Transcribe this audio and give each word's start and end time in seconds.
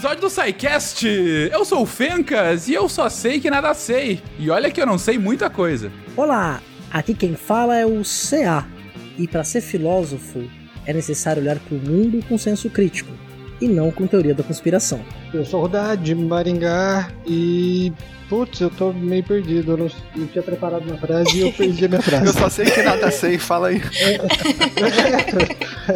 episódio 0.00 0.22
do 0.22 0.30
SciCast! 0.30 1.06
Eu 1.52 1.62
sou 1.62 1.82
o 1.82 1.86
Fencas 1.86 2.68
e 2.68 2.72
eu 2.72 2.88
só 2.88 3.10
sei 3.10 3.38
que 3.38 3.50
nada 3.50 3.74
sei. 3.74 4.22
E 4.38 4.48
olha 4.48 4.70
que 4.70 4.80
eu 4.80 4.86
não 4.86 4.96
sei 4.96 5.18
muita 5.18 5.50
coisa. 5.50 5.92
Olá, 6.16 6.62
aqui 6.90 7.12
quem 7.12 7.36
fala 7.36 7.76
é 7.76 7.84
o 7.84 8.00
CA. 8.02 8.66
E 9.18 9.28
para 9.28 9.44
ser 9.44 9.60
filósofo, 9.60 10.42
é 10.86 10.94
necessário 10.94 11.42
olhar 11.42 11.58
para 11.58 11.76
o 11.76 11.78
mundo 11.78 12.24
com 12.26 12.38
senso 12.38 12.70
crítico 12.70 13.12
e 13.60 13.68
não 13.68 13.90
com 13.90 14.06
teoria 14.06 14.34
da 14.34 14.42
conspiração. 14.42 15.00
Eu 15.32 15.44
sou 15.44 15.60
o 15.60 15.62
Rodar 15.64 15.96
de 15.96 16.14
Maringá 16.14 17.10
e 17.26 17.92
Putz, 18.30 18.60
eu 18.60 18.70
tô 18.70 18.92
meio 18.92 19.24
perdido. 19.24 19.72
Eu 19.72 19.76
não, 19.76 19.90
não 20.14 20.26
tinha 20.28 20.40
preparado 20.40 20.84
uma 20.84 20.96
frase 20.96 21.36
e 21.36 21.40
eu 21.40 21.52
perdi 21.52 21.84
a 21.84 21.88
minha 21.88 22.00
frase. 22.00 22.26
eu 22.26 22.32
só 22.32 22.48
sei 22.48 22.64
que 22.66 22.80
nada 22.80 23.10
sei, 23.10 23.38
fala 23.38 23.68
aí. 23.68 23.82
É, 23.98 24.14
é, 24.14 24.20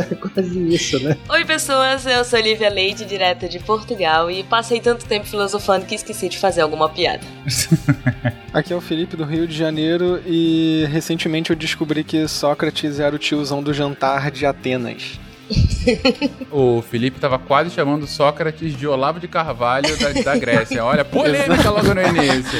é, 0.10 0.14
quase 0.16 0.74
isso, 0.74 0.98
né? 0.98 1.16
Oi, 1.28 1.44
pessoas. 1.44 2.04
Eu 2.04 2.24
sou 2.24 2.40
Lívia 2.40 2.68
Leite, 2.68 3.04
direto 3.04 3.48
de 3.48 3.60
Portugal, 3.60 4.28
e 4.28 4.42
passei 4.42 4.80
tanto 4.80 5.06
tempo 5.06 5.26
filosofando 5.26 5.86
que 5.86 5.94
esqueci 5.94 6.28
de 6.28 6.36
fazer 6.36 6.62
alguma 6.62 6.88
piada. 6.88 7.22
Aqui 8.52 8.72
é 8.72 8.76
o 8.76 8.80
Felipe 8.80 9.16
do 9.16 9.24
Rio 9.24 9.46
de 9.46 9.56
Janeiro 9.56 10.20
e 10.26 10.86
recentemente 10.90 11.50
eu 11.50 11.56
descobri 11.56 12.02
que 12.02 12.26
Sócrates 12.26 12.98
era 12.98 13.14
o 13.14 13.18
tiozão 13.18 13.62
do 13.62 13.72
jantar 13.72 14.32
de 14.32 14.44
Atenas. 14.44 15.20
o 16.50 16.82
Felipe 16.82 17.20
tava 17.20 17.38
quase 17.38 17.70
chamando 17.70 18.06
Sócrates 18.06 18.76
de 18.76 18.86
Olavo 18.86 19.20
de 19.20 19.28
Carvalho 19.28 19.96
da, 19.98 20.22
da 20.22 20.38
Grécia. 20.38 20.84
Olha, 20.84 21.04
polêmica 21.04 21.70
logo 21.70 21.94
no 21.94 22.00
início. 22.00 22.58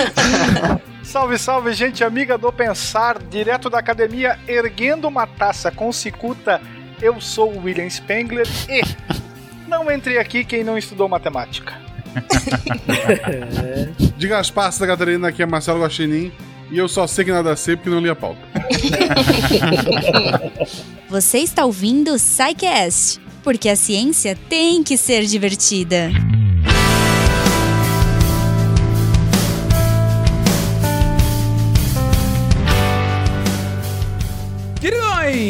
Salve, 1.03 1.39
salve, 1.39 1.73
gente 1.75 2.03
amiga 2.03 2.37
do 2.39 2.51
Pensar, 2.51 3.19
direto 3.19 3.69
da 3.69 3.79
academia, 3.79 4.39
erguendo 4.49 5.07
uma 5.07 5.27
taça 5.27 5.71
com 5.71 5.93
cicuta. 5.93 6.61
Eu 7.01 7.21
sou 7.21 7.53
o 7.53 7.65
William 7.65 7.89
Spengler 7.89 8.47
e 8.69 8.83
não 9.69 9.91
entre 9.91 10.19
aqui 10.19 10.45
quem 10.45 10.65
não 10.65 10.79
estudou 10.79 11.07
matemática. 11.07 11.75
Diga 14.17 14.39
as 14.39 14.51
passas 14.51 14.81
da 14.81 14.87
Catarina, 14.87 15.29
aqui 15.29 15.43
é 15.43 15.47
Marcelo 15.47 15.83
Guaxinim. 15.83 16.33
E 16.71 16.79
eu 16.79 16.89
só 16.89 17.07
sei 17.07 17.25
que 17.25 17.33
nada 17.33 17.55
sei 17.57 17.77
porque 17.77 17.91
não 17.91 18.01
li 18.01 18.09
a 18.09 18.17
pauta. 18.17 18.41
Você 21.09 21.39
está 21.39 21.65
ouvindo 21.65 22.13
o 22.13 22.19
SciCast, 22.19 23.21
porque 23.43 23.69
a 23.69 23.77
ciência 23.77 24.37
tem 24.49 24.83
que 24.83 24.97
ser 24.97 25.25
divertida. 25.25 26.11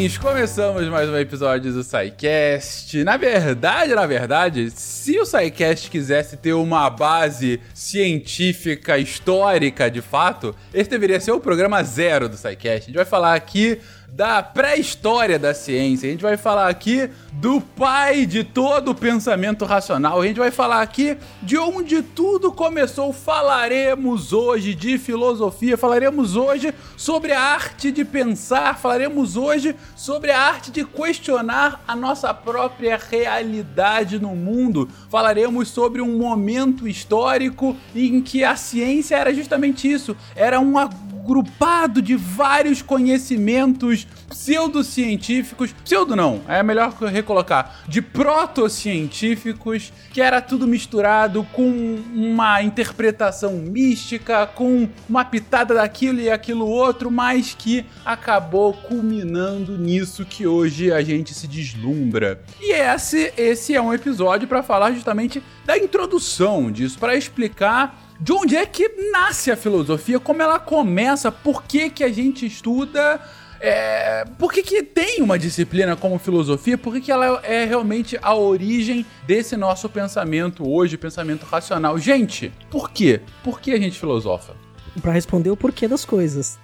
Queridões, 0.05 0.17
começamos 0.19 0.87
mais 0.87 1.09
um 1.09 1.17
episódio 1.17 1.73
do 1.73 1.83
SciCast. 1.83 3.03
Na 3.03 3.17
verdade, 3.17 3.95
na 3.95 4.05
verdade, 4.05 4.69
se 4.69 5.19
o 5.19 5.25
SciCast 5.25 5.89
quisesse 5.89 6.37
ter 6.37 6.53
uma 6.53 6.89
base 6.91 7.59
científica, 7.73 8.99
histórica, 8.99 9.89
de 9.89 10.01
fato, 10.01 10.55
esse 10.71 10.89
deveria 10.89 11.19
ser 11.19 11.31
o 11.31 11.39
programa 11.39 11.81
zero 11.81 12.29
do 12.29 12.37
SciCast. 12.37 12.83
A 12.83 12.85
gente 12.85 12.95
vai 12.95 13.05
falar 13.05 13.33
aqui 13.33 13.79
da 14.11 14.41
pré-história 14.41 15.37
da 15.37 15.53
ciência. 15.53 16.07
A 16.07 16.11
gente 16.11 16.21
vai 16.21 16.37
falar 16.37 16.69
aqui 16.69 17.09
do 17.33 17.59
pai 17.59 18.25
de 18.25 18.43
todo 18.43 18.91
o 18.91 18.95
pensamento 18.95 19.65
racional. 19.65 20.21
A 20.21 20.25
gente 20.25 20.39
vai 20.39 20.51
falar 20.51 20.81
aqui 20.81 21.17
de 21.41 21.57
onde 21.57 22.01
tudo 22.01 22.51
começou. 22.51 23.11
Falaremos 23.11 24.31
hoje 24.31 24.73
de 24.73 24.97
filosofia, 24.97 25.77
falaremos 25.77 26.35
hoje 26.35 26.73
sobre 26.95 27.33
a 27.33 27.41
arte 27.41 27.91
de 27.91 28.05
pensar, 28.05 28.77
falaremos 28.79 29.35
hoje 29.35 29.75
sobre 29.95 30.31
a 30.31 30.39
arte 30.39 30.71
de 30.71 30.85
questionar 30.85 31.83
a 31.87 31.95
nossa 31.95 32.33
própria 32.33 32.97
realidade 32.97 34.19
no 34.19 34.35
mundo. 34.35 34.89
Falaremos 35.09 35.67
sobre 35.67 36.01
um 36.01 36.17
momento 36.17 36.87
histórico 36.87 37.75
em 37.93 38.21
que 38.21 38.43
a 38.43 38.55
ciência 38.55 39.15
era 39.15 39.33
justamente 39.33 39.91
isso, 39.91 40.15
era 40.35 40.59
um 40.59 40.77
agrupado 41.25 42.03
de 42.03 42.15
vários 42.15 42.83
conhecimentos 42.83 44.07
pseudocientíficos, 44.29 45.73
pseudo 45.83 46.15
não, 46.15 46.41
é 46.47 46.61
melhor 46.61 46.93
recolocar, 46.93 47.83
de 47.87 47.99
protocientíficos, 47.99 49.91
que 50.13 50.21
era 50.21 50.39
tudo 50.39 50.67
misturado 50.67 51.43
com 51.51 51.97
uma 52.13 52.61
interpretação 52.61 53.53
mística, 53.53 54.45
com 54.45 54.87
uma 55.09 55.25
pitada 55.25 55.73
daquilo 55.73 56.19
e 56.19 56.29
aquilo 56.29 56.67
outro, 56.67 57.09
mas 57.09 57.55
que 57.57 57.83
acabou 58.05 58.73
culminando 58.73 59.77
nisso 59.79 60.25
que 60.25 60.45
hoje 60.45 60.91
a 60.91 61.01
gente 61.01 61.33
se 61.33 61.47
deslumbra. 61.47 62.43
E 62.61 62.71
esse, 62.71 63.33
esse 63.35 63.73
é 63.73 63.81
um 63.81 63.93
episódio 63.93 64.47
para 64.47 64.61
falar 64.61 64.91
justamente 64.91 65.41
da 65.65 65.75
introdução 65.75 66.71
disso, 66.71 66.99
para 66.99 67.15
explicar 67.15 68.04
de 68.19 68.31
onde 68.31 68.55
é 68.55 68.65
que 68.65 68.87
nasce 69.11 69.51
a 69.51 69.57
filosofia, 69.57 70.19
como 70.19 70.41
ela 70.41 70.59
começa, 70.59 71.31
por 71.31 71.63
que, 71.63 71.89
que 71.89 72.03
a 72.03 72.11
gente 72.11 72.45
estuda. 72.45 73.19
É, 73.59 74.25
por 74.37 74.51
que, 74.53 74.61
que 74.61 74.83
tem 74.83 75.21
uma 75.21 75.39
disciplina 75.39 75.95
como 75.95 76.19
filosofia? 76.19 76.77
Por 76.77 76.93
que, 76.93 77.01
que 77.01 77.11
ela 77.11 77.41
é 77.43 77.65
realmente 77.65 78.17
a 78.21 78.35
origem 78.35 79.05
desse 79.25 79.57
nosso 79.57 79.89
pensamento 79.89 80.69
hoje, 80.69 80.97
pensamento 80.97 81.45
racional? 81.45 81.97
Gente, 81.97 82.51
por 82.69 82.91
quê? 82.91 83.21
Por 83.43 83.59
que 83.59 83.71
a 83.71 83.79
gente 83.79 83.99
filosofa? 83.99 84.55
Para 85.01 85.11
responder 85.11 85.49
o 85.49 85.57
porquê 85.57 85.87
das 85.87 86.05
coisas. 86.05 86.59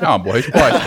É 0.00 0.06
uma 0.08 0.18
boa 0.18 0.36
resposta. 0.36 0.78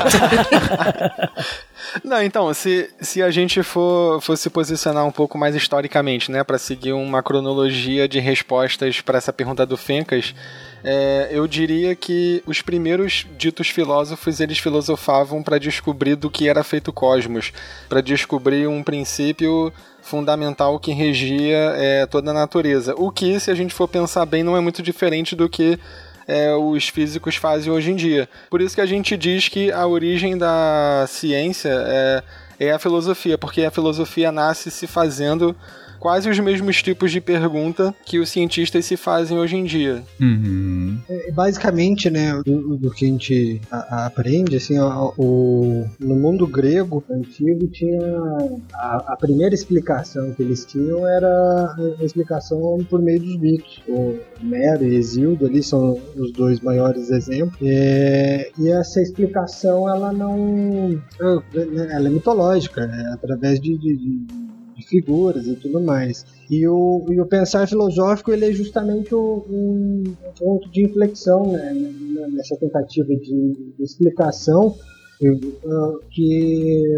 Não, 2.03 2.22
então, 2.22 2.53
se, 2.53 2.90
se 3.02 3.22
a 3.22 3.31
gente 3.31 3.64
for, 3.64 4.22
for 4.22 4.38
se 4.38 4.50
posicionar 4.50 5.06
um 5.06 5.12
pouco 5.12 5.38
mais 5.38 5.56
historicamente, 5.56 6.31
né, 6.31 6.44
para 6.44 6.58
seguir 6.58 6.94
uma 6.94 7.22
cronologia 7.22 8.08
de 8.08 8.20
respostas 8.20 9.02
para 9.02 9.18
essa 9.18 9.34
pergunta 9.34 9.66
do 9.66 9.75
Fencas, 9.75 10.34
é, 10.84 11.30
eu 11.31 11.47
diria 11.47 11.96
que 11.96 12.44
os 12.46 12.62
primeiros 12.62 13.25
ditos 13.38 13.70
filósofos 13.70 14.40
eles 14.40 14.59
filosofavam 14.59 15.44
para 15.44 15.58
descobrir 15.58 16.16
do 16.16 16.30
que 16.30 16.47
era 16.47 16.64
feito 16.64 16.90
o 16.90 16.94
cosmos, 16.94 17.52
para 17.88 18.02
descobrir 18.02 18.68
um 18.68 18.84
princípio 18.84 19.74
fundamental 20.02 20.80
que 20.80 20.91
regia 20.91 21.74
é, 21.76 22.06
toda 22.06 22.31
a 22.31 22.34
natureza. 22.34 22.94
O 22.97 23.12
que, 23.12 23.40
se 23.40 23.52
a 23.52 23.56
gente 23.56 23.74
for 23.74 23.88
pensar 23.88 24.26
bem, 24.26 24.44
não 24.44 24.56
é 24.56 24.62
muito 24.62 24.81
diferente 24.81 25.36
do 25.36 25.50
que 25.50 25.78
é, 26.29 26.53
os 26.53 26.88
físicos 26.88 27.35
fazem 27.35 27.73
hoje 27.73 27.90
em 27.90 27.95
dia. 27.95 28.29
Por 28.51 28.62
isso 28.62 28.75
que 28.75 28.81
a 28.81 28.85
gente 28.85 29.17
diz 29.17 29.50
que 29.50 29.72
a 29.72 29.88
origem 29.88 30.38
da 30.38 31.06
ciência 31.07 31.72
é, 31.73 32.23
é 32.59 32.72
a 32.72 32.78
filosofia, 32.78 33.35
porque 33.35 33.63
a 33.63 33.72
filosofia 33.72 34.31
nasce 34.31 34.69
se 34.69 34.85
fazendo 34.85 35.56
quase 35.99 36.29
os 36.29 36.39
mesmos 36.39 36.81
tipos 36.81 37.11
de 37.11 37.21
pergunta 37.21 37.93
que 38.05 38.19
os 38.19 38.29
cientistas 38.29 38.85
se 38.85 38.95
fazem 38.95 39.37
hoje 39.37 39.55
em 39.55 39.63
dia. 39.63 40.03
Uhum. 40.19 40.97
É, 41.09 41.31
basicamente, 41.31 42.09
né, 42.09 42.41
do, 42.45 42.77
do, 42.77 42.91
que 42.91 43.05
a 43.05 43.07
gente 43.07 43.61
a, 43.71 43.77
a 43.77 44.05
aprende, 44.05 44.55
assim, 44.55 44.79
o, 44.79 45.13
o, 45.17 45.85
no 45.99 46.15
mundo 46.15 46.47
grego 46.47 47.03
antigo 47.09 47.67
tinha 47.67 47.99
a, 48.73 49.13
a, 49.13 49.17
primeira 49.17 49.53
explicação 49.53 50.33
que 50.33 50.41
eles 50.41 50.65
tinham 50.65 51.07
era 51.07 51.27
a 51.99 52.03
explicação 52.03 52.77
por 52.89 53.01
meio 53.01 53.19
dos 53.19 53.37
mitos. 53.37 53.81
O 53.87 54.17
Homero 54.41 54.85
e 54.85 54.95
Exildo 54.95 55.45
ali 55.45 55.61
são 55.61 55.99
os 56.16 56.31
dois 56.31 56.59
maiores 56.59 57.09
exemplos. 57.09 57.59
É, 57.61 58.51
e 58.57 58.69
essa 58.69 59.01
explicação 59.01 59.87
ela 59.87 60.11
não 60.11 61.01
ela 61.91 62.07
é 62.07 62.11
mitológica, 62.11 62.81
é 62.81 63.13
através 63.13 63.59
de, 63.59 63.77
de, 63.77 63.97
de 63.97 64.48
de 64.79 64.88
figuras 64.88 65.45
e 65.45 65.56
tudo 65.56 65.81
mais. 65.81 66.25
E 66.50 66.67
o, 66.67 67.06
e 67.09 67.19
o 67.19 67.25
pensar 67.25 67.67
filosófico 67.67 68.31
ele 68.31 68.45
é 68.45 68.51
justamente 68.51 69.13
um, 69.13 69.43
um 69.47 70.03
ponto 70.37 70.70
de 70.72 70.85
inflexão 70.85 71.52
né, 71.52 71.73
nessa 72.31 72.55
tentativa 72.58 73.08
de, 73.08 73.73
de 73.78 73.84
explicação 73.84 74.76
que 76.11 76.97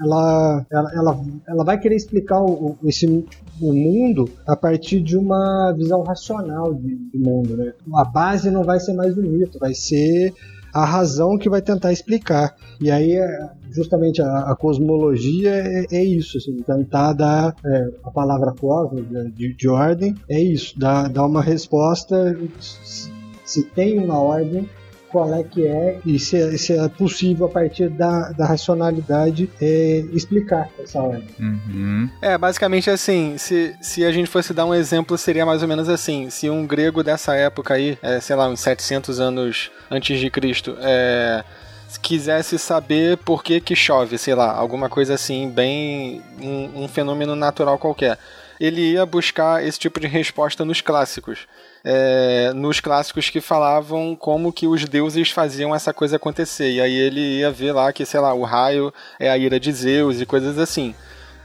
ela, 0.00 0.66
ela, 0.70 0.92
ela, 0.94 1.24
ela 1.46 1.64
vai 1.64 1.78
querer 1.78 1.96
explicar 1.96 2.42
o, 2.42 2.78
esse, 2.84 3.06
o 3.60 3.72
mundo 3.72 4.28
a 4.46 4.56
partir 4.56 5.02
de 5.02 5.18
uma 5.18 5.72
visão 5.76 6.02
racional 6.02 6.72
de, 6.72 6.96
de 6.96 7.18
mundo. 7.18 7.56
Né? 7.58 7.74
A 7.94 8.04
base 8.04 8.50
não 8.50 8.64
vai 8.64 8.80
ser 8.80 8.94
mais 8.94 9.16
o 9.18 9.22
mito, 9.22 9.58
vai 9.58 9.74
ser 9.74 10.32
a 10.72 10.84
razão 10.84 11.38
que 11.38 11.48
vai 11.48 11.62
tentar 11.62 11.92
explicar. 11.92 12.54
E 12.80 12.90
aí, 12.90 13.12
é, 13.12 13.50
justamente, 13.70 14.20
a, 14.22 14.50
a 14.50 14.56
cosmologia 14.56 15.50
é, 15.50 15.86
é, 15.90 16.04
isso, 16.04 16.38
assim, 16.38 16.56
tentar 16.62 17.12
dar 17.12 17.54
é, 17.64 17.88
a 18.04 18.10
palavra 18.10 18.52
cosmos, 18.52 19.08
né, 19.10 19.30
de, 19.34 19.54
de, 19.54 19.68
ordem, 19.68 20.14
é 20.28 20.40
isso, 20.40 20.78
dar, 20.78 21.08
dar 21.08 21.26
uma 21.26 21.42
resposta. 21.42 22.38
Se 23.44 23.62
tem 23.62 23.98
uma 23.98 24.18
ordem, 24.18 24.68
qual 25.10 25.32
é 25.34 25.42
que 25.42 25.66
é 25.66 26.00
e 26.04 26.18
se, 26.18 26.36
é, 26.36 26.56
se 26.56 26.78
é 26.78 26.88
possível 26.88 27.46
a 27.46 27.48
partir 27.48 27.88
da, 27.88 28.30
da 28.32 28.46
racionalidade 28.46 29.50
é, 29.60 30.04
explicar 30.12 30.68
essa 30.78 31.00
ordem. 31.00 31.28
Uhum. 31.38 32.08
É, 32.20 32.36
basicamente 32.36 32.90
assim, 32.90 33.36
se, 33.38 33.74
se 33.80 34.04
a 34.04 34.12
gente 34.12 34.28
fosse 34.28 34.52
dar 34.52 34.66
um 34.66 34.74
exemplo, 34.74 35.16
seria 35.16 35.44
mais 35.44 35.62
ou 35.62 35.68
menos 35.68 35.88
assim, 35.88 36.30
se 36.30 36.48
um 36.48 36.66
grego 36.66 37.02
dessa 37.02 37.34
época 37.34 37.74
aí, 37.74 37.98
é, 38.02 38.20
sei 38.20 38.36
lá, 38.36 38.48
uns 38.48 38.60
700 38.60 39.20
anos 39.20 39.70
antes 39.90 40.18
de 40.18 40.30
Cristo, 40.30 40.76
é, 40.80 41.44
quisesse 42.02 42.58
saber 42.58 43.16
por 43.18 43.42
que 43.42 43.60
que 43.60 43.74
chove, 43.74 44.18
sei 44.18 44.34
lá, 44.34 44.52
alguma 44.52 44.88
coisa 44.88 45.14
assim, 45.14 45.48
bem, 45.48 46.22
um, 46.40 46.84
um 46.84 46.88
fenômeno 46.88 47.34
natural 47.34 47.78
qualquer 47.78 48.18
ele 48.60 48.92
ia 48.92 49.06
buscar 49.06 49.64
esse 49.64 49.78
tipo 49.78 50.00
de 50.00 50.06
resposta 50.06 50.64
nos 50.64 50.80
clássicos. 50.80 51.46
É, 51.84 52.52
nos 52.54 52.80
clássicos 52.80 53.30
que 53.30 53.40
falavam 53.40 54.16
como 54.16 54.52
que 54.52 54.66
os 54.66 54.84
deuses 54.84 55.30
faziam 55.30 55.74
essa 55.74 55.92
coisa 55.92 56.16
acontecer. 56.16 56.70
E 56.72 56.80
aí 56.80 56.94
ele 56.94 57.38
ia 57.38 57.50
ver 57.50 57.72
lá 57.72 57.92
que, 57.92 58.04
sei 58.04 58.20
lá, 58.20 58.34
o 58.34 58.42
raio 58.42 58.92
é 59.18 59.30
a 59.30 59.38
ira 59.38 59.58
de 59.60 59.72
Zeus 59.72 60.20
e 60.20 60.26
coisas 60.26 60.58
assim. 60.58 60.94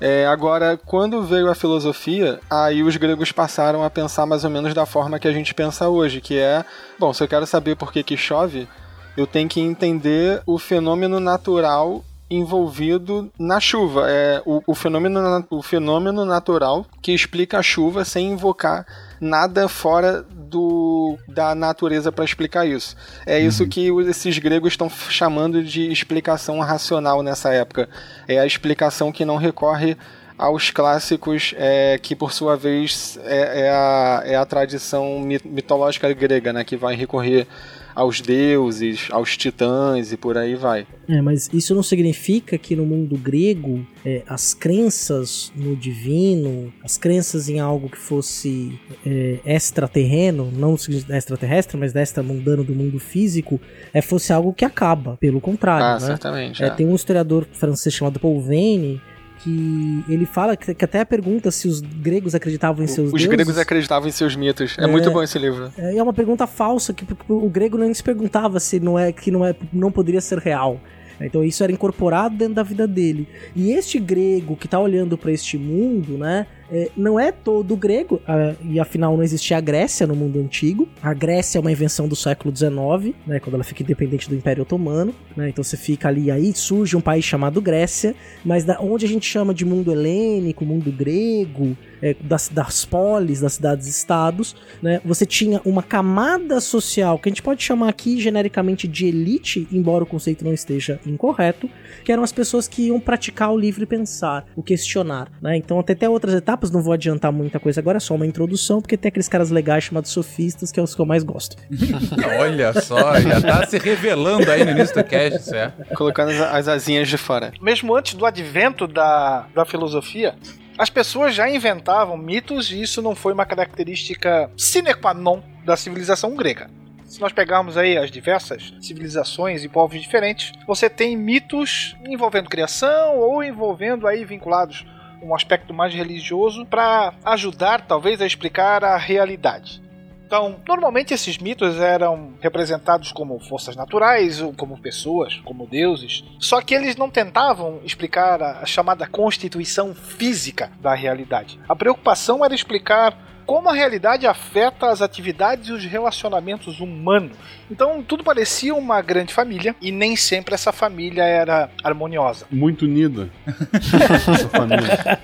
É, 0.02 0.26
agora, 0.26 0.78
quando 0.86 1.24
veio 1.24 1.50
a 1.50 1.56
filosofia, 1.56 2.40
aí 2.50 2.84
os 2.84 2.98
gregos 2.98 3.32
passaram 3.32 3.84
a 3.84 3.90
pensar 3.90 4.26
mais 4.26 4.44
ou 4.44 4.50
menos 4.50 4.74
da 4.74 4.86
forma 4.86 5.18
que 5.18 5.28
a 5.28 5.32
gente 5.32 5.54
pensa 5.54 5.88
hoje, 5.88 6.20
que 6.20 6.38
é, 6.38 6.66
bom, 7.00 7.14
se 7.14 7.24
eu 7.24 7.28
quero 7.28 7.46
saber 7.46 7.76
por 7.78 7.92
que, 7.92 8.04
que 8.04 8.18
chove, 8.18 8.68
eu 9.16 9.26
tenho 9.26 9.48
que 9.48 9.62
entender 9.62 10.42
o 10.46 10.58
fenômeno 10.58 11.20
natural 11.20 12.04
envolvido 12.30 13.32
na 13.38 13.60
chuva. 13.60 14.10
É 14.10 14.42
o, 14.46 14.62
o, 14.68 14.76
fenômeno, 14.76 15.46
o 15.50 15.62
fenômeno 15.62 16.26
natural 16.26 16.86
que 17.02 17.14
explica 17.14 17.60
a 17.60 17.64
chuva 17.64 18.04
sem 18.04 18.32
invocar 18.32 18.86
nada 19.24 19.68
fora 19.68 20.24
do, 20.30 21.18
da 21.28 21.56
natureza 21.56 22.12
para 22.12 22.26
explicar 22.26 22.68
isso. 22.68 22.96
É 23.26 23.40
isso 23.40 23.64
uhum. 23.64 23.70
que 23.70 23.90
esses 24.08 24.38
gregos 24.38 24.74
estão 24.74 24.90
chamando 24.90 25.64
de 25.64 25.92
explicação 25.92 26.60
racional 26.60 27.24
nessa 27.24 27.54
época. 27.54 27.90
É 28.28 28.38
a 28.40 28.46
explicação 28.46 29.12
que 29.12 29.26
não 29.26 29.38
recorre 29.38 29.98
aos 30.38 30.72
clássicos, 30.72 31.54
é, 31.58 31.98
que 32.02 32.16
por 32.16 32.34
sua 32.34 32.58
vez 32.58 33.18
é, 33.24 33.62
é, 33.62 33.70
a, 33.70 34.24
é 34.26 34.36
a 34.36 34.46
tradição 34.46 35.20
mitológica 35.46 36.12
grega, 36.14 36.52
né, 36.52 36.64
que 36.64 36.76
vai 36.76 36.96
recorrer 36.96 37.48
aos 37.96 38.22
deuses, 38.22 39.08
aos 39.12 39.38
titãs 39.38 40.12
e 40.12 40.18
por 40.18 40.38
aí 40.38 40.56
vai. 40.56 40.86
É, 41.08 41.22
mas 41.22 41.50
isso 41.54 41.76
não 41.76 41.84
significa 41.84 42.58
que 42.58 42.76
no 42.76 42.86
mundo 42.86 43.18
grego 43.18 43.86
é, 44.06 44.24
as 44.28 44.54
crenças 44.54 45.52
no 45.56 45.76
divino, 45.76 46.74
as 46.84 46.98
crenças 46.98 47.50
em 47.50 47.60
algo 47.60 47.90
que 47.90 47.98
fosse 47.98 48.80
é, 49.06 49.40
extraterreno, 49.46 50.52
não 50.52 50.76
extraterrestre, 50.76 51.78
mas 51.78 51.96
extra 51.96 52.24
mundano 52.24 52.64
do 52.64 52.74
mundo 52.74 53.00
físico, 53.00 53.60
é, 53.94 54.02
fosse 54.02 54.32
algo 54.32 54.54
que 54.54 54.66
acaba. 54.66 55.18
Pelo 55.18 55.42
contrário. 55.42 55.86
Ah, 55.86 55.94
né? 55.94 56.08
certamente. 56.08 56.64
É, 56.64 56.68
é. 56.68 56.70
Tem 56.70 56.88
um 56.88 56.96
historiador 56.96 57.46
francês 57.52 57.94
chamado 57.94 58.20
Paul 58.20 58.42
Veyne 58.42 59.02
que 59.44 60.04
ele 60.08 60.26
fala 60.26 60.56
que, 60.56 60.74
que, 60.74 60.86
até 60.86 61.04
pergunta 61.04 61.52
se 61.52 61.68
os 61.68 61.82
gregos 61.82 62.34
acreditavam 62.34 62.84
em 62.84 62.88
seus 62.88 63.08
os 63.08 63.12
deuses. 63.12 63.28
Os 63.28 63.36
gregos 63.36 63.58
acreditavam 63.58 64.08
em 64.08 64.12
seus 64.12 64.36
mitos. 64.36 64.78
É, 64.80 64.86
é, 64.86 64.88
muito 64.88 65.12
bom 65.12 65.22
esse 65.22 65.38
livro. 65.38 65.72
É, 65.78 65.98
é 65.98 66.04
uma 66.04 66.14
pergunta 66.14 66.48
falsa 66.48 66.94
que 66.94 67.06
o 67.28 67.50
grego 67.50 67.78
nem 67.78 67.94
se 67.94 68.02
perguntava 68.02 68.60
se 68.60 68.80
não 68.80 68.98
é 68.98 69.12
que 69.12 69.30
não 69.30 69.46
é 69.46 69.54
não 69.72 69.92
poderia 69.92 70.22
ser 70.22 70.38
real. 70.38 70.80
Então 71.20 71.44
isso 71.44 71.64
era 71.64 71.72
incorporado 71.72 72.36
dentro 72.36 72.56
da 72.56 72.64
vida 72.64 72.88
dele. 72.88 73.28
E 73.56 73.72
este 73.72 74.00
grego 74.00 74.56
que 74.56 74.66
está 74.66 74.80
olhando 74.80 75.18
para 75.18 75.32
este 75.32 75.58
mundo, 75.58 76.18
né? 76.18 76.48
É, 76.72 76.90
não 76.96 77.20
é 77.20 77.32
todo 77.32 77.76
grego, 77.76 78.22
e 78.64 78.80
afinal 78.80 79.16
não 79.16 79.24
existia 79.24 79.58
a 79.58 79.62
Grécia 79.62 80.08
no 80.08 80.16
mundo 80.16 80.40
antigo. 80.40 80.88
A 81.02 81.14
Grécia 81.14 81.58
é 81.58 81.62
uma 81.62 81.72
invenção 81.72 82.08
do 82.08 82.16
século 82.16 82.56
XIX, 82.56 83.16
né, 83.26 83.40
quando 83.40 83.56
ela 83.56 83.64
fica 83.64 83.84
independente 83.84 84.30
do 84.30 84.36
Império 84.36 84.64
Otomano. 84.64 85.14
Né, 85.36 85.50
então 85.50 85.64
você 85.64 85.78
fica 85.78 86.08
ali, 86.08 86.32
aí 86.32 86.54
surge 86.54 86.96
um 86.96 87.02
país 87.02 87.26
chamado 87.26 87.62
Grécia, 87.62 88.16
mas 88.44 88.64
da, 88.64 88.80
onde 88.80 89.06
a 89.06 89.10
gente 89.10 89.26
chama 89.26 89.54
de 89.54 89.66
mundo 89.66 89.92
helênico, 89.92 90.66
mundo 90.66 90.92
grego, 90.92 91.76
é, 92.02 92.16
das, 92.20 92.50
das 92.50 92.84
polis, 92.84 93.40
das 93.40 93.54
cidades-estados, 93.54 94.56
né, 94.82 95.00
você 95.06 95.26
tinha 95.26 95.62
uma 95.64 95.82
camada 95.82 96.60
social 96.60 97.18
que 97.18 97.30
a 97.30 97.32
gente 97.32 97.42
pode 97.42 97.64
chamar 97.64 97.88
aqui 97.90 98.20
genericamente 98.20 98.88
de 98.88 99.06
elite, 99.06 99.68
embora 99.72 100.04
o 100.04 100.08
conceito 100.08 100.44
não 100.44 100.54
esteja 100.54 101.00
incorreto, 101.06 101.70
que 102.04 102.12
eram 102.12 102.24
as 102.24 102.32
pessoas 102.32 102.68
que 102.68 102.88
iam 102.88 103.00
praticar 103.00 103.54
o 103.54 103.58
livre 103.58 103.86
pensar, 103.86 104.46
o 104.56 104.62
questionar. 104.62 105.32
Né? 105.42 105.56
Então, 105.56 105.80
até, 105.80 105.94
até 105.94 106.10
outras 106.10 106.34
etapas 106.36 106.53
etapas, 106.54 106.72
não 106.72 106.82
vou 106.82 106.94
adiantar 106.94 107.32
muita 107.32 107.60
coisa 107.60 107.82
agora, 107.82 107.98
é 107.98 108.00
só 108.00 108.14
uma 108.16 108.26
introdução, 108.26 108.82
porque 108.82 108.96
tem 108.96 109.10
aqueles 109.10 109.28
caras 109.28 109.50
legais 109.50 109.86
chamados 109.86 110.12
sofistas, 110.12 110.72
que 110.72 110.80
é 110.80 110.84
os 110.84 110.94
que 110.94 111.02
eu 111.02 111.06
mais 111.06 111.24
gosto. 111.24 111.58
Olha 112.40 112.74
só, 112.80 113.20
já 113.20 113.42
tá 113.42 113.66
se 113.66 113.78
revelando 113.78 114.50
aí 114.52 114.64
no 114.64 114.72
início 114.72 114.96
do 114.96 115.04
cast, 115.04 115.44
certo? 115.44 115.96
Colocando 115.96 116.32
as 116.32 116.68
asinhas 116.68 117.08
de 117.08 117.18
fora. 117.18 117.52
Mesmo 117.62 117.96
antes 117.96 118.14
do 118.14 118.26
advento 118.26 118.88
da, 118.88 119.48
da 119.54 119.66
filosofia, 119.66 120.36
as 120.78 120.90
pessoas 120.90 121.36
já 121.36 121.50
inventavam 121.50 122.18
mitos 122.18 122.72
e 122.72 122.82
isso 122.82 123.02
não 123.02 123.16
foi 123.16 123.34
uma 123.34 123.46
característica 123.46 124.50
sine 124.58 124.94
qua 124.94 125.14
non 125.14 125.42
da 125.66 125.76
civilização 125.76 126.36
grega. 126.36 126.70
Se 127.06 127.22
nós 127.22 127.32
pegarmos 127.32 127.78
aí 127.78 127.96
as 127.96 128.10
diversas 128.10 128.74
civilizações 128.82 129.64
e 129.64 129.70
povos 129.70 130.02
diferentes, 130.02 130.52
você 130.66 130.90
tem 130.90 131.16
mitos 131.16 131.96
envolvendo 132.08 132.50
criação 132.50 133.20
ou 133.20 133.44
envolvendo 133.44 134.08
aí 134.08 134.26
vinculados 134.26 134.84
um 135.24 135.34
aspecto 135.34 135.74
mais 135.74 135.94
religioso 135.94 136.66
para 136.66 137.14
ajudar, 137.26 137.86
talvez, 137.88 138.22
a 138.22 138.26
explicar 138.26 138.84
a 138.84 138.98
realidade. 138.98 139.82
Então, 140.26 140.60
normalmente 140.68 141.14
esses 141.14 141.38
mitos 141.38 141.80
eram 141.80 142.34
representados 142.42 143.12
como 143.12 143.40
forças 143.40 143.76
naturais, 143.76 144.42
ou 144.42 144.52
como 144.52 144.82
pessoas, 144.82 145.36
como 145.46 145.68
deuses. 145.68 146.24
Só 146.40 146.60
que 146.60 146.74
eles 146.74 146.96
não 146.96 147.08
tentavam 147.08 147.80
explicar 147.84 148.42
a 148.42 148.66
chamada 148.66 149.06
constituição 149.06 149.94
física 149.94 150.72
da 150.82 150.96
realidade. 150.96 151.60
A 151.70 151.76
preocupação 151.76 152.44
era 152.44 152.56
explicar 152.56 153.16
como 153.46 153.70
a 153.70 153.74
realidade 153.74 154.26
afeta 154.26 154.88
as 154.88 155.02
atividades 155.02 155.70
e 155.70 155.72
os 155.72 155.84
relacionamentos 155.86 156.80
humanos. 156.80 157.38
Então 157.70 158.04
tudo 158.04 158.24
parecia 158.24 158.74
uma 158.76 159.02
grande 159.02 159.34
família 159.34 159.76
e 159.82 159.92
nem 159.92 160.16
sempre 160.16 160.54
essa 160.54 160.72
família 160.72 161.24
era 161.24 161.70
harmoniosa. 161.84 162.46
Muito 162.52 162.86
unida. 162.86 163.30
essa 163.48 164.50
família. 164.50 165.20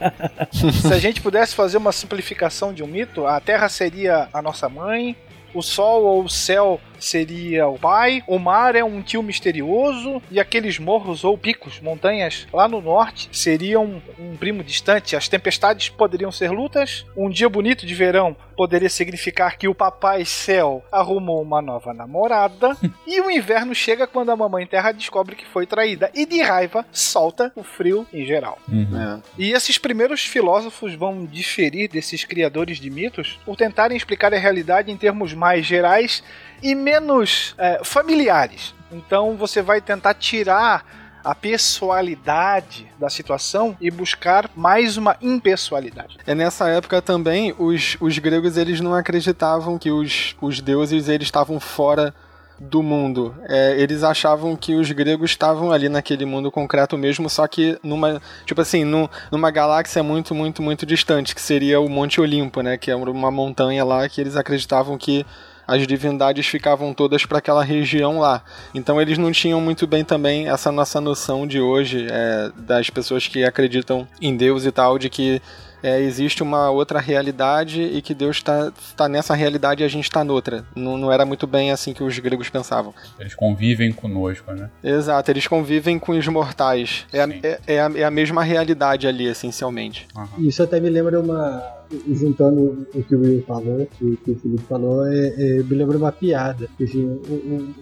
Se 0.52 0.94
a 0.94 1.00
gente 1.00 1.22
pudesse 1.22 1.56
fazer 1.56 1.78
uma 1.78 1.92
simplificação 1.92 2.74
de 2.74 2.84
um 2.84 2.88
mito, 2.88 3.26
a 3.26 3.40
Terra 3.40 3.70
seria 3.70 4.28
a 4.34 4.42
nossa 4.42 4.70
mãe, 4.70 5.16
o 5.54 5.62
Sol 5.62 6.04
ou 6.04 6.24
o 6.24 6.30
céu 6.30 6.80
seria 7.00 7.68
o 7.68 7.78
pai, 7.78 8.24
o 8.28 8.38
mar 8.40 8.76
é 8.76 8.84
um 8.84 9.02
tio 9.02 9.24
misterioso 9.24 10.22
e 10.30 10.40
aqueles 10.40 10.80
morros 10.80 11.24
ou 11.24 11.38
picos, 11.38 11.80
montanhas 11.80 12.48
lá 12.54 12.68
no 12.68 12.82
norte 12.82 13.30
seriam 13.32 14.02
um 14.18 14.36
primo 14.38 14.64
distante. 14.64 15.16
As 15.16 15.28
tempestades 15.28 15.90
poderiam 15.90 16.32
ser 16.32 16.52
lutas, 16.52 17.06
um 17.16 17.30
dia 17.30 17.50
bonito 17.50 17.86
de 17.86 17.94
verão 17.94 18.36
poderia 18.60 18.90
significar 18.90 19.58
que 19.58 19.70
o 19.70 19.74
papai 19.74 20.26
céu 20.26 20.84
arrumou 20.92 21.42
uma 21.42 21.62
nova 21.62 21.94
namorada 21.94 22.76
e 23.08 23.22
o 23.22 23.32
inverno 23.32 23.74
chega 23.74 24.06
quando 24.06 24.32
a 24.32 24.36
mamãe 24.36 24.68
terra 24.68 24.92
descobre 24.92 25.34
que 25.34 25.46
foi 25.46 25.66
traída 25.66 26.12
e 26.14 26.26
de 26.26 26.42
raiva 26.42 26.86
solta 26.92 27.54
o 27.56 27.64
frio 27.64 28.06
em 28.14 28.26
geral. 28.26 28.60
Uhum. 28.68 29.00
É. 29.00 29.20
E 29.38 29.54
esses 29.54 29.78
primeiros 29.78 30.26
filósofos 30.26 30.94
vão 30.94 31.26
diferir 31.26 31.90
desses 31.90 32.26
criadores 32.26 32.80
de 32.80 32.90
mitos 32.90 33.40
por 33.46 33.56
tentarem 33.56 33.96
explicar 33.96 34.34
a 34.34 34.38
realidade 34.38 34.92
em 34.92 34.98
termos 34.98 35.34
mais 35.34 35.66
gerais 35.66 36.22
e 36.62 36.76
menos 36.76 37.56
é, 37.58 37.82
familiares. 37.84 38.74
Então 38.92 39.36
você 39.36 39.62
vai 39.62 39.82
tentar 39.82 40.14
tirar 40.14 40.84
a 41.24 41.36
pessoalidade 41.36 42.88
da 42.98 43.10
situação 43.10 43.76
e 43.80 43.92
buscar 43.92 44.50
mais 44.56 44.98
uma 44.98 45.18
impessoalidade. 45.22 46.18
É 46.26 46.34
nessa 46.34 46.70
época 46.70 47.02
também 47.02 47.54
os, 47.58 47.98
os 48.00 48.18
gregos 48.18 48.58
eles 48.58 48.80
não 48.80 48.94
acreditavam 48.94 49.78
que 49.78 49.92
os, 49.92 50.36
os 50.42 50.62
deuses 50.62 51.08
eles 51.08 51.28
estavam 51.28 51.60
fora 51.60 52.14
do 52.60 52.84
mundo. 52.84 53.34
É, 53.48 53.80
eles 53.80 54.04
achavam 54.04 54.56
que 54.56 54.76
os 54.76 54.92
gregos 54.92 55.32
estavam 55.32 55.72
ali 55.72 55.88
naquele 55.88 56.26
mundo 56.26 56.52
concreto 56.52 56.98
mesmo, 56.98 57.30
só 57.30 57.48
que 57.48 57.80
numa, 57.82 58.22
tipo 58.46 58.60
assim, 58.60 58.84
no, 58.84 59.10
numa 59.32 59.50
galáxia 59.50 60.04
muito, 60.04 60.36
muito, 60.36 60.62
muito 60.62 60.86
distante, 60.86 61.34
que 61.34 61.42
seria 61.42 61.80
o 61.80 61.88
Monte 61.88 62.20
Olimpo, 62.20 62.62
né? 62.62 62.78
Que 62.78 62.92
é 62.92 62.96
uma 62.96 63.32
montanha 63.32 63.84
lá 63.86 64.08
que 64.10 64.20
eles 64.20 64.36
acreditavam 64.36 64.98
que 64.98 65.26
as 65.70 65.86
divindades 65.86 66.48
ficavam 66.48 66.94
todas 66.94 67.26
para 67.26 67.38
aquela 67.38 67.64
região 67.64 68.20
lá. 68.20 68.44
Então 68.74 69.00
eles 69.00 69.18
não 69.18 69.32
tinham 69.32 69.62
muito 69.62 69.86
bem 69.86 70.04
também 70.04 70.50
essa 70.50 70.72
nossa 70.72 71.00
noção 71.00 71.46
de 71.46 71.62
hoje 71.62 72.08
é, 72.10 72.52
das 72.58 72.90
pessoas 72.90 73.28
que 73.28 73.44
acreditam 73.44 74.08
em 74.20 74.36
Deus 74.36 74.66
e 74.66 74.72
tal, 74.72 74.98
de 74.98 75.10
que 75.10 75.40
é, 75.84 76.02
existe 76.02 76.42
uma 76.42 76.72
outra 76.72 77.00
realidade 77.00 77.82
e 77.82 78.02
que 78.02 78.14
Deus 78.16 78.38
está 78.38 78.72
tá 78.98 79.08
nessa 79.08 79.36
realidade 79.36 79.84
e 79.84 79.86
a 79.86 79.88
gente 79.88 80.06
está 80.06 80.24
noutra. 80.24 80.66
Não, 80.76 80.98
não 80.98 81.12
era 81.12 81.24
muito 81.24 81.46
bem 81.46 81.72
assim 81.72 81.94
que 81.94 82.04
os 82.04 82.18
gregos 82.18 82.50
pensavam. 82.50 82.94
Eles 83.20 83.36
convivem 83.36 83.92
conosco, 83.92 84.52
né? 84.52 84.70
Exato, 84.84 85.32
eles 85.32 85.48
convivem 85.48 86.00
com 86.00 86.14
os 86.14 86.28
mortais. 86.28 87.06
É, 87.14 87.20
é, 87.20 87.60
é, 87.68 87.80
a, 87.80 87.92
é 87.96 88.04
a 88.04 88.12
mesma 88.12 88.44
realidade 88.44 89.08
ali, 89.08 89.28
essencialmente. 89.28 90.08
Uhum. 90.16 90.48
Isso 90.48 90.64
até 90.64 90.80
me 90.80 90.90
lembra 90.90 91.20
uma, 91.20 91.64
juntando 92.12 92.88
o 92.94 93.04
que 93.04 93.16
o 93.16 93.22
Will 93.22 93.44
falou, 93.44 93.88
o 94.02 94.18
que 94.18 94.32
o 94.32 94.36
Felipe 94.36 94.64
falou, 94.64 95.06
é, 95.08 95.28
é, 95.38 95.64
me 95.64 95.76
lembra 95.76 95.98
uma 95.98 96.12
piada. 96.12 96.70
Assim, 96.82 97.04
o, 97.06 97.34
o, 97.34 97.74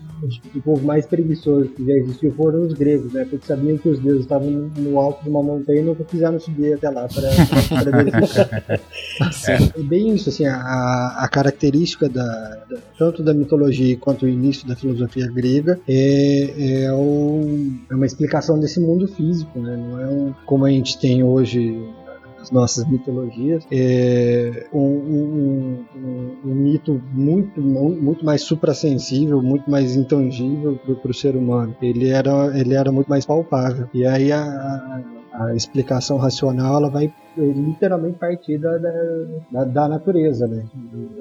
o, 0.55 0.61
povo 0.61 0.85
mais 0.85 1.05
preguiçoso 1.05 1.69
que 1.69 1.85
já 1.85 1.93
existiu 1.93 2.31
foram 2.33 2.65
os 2.65 2.73
gregos, 2.73 3.11
né? 3.11 3.25
Porque 3.29 3.45
sabiam 3.45 3.77
que 3.77 3.89
os 3.89 3.99
deuses 3.99 4.21
estavam 4.21 4.49
no 4.49 4.99
alto 4.99 5.23
de 5.23 5.29
uma 5.29 5.43
montanha 5.43 5.81
e 5.81 5.83
nunca 5.83 6.03
quiseram 6.03 6.39
subir 6.39 6.73
até 6.73 6.89
lá 6.89 7.07
para 7.07 7.91
verificar. 7.91 8.63
é. 9.77 9.83
bem 9.83 10.15
isso, 10.15 10.29
assim, 10.29 10.45
a, 10.45 11.17
a 11.17 11.27
característica 11.27 12.07
da, 12.07 12.23
da, 12.23 12.77
tanto 12.97 13.21
da 13.21 13.33
mitologia 13.33 13.97
quanto 13.97 14.25
o 14.25 14.29
início 14.29 14.67
da 14.67 14.75
filosofia 14.75 15.27
grega 15.27 15.79
é, 15.87 16.83
é, 16.85 16.93
o, 16.93 17.73
é 17.89 17.95
uma 17.95 18.05
explicação 18.05 18.59
desse 18.59 18.79
mundo 18.79 19.07
físico, 19.07 19.59
né? 19.59 19.75
Não 19.75 20.01
é 20.01 20.07
um, 20.07 20.33
como 20.45 20.65
a 20.65 20.69
gente 20.69 20.97
tem 20.97 21.23
hoje 21.23 21.77
as 22.41 22.51
nossas 22.51 22.86
mitologias. 22.88 23.65
É 23.72 24.67
um, 24.74 24.79
um, 24.79 25.86
um, 25.96 26.38
um 26.46 26.56
mito 26.56 27.01
muito, 27.13 27.62
muito 27.62 28.25
mais 28.25 28.41
suprassensível, 28.41 29.41
muito 29.41 29.70
mais 29.70 29.96
intangível 29.96 30.77
para 30.77 31.12
o 31.12 31.13
ser 31.13 31.36
humano. 31.36 31.75
Ele 31.82 32.10
era, 32.10 32.58
ele 32.58 32.74
era 32.74 32.91
muito 32.91 33.08
mais 33.08 33.25
palpável. 33.25 33.88
E 33.94 34.06
aí 34.06 34.32
a, 34.32 34.41
a, 34.41 35.46
a 35.46 35.56
explicação 35.56 36.17
racional 36.17 36.77
ela 36.77 36.89
vai 36.89 37.13
literalmente 37.38 38.17
partir 38.17 38.58
da, 38.58 38.77
da, 39.51 39.63
da 39.63 39.88
natureza, 39.88 40.48
né? 40.48 40.65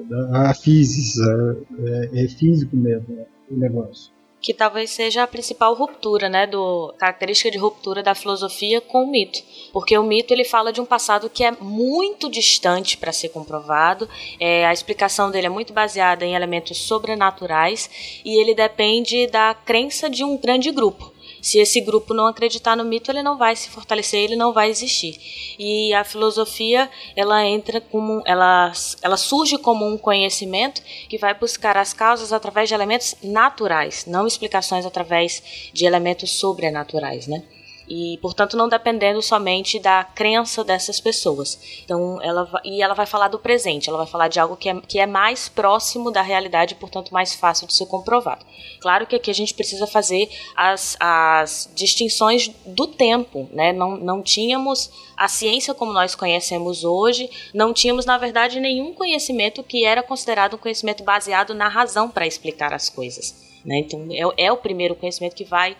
Da, 0.09 0.53
física, 0.53 1.57
é, 1.79 2.23
é 2.23 2.27
físico 2.27 2.75
mesmo 2.75 3.15
né? 3.15 3.25
o 3.51 3.55
negócio 3.55 4.16
que 4.47 4.53
talvez 4.53 4.91
seja 4.91 5.23
a 5.23 5.27
principal 5.27 5.73
ruptura, 5.73 6.29
né, 6.29 6.47
do 6.47 6.95
característica 6.97 7.51
de 7.51 7.57
ruptura 7.57 8.01
da 8.01 8.15
filosofia 8.15 8.79
com 8.79 9.03
o 9.03 9.11
mito, 9.11 9.43
porque 9.73 9.97
o 9.97 10.03
mito 10.03 10.33
ele 10.33 10.45
fala 10.45 10.71
de 10.71 10.79
um 10.79 10.85
passado 10.85 11.29
que 11.29 11.43
é 11.43 11.51
muito 11.59 12.31
distante 12.31 12.95
para 12.95 13.11
ser 13.11 13.27
comprovado, 13.27 14.07
é, 14.39 14.65
a 14.65 14.71
explicação 14.71 15.29
dele 15.29 15.47
é 15.47 15.49
muito 15.49 15.73
baseada 15.73 16.25
em 16.25 16.33
elementos 16.33 16.77
sobrenaturais 16.77 18.21
e 18.23 18.39
ele 18.39 18.55
depende 18.55 19.27
da 19.27 19.53
crença 19.53 20.09
de 20.09 20.23
um 20.23 20.37
grande 20.37 20.71
grupo. 20.71 21.16
Se 21.47 21.59
esse 21.59 21.79
grupo 21.79 22.13
não 22.13 22.25
acreditar 22.27 22.75
no 22.75 22.83
mito, 22.83 23.09
ele 23.09 23.23
não 23.23 23.37
vai 23.37 23.55
se 23.55 23.69
fortalecer, 23.69 24.19
ele 24.19 24.35
não 24.35 24.51
vai 24.51 24.69
existir. 24.69 25.17
E 25.57 25.93
a 25.93 26.03
filosofia, 26.03 26.91
ela 27.15 27.45
entra 27.45 27.79
como 27.79 28.21
ela 28.25 28.73
ela 29.01 29.15
surge 29.15 29.57
como 29.57 29.87
um 29.87 29.97
conhecimento 29.97 30.81
que 31.07 31.17
vai 31.17 31.33
buscar 31.33 31.77
as 31.77 31.93
causas 31.93 32.33
através 32.33 32.67
de 32.67 32.75
elementos 32.75 33.15
naturais, 33.23 34.05
não 34.05 34.27
explicações 34.27 34.85
através 34.85 35.71
de 35.71 35.85
elementos 35.85 36.37
sobrenaturais, 36.37 37.27
né? 37.27 37.41
E 37.87 38.17
portanto 38.21 38.57
não 38.57 38.67
dependendo 38.67 39.21
somente 39.21 39.79
da 39.79 40.03
crença 40.03 40.63
dessas 40.63 40.99
pessoas. 40.99 41.81
Então 41.83 42.21
ela 42.21 42.49
e 42.63 42.81
ela 42.81 42.93
vai 42.93 43.05
falar 43.05 43.27
do 43.27 43.39
presente, 43.39 43.89
ela 43.89 43.97
vai 43.97 44.07
falar 44.07 44.27
de 44.27 44.39
algo 44.39 44.55
que 44.55 44.69
é, 44.69 44.81
que 44.81 44.99
é 44.99 45.05
mais 45.05 45.47
próximo 45.47 46.11
da 46.11 46.21
realidade, 46.21 46.75
portanto 46.75 47.13
mais 47.13 47.33
fácil 47.33 47.67
de 47.67 47.73
ser 47.73 47.85
comprovado. 47.85 48.45
Claro 48.79 49.05
que 49.05 49.15
aqui 49.15 49.31
a 49.31 49.33
gente 49.33 49.53
precisa 49.53 49.87
fazer 49.87 50.29
as, 50.55 50.97
as 50.99 51.69
distinções 51.75 52.51
do 52.65 52.87
tempo, 52.87 53.49
né? 53.51 53.71
Não, 53.71 53.97
não 53.97 54.21
tínhamos 54.21 54.91
a 55.15 55.27
ciência 55.27 55.73
como 55.73 55.93
nós 55.93 56.13
conhecemos 56.13 56.83
hoje, 56.83 57.29
não 57.53 57.73
tínhamos 57.73 58.05
na 58.05 58.17
verdade 58.17 58.59
nenhum 58.59 58.93
conhecimento 58.93 59.63
que 59.63 59.85
era 59.85 60.03
considerado 60.03 60.55
um 60.55 60.59
conhecimento 60.59 61.03
baseado 61.03 61.53
na 61.53 61.67
razão 61.67 62.09
para 62.09 62.27
explicar 62.27 62.73
as 62.73 62.89
coisas. 62.89 63.46
Né? 63.67 63.79
Então, 63.79 64.07
é, 64.09 64.45
é, 64.45 64.51
o 64.51 64.57
primeiro 64.57 64.95
conhecimento 64.95 65.35
que 65.35 65.43
vai 65.43 65.75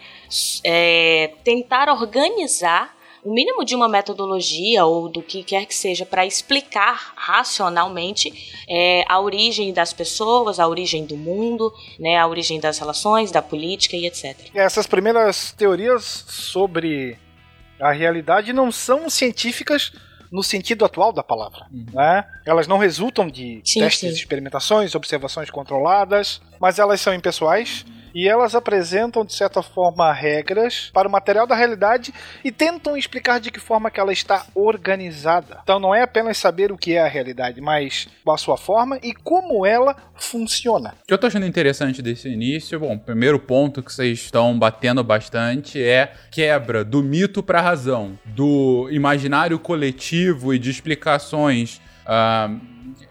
é, 0.66 1.32
tentar 1.46 1.88
organizar 1.88 2.96
o 3.24 3.34
mínimo 3.34 3.64
de 3.66 3.76
uma 3.76 3.88
metodologia 3.90 4.86
ou 4.86 5.10
do 5.10 5.22
que 5.22 5.44
quer 5.44 5.66
que 5.66 5.74
seja 5.74 6.06
para 6.06 6.26
explicar 6.26 7.14
racionalmente 7.16 8.32
é, 8.70 9.04
a 9.08 9.20
origem 9.20 9.74
das 9.74 9.94
pessoas, 9.94 10.60
a 10.60 10.68
origem 10.68 11.06
do 11.06 11.18
mundo, 11.18 11.74
né, 12.00 12.18
a 12.18 12.28
origem 12.28 12.60
das 12.60 12.78
relações, 12.78 13.32
da 13.32 13.42
política 13.42 13.96
e 13.96 14.06
etc. 14.06 14.50
Essas 14.54 14.86
primeiras 14.86 15.52
teorias 15.52 16.04
sobre 16.28 17.18
a 17.80 17.92
realidade 17.92 18.54
não 18.54 18.72
são 18.72 19.10
científicas 19.10 19.92
no 20.32 20.44
sentido 20.44 20.86
atual 20.86 21.12
da 21.12 21.24
palavra. 21.24 21.66
Uhum. 21.72 21.86
Né? 21.94 22.26
Elas 22.46 22.68
não 22.68 22.78
resultam 22.78 23.28
de 23.28 23.62
sim, 23.64 23.80
testes, 23.80 24.10
sim. 24.10 24.16
experimentações, 24.16 24.96
observações 24.96 25.50
controladas, 25.50 26.42
mas 26.60 26.80
elas 26.80 27.02
são 27.02 27.14
impessoais 27.14 27.86
e 28.14 28.28
elas 28.28 28.56
apresentam 28.56 29.26
de 29.26 29.34
certa 29.34 29.62
forma 29.62 30.12
regras 30.12 30.90
para 30.94 31.08
o 31.08 31.12
material 31.12 31.48
da 31.48 31.56
realidade 31.56 32.14
e 32.44 32.52
tentam 32.52 32.98
explicar 32.98 33.40
de 33.40 33.52
que 33.52 33.60
forma 33.60 33.92
que 33.92 34.00
ela 34.00 34.14
está 34.14 34.46
organizada. 34.56 35.60
Então 35.64 35.80
não 35.80 35.94
é 35.94 36.02
apenas 36.02 36.38
saber 36.38 36.72
o 36.72 36.78
que 36.78 36.94
é 36.94 37.00
a 37.00 37.08
realidade, 37.08 37.62
mas 37.62 38.08
a 38.28 38.38
sua 38.38 38.58
forma 38.58 39.00
e 39.02 39.14
como 39.14 39.66
ela 39.66 39.96
funciona. 40.16 40.96
O 41.04 41.08
que 41.08 41.14
eu 41.14 41.18
tô 41.18 41.28
achando 41.28 41.46
interessante 41.46 42.02
desse 42.02 42.30
início, 42.30 42.80
bom, 42.80 42.96
o 42.96 43.00
primeiro 43.00 43.40
ponto 43.40 43.82
que 43.82 43.94
vocês 43.94 44.20
estão 44.20 44.58
batendo 44.58 45.04
bastante 45.04 45.82
é 45.82 46.14
quebra 46.32 46.84
do 46.84 47.02
mito 47.02 47.42
para 47.42 47.60
a 47.60 47.64
razão, 47.64 48.18
do 48.26 48.88
imaginário 48.92 49.58
coletivo 49.60 50.54
e 50.54 50.60
de 50.60 50.70
explicações 50.70 51.82
uh, 52.08 52.60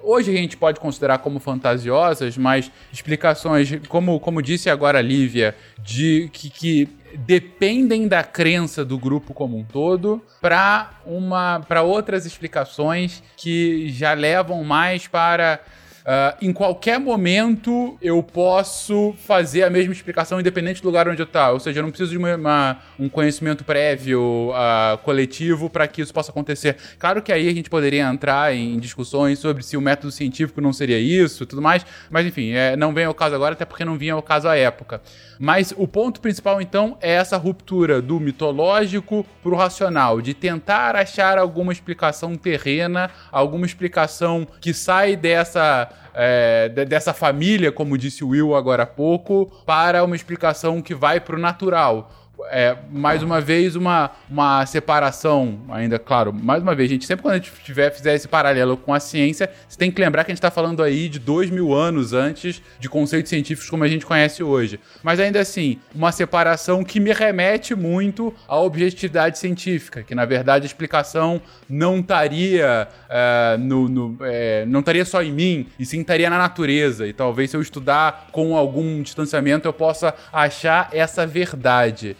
hoje 0.03 0.31
a 0.31 0.37
gente 0.37 0.57
pode 0.57 0.81
considerar 0.81 1.19
como 1.19 1.39
fantasiosas, 1.39 2.37
mas 2.37 2.71
explicações, 2.93 3.71
como, 3.89 4.19
como 4.21 4.41
disse 4.41 4.71
agora 4.71 4.99
a 4.99 5.03
Lívia, 5.03 5.55
de 5.79 6.31
que, 6.33 6.51
que 6.51 6.89
dependem 7.15 8.09
da 8.09 8.23
crença 8.23 8.85
do 8.85 8.99
grupo 8.99 9.33
como 9.33 9.59
um 9.59 9.65
todo 9.65 10.23
para 10.41 10.91
uma 11.07 11.61
para 11.61 11.83
outras 11.83 12.27
explicações 12.27 13.23
que 13.37 13.89
já 13.91 14.13
levam 14.13 14.63
mais 14.65 15.07
para 15.07 15.61
Uh, 16.07 16.37
em 16.41 16.53
qualquer 16.53 17.01
momento 17.01 17.99
eu 18.01 18.23
posso 18.23 19.13
fazer 19.27 19.65
a 19.65 19.71
mesma 19.71 19.93
explicação 19.93 20.39
independente 20.39 20.81
do 20.81 20.87
lugar 20.87 21.09
onde 21.09 21.21
eu 21.21 21.25
estou. 21.25 21.55
Ou 21.55 21.59
seja, 21.59 21.81
eu 21.81 21.83
não 21.83 21.91
preciso 21.91 22.13
de 22.13 22.17
uma, 22.17 22.37
uma, 22.37 22.79
um 22.97 23.09
conhecimento 23.09 23.65
prévio 23.65 24.53
uh, 24.53 24.99
coletivo 24.99 25.69
para 25.69 25.89
que 25.89 26.01
isso 26.01 26.15
possa 26.15 26.31
acontecer. 26.31 26.77
Claro 26.97 27.21
que 27.21 27.33
aí 27.33 27.49
a 27.49 27.53
gente 27.53 27.69
poderia 27.69 28.05
entrar 28.05 28.55
em 28.55 28.79
discussões 28.79 29.41
sobre 29.41 29.65
se 29.65 29.77
o 29.77 29.81
método 29.81 30.13
científico 30.13 30.61
não 30.61 30.73
seria 30.73 31.01
isso 31.01 31.43
e 31.43 31.47
tudo 31.47 31.61
mais, 31.61 31.85
mas 32.09 32.25
enfim, 32.25 32.53
é, 32.53 32.77
não 32.77 32.95
vem 32.95 33.05
ao 33.05 33.15
caso 33.15 33.35
agora, 33.35 33.55
até 33.55 33.65
porque 33.65 33.85
não 33.85 33.99
vinha 33.99 34.15
ao 34.15 34.23
caso 34.23 34.47
à 34.47 34.57
época. 34.57 35.03
Mas 35.39 35.73
o 35.77 35.87
ponto 35.87 36.21
principal, 36.21 36.61
então, 36.61 36.97
é 37.01 37.13
essa 37.13 37.37
ruptura 37.37 38.01
do 38.01 38.19
mitológico 38.19 39.27
para 39.43 39.53
o 39.53 39.57
racional, 39.57 40.21
de 40.21 40.35
tentar 40.35 40.97
achar 40.97 41.39
alguma 41.39 41.73
explicação 41.73 42.37
terrena, 42.37 43.11
alguma 43.31 43.67
explicação 43.67 44.47
que 44.61 44.73
sai 44.73 45.17
dessa 45.17 45.89
é, 46.19 46.71
dessa 46.87 47.13
família, 47.13 47.71
como 47.71 47.99
disse 47.99 48.25
o 48.25 48.29
Will 48.29 48.57
agora 48.57 48.85
há 48.85 48.87
pouco, 48.87 49.53
para 49.67 50.03
uma 50.03 50.17
explicação 50.17 50.81
que 50.81 50.95
vai 50.95 51.21
para 51.21 51.37
o 51.37 51.39
natural 51.39 52.11
é, 52.51 52.77
mais 52.91 53.23
uma 53.23 53.41
vez, 53.41 53.77
uma, 53.77 54.11
uma 54.29 54.65
separação, 54.67 55.61
ainda, 55.69 55.99
claro, 55.99 56.33
mais 56.33 56.63
uma 56.63 56.75
vez, 56.75 56.91
gente, 56.91 57.07
sempre 57.07 57.23
quando 57.23 57.35
a 57.35 57.39
gente 57.39 57.53
tiver, 57.65 57.91
fizer 57.91 58.15
esse 58.15 58.29
paralelo 58.29 58.77
com 58.77 58.93
a 58.93 59.01
ciência, 59.01 59.51
você 59.69 59.79
tem 59.79 59.91
que 59.91 60.01
lembrar 60.01 60.25
que 60.25 60.31
a 60.31 60.35
gente 60.35 60.39
está 60.39 60.51
falando 60.51 60.83
aí 60.83 61.09
de 61.09 61.19
dois 61.19 61.51
mil 61.51 61.73
anos 61.73 62.13
antes 62.13 62.63
de 62.79 62.89
conceitos 62.89 63.31
científicos 63.31 63.71
como 63.71 63.85
a 63.85 63.89
gente 63.89 64.05
conhece 64.05 64.43
hoje. 64.43 64.79
Mas 65.03 65.19
ainda 65.21 65.41
assim, 65.41 65.79
uma 65.95 66.13
separação 66.13 66.85
que 66.85 67.01
me 67.01 67.13
remete 67.13 67.75
muito 67.75 68.33
à 68.47 68.59
objetividade 68.59 69.39
científica, 69.39 70.03
que 70.03 70.15
na 70.15 70.25
verdade 70.25 70.65
a 70.65 70.67
explicação 70.67 71.41
não 71.69 72.01
estaria 72.01 72.89
é, 73.09 73.57
no, 73.59 73.89
no 73.89 74.17
é, 74.23 74.65
não 74.67 74.81
estaria 74.81 75.05
só 75.05 75.23
em 75.23 75.33
mim, 75.33 75.67
e 75.79 75.87
sim 75.87 76.01
estaria 76.01 76.29
na 76.31 76.39
natureza. 76.39 77.07
E 77.07 77.13
talvez 77.13 77.51
se 77.51 77.57
eu 77.57 77.63
estudar 77.63 78.29
com 78.31 78.57
algum 78.57 79.03
distanciamento 79.03 79.67
eu 79.67 79.73
possa 79.73 80.15
achar 80.33 80.91
essa 80.93 81.27
verdade. 81.27 82.17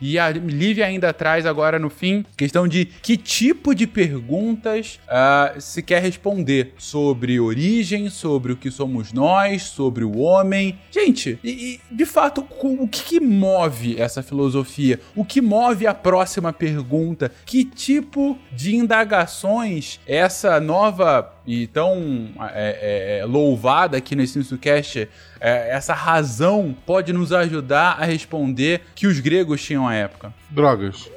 E 0.00 0.18
a 0.18 0.30
Lívia 0.30 0.86
ainda 0.86 1.12
traz 1.12 1.44
agora 1.44 1.78
no 1.78 1.90
fim 1.90 2.24
questão 2.36 2.66
de 2.66 2.86
que 2.86 3.16
tipo 3.16 3.74
de 3.74 3.86
perguntas 3.86 4.98
uh, 5.06 5.60
se 5.60 5.82
quer 5.82 6.00
responder 6.02 6.74
sobre 6.78 7.38
origem, 7.38 8.08
sobre 8.08 8.52
o 8.52 8.56
que 8.56 8.70
somos 8.70 9.12
nós, 9.12 9.62
sobre 9.62 10.04
o 10.04 10.18
homem. 10.18 10.78
Gente, 10.90 11.38
e, 11.44 11.80
e 11.90 11.94
de 11.94 12.06
fato, 12.06 12.46
o 12.62 12.88
que, 12.88 13.02
que 13.02 13.20
move 13.20 14.00
essa 14.00 14.22
filosofia? 14.22 15.00
O 15.14 15.24
que 15.24 15.40
move 15.40 15.86
a 15.86 15.94
próxima 15.94 16.52
pergunta? 16.52 17.30
Que 17.44 17.64
tipo 17.64 18.38
de 18.52 18.76
indagações 18.76 20.00
essa 20.06 20.60
nova 20.60 21.40
e 21.46 21.66
tão 21.66 22.28
é, 22.52 23.18
é, 23.18 23.18
é 23.18 23.24
louvada 23.24 23.96
aqui 23.96 24.14
no 24.14 24.20
Cast, 24.58 25.08
é, 25.40 25.70
essa 25.70 25.94
razão 25.94 26.76
pode 26.86 27.12
nos 27.12 27.32
ajudar 27.32 27.96
a 27.98 28.04
responder 28.04 28.82
que 28.94 29.06
os 29.06 29.18
gregos 29.18 29.62
tinham 29.62 29.89
época? 29.94 30.32
Drogas. 30.50 31.10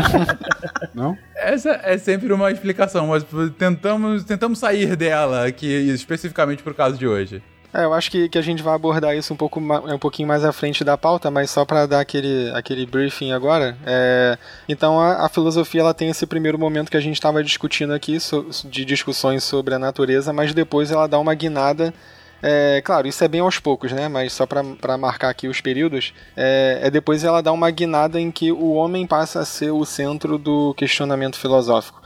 Não? 0.94 1.16
Essa 1.36 1.80
é 1.82 1.98
sempre 1.98 2.32
uma 2.32 2.50
explicação, 2.50 3.08
mas 3.08 3.24
tentamos, 3.58 4.24
tentamos 4.24 4.58
sair 4.58 4.96
dela 4.96 5.46
aqui, 5.46 5.66
especificamente 5.66 6.62
por 6.62 6.74
caso 6.74 6.98
de 6.98 7.06
hoje. 7.06 7.42
É, 7.72 7.84
eu 7.84 7.94
acho 7.94 8.10
que, 8.10 8.28
que 8.28 8.36
a 8.36 8.42
gente 8.42 8.62
vai 8.62 8.74
abordar 8.74 9.16
isso 9.16 9.32
um, 9.32 9.36
pouco, 9.36 9.60
um 9.60 9.98
pouquinho 9.98 10.26
mais 10.26 10.44
à 10.44 10.52
frente 10.52 10.82
da 10.82 10.98
pauta, 10.98 11.30
mas 11.30 11.50
só 11.50 11.64
para 11.64 11.86
dar 11.86 12.00
aquele, 12.00 12.50
aquele 12.52 12.84
briefing 12.84 13.30
agora. 13.30 13.76
É, 13.86 14.36
então, 14.68 14.98
a, 14.98 15.24
a, 15.26 15.28
filosofia 15.28 15.80
ela 15.80 15.94
tem 15.94 16.10
esse 16.10 16.26
primeiro 16.26 16.58
momento 16.58 16.90
que 16.90 16.96
a 16.96 17.00
gente 17.00 17.14
estava 17.14 17.44
discutindo 17.44 17.92
aqui, 17.92 18.18
so, 18.18 18.44
de 18.64 18.84
discussões 18.84 19.44
sobre 19.44 19.74
a 19.74 19.78
natureza, 19.78 20.32
mas 20.32 20.52
depois 20.52 20.90
ela 20.90 21.06
dá 21.06 21.18
uma 21.18 21.34
guinada. 21.34 21.94
É, 22.42 22.80
claro, 22.82 23.06
isso 23.06 23.22
é 23.22 23.28
bem 23.28 23.40
aos 23.40 23.58
poucos, 23.58 23.92
né? 23.92 24.08
Mas 24.08 24.32
só 24.32 24.46
para 24.46 24.98
marcar 24.98 25.30
aqui 25.30 25.46
os 25.48 25.60
períodos, 25.60 26.14
é, 26.36 26.80
é 26.82 26.90
depois 26.90 27.24
ela 27.24 27.42
dá 27.42 27.52
uma 27.52 27.70
guinada 27.70 28.20
em 28.20 28.30
que 28.30 28.50
o 28.50 28.72
homem 28.72 29.06
passa 29.06 29.40
a 29.40 29.44
ser 29.44 29.70
o 29.70 29.84
centro 29.84 30.38
do 30.38 30.74
questionamento 30.74 31.38
filosófico. 31.38 32.00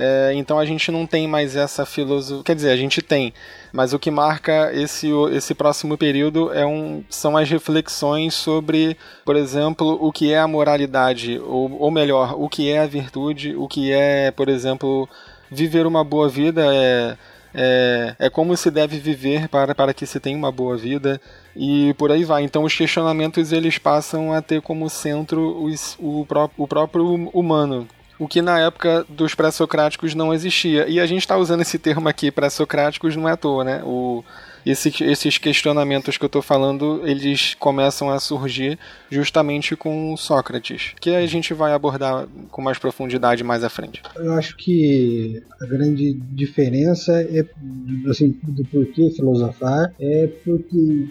É, 0.00 0.32
então 0.34 0.60
a 0.60 0.64
gente 0.64 0.92
não 0.92 1.04
tem 1.04 1.26
mais 1.26 1.56
essa 1.56 1.84
filosofia. 1.84 2.44
Quer 2.44 2.54
dizer, 2.54 2.70
a 2.70 2.76
gente 2.76 3.02
tem, 3.02 3.34
mas 3.72 3.92
o 3.92 3.98
que 3.98 4.12
marca 4.12 4.70
esse, 4.72 5.08
esse 5.32 5.54
próximo 5.54 5.98
período 5.98 6.52
é 6.52 6.64
um, 6.64 7.02
são 7.10 7.36
as 7.36 7.50
reflexões 7.50 8.32
sobre, 8.34 8.96
por 9.24 9.34
exemplo, 9.34 9.98
o 10.00 10.12
que 10.12 10.32
é 10.32 10.38
a 10.38 10.46
moralidade, 10.46 11.40
ou, 11.40 11.80
ou 11.80 11.90
melhor, 11.90 12.40
o 12.40 12.48
que 12.48 12.70
é 12.70 12.78
a 12.78 12.86
virtude, 12.86 13.56
o 13.56 13.66
que 13.66 13.90
é, 13.90 14.30
por 14.30 14.48
exemplo, 14.48 15.08
viver 15.50 15.84
uma 15.84 16.04
boa 16.04 16.28
vida 16.28 16.64
é. 16.72 17.16
É, 17.54 18.14
é 18.18 18.30
como 18.30 18.56
se 18.56 18.70
deve 18.70 18.98
viver 18.98 19.48
para, 19.48 19.74
para 19.74 19.94
que 19.94 20.06
se 20.06 20.20
tenha 20.20 20.36
uma 20.36 20.52
boa 20.52 20.76
vida 20.76 21.20
e 21.56 21.94
por 21.94 22.12
aí 22.12 22.24
vai. 22.24 22.42
Então 22.42 22.64
os 22.64 22.74
questionamentos 22.74 23.52
eles 23.52 23.78
passam 23.78 24.32
a 24.32 24.42
ter 24.42 24.60
como 24.60 24.88
centro 24.88 25.62
os, 25.62 25.96
o, 25.98 26.24
pró 26.26 26.50
o 26.56 26.68
próprio 26.68 27.30
humano, 27.32 27.88
o 28.18 28.28
que 28.28 28.42
na 28.42 28.60
época 28.60 29.04
dos 29.08 29.34
pré-socráticos 29.34 30.14
não 30.14 30.32
existia. 30.34 30.86
E 30.88 31.00
a 31.00 31.06
gente 31.06 31.20
está 31.20 31.36
usando 31.36 31.62
esse 31.62 31.78
termo 31.78 32.08
aqui, 32.08 32.30
pré-socráticos, 32.30 33.16
não 33.16 33.28
é 33.28 33.32
à 33.32 33.36
toa, 33.36 33.64
né? 33.64 33.82
O, 33.84 34.24
esse, 34.70 35.04
esses 35.04 35.38
questionamentos 35.38 36.16
que 36.16 36.24
eu 36.24 36.28
estou 36.28 36.42
falando, 36.42 37.00
eles 37.06 37.54
começam 37.54 38.10
a 38.10 38.20
surgir 38.20 38.78
justamente 39.10 39.74
com 39.74 40.16
Sócrates, 40.16 40.94
que 41.00 41.14
a 41.14 41.26
gente 41.26 41.54
vai 41.54 41.72
abordar 41.72 42.26
com 42.50 42.60
mais 42.60 42.78
profundidade 42.78 43.42
mais 43.42 43.64
à 43.64 43.68
frente. 43.68 44.02
Eu 44.16 44.32
acho 44.34 44.56
que 44.56 45.42
a 45.60 45.66
grande 45.66 46.12
diferença 46.12 47.22
é 47.22 47.44
assim, 48.08 48.38
do 48.42 48.64
porquê 48.64 49.10
filosofar 49.10 49.92
é 49.98 50.26
porque 50.44 51.08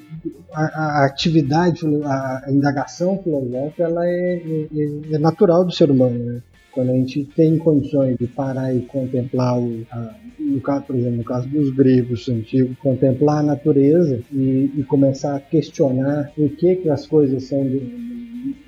a, 0.54 0.64
a 1.02 1.06
atividade, 1.06 1.82
a, 2.06 2.46
indagação 2.50 3.22
filosófica, 3.24 3.84
ela 3.84 4.06
é, 4.06 4.42
é, 4.76 5.16
é 5.16 5.18
natural 5.18 5.66
do 5.66 5.72
ser 5.72 5.90
humano. 5.90 6.18
Né? 6.18 6.42
Quando 6.78 6.92
a 6.92 6.94
gente 6.94 7.24
tem 7.36 7.58
condições 7.58 8.18
de 8.20 8.28
parar 8.28 8.72
e 8.72 8.82
contemplar, 8.82 9.60
o, 9.60 9.82
a, 9.90 10.14
no 10.40 10.62
caso, 10.62 10.84
por 10.86 10.96
exemplo, 10.96 11.18
no 11.18 11.24
caso 11.24 11.48
dos 11.48 11.72
gregos 11.72 12.30
antigos, 12.30 12.78
contemplar 12.78 13.40
a 13.40 13.42
natureza 13.42 14.22
e, 14.32 14.72
e 14.78 14.84
começar 14.84 15.36
a 15.36 15.40
questionar 15.40 16.32
por 16.36 16.48
que, 16.50 16.76
que 16.76 16.88
as 16.88 17.08
coisas 17.08 17.46
são 17.46 17.64
de, 17.68 17.82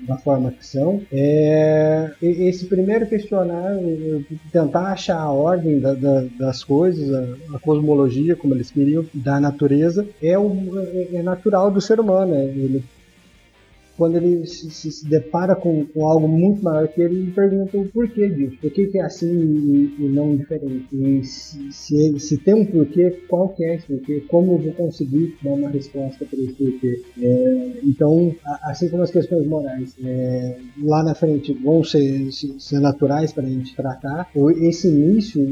da 0.08 0.16
forma 0.16 0.50
que 0.50 0.66
são. 0.66 1.00
É, 1.12 2.10
esse 2.20 2.66
primeiro 2.66 3.06
questionar, 3.06 3.78
tentar 4.50 4.86
achar 4.86 5.20
a 5.20 5.30
ordem 5.30 5.78
da, 5.78 5.94
da, 5.94 6.24
das 6.36 6.64
coisas, 6.64 7.14
a, 7.14 7.54
a, 7.54 7.60
cosmologia, 7.60 8.34
como 8.34 8.54
eles 8.54 8.72
queriam, 8.72 9.06
da 9.14 9.38
natureza, 9.38 10.04
é, 10.20 10.36
o, 10.36 10.52
é, 10.80 11.08
é 11.14 11.22
natural 11.22 11.70
do 11.70 11.80
ser 11.80 12.00
humano. 12.00 12.32
Né? 12.32 12.46
Ele 12.46 12.82
quando 14.00 14.16
ele 14.16 14.46
se, 14.46 14.70
se, 14.70 14.90
se 14.90 15.06
depara 15.06 15.54
com, 15.54 15.84
com, 15.84 16.08
algo 16.08 16.26
muito 16.26 16.64
maior 16.64 16.88
que 16.88 17.02
ele, 17.02 17.18
ele 17.18 17.32
pergunta 17.32 17.76
o 17.76 17.84
porquê 17.86 18.30
disso, 18.30 18.56
por 18.58 18.70
que, 18.70 18.86
que 18.86 18.98
é 18.98 19.02
assim 19.02 19.30
e, 19.30 19.94
e, 19.98 20.08
não 20.08 20.34
diferente. 20.34 20.86
E 20.90 21.22
se, 21.22 21.70
se, 21.70 22.18
se, 22.18 22.38
tem 22.38 22.54
um 22.54 22.64
porquê, 22.64 23.10
qual 23.28 23.50
que 23.50 23.62
é 23.62 23.74
esse 23.74 23.86
porquê? 23.86 24.24
Como 24.26 24.54
eu 24.54 24.58
vou 24.58 24.72
conseguir 24.72 25.36
dar 25.44 25.50
uma 25.50 25.68
resposta 25.68 26.24
para 26.24 26.38
esse 26.38 26.54
porquê? 26.54 27.02
É, 27.20 27.72
então, 27.84 28.34
assim 28.62 28.88
como 28.88 29.02
as 29.02 29.10
questões 29.10 29.46
morais, 29.46 29.94
é, 30.02 30.56
lá 30.82 31.02
na 31.02 31.14
frente 31.14 31.52
vão 31.52 31.84
ser, 31.84 32.32
ser 32.32 32.80
naturais 32.80 33.34
para 33.34 33.44
a 33.44 33.50
gente 33.50 33.76
tratar, 33.76 34.30
esse 34.62 34.88
início, 34.88 35.42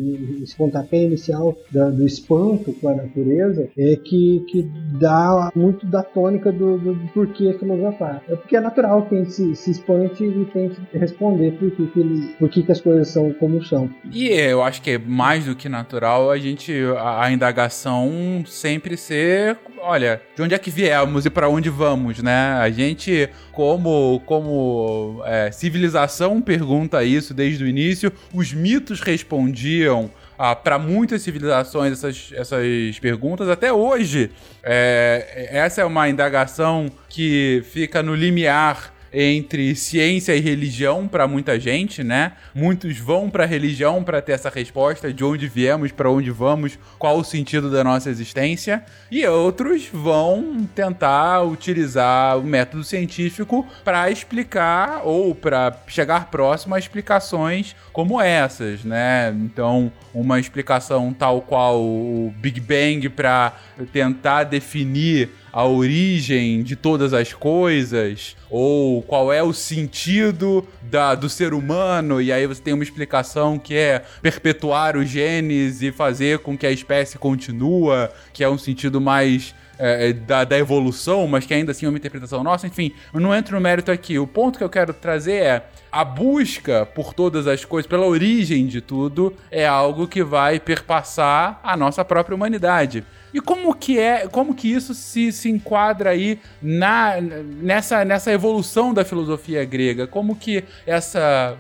esse 0.43 0.57
pontapé 0.57 1.02
inicial 1.02 1.55
da, 1.71 1.90
do 1.90 2.07
espanto 2.07 2.73
com 2.73 2.88
a 2.88 2.95
natureza 2.95 3.69
é 3.76 3.95
que, 3.97 4.43
que 4.49 4.67
dá 4.99 5.52
muito 5.55 5.85
da 5.87 6.02
tônica 6.02 6.50
do, 6.50 6.78
do, 6.78 6.95
do 6.95 7.09
porquê 7.12 7.52
filosofar. 7.59 8.23
Porque 8.38 8.57
é 8.57 8.61
natural 8.61 9.07
que 9.07 9.16
a 9.16 9.25
se, 9.25 9.54
se 9.54 9.71
espante 9.71 10.25
e 10.25 10.45
tente 10.47 10.80
responder 10.92 11.52
por 11.52 11.71
que, 11.71 11.87
que, 11.87 12.00
ele, 12.00 12.35
por 12.38 12.49
que, 12.49 12.62
que 12.62 12.73
as 12.73 12.80
coisas 12.80 13.09
são 13.09 13.33
como 13.35 13.62
são. 13.64 13.90
E 14.11 14.28
eu 14.28 14.62
acho 14.62 14.80
que 14.83 14.92
é 14.92 14.99
mais 14.99 15.45
do 15.45 15.54
que 15.54 15.68
natural 15.68 16.30
a 16.30 16.38
gente, 16.38 16.73
a, 16.97 17.25
a 17.25 17.33
indagação 17.33 18.42
sempre 18.47 18.97
ser, 18.97 19.59
olha, 19.80 20.21
de 20.35 20.42
onde 20.42 20.54
é 20.54 20.59
que 20.59 20.71
viemos 20.71 21.26
e 21.26 21.30
para 21.30 21.49
onde 21.49 21.68
vamos, 21.68 22.23
né? 22.23 22.52
A 22.54 22.71
gente, 22.71 23.29
como, 23.53 24.20
como 24.27 25.22
é, 25.24 25.51
civilização, 25.51 26.40
pergunta 26.40 27.05
isso 27.05 27.35
desde 27.35 27.64
o 27.64 27.66
início, 27.66 28.12
os 28.33 28.53
mitos 28.53 29.01
respondiam 29.01 30.11
ah, 30.38 30.55
para 30.55 30.79
muitas 30.79 31.22
civilizações 31.22 31.92
essas, 31.92 32.31
essas 32.33 32.98
perguntas. 33.01 33.48
Até 33.48 33.72
hoje, 33.72 34.31
é, 34.62 35.48
essa 35.51 35.81
é 35.81 35.85
uma 35.85 36.09
indagação 36.09 36.90
que 37.09 37.62
fica 37.72 38.03
no 38.03 38.14
limiar 38.14 38.94
entre 39.12 39.75
ciência 39.75 40.35
e 40.35 40.40
religião 40.40 41.09
para 41.09 41.27
muita 41.27 41.59
gente, 41.59 42.03
né? 42.05 42.33
Muitos 42.55 42.99
vão 42.99 43.31
para 43.31 43.44
a 43.44 43.47
religião 43.47 44.03
para 44.03 44.21
ter 44.21 44.33
essa 44.33 44.51
resposta 44.51 45.12
de 45.12 45.25
onde 45.25 45.49
viemos, 45.49 45.92
para 45.92 46.11
onde 46.11 46.31
vamos, 46.31 46.79
qual 46.99 47.18
o 47.18 47.25
sentido 47.25 47.71
da 47.71 47.83
nossa 47.83 48.11
existência, 48.11 48.85
e 49.11 49.27
outros 49.27 49.88
vão 49.92 50.68
tentar 50.75 51.42
utilizar 51.42 52.38
o 52.38 52.42
método 52.42 52.85
científico 52.85 53.66
para 53.85 54.11
explicar 54.11 55.03
ou 55.05 55.35
para 55.35 55.77
chegar 55.87 56.31
próximo 56.31 56.75
a 56.75 56.79
explicações 56.79 57.75
como 57.92 58.21
essas, 58.21 58.85
né? 58.85 59.35
Então, 59.40 59.90
uma 60.14 60.38
explicação 60.38 61.12
tal 61.12 61.42
qual 61.42 61.81
o 61.81 62.33
Big 62.38 62.61
Bang 62.61 63.09
para 63.09 63.55
tentar 63.92 64.44
definir 64.44 65.31
a 65.59 65.64
origem 65.64 66.62
de 66.62 66.77
todas 66.77 67.12
as 67.12 67.33
coisas, 67.33 68.37
ou 68.49 69.03
qual 69.03 69.33
é 69.33 69.42
o 69.42 69.53
sentido 69.53 70.64
da, 70.81 71.16
do 71.16 71.29
ser 71.29 71.53
humano, 71.53 72.23
e 72.23 72.31
aí 72.31 72.47
você 72.47 72.62
tem 72.62 72.73
uma 72.73 72.85
explicação 72.85 73.59
que 73.59 73.75
é 73.75 74.05
perpetuar 74.23 74.97
os 74.97 75.09
genes 75.11 75.83
e 75.83 75.90
fazer 75.90 76.38
com 76.38 76.57
que 76.57 76.64
a 76.64 76.71
espécie 76.71 77.18
continua, 77.18 78.09
que 78.33 78.44
é 78.44 78.49
um 78.49 78.57
sentido 78.57 79.01
mais 79.01 79.53
é, 79.79 80.09
é, 80.09 80.12
da, 80.12 80.45
da, 80.45 80.59
evolução, 80.59 81.27
mas 81.27 81.47
que 81.47 81.55
ainda 81.55 81.73
assim 81.73 81.87
é 81.87 81.88
uma 81.88 81.99
interpretação 81.99 82.43
nossa. 82.43 82.67
Enfim, 82.67 82.93
eu 83.12 83.21
não 83.21 83.35
entro 83.35 83.55
no 83.55 83.61
mérito 83.61 83.91
aqui. 83.91 84.19
O 84.19 84.27
ponto 84.27 84.59
que 84.59 84.64
eu 84.64 84.69
quero 84.69 84.93
trazer 84.93 85.43
é 85.43 85.67
a 85.91 86.05
busca 86.05 86.87
por 86.87 87.14
todas 87.14 87.47
as 87.47 87.64
coisas, 87.64 87.88
pela 87.88 88.07
origem 88.07 88.67
de 88.67 88.81
tudo, 88.81 89.35
é 89.51 89.67
algo 89.67 90.07
que 90.07 90.23
vai 90.23 90.61
perpassar 90.61 91.61
a 91.62 91.77
nossa 91.77 92.05
própria 92.05 92.35
humanidade. 92.35 93.05
E 93.33 93.41
como 93.41 93.75
que 93.75 93.99
é, 93.99 94.27
como 94.27 94.55
que 94.55 94.73
isso 94.73 94.95
se, 94.95 95.31
se 95.33 95.51
enquadra 95.51 96.11
aí 96.11 96.41
na, 96.62 97.21
nessa, 97.21 98.05
nessa 98.05 98.33
evolução 98.33 98.95
da 98.95 99.05
filosofia 99.05 99.64
grega? 99.64 100.07
Como 100.07 100.35
que 100.35 100.64
essa 100.87 101.57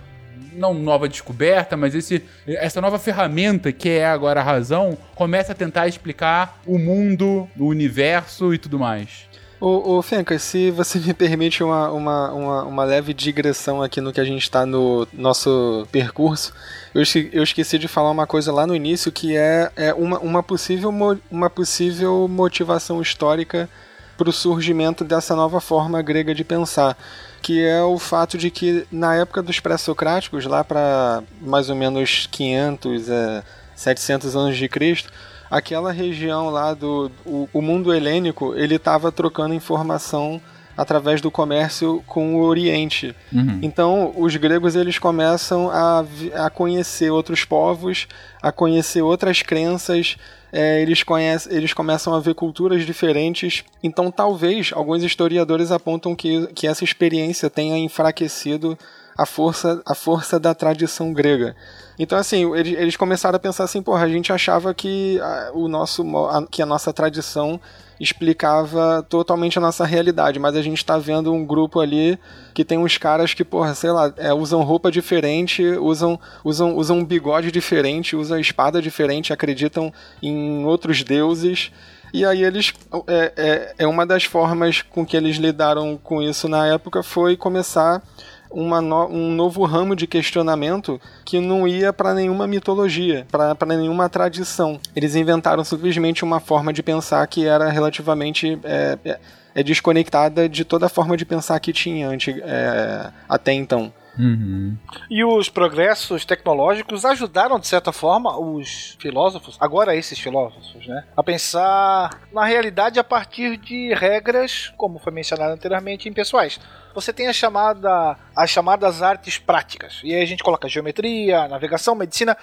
não 0.52 0.74
nova 0.74 1.08
descoberta, 1.08 1.76
mas 1.76 1.94
esse, 1.94 2.22
essa 2.46 2.80
nova 2.80 2.98
ferramenta 2.98 3.72
que 3.72 3.88
é 3.88 4.06
agora 4.06 4.40
a 4.40 4.44
razão 4.44 4.96
começa 5.14 5.52
a 5.52 5.54
tentar 5.54 5.88
explicar 5.88 6.60
o 6.66 6.78
mundo, 6.78 7.48
o 7.56 7.66
universo 7.66 8.52
e 8.52 8.58
tudo 8.58 8.78
mais. 8.78 9.28
Ô, 9.60 9.98
ô 9.98 10.02
se 10.38 10.70
você 10.70 10.98
me 11.00 11.12
permite 11.12 11.64
uma, 11.64 11.90
uma, 11.90 12.32
uma, 12.32 12.62
uma 12.64 12.84
leve 12.84 13.12
digressão 13.12 13.82
aqui 13.82 14.00
no 14.00 14.12
que 14.12 14.20
a 14.20 14.24
gente 14.24 14.42
está 14.42 14.64
no 14.64 15.06
nosso 15.12 15.86
percurso, 15.90 16.52
eu, 16.94 17.02
eu 17.32 17.42
esqueci 17.42 17.76
de 17.76 17.88
falar 17.88 18.10
uma 18.10 18.26
coisa 18.26 18.52
lá 18.52 18.66
no 18.66 18.76
início 18.76 19.10
que 19.10 19.36
é, 19.36 19.70
é 19.74 19.92
uma, 19.92 20.18
uma, 20.20 20.42
possível, 20.44 20.90
uma 21.30 21.50
possível 21.50 22.28
motivação 22.28 23.02
histórica 23.02 23.68
para 24.16 24.28
o 24.28 24.32
surgimento 24.32 25.04
dessa 25.04 25.34
nova 25.34 25.60
forma 25.60 26.02
grega 26.02 26.34
de 26.34 26.44
pensar, 26.44 26.96
que 27.42 27.64
é 27.64 27.82
o 27.82 27.98
fato 27.98 28.36
de 28.36 28.50
que 28.50 28.86
na 28.90 29.14
época 29.14 29.42
dos 29.42 29.60
pré-socráticos, 29.60 30.44
lá 30.46 30.64
para 30.64 31.22
mais 31.40 31.70
ou 31.70 31.76
menos 31.76 32.28
500, 32.30 33.08
é, 33.08 33.42
700 33.74 34.36
anos 34.36 34.56
de 34.56 34.68
Cristo, 34.68 35.12
aquela 35.50 35.92
região 35.92 36.50
lá 36.50 36.74
do 36.74 37.10
o, 37.24 37.48
o 37.52 37.62
mundo 37.62 37.94
helênico, 37.94 38.54
ele 38.54 38.74
estava 38.74 39.10
trocando 39.10 39.54
informação 39.54 40.40
através 40.78 41.20
do 41.20 41.28
comércio 41.28 42.04
com 42.06 42.36
o 42.36 42.44
Oriente. 42.44 43.12
Uhum. 43.32 43.58
Então, 43.60 44.14
os 44.16 44.36
gregos 44.36 44.76
eles 44.76 44.96
começam 44.96 45.68
a, 45.68 46.04
a 46.36 46.48
conhecer 46.48 47.10
outros 47.10 47.44
povos, 47.44 48.06
a 48.40 48.52
conhecer 48.52 49.02
outras 49.02 49.42
crenças, 49.42 50.16
é, 50.52 50.80
eles, 50.80 51.02
conhecem, 51.02 51.52
eles 51.52 51.72
começam 51.72 52.14
a 52.14 52.20
ver 52.20 52.34
culturas 52.34 52.86
diferentes. 52.86 53.64
Então, 53.82 54.08
talvez, 54.08 54.70
alguns 54.72 55.02
historiadores 55.02 55.72
apontam 55.72 56.14
que, 56.14 56.46
que 56.54 56.68
essa 56.68 56.84
experiência 56.84 57.50
tenha 57.50 57.76
enfraquecido 57.76 58.78
a 59.18 59.26
força, 59.26 59.82
a 59.84 59.96
força 59.96 60.38
da 60.38 60.54
tradição 60.54 61.12
grega. 61.12 61.56
Então, 61.98 62.16
assim, 62.16 62.54
eles, 62.54 62.78
eles 62.78 62.96
começaram 62.96 63.34
a 63.34 63.40
pensar 63.40 63.64
assim, 63.64 63.82
porra, 63.82 64.04
a 64.04 64.08
gente 64.08 64.32
achava 64.32 64.72
que 64.72 65.20
a, 65.20 65.50
o 65.54 65.66
nosso, 65.66 66.04
a, 66.28 66.46
que 66.46 66.62
a 66.62 66.66
nossa 66.66 66.92
tradição 66.92 67.60
explicava 68.00 69.04
totalmente 69.08 69.58
a 69.58 69.60
nossa 69.60 69.84
realidade, 69.84 70.38
mas 70.38 70.56
a 70.56 70.62
gente 70.62 70.78
está 70.78 70.98
vendo 70.98 71.32
um 71.32 71.44
grupo 71.44 71.80
ali 71.80 72.18
que 72.54 72.64
tem 72.64 72.78
uns 72.78 72.96
caras 72.98 73.34
que, 73.34 73.44
porra, 73.44 73.74
sei 73.74 73.90
lá, 73.90 74.12
é, 74.16 74.32
usam 74.32 74.62
roupa 74.62 74.90
diferente, 74.90 75.62
usam, 75.64 76.18
usam, 76.44 76.76
usam 76.76 76.98
um 76.98 77.04
bigode 77.04 77.50
diferente, 77.50 78.16
usam 78.16 78.38
espada 78.38 78.80
diferente, 78.80 79.32
acreditam 79.32 79.92
em 80.22 80.64
outros 80.64 81.02
deuses. 81.02 81.70
E 82.12 82.24
aí 82.24 82.42
eles. 82.42 82.72
É, 83.06 83.32
é, 83.36 83.74
é 83.80 83.86
uma 83.86 84.06
das 84.06 84.24
formas 84.24 84.82
com 84.82 85.04
que 85.04 85.16
eles 85.16 85.36
lidaram 85.36 85.98
com 86.02 86.22
isso 86.22 86.48
na 86.48 86.66
época 86.66 87.02
foi 87.02 87.36
começar 87.36 88.02
uma 88.50 88.80
no, 88.80 89.06
um 89.08 89.30
novo 89.32 89.64
ramo 89.64 89.94
de 89.94 90.06
questionamento 90.06 91.00
que 91.24 91.38
não 91.40 91.66
ia 91.66 91.92
para 91.92 92.14
nenhuma 92.14 92.46
mitologia, 92.46 93.26
para 93.30 93.76
nenhuma 93.76 94.08
tradição. 94.08 94.80
Eles 94.94 95.14
inventaram 95.14 95.64
simplesmente 95.64 96.24
uma 96.24 96.40
forma 96.40 96.72
de 96.72 96.82
pensar 96.82 97.26
que 97.26 97.46
era 97.46 97.68
relativamente 97.70 98.58
é, 98.64 98.98
é, 99.04 99.20
é 99.54 99.62
desconectada 99.62 100.48
de 100.48 100.64
toda 100.64 100.86
a 100.86 100.88
forma 100.88 101.16
de 101.16 101.24
pensar 101.24 101.58
que 101.60 101.72
tinha 101.72 102.08
antes, 102.08 102.34
é, 102.38 103.10
até 103.28 103.52
então. 103.52 103.92
Uhum. 104.18 104.76
E 105.08 105.24
os 105.24 105.48
progressos 105.48 106.24
tecnológicos 106.24 107.04
ajudaram, 107.04 107.58
de 107.58 107.66
certa 107.66 107.92
forma, 107.92 108.36
os 108.38 108.96
filósofos, 108.98 109.56
agora 109.60 109.94
esses 109.94 110.18
filósofos, 110.18 110.86
né, 110.86 111.04
a 111.16 111.22
pensar 111.22 112.20
na 112.32 112.44
realidade 112.44 112.98
a 112.98 113.04
partir 113.04 113.56
de 113.56 113.94
regras, 113.94 114.72
como 114.76 114.98
foi 114.98 115.12
mencionado 115.12 115.52
anteriormente, 115.52 116.08
impessoais. 116.08 116.60
Você 116.94 117.12
tem 117.12 117.28
a 117.28 117.32
chamada, 117.32 118.16
as 118.34 118.50
chamadas 118.50 119.02
artes 119.02 119.38
práticas. 119.38 120.00
E 120.02 120.12
aí 120.12 120.22
a 120.22 120.26
gente 120.26 120.42
coloca 120.42 120.68
geometria, 120.68 121.46
navegação, 121.46 121.94
medicina 121.94 122.36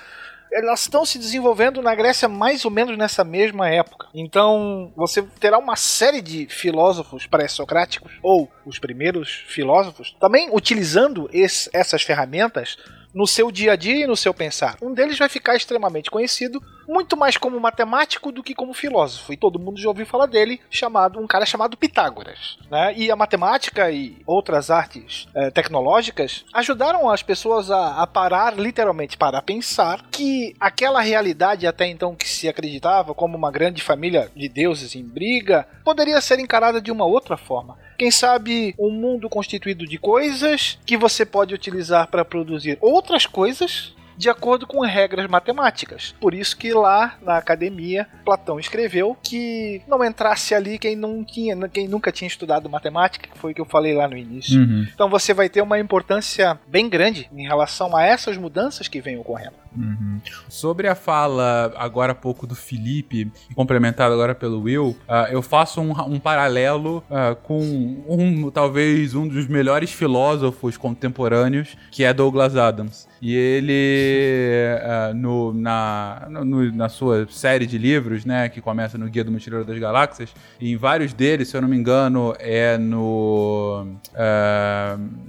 elas 0.52 0.82
estão 0.82 1.06
se 1.06 1.18
desenvolvendo 1.18 1.82
na 1.82 1.94
Grécia 1.94 2.28
mais 2.28 2.64
ou 2.66 2.72
menos 2.72 2.98
nessa 2.98 3.24
mesma 3.24 3.70
época. 3.70 4.08
Então, 4.14 4.92
você 4.96 5.22
terá 5.40 5.58
uma 5.58 5.76
série 5.76 6.22
de 6.22 6.48
filósofos 6.48 7.26
pré-socráticos, 7.26 8.14
ou 8.24 8.50
os 8.66 8.80
primeiros 8.80 9.44
filósofos, 9.48 10.16
também 10.20 10.50
utilizando 10.52 11.30
esse, 11.34 11.70
essas 11.74 12.02
ferramentas 12.02 12.78
no 13.14 13.26
seu 13.26 13.50
dia 13.50 13.72
a 13.72 13.76
dia 13.78 14.04
e 14.04 14.08
no 14.08 14.16
seu 14.18 14.34
pensar. 14.34 14.78
Um 14.82 14.94
deles 14.94 15.18
vai 15.18 15.30
ficar 15.30 15.56
extremamente 15.56 16.12
conhecido, 16.12 16.62
muito 16.88 17.18
mais 17.18 17.38
como 17.38 17.60
matemático 17.60 18.32
do 18.32 18.44
que 18.44 18.56
como 18.56 18.74
filósofo. 18.74 19.34
E 19.34 19.38
todo 19.38 19.60
mundo 19.60 19.80
já 19.80 19.88
ouviu 19.88 20.06
falar 20.06 20.26
dele, 20.26 20.62
chamado 20.70 21.20
um 21.20 21.28
cara 21.28 21.46
chamado 21.46 21.78
Pitágoras. 21.78 22.58
Né? 22.70 22.94
E 22.96 23.12
a 23.12 23.16
matemática 23.16 23.92
e 23.92 24.18
outras 24.26 24.70
artes 24.70 25.28
é, 25.36 25.50
tecnológicas 25.50 26.46
ajudaram 26.54 27.10
as 27.10 27.24
pessoas 27.24 27.72
a, 27.72 28.02
a 28.02 28.08
parar, 28.08 28.58
literalmente, 28.58 29.18
para 29.18 29.42
pensar 29.42 30.06
que 30.12 30.56
aquela 30.60 31.02
realidade 31.02 31.68
até 31.68 31.88
então 31.88 32.16
que 32.16 32.28
se 32.28 32.48
acreditava 32.48 33.14
como 33.14 33.38
uma 33.38 33.52
grande 33.52 33.82
família 33.82 34.32
de 34.36 34.48
deuses 34.48 34.96
em 34.96 35.04
briga 35.04 35.68
poderia 35.84 36.20
ser 36.22 36.40
encarada 36.40 36.82
de 36.82 36.92
uma 36.92 37.06
outra 37.06 37.38
forma. 37.38 37.78
Quem 37.98 38.12
sabe 38.12 38.76
um 38.78 38.92
mundo 38.92 39.30
constituído 39.30 39.86
de 39.86 39.98
coisas 39.98 40.78
que 40.86 40.98
você 40.98 41.26
pode 41.26 41.54
utilizar 41.54 42.08
para 42.08 42.26
produzir 42.26 42.78
outras 42.82 43.26
coisas 43.26 43.96
de 44.18 44.30
acordo 44.30 44.66
com 44.66 44.82
regras 44.82 45.30
matemáticas. 45.30 46.16
Por 46.20 46.34
isso 46.34 46.56
que 46.58 46.74
lá 46.74 47.18
na 47.22 47.38
academia 47.38 48.08
Platão 48.24 48.60
escreveu 48.60 49.18
que 49.22 49.82
não 49.88 50.04
entrasse 50.04 50.54
ali 50.54 50.78
quem 50.78 50.96
não 50.96 51.24
tinha, 51.24 51.56
quem 51.70 51.88
nunca 51.88 52.12
tinha 52.12 52.28
estudado 52.28 52.70
matemática, 52.70 53.28
que 53.28 53.38
foi 53.38 53.52
o 53.52 53.56
que 53.56 53.62
eu 53.62 53.66
falei 53.66 53.94
lá 53.94 54.08
no 54.08 54.18
início. 54.18 54.60
Uhum. 54.60 54.88
Então 54.94 55.10
você 55.10 55.34
vai 55.34 55.50
ter 55.50 55.62
uma 55.62 55.80
importância 55.80 56.60
bem 56.68 56.90
grande 56.90 57.30
em 57.36 57.48
relação 57.48 57.96
a 57.96 58.04
essas 58.04 58.38
mudanças 58.38 58.88
que 58.88 59.02
vêm 59.02 59.18
ocorrendo. 59.18 59.65
Uhum. 59.78 60.22
Sobre 60.50 60.88
a 60.88 60.96
fala 60.96 61.74
agora 61.76 62.12
há 62.12 62.16
pouco 62.16 62.48
do 62.48 62.56
Felipe, 62.56 63.32
complementado 63.54 64.14
agora 64.14 64.34
pelo 64.34 64.62
Will, 64.62 64.96
uh, 65.08 65.32
eu 65.32 65.42
faço 65.42 65.82
um, 65.82 65.92
um 66.08 66.20
paralelo 66.20 67.04
uh, 67.10 67.36
com 67.44 67.60
um, 68.08 68.50
talvez 68.50 69.14
um 69.14 69.28
dos 69.28 69.48
melhores 69.48 69.92
filósofos 69.92 70.78
contemporâneos, 70.78 71.78
que 71.92 72.04
é 72.04 72.14
Douglas 72.14 72.56
Adams. 72.56 73.08
E 73.22 73.34
ele, 73.34 74.78
uh, 74.82 75.14
no, 75.16 75.54
na, 75.54 76.28
no, 76.30 76.72
na 76.72 76.90
sua 76.90 77.28
série 77.30 77.66
de 77.66 77.78
livros, 77.78 78.24
né, 78.24 78.50
que 78.50 78.62
começa 78.62 78.98
no 78.98 79.10
Guia 79.10 79.24
do 79.24 79.32
Mochileiro 79.32 79.66
das 79.66 79.80
Galáxias, 79.80 80.34
em 80.60 80.76
vários 80.78 81.14
deles, 81.14 81.48
se 81.48 81.58
eu 81.58 81.62
não 81.62 81.68
me 81.68 81.76
engano, 81.76 82.36
é 82.40 82.78
no. 82.78 83.88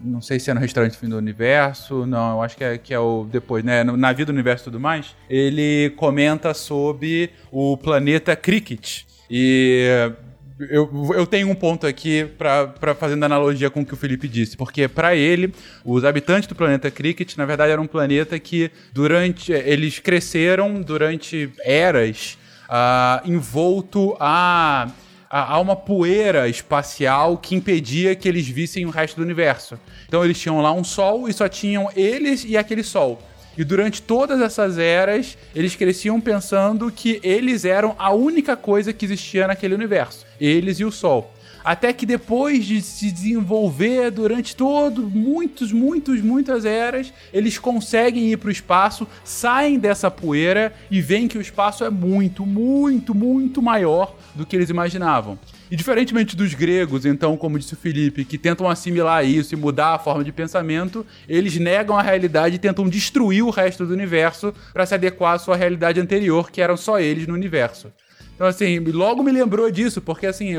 não 0.04 0.20
sei 0.20 0.38
se 0.38 0.50
é 0.50 0.54
no 0.54 0.60
Restaurante 0.60 0.96
Fim 0.96 1.08
do 1.08 1.16
Universo, 1.16 2.06
não, 2.06 2.32
eu 2.32 2.42
acho 2.42 2.56
que 2.56 2.64
é, 2.64 2.78
que 2.78 2.92
é 2.92 2.98
o 2.98 3.26
depois, 3.30 3.64
né? 3.64 3.82
Na 3.84 4.12
Vida 4.12 4.32
Universo 4.36 4.64
e 4.64 4.66
tudo 4.66 4.80
mais, 4.80 5.14
ele 5.28 5.90
comenta 5.96 6.54
sobre 6.54 7.30
o 7.50 7.76
planeta 7.76 8.34
Cricket. 8.36 9.02
E 9.30 10.12
eu, 10.58 10.90
eu 11.14 11.26
tenho 11.26 11.50
um 11.50 11.54
ponto 11.54 11.86
aqui 11.86 12.26
para 12.38 12.94
fazendo 12.94 13.24
analogia 13.24 13.68
com 13.68 13.80
o 13.80 13.86
que 13.86 13.92
o 13.92 13.96
Felipe 13.96 14.26
disse, 14.26 14.56
porque 14.56 14.88
para 14.88 15.14
ele, 15.14 15.52
os 15.84 16.04
habitantes 16.04 16.48
do 16.48 16.54
planeta 16.54 16.90
Cricket, 16.90 17.36
na 17.36 17.44
verdade, 17.44 17.72
era 17.72 17.80
um 17.80 17.86
planeta 17.86 18.38
que 18.38 18.70
durante 18.92 19.52
eles 19.52 19.98
cresceram 19.98 20.80
durante 20.80 21.50
eras 21.62 22.38
uh, 22.68 23.30
envolto 23.30 24.16
a 24.18 24.88
há 25.28 25.58
uma 25.58 25.74
poeira 25.74 26.48
espacial 26.48 27.36
que 27.36 27.54
impedia 27.54 28.14
que 28.14 28.28
eles 28.28 28.48
vissem 28.48 28.86
o 28.86 28.90
resto 28.90 29.16
do 29.16 29.22
universo. 29.22 29.78
Então 30.06 30.24
eles 30.24 30.40
tinham 30.40 30.62
lá 30.62 30.72
um 30.72 30.84
sol 30.84 31.28
e 31.28 31.32
só 31.32 31.48
tinham 31.48 31.90
eles 31.94 32.44
e 32.44 32.56
aquele 32.56 32.82
sol. 32.82 33.20
E 33.56 33.64
durante 33.64 34.02
todas 34.02 34.40
essas 34.40 34.78
eras, 34.78 35.36
eles 35.54 35.74
cresciam 35.74 36.20
pensando 36.20 36.90
que 36.90 37.20
eles 37.22 37.64
eram 37.64 37.94
a 37.98 38.12
única 38.12 38.56
coisa 38.56 38.92
que 38.92 39.04
existia 39.04 39.46
naquele 39.46 39.74
universo. 39.74 40.26
Eles 40.40 40.78
e 40.78 40.84
o 40.84 40.92
Sol. 40.92 41.32
Até 41.66 41.92
que 41.92 42.06
depois 42.06 42.64
de 42.64 42.80
se 42.80 43.10
desenvolver 43.10 44.12
durante 44.12 44.54
todo, 44.54 45.10
muitos, 45.10 45.72
muitos, 45.72 46.20
muitas 46.20 46.64
eras, 46.64 47.12
eles 47.32 47.58
conseguem 47.58 48.30
ir 48.30 48.36
para 48.36 48.50
o 48.50 48.52
espaço, 48.52 49.04
saem 49.24 49.76
dessa 49.76 50.08
poeira 50.08 50.72
e 50.88 51.00
veem 51.00 51.26
que 51.26 51.36
o 51.36 51.40
espaço 51.40 51.82
é 51.82 51.90
muito, 51.90 52.46
muito, 52.46 53.12
muito 53.12 53.60
maior 53.60 54.14
do 54.32 54.46
que 54.46 54.54
eles 54.54 54.70
imaginavam. 54.70 55.36
E 55.68 55.74
diferentemente 55.74 56.36
dos 56.36 56.54
gregos, 56.54 57.04
então, 57.04 57.36
como 57.36 57.58
disse 57.58 57.74
o 57.74 57.76
Felipe, 57.76 58.24
que 58.24 58.38
tentam 58.38 58.70
assimilar 58.70 59.24
isso 59.24 59.52
e 59.52 59.56
mudar 59.56 59.94
a 59.94 59.98
forma 59.98 60.22
de 60.22 60.30
pensamento, 60.30 61.04
eles 61.28 61.56
negam 61.56 61.98
a 61.98 62.02
realidade 62.02 62.54
e 62.54 62.58
tentam 62.58 62.88
destruir 62.88 63.42
o 63.42 63.50
resto 63.50 63.84
do 63.84 63.92
universo 63.92 64.54
para 64.72 64.86
se 64.86 64.94
adequar 64.94 65.34
à 65.34 65.38
sua 65.38 65.56
realidade 65.56 66.00
anterior, 66.00 66.50
que 66.52 66.60
eram 66.60 66.76
só 66.76 67.00
eles 67.00 67.26
no 67.26 67.34
universo. 67.34 67.92
Então, 68.36 68.46
assim, 68.46 68.78
logo 68.78 69.22
me 69.22 69.32
lembrou 69.32 69.70
disso, 69.70 70.02
porque, 70.02 70.26
assim, 70.26 70.50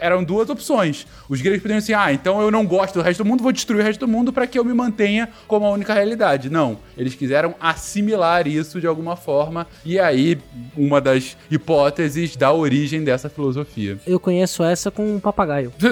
eram 0.00 0.24
duas 0.24 0.50
opções. 0.50 1.06
Os 1.28 1.40
gregos 1.40 1.62
podiam 1.62 1.78
assim, 1.78 1.94
ah, 1.94 2.12
então 2.12 2.42
eu 2.42 2.50
não 2.50 2.66
gosto 2.66 2.94
do 2.94 3.00
resto 3.00 3.22
do 3.22 3.28
mundo, 3.28 3.44
vou 3.44 3.52
destruir 3.52 3.80
o 3.80 3.84
resto 3.84 4.00
do 4.00 4.08
mundo 4.08 4.32
para 4.32 4.44
que 4.44 4.58
eu 4.58 4.64
me 4.64 4.74
mantenha 4.74 5.28
como 5.46 5.64
a 5.64 5.70
única 5.70 5.94
realidade. 5.94 6.50
Não. 6.50 6.78
Eles 6.98 7.14
quiseram 7.14 7.54
assimilar 7.60 8.48
isso 8.48 8.80
de 8.80 8.88
alguma 8.88 9.14
forma, 9.14 9.68
e 9.84 10.00
aí, 10.00 10.36
uma 10.76 11.00
das 11.00 11.36
hipóteses 11.48 12.34
da 12.34 12.52
origem 12.52 13.04
dessa 13.04 13.28
filosofia. 13.28 13.98
Eu 14.04 14.18
conheço 14.18 14.64
essa 14.64 14.90
com 14.90 15.14
um 15.14 15.20
papagaio. 15.20 15.72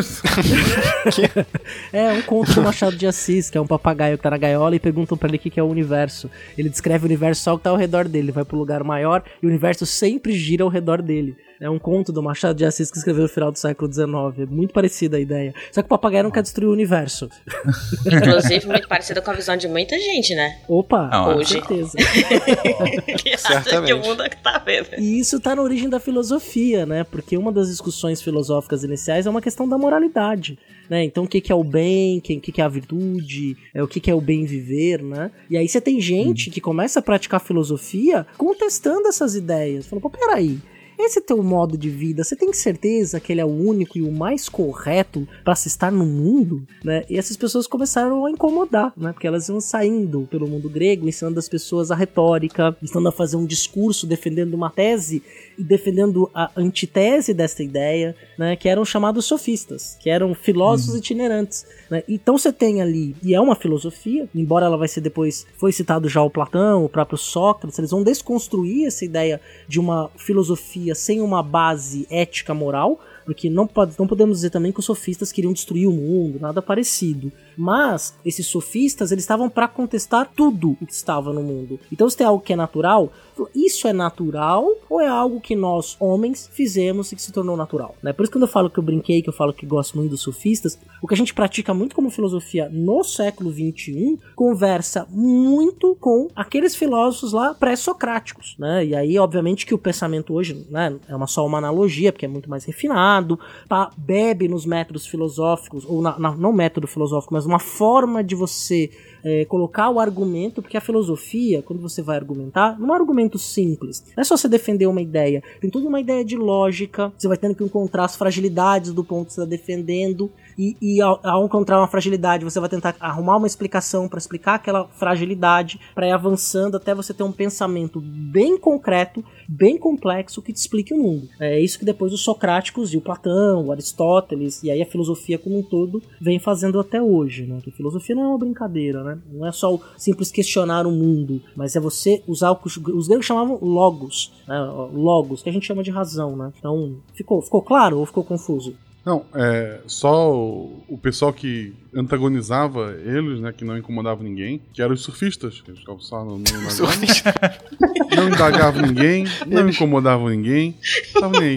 é, 1.92 2.12
um 2.12 2.22
conto 2.22 2.54
do 2.54 2.62
Machado 2.62 2.96
de 2.96 3.06
Assis, 3.06 3.48
que 3.48 3.56
é 3.56 3.60
um 3.60 3.68
papagaio 3.68 4.16
que 4.16 4.22
tá 4.24 4.30
na 4.30 4.36
gaiola 4.36 4.74
e 4.74 4.80
perguntam 4.80 5.16
para 5.16 5.28
ele 5.28 5.36
o 5.36 5.40
que 5.40 5.60
é 5.60 5.62
o 5.62 5.68
universo. 5.68 6.28
Ele 6.58 6.68
descreve 6.68 7.04
o 7.04 7.06
universo 7.06 7.42
só 7.42 7.56
que 7.56 7.62
tá 7.62 7.70
ao 7.70 7.76
redor 7.76 8.08
dele, 8.08 8.32
vai 8.32 8.44
pro 8.44 8.58
lugar 8.58 8.82
maior 8.82 9.22
e 9.40 9.46
o 9.46 9.48
universo 9.48 9.86
sempre 9.86 10.32
gira 10.32 10.64
ao 10.64 10.68
redor 10.68 11.00
dele 11.00 11.19
dele. 11.20 11.36
É 11.60 11.68
um 11.68 11.78
conto 11.78 12.10
do 12.10 12.22
Machado 12.22 12.56
de 12.56 12.64
Assis 12.64 12.90
que 12.90 12.96
escreveu 12.96 13.24
no 13.24 13.28
final 13.28 13.52
do 13.52 13.58
século 13.58 13.92
XIX. 13.92 14.06
É 14.38 14.46
muito 14.46 14.72
parecida 14.72 15.18
a 15.18 15.20
ideia. 15.20 15.54
Só 15.70 15.82
que 15.82 15.86
o 15.86 15.88
papagaio 15.88 16.24
não 16.24 16.30
quer 16.30 16.42
destruir 16.42 16.68
o 16.68 16.72
universo. 16.72 17.28
Inclusive, 18.06 18.66
muito 18.66 18.88
parecida 18.88 19.20
com 19.20 19.30
a 19.30 19.34
visão 19.34 19.56
de 19.56 19.68
muita 19.68 19.98
gente, 19.98 20.34
né? 20.34 20.58
Opa, 20.66 21.10
não, 21.12 21.34
com 21.34 21.44
certeza. 21.44 21.96
que 23.18 23.30
acha 23.30 23.82
que 23.82 23.92
o 23.92 23.98
mundo 23.98 24.22
é 24.22 24.28
que 24.30 24.38
tá 24.38 24.58
vendo. 24.58 24.88
E 24.98 25.20
isso 25.20 25.38
tá 25.38 25.54
na 25.54 25.62
origem 25.62 25.90
da 25.90 26.00
filosofia, 26.00 26.86
né? 26.86 27.04
Porque 27.04 27.36
uma 27.36 27.52
das 27.52 27.68
discussões 27.68 28.22
filosóficas 28.22 28.82
iniciais 28.82 29.26
é 29.26 29.30
uma 29.30 29.42
questão 29.42 29.68
da 29.68 29.76
moralidade. 29.76 30.58
Né? 30.88 31.04
Então, 31.04 31.24
o 31.24 31.28
que, 31.28 31.40
que 31.40 31.52
é 31.52 31.54
o 31.54 31.62
bem, 31.62 32.18
o 32.18 32.20
que, 32.20 32.40
que 32.40 32.60
é 32.60 32.64
a 32.64 32.68
virtude, 32.68 33.56
é, 33.72 33.82
o 33.82 33.86
que, 33.86 34.00
que 34.00 34.10
é 34.10 34.14
o 34.14 34.20
bem 34.20 34.44
viver, 34.44 35.02
né? 35.02 35.30
E 35.48 35.56
aí 35.56 35.68
você 35.68 35.80
tem 35.80 36.00
gente 36.00 36.48
uhum. 36.48 36.54
que 36.54 36.60
começa 36.60 36.98
a 36.98 37.02
praticar 37.02 37.40
filosofia 37.40 38.26
contestando 38.36 39.06
essas 39.06 39.36
ideias. 39.36 39.86
Falando, 39.86 40.02
pô, 40.02 40.10
peraí, 40.10 40.58
esse 41.04 41.20
teu 41.20 41.42
modo 41.42 41.76
de 41.76 41.88
vida, 41.88 42.24
você 42.24 42.34
tem 42.34 42.52
certeza 42.52 43.20
que 43.20 43.32
ele 43.32 43.40
é 43.40 43.44
o 43.44 43.48
único 43.48 43.98
e 43.98 44.02
o 44.02 44.10
mais 44.10 44.48
correto 44.48 45.26
para 45.44 45.54
se 45.54 45.68
estar 45.68 45.90
no 45.90 46.04
mundo, 46.04 46.66
né? 46.84 47.04
E 47.08 47.18
essas 47.18 47.36
pessoas 47.36 47.66
começaram 47.66 48.24
a 48.24 48.30
incomodar, 48.30 48.92
né? 48.96 49.12
Porque 49.12 49.26
elas 49.26 49.48
iam 49.48 49.60
saindo 49.60 50.26
pelo 50.30 50.48
mundo 50.48 50.68
grego, 50.68 51.08
ensinando 51.08 51.38
as 51.38 51.48
pessoas 51.48 51.90
a 51.90 51.94
retórica, 51.94 52.76
ensinando 52.82 53.08
a 53.08 53.12
fazer 53.12 53.36
um 53.36 53.44
discurso 53.44 54.06
defendendo 54.06 54.54
uma 54.54 54.70
tese 54.70 55.22
e 55.58 55.62
defendendo 55.62 56.30
a 56.34 56.50
antitese 56.56 57.32
dessa 57.34 57.62
ideia, 57.62 58.16
né? 58.38 58.56
Que 58.56 58.68
eram 58.68 58.84
chamados 58.84 59.24
sofistas, 59.24 59.96
que 60.00 60.10
eram 60.10 60.34
filósofos 60.34 60.94
uhum. 60.94 60.98
itinerantes, 60.98 61.66
né? 61.90 62.04
Então 62.08 62.38
você 62.38 62.52
tem 62.52 62.80
ali, 62.80 63.16
e 63.22 63.34
é 63.34 63.40
uma 63.40 63.56
filosofia, 63.56 64.28
embora 64.34 64.66
ela 64.66 64.76
vai 64.76 64.86
ser 64.86 65.00
depois, 65.00 65.46
foi 65.56 65.72
citado 65.72 66.08
já 66.08 66.22
o 66.22 66.30
Platão, 66.30 66.84
o 66.84 66.88
próprio 66.88 67.18
Sócrates, 67.18 67.78
eles 67.78 67.90
vão 67.90 68.04
desconstruir 68.04 68.86
essa 68.86 69.04
ideia 69.04 69.40
de 69.66 69.80
uma 69.80 70.08
filosofia 70.16 70.94
sem 70.94 71.20
uma 71.20 71.42
base 71.42 72.06
ética 72.08 72.54
moral, 72.54 73.00
porque 73.24 73.50
não, 73.50 73.66
pode, 73.66 73.94
não 73.98 74.06
podemos 74.06 74.38
dizer 74.38 74.50
também 74.50 74.72
que 74.72 74.78
os 74.78 74.84
sofistas 74.84 75.32
queriam 75.32 75.52
destruir 75.52 75.88
o 75.88 75.92
mundo, 75.92 76.38
nada 76.40 76.62
parecido. 76.62 77.32
Mas 77.56 78.14
esses 78.24 78.46
sofistas, 78.46 79.12
eles 79.12 79.24
estavam 79.24 79.48
para 79.48 79.68
contestar 79.68 80.30
tudo 80.34 80.76
o 80.80 80.86
que 80.86 80.92
estava 80.92 81.32
no 81.32 81.42
mundo. 81.42 81.78
Então, 81.92 82.08
se 82.08 82.16
tem 82.16 82.26
algo 82.26 82.42
que 82.42 82.52
é 82.52 82.56
natural, 82.56 83.12
isso 83.54 83.86
é 83.86 83.92
natural 83.92 84.66
ou 84.88 85.00
é 85.00 85.08
algo 85.08 85.40
que 85.40 85.54
nós, 85.56 85.96
homens, 86.00 86.48
fizemos 86.52 87.12
e 87.12 87.16
que 87.16 87.22
se 87.22 87.32
tornou 87.32 87.56
natural? 87.56 87.94
Né? 88.02 88.12
Por 88.12 88.22
isso, 88.22 88.32
quando 88.32 88.42
eu 88.42 88.48
falo 88.48 88.68
que 88.68 88.78
eu 88.78 88.82
brinquei, 88.82 89.22
que 89.22 89.28
eu 89.28 89.32
falo 89.32 89.52
que 89.52 89.64
gosto 89.64 89.96
muito 89.96 90.10
dos 90.10 90.22
sofistas, 90.22 90.78
o 91.00 91.06
que 91.06 91.14
a 91.14 91.16
gente 91.16 91.34
pratica 91.34 91.72
muito 91.72 91.94
como 91.94 92.10
filosofia 92.10 92.68
no 92.70 93.02
século 93.04 93.50
XXI 93.50 94.18
conversa 94.34 95.06
muito 95.10 95.96
com 96.00 96.28
aqueles 96.34 96.74
filósofos 96.74 97.32
lá 97.32 97.54
pré-socráticos. 97.54 98.56
Né? 98.58 98.86
E 98.86 98.94
aí, 98.94 99.18
obviamente, 99.18 99.64
que 99.66 99.74
o 99.74 99.78
pensamento 99.78 100.34
hoje 100.34 100.66
né, 100.70 100.96
é 101.08 101.14
uma, 101.14 101.26
só 101.26 101.46
uma 101.46 101.58
analogia, 101.58 102.12
porque 102.12 102.26
é 102.26 102.28
muito 102.28 102.50
mais 102.50 102.64
refinado, 102.64 103.38
tá, 103.68 103.90
bebe 103.96 104.48
nos 104.48 104.66
métodos 104.66 105.06
filosóficos, 105.06 105.84
ou 105.86 106.02
na, 106.02 106.18
na, 106.18 106.36
não 106.36 106.52
método 106.52 106.86
filosófico, 106.86 107.34
mas 107.34 107.39
uma 107.46 107.58
forma 107.58 108.22
de 108.22 108.34
você 108.34 108.90
é, 109.24 109.44
colocar 109.44 109.90
o 109.90 110.00
argumento, 110.00 110.62
porque 110.62 110.76
a 110.76 110.80
filosofia, 110.80 111.62
quando 111.62 111.80
você 111.80 112.02
vai 112.02 112.16
argumentar, 112.16 112.78
não 112.78 112.88
é 112.88 112.90
um 112.92 112.94
argumento 112.94 113.38
simples. 113.38 114.04
Não 114.16 114.22
é 114.22 114.24
só 114.24 114.36
você 114.36 114.48
defender 114.48 114.86
uma 114.86 115.00
ideia. 115.00 115.42
Tem 115.60 115.70
toda 115.70 115.88
uma 115.88 116.00
ideia 116.00 116.24
de 116.24 116.36
lógica, 116.36 117.12
você 117.16 117.28
vai 117.28 117.36
tendo 117.36 117.54
que 117.54 117.64
encontrar 117.64 118.04
as 118.04 118.16
fragilidades 118.16 118.92
do 118.92 119.04
ponto 119.04 119.28
que 119.28 119.34
você 119.34 119.40
está 119.40 119.50
defendendo. 119.50 120.30
E, 120.58 120.76
e 120.80 121.00
ao, 121.00 121.20
ao, 121.22 121.44
encontrar 121.44 121.78
uma 121.78 121.88
fragilidade, 121.88 122.44
você 122.44 122.60
vai 122.60 122.68
tentar 122.68 122.96
arrumar 123.00 123.36
uma 123.36 123.46
explicação 123.46 124.08
para 124.08 124.18
explicar 124.18 124.54
aquela 124.54 124.86
fragilidade, 124.88 125.80
para 125.94 126.08
ir 126.08 126.12
avançando 126.12 126.76
até 126.76 126.94
você 126.94 127.12
ter 127.14 127.22
um 127.22 127.32
pensamento 127.32 128.00
bem 128.00 128.58
concreto, 128.58 129.24
bem 129.48 129.78
complexo 129.78 130.42
que 130.42 130.52
te 130.52 130.56
explique 130.56 130.94
o 130.94 130.98
mundo. 130.98 131.28
É 131.38 131.60
isso 131.60 131.78
que 131.78 131.84
depois 131.84 132.12
os 132.12 132.22
socráticos 132.22 132.92
e 132.92 132.96
o 132.96 133.00
Platão, 133.00 133.66
o 133.66 133.72
Aristóteles 133.72 134.62
e 134.62 134.70
aí 134.70 134.82
a 134.82 134.86
filosofia 134.86 135.38
como 135.38 135.58
um 135.58 135.62
todo 135.62 136.02
vem 136.20 136.38
fazendo 136.38 136.78
até 136.78 137.00
hoje, 137.00 137.46
né? 137.46 137.60
Que 137.62 137.70
filosofia 137.70 138.14
não 138.14 138.22
é 138.24 138.28
uma 138.28 138.38
brincadeira, 138.38 139.02
né? 139.02 139.18
Não 139.32 139.46
é 139.46 139.52
só 139.52 139.74
o 139.74 139.80
simples 139.96 140.30
questionar 140.30 140.86
o 140.86 140.92
mundo, 140.92 141.40
mas 141.56 141.76
é 141.76 141.80
você 141.80 142.22
usar 142.26 142.50
o 142.50 142.56
que 142.56 142.66
os 142.66 143.08
gregos 143.08 143.26
chamavam 143.26 143.58
logos, 143.60 144.32
né? 144.46 144.58
Logos, 144.92 145.42
que 145.42 145.48
a 145.48 145.52
gente 145.52 145.66
chama 145.66 145.82
de 145.82 145.90
razão, 145.90 146.36
né? 146.36 146.52
Então, 146.58 146.96
ficou, 147.14 147.40
ficou 147.42 147.62
claro 147.62 147.98
ou 147.98 148.06
ficou 148.06 148.24
confuso? 148.24 148.74
Não, 149.04 149.26
é 149.34 149.80
só 149.86 150.30
o, 150.30 150.84
o, 150.86 150.96
pessoal 150.98 151.32
que 151.32 151.74
antagonizava 151.94 152.94
eles, 153.02 153.40
né, 153.40 153.50
que 153.50 153.64
não 153.64 153.78
incomodava 153.78 154.22
ninguém, 154.22 154.60
que 154.74 154.82
eram 154.82 154.92
os 154.92 155.00
surfistas, 155.02 155.62
que 155.62 155.70
eles 155.70 155.80
ficavam 155.80 156.02
só 156.02 156.22
no, 156.22 156.36
no 156.36 156.44
Não 158.14 158.28
indagavam 158.28 158.82
ninguém, 158.82 159.24
não 159.46 159.60
eles... 159.60 159.76
incomodavam 159.76 160.28
ninguém, 160.28 160.76
não 161.14 161.30
nem 161.30 161.42
aí. 161.42 161.56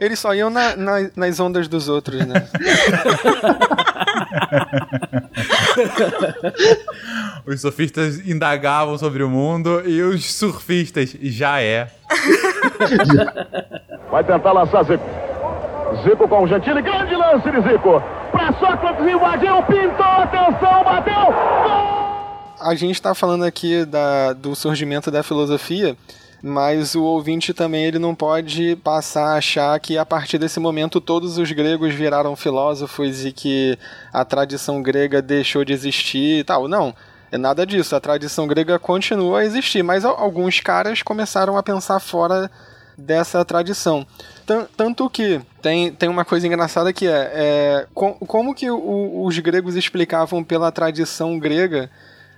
Eles 0.00 0.18
só 0.18 0.34
iam 0.34 0.48
na, 0.48 0.74
na, 0.76 1.10
nas 1.16 1.38
ondas 1.40 1.68
dos 1.68 1.86
outros, 1.88 2.24
né? 2.24 2.48
os 7.44 7.60
surfistas 7.60 8.26
indagavam 8.26 8.96
sobre 8.96 9.22
o 9.22 9.28
mundo 9.28 9.82
e 9.84 10.00
os 10.02 10.32
surfistas 10.32 11.14
já 11.20 11.60
é. 11.60 11.90
Vai 14.10 14.24
tentar 14.24 14.52
lançar 14.52 14.82
Zico. 14.84 15.04
Zico 16.02 16.28
com 16.28 16.44
o 16.44 16.46
Gentili, 16.46 16.82
grande 16.82 17.14
lance 17.14 17.50
de 17.50 17.60
Zico. 17.60 18.02
Pra 18.30 18.52
Sócrates, 18.52 19.06
invadiu, 19.06 19.62
pintou, 19.64 20.04
atenção, 20.04 20.84
bateu, 20.84 21.32
gol! 21.64 22.08
A 22.60 22.74
gente 22.74 22.94
está 22.94 23.14
falando 23.14 23.44
aqui 23.44 23.84
da, 23.84 24.32
do 24.32 24.54
surgimento 24.54 25.10
da 25.10 25.22
filosofia, 25.22 25.96
mas 26.42 26.94
o 26.94 27.02
ouvinte 27.02 27.54
também 27.54 27.84
ele 27.84 27.98
não 27.98 28.14
pode 28.14 28.76
passar 28.76 29.34
a 29.34 29.36
achar 29.38 29.78
que 29.80 29.96
a 29.96 30.04
partir 30.04 30.38
desse 30.38 30.60
momento 30.60 31.00
todos 31.00 31.38
os 31.38 31.50
gregos 31.50 31.94
viraram 31.94 32.36
filósofos 32.36 33.24
e 33.24 33.32
que 33.32 33.78
a 34.12 34.24
tradição 34.24 34.82
grega 34.82 35.22
deixou 35.22 35.64
de 35.64 35.72
existir 35.72 36.40
e 36.40 36.44
tal. 36.44 36.68
Não, 36.68 36.94
é 37.30 37.38
nada 37.38 37.66
disso. 37.66 37.94
A 37.94 38.00
tradição 38.00 38.46
grega 38.46 38.78
continua 38.78 39.40
a 39.40 39.44
existir, 39.44 39.82
mas 39.82 40.04
alguns 40.04 40.60
caras 40.60 41.02
começaram 41.02 41.56
a 41.56 41.62
pensar 41.62 42.00
fora 42.00 42.50
dessa 42.96 43.44
tradição. 43.44 44.06
Tanto 44.76 45.10
que 45.10 45.40
tem, 45.60 45.92
tem 45.92 46.08
uma 46.08 46.24
coisa 46.24 46.46
engraçada 46.46 46.90
que 46.90 47.06
é, 47.06 47.30
é 47.34 47.86
com, 47.92 48.14
como 48.14 48.54
que 48.54 48.70
o, 48.70 49.24
os 49.24 49.38
gregos 49.38 49.76
explicavam 49.76 50.42
pela 50.42 50.72
tradição 50.72 51.38
grega 51.38 51.90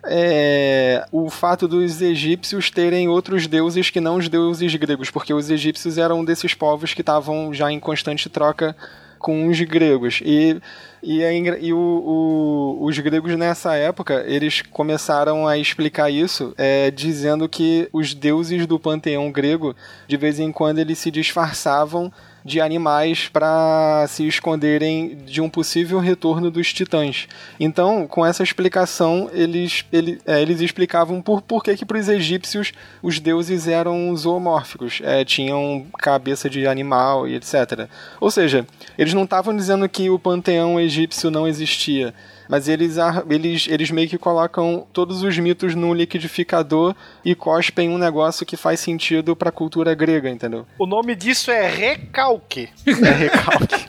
é, 0.04 1.06
o 1.12 1.30
fato 1.30 1.68
dos 1.68 2.00
egípcios 2.02 2.70
terem 2.70 3.08
outros 3.08 3.46
deuses 3.46 3.90
que 3.90 4.00
não 4.00 4.16
os 4.16 4.28
deuses 4.28 4.74
gregos, 4.74 5.10
porque 5.10 5.32
os 5.32 5.50
egípcios 5.50 5.98
eram 5.98 6.24
desses 6.24 6.52
povos 6.52 6.94
que 6.94 7.02
estavam 7.02 7.54
já 7.54 7.70
em 7.70 7.78
constante 7.78 8.28
troca 8.28 8.74
com 9.20 9.46
os 9.46 9.60
gregos. 9.60 10.20
E, 10.24 10.60
e, 11.02 11.22
é, 11.22 11.36
e 11.60 11.72
o, 11.72 11.78
o, 11.78 12.84
os 12.84 12.98
gregos 12.98 13.36
nessa 13.36 13.76
época, 13.76 14.24
eles 14.26 14.62
começaram 14.62 15.46
a 15.46 15.56
explicar 15.56 16.10
isso 16.10 16.52
é, 16.58 16.90
dizendo 16.90 17.48
que 17.48 17.88
os 17.92 18.14
deuses 18.14 18.66
do 18.66 18.80
panteão 18.80 19.30
grego, 19.30 19.76
de 20.08 20.16
vez 20.16 20.40
em 20.40 20.50
quando, 20.50 20.78
eles 20.78 20.98
se 20.98 21.10
disfarçavam 21.10 22.10
de 22.44 22.60
animais 22.60 23.28
para 23.28 24.06
se 24.08 24.26
esconderem 24.26 25.16
de 25.26 25.40
um 25.40 25.48
possível 25.48 25.98
retorno 25.98 26.50
dos 26.50 26.72
titãs. 26.72 27.28
Então, 27.58 28.06
com 28.06 28.24
essa 28.24 28.42
explicação, 28.42 29.30
eles, 29.32 29.84
ele, 29.92 30.18
é, 30.26 30.40
eles 30.40 30.60
explicavam 30.60 31.20
por, 31.20 31.42
por 31.42 31.62
que, 31.62 31.76
que 31.76 31.84
para 31.84 31.98
os 31.98 32.08
egípcios 32.08 32.72
os 33.02 33.20
deuses 33.20 33.68
eram 33.68 34.14
zoomórficos, 34.16 35.00
é, 35.02 35.24
tinham 35.24 35.86
cabeça 35.98 36.48
de 36.48 36.66
animal 36.66 37.28
e 37.28 37.34
etc. 37.34 37.88
Ou 38.20 38.30
seja, 38.30 38.66
eles 38.96 39.14
não 39.14 39.24
estavam 39.24 39.56
dizendo 39.56 39.88
que 39.88 40.10
o 40.10 40.18
panteão 40.18 40.80
egípcio 40.80 41.30
não 41.30 41.46
existia 41.46 42.14
mas 42.50 42.68
eles, 42.68 42.96
eles, 43.30 43.68
eles 43.70 43.90
meio 43.92 44.08
que 44.08 44.18
colocam 44.18 44.84
todos 44.92 45.22
os 45.22 45.38
mitos 45.38 45.76
num 45.76 45.94
liquidificador 45.94 46.96
e 47.24 47.32
cospem 47.32 47.88
um 47.88 47.96
negócio 47.96 48.44
que 48.44 48.56
faz 48.56 48.80
sentido 48.80 49.36
pra 49.36 49.52
cultura 49.52 49.94
grega, 49.94 50.28
entendeu? 50.28 50.66
O 50.76 50.84
nome 50.84 51.14
disso 51.14 51.52
é 51.52 51.68
recalque. 51.68 52.68
É 52.84 53.10
recalque. 53.10 53.88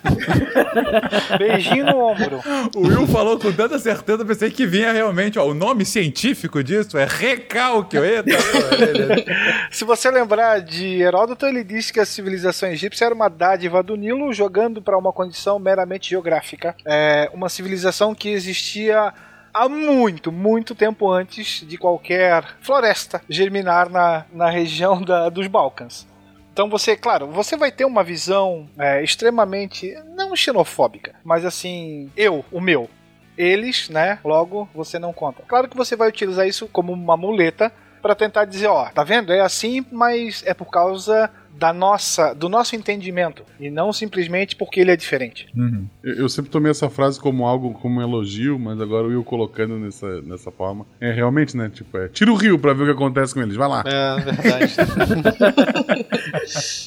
Beijinho 1.39 1.85
no 1.87 1.97
ombro. 1.97 2.39
O 2.75 2.87
Will 2.87 3.07
falou 3.07 3.39
com 3.39 3.51
tanta 3.51 3.79
certeza, 3.79 4.23
pensei 4.23 4.51
que 4.51 4.67
vinha 4.67 4.91
realmente, 4.91 5.39
ó, 5.39 5.47
o 5.47 5.55
nome 5.55 5.83
científico 5.83 6.63
disso 6.63 6.99
é 6.99 7.05
recalque. 7.05 7.97
Eita, 7.97 8.29
Se 9.71 9.83
você 9.83 10.11
lembrar 10.11 10.61
de 10.61 11.01
Heródoto, 11.01 11.47
ele 11.47 11.63
disse 11.63 11.91
que 11.91 11.99
a 11.99 12.05
civilização 12.05 12.69
egípcia 12.69 13.05
era 13.05 13.15
uma 13.15 13.27
dádiva 13.27 13.81
do 13.81 13.95
Nilo 13.95 14.31
jogando 14.31 14.83
para 14.83 14.97
uma 14.97 15.11
condição 15.11 15.57
meramente 15.57 16.11
geográfica. 16.11 16.75
É 16.85 17.27
uma 17.33 17.49
civilização 17.49 18.13
que 18.13 18.29
existia 18.29 18.50
existia 18.51 19.13
há 19.53 19.67
muito, 19.67 20.31
muito 20.31 20.75
tempo 20.75 21.09
antes 21.09 21.65
de 21.67 21.77
qualquer 21.77 22.55
floresta 22.61 23.21
germinar 23.29 23.89
na, 23.89 24.25
na 24.31 24.49
região 24.49 25.01
da, 25.01 25.29
dos 25.29 25.47
Balcãs. 25.47 26.07
Então 26.53 26.69
você, 26.69 26.97
claro, 26.97 27.27
você 27.27 27.55
vai 27.55 27.71
ter 27.71 27.85
uma 27.85 28.03
visão 28.03 28.69
é, 28.77 29.01
extremamente, 29.01 29.93
não 30.15 30.35
xenofóbica, 30.35 31.15
mas 31.23 31.45
assim, 31.45 32.11
eu, 32.15 32.43
o 32.51 32.59
meu, 32.59 32.89
eles, 33.37 33.89
né? 33.89 34.19
Logo 34.23 34.69
você 34.75 34.99
não 34.99 35.13
conta. 35.13 35.43
Claro 35.47 35.69
que 35.69 35.77
você 35.77 35.95
vai 35.95 36.09
utilizar 36.09 36.45
isso 36.45 36.67
como 36.67 36.91
uma 36.91 37.15
muleta 37.15 37.71
para 38.01 38.15
tentar 38.15 38.45
dizer, 38.45 38.67
ó, 38.67 38.85
tá 38.89 39.03
vendo? 39.03 39.31
É 39.31 39.41
assim, 39.41 39.85
mas 39.91 40.43
é 40.45 40.53
por 40.53 40.69
causa 40.69 41.29
da 41.53 41.71
nossa, 41.71 42.33
do 42.33 42.49
nosso 42.49 42.75
entendimento 42.75 43.43
e 43.59 43.69
não 43.69 43.93
simplesmente 43.93 44.55
porque 44.55 44.79
ele 44.79 44.89
é 44.91 44.95
diferente. 44.95 45.47
Uhum. 45.55 45.85
Eu, 46.03 46.15
eu, 46.15 46.29
sempre 46.29 46.49
tomei 46.49 46.71
essa 46.71 46.89
frase 46.89 47.19
como 47.19 47.45
algo 47.45 47.73
como 47.73 47.99
um 47.99 48.01
elogio, 48.01 48.57
mas 48.57 48.81
agora 48.81 49.05
o 49.05 49.09
Will 49.09 49.23
colocando 49.23 49.77
nessa, 49.77 50.21
nessa 50.21 50.49
forma. 50.51 50.85
É 50.99 51.11
realmente, 51.11 51.55
né? 51.55 51.69
Tipo, 51.69 51.97
é 51.97 52.07
tira 52.07 52.31
o 52.31 52.35
rio 52.35 52.57
pra 52.57 52.73
ver 52.73 52.83
o 52.83 52.85
que 52.87 52.91
acontece 52.93 53.33
com 53.33 53.41
eles. 53.41 53.55
Vai 53.55 53.67
lá. 53.67 53.83
É 53.85 54.19
verdade. 54.21 54.75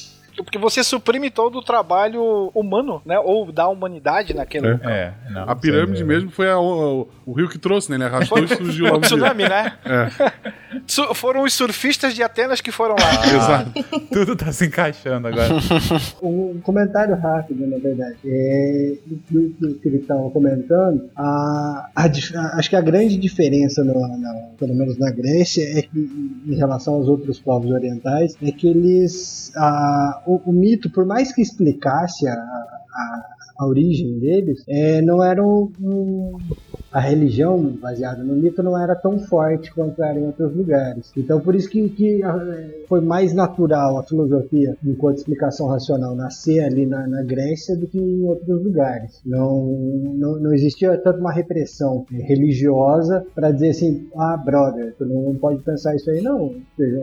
porque 0.43 0.57
você 0.57 0.83
suprime 0.83 1.29
todo 1.29 1.57
o 1.59 1.61
trabalho 1.61 2.51
humano, 2.53 3.01
né? 3.05 3.17
Ou 3.19 3.51
da 3.51 3.67
humanidade 3.67 4.33
naquele 4.33 4.67
é. 4.67 4.79
É, 4.83 5.13
não, 5.29 5.49
a 5.49 5.55
pirâmide 5.55 6.03
mesmo 6.03 6.29
foi 6.29 6.49
a, 6.49 6.59
o, 6.59 7.07
o, 7.25 7.33
rio 7.33 7.47
que 7.47 7.57
trouxe, 7.57 7.89
né? 7.89 7.97
Ele 7.97 8.03
arrastou 8.03 8.39
e 8.39 8.47
surgiu 8.47 8.85
lá 8.85 8.97
o 8.97 9.01
tsunami, 9.01 9.47
né? 9.47 9.73
É. 9.85 10.55
foram 11.13 11.43
os 11.43 11.53
surfistas 11.53 12.13
de 12.13 12.23
Atenas 12.23 12.61
que 12.61 12.71
foram 12.71 12.95
lá. 12.95 13.21
Ah, 13.21 13.27
Exato. 13.35 14.07
Tudo 14.11 14.35
tá 14.35 14.51
se 14.51 14.65
encaixando 14.65 15.27
agora. 15.27 15.53
um 16.21 16.59
comentário 16.61 17.15
rápido, 17.15 17.67
na 17.67 17.77
verdade. 17.77 18.17
É, 18.25 18.95
do, 19.29 19.49
do 19.49 19.75
que 19.75 19.87
eles 19.87 20.01
estavam 20.01 20.29
comentando, 20.29 21.09
a, 21.15 21.89
a, 21.95 22.05
a, 22.05 22.57
acho 22.57 22.69
que 22.69 22.75
a 22.75 22.81
grande 22.81 23.17
diferença, 23.17 23.83
no, 23.83 23.93
na, 24.17 24.33
pelo 24.57 24.73
menos 24.73 24.97
na 24.97 25.11
Grécia, 25.11 25.63
é 25.77 25.81
que, 25.81 26.43
em 26.47 26.55
relação 26.55 26.95
aos 26.95 27.07
outros 27.07 27.39
povos 27.39 27.71
orientais, 27.71 28.35
é 28.41 28.51
que 28.51 28.67
eles. 28.67 29.51
A, 29.55 30.23
o, 30.25 30.41
o, 30.45 30.53
mito, 30.53 30.89
por 30.89 31.05
mais 31.05 31.33
que 31.33 31.41
explicasse 31.41 32.27
a, 32.27 32.33
a, 32.33 33.23
a 33.59 33.65
origem 33.67 34.19
deles, 34.19 34.63
é, 34.67 35.01
não 35.01 35.23
era 35.23 35.43
um, 35.43 35.71
um 35.79 36.37
a 36.95 36.99
religião 37.01 37.61
baseada 37.61 38.23
no 38.23 38.37
mito 38.37 38.63
não 38.63 38.81
era 38.81 38.95
tão 38.95 39.19
forte 39.19 39.69
quanto 39.73 40.01
era 40.01 40.17
em 40.17 40.27
outros 40.27 40.55
lugares. 40.55 41.11
Então, 41.17 41.41
por 41.41 41.53
isso 41.53 41.69
que, 41.69 41.89
que 41.89 42.21
foi 42.87 43.01
mais 43.01 43.33
natural 43.33 43.99
a 43.99 44.03
filosofia, 44.03 44.77
enquanto 44.81 45.17
explicação 45.17 45.67
racional, 45.67 46.15
nascer 46.15 46.63
ali 46.63 46.85
na, 46.85 47.05
na 47.05 47.21
Grécia 47.21 47.75
do 47.75 47.85
que 47.85 47.99
em 47.99 48.23
outros 48.23 48.63
lugares. 48.63 49.19
Não, 49.25 49.65
não, 50.15 50.39
não 50.39 50.53
existia 50.53 50.97
tanto 50.97 51.19
uma 51.19 51.33
repressão 51.33 52.05
religiosa 52.09 53.25
para 53.35 53.51
dizer 53.51 53.71
assim, 53.71 54.07
ah, 54.15 54.37
brother, 54.37 54.95
tu 54.97 55.05
não 55.05 55.35
pode 55.35 55.61
pensar 55.63 55.93
isso 55.95 56.09
aí, 56.09 56.21
não. 56.21 56.55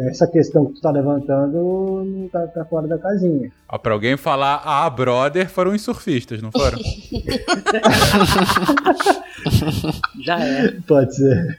Essa 0.08 0.26
questão 0.26 0.64
que 0.64 0.72
tu 0.72 0.76
está 0.76 0.90
levantando 0.90 2.02
não 2.02 2.28
tá, 2.30 2.46
tá, 2.46 2.64
fora 2.64 2.88
da 2.88 2.96
casinha. 2.96 3.52
Ó, 3.68 3.76
pra 3.76 3.92
alguém 3.92 4.16
falar, 4.16 4.62
ah, 4.64 4.88
brother, 4.88 5.50
foram 5.50 5.72
os 5.72 5.82
surfistas, 5.82 6.40
não 6.40 6.50
foram? 6.50 6.78
Já 10.24 10.38
é. 10.38 10.72
Pode 10.86 11.16
ser. 11.16 11.58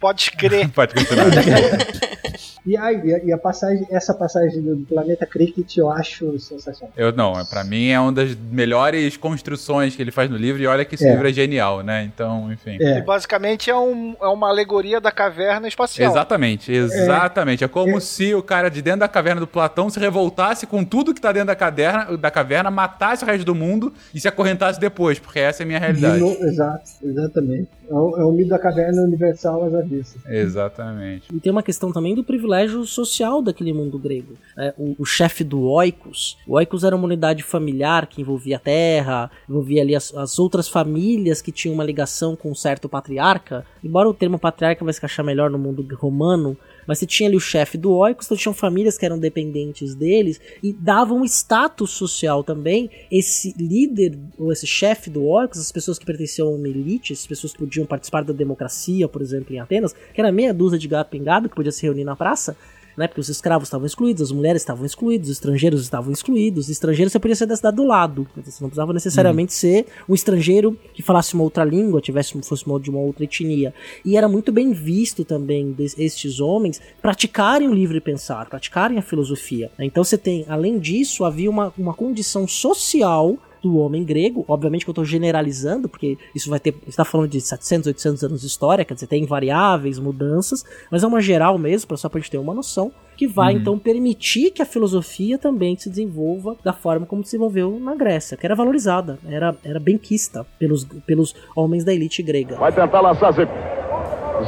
Pode 0.00 0.30
crer. 0.32 0.68
Pode 0.74 0.94
continuar. 0.94 1.26
E, 2.66 2.76
a, 2.76 2.92
e 2.92 3.32
a 3.32 3.38
passagem, 3.38 3.86
essa 3.90 4.12
passagem 4.12 4.60
do 4.60 4.76
Planeta 4.88 5.24
Cricket 5.24 5.76
eu 5.76 5.90
acho 5.90 6.38
sensacional. 6.40 6.92
Eu 6.96 7.12
não, 7.12 7.32
para 7.46 7.62
mim 7.62 7.88
é 7.88 8.00
uma 8.00 8.12
das 8.12 8.34
melhores 8.34 9.16
construções 9.16 9.94
que 9.94 10.02
ele 10.02 10.10
faz 10.10 10.28
no 10.28 10.36
livro 10.36 10.60
e 10.60 10.66
olha 10.66 10.84
que 10.84 10.94
esse 10.96 11.06
É. 11.06 11.12
livro 11.12 11.28
é 11.28 11.32
genial, 11.32 11.82
né? 11.82 12.02
Então, 12.04 12.52
enfim. 12.52 12.76
É. 12.80 12.98
E 12.98 13.02
basicamente 13.02 13.70
é, 13.70 13.76
um, 13.76 14.16
é 14.20 14.26
uma 14.26 14.48
alegoria 14.48 15.00
da 15.00 15.12
caverna 15.12 15.68
espacial. 15.68 16.10
Exatamente, 16.10 16.72
exatamente. 16.72 17.62
É, 17.62 17.68
como 17.68 18.00
se 18.00 18.34
o 18.34 18.42
cara 18.42 18.68
de 18.68 18.82
dentro 18.82 19.00
da 19.00 19.08
caverna 19.08 19.40
do 19.40 19.46
Platão 19.46 19.88
se 19.88 20.00
revoltasse 20.00 20.66
com 20.66 20.84
tudo 20.84 21.14
que 21.14 21.20
tá 21.20 21.30
dentro 21.30 21.46
da 21.48 21.54
caverna, 21.56 22.16
da 22.16 22.30
caverna 22.30 22.70
matasse 22.70 23.22
o 23.22 23.26
resto 23.26 23.44
do 23.44 23.54
mundo 23.54 23.92
e 24.14 24.18
se 24.20 24.26
acorrentasse 24.26 24.80
depois, 24.80 25.18
porque 25.18 25.38
essa 25.38 25.62
é 25.62 25.64
a 25.64 25.66
minha 25.66 25.78
realidade. 25.78 26.14
De 26.16 26.20
no- 26.20 26.46
exato, 26.48 26.82
exatamente. 27.02 27.68
É 27.88 27.94
o, 27.94 28.16
é 28.18 28.24
o 28.24 28.32
mito 28.32 28.48
da 28.50 28.58
caverna 28.58 29.02
universal 29.02 29.64
às 29.64 29.72
avessas. 29.74 30.16
Exatamente. 30.28 31.28
E 31.32 31.38
tem 31.38 31.52
uma 31.52 31.62
questão 31.62 31.92
também 31.92 32.14
do 32.14 32.24
privilégio 32.24 32.55
social 32.86 33.42
daquele 33.42 33.72
mundo 33.72 33.98
grego. 33.98 34.34
né? 34.56 34.72
o, 34.78 34.94
o 34.98 35.04
chefe 35.04 35.44
do 35.44 35.62
Oikos, 35.62 36.38
o 36.46 36.54
Oikos 36.54 36.84
era 36.84 36.96
uma 36.96 37.04
unidade 37.04 37.42
familiar 37.42 38.06
que 38.06 38.20
envolvia 38.20 38.56
a 38.56 38.60
terra, 38.60 39.30
envolvia 39.48 39.82
ali 39.82 39.94
as, 39.94 40.14
as 40.14 40.38
outras 40.38 40.68
famílias 40.68 41.42
que 41.42 41.52
tinham 41.52 41.74
uma 41.74 41.84
ligação 41.84 42.34
com 42.36 42.50
um 42.50 42.54
certo 42.54 42.88
patriarca. 42.88 43.64
Embora 43.82 44.08
o 44.08 44.14
termo 44.14 44.38
patriarca 44.38 44.84
vai 44.84 44.92
se 44.92 45.00
encaixar 45.00 45.24
melhor 45.24 45.50
no 45.50 45.58
mundo 45.58 45.86
romano, 45.94 46.56
mas 46.86 46.98
você 46.98 47.06
tinha 47.06 47.28
ali 47.28 47.36
o 47.36 47.40
chefe 47.40 47.76
do 47.76 47.92
Oikos, 47.92 48.26
então 48.26 48.36
tinham 48.36 48.54
famílias 48.54 48.96
que 48.96 49.04
eram 49.04 49.18
dependentes 49.18 49.94
deles 49.94 50.40
e 50.62 50.72
davam 50.72 51.24
status 51.24 51.90
social 51.90 52.44
também. 52.44 52.90
Esse 53.10 53.54
líder, 53.58 54.18
ou 54.38 54.52
esse 54.52 54.66
chefe 54.66 55.10
do 55.10 55.24
Oikos, 55.24 55.58
as 55.58 55.72
pessoas 55.72 55.98
que 55.98 56.06
pertenciam 56.06 56.48
a 56.48 56.50
uma 56.50 56.68
elite, 56.68 57.12
as 57.12 57.26
pessoas 57.26 57.52
que 57.52 57.58
podiam 57.58 57.86
participar 57.86 58.22
da 58.22 58.32
democracia, 58.32 59.08
por 59.08 59.22
exemplo, 59.22 59.54
em 59.54 59.58
Atenas, 59.58 59.94
que 60.14 60.20
era 60.20 60.30
meia 60.30 60.54
dúzia 60.54 60.78
de 60.78 60.88
gato 60.88 61.10
pingado 61.10 61.48
que 61.48 61.56
podia 61.56 61.72
se 61.72 61.82
reunir 61.82 62.04
na 62.04 62.16
praça, 62.16 62.56
né? 62.96 63.06
Porque 63.06 63.20
os 63.20 63.28
escravos 63.28 63.68
estavam 63.68 63.86
excluídos, 63.86 64.22
as 64.22 64.32
mulheres 64.32 64.62
estavam 64.62 64.84
excluídas, 64.84 65.28
os 65.28 65.32
estrangeiros 65.34 65.82
estavam 65.82 66.12
excluídos. 66.12 66.64
Os 66.64 66.70
estrangeiros 66.70 67.12
você 67.12 67.18
podia 67.18 67.36
ser 67.36 67.46
da 67.46 67.56
cidade 67.56 67.76
do 67.76 67.84
lado. 67.84 68.26
Você 68.36 68.62
não 68.62 68.68
precisava 68.68 68.92
necessariamente 68.92 69.52
ser 69.52 69.86
um 70.08 70.14
estrangeiro 70.14 70.78
que 70.94 71.02
falasse 71.02 71.34
uma 71.34 71.44
outra 71.44 71.64
língua, 71.64 72.00
tivesse 72.00 72.40
fosse 72.42 72.64
de 72.80 72.90
uma 72.90 73.00
outra 73.00 73.24
etnia. 73.24 73.74
E 74.04 74.16
era 74.16 74.28
muito 74.28 74.50
bem 74.50 74.72
visto 74.72 75.24
também 75.24 75.74
estes 75.78 76.40
homens 76.40 76.80
praticarem 77.00 77.68
o 77.68 77.74
livre 77.74 78.00
pensar, 78.00 78.48
praticarem 78.48 78.98
a 78.98 79.02
filosofia. 79.02 79.70
né? 79.78 79.84
Então 79.84 80.02
você 80.02 80.16
tem, 80.16 80.44
além 80.48 80.78
disso, 80.78 81.24
havia 81.24 81.50
uma, 81.50 81.72
uma 81.76 81.94
condição 81.94 82.46
social 82.46 83.38
do 83.66 83.78
homem 83.78 84.04
grego, 84.04 84.44
obviamente 84.48 84.84
que 84.84 84.90
eu 84.90 84.92
estou 84.92 85.04
generalizando, 85.04 85.88
porque 85.88 86.16
isso 86.34 86.48
vai 86.48 86.60
ter, 86.60 86.74
está 86.86 87.04
falando 87.04 87.28
de 87.28 87.40
700, 87.40 87.86
800 87.88 88.22
anos 88.24 88.40
de 88.40 88.46
história, 88.46 88.84
quer 88.84 88.94
dizer, 88.94 89.06
tem 89.06 89.26
variáveis, 89.26 89.98
mudanças, 89.98 90.64
mas 90.90 91.02
é 91.02 91.06
uma 91.06 91.20
geral 91.20 91.58
mesmo, 91.58 91.88
pra- 91.88 91.96
só 91.96 92.08
pra 92.08 92.20
gente 92.20 92.30
ter 92.30 92.38
uma 92.38 92.54
noção, 92.54 92.92
que 93.16 93.26
vai 93.26 93.54
Uhum. 93.54 93.60
então 93.60 93.78
permitir 93.78 94.50
que 94.50 94.60
a 94.62 94.66
filosofia 94.66 95.38
também 95.38 95.76
se 95.76 95.88
desenvolva 95.88 96.56
da 96.62 96.72
forma 96.72 97.06
como 97.06 97.22
se 97.22 97.28
desenvolveu 97.28 97.78
na 97.80 97.94
Grécia, 97.94 98.36
que 98.36 98.44
era 98.46 98.54
valorizada, 98.54 99.18
era, 99.28 99.56
era 99.64 99.80
benquista 99.80 100.46
pelos, 100.58 100.84
pelos 101.06 101.34
homens 101.56 101.82
da 101.84 101.92
elite 101.94 102.22
grega. 102.22 102.56
Vai 102.56 102.72
tentar 102.72 103.00
lançar 103.00 103.32
Zico. 103.32 103.52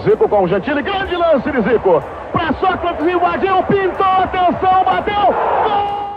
Zico 0.05 0.29
com 0.29 0.45
o 0.45 0.49
Gentili, 0.49 0.83
grande 0.83 1.17
lance 1.17 1.51
de 1.51 1.63
Zico. 1.63 2.03
Pra 2.31 2.53
Sócrates 2.61 3.07
invadiu, 3.07 3.57
pintou, 3.65 4.05
atenção, 4.05 4.85
bateu. 4.85 5.33
Gol! 5.65 6.08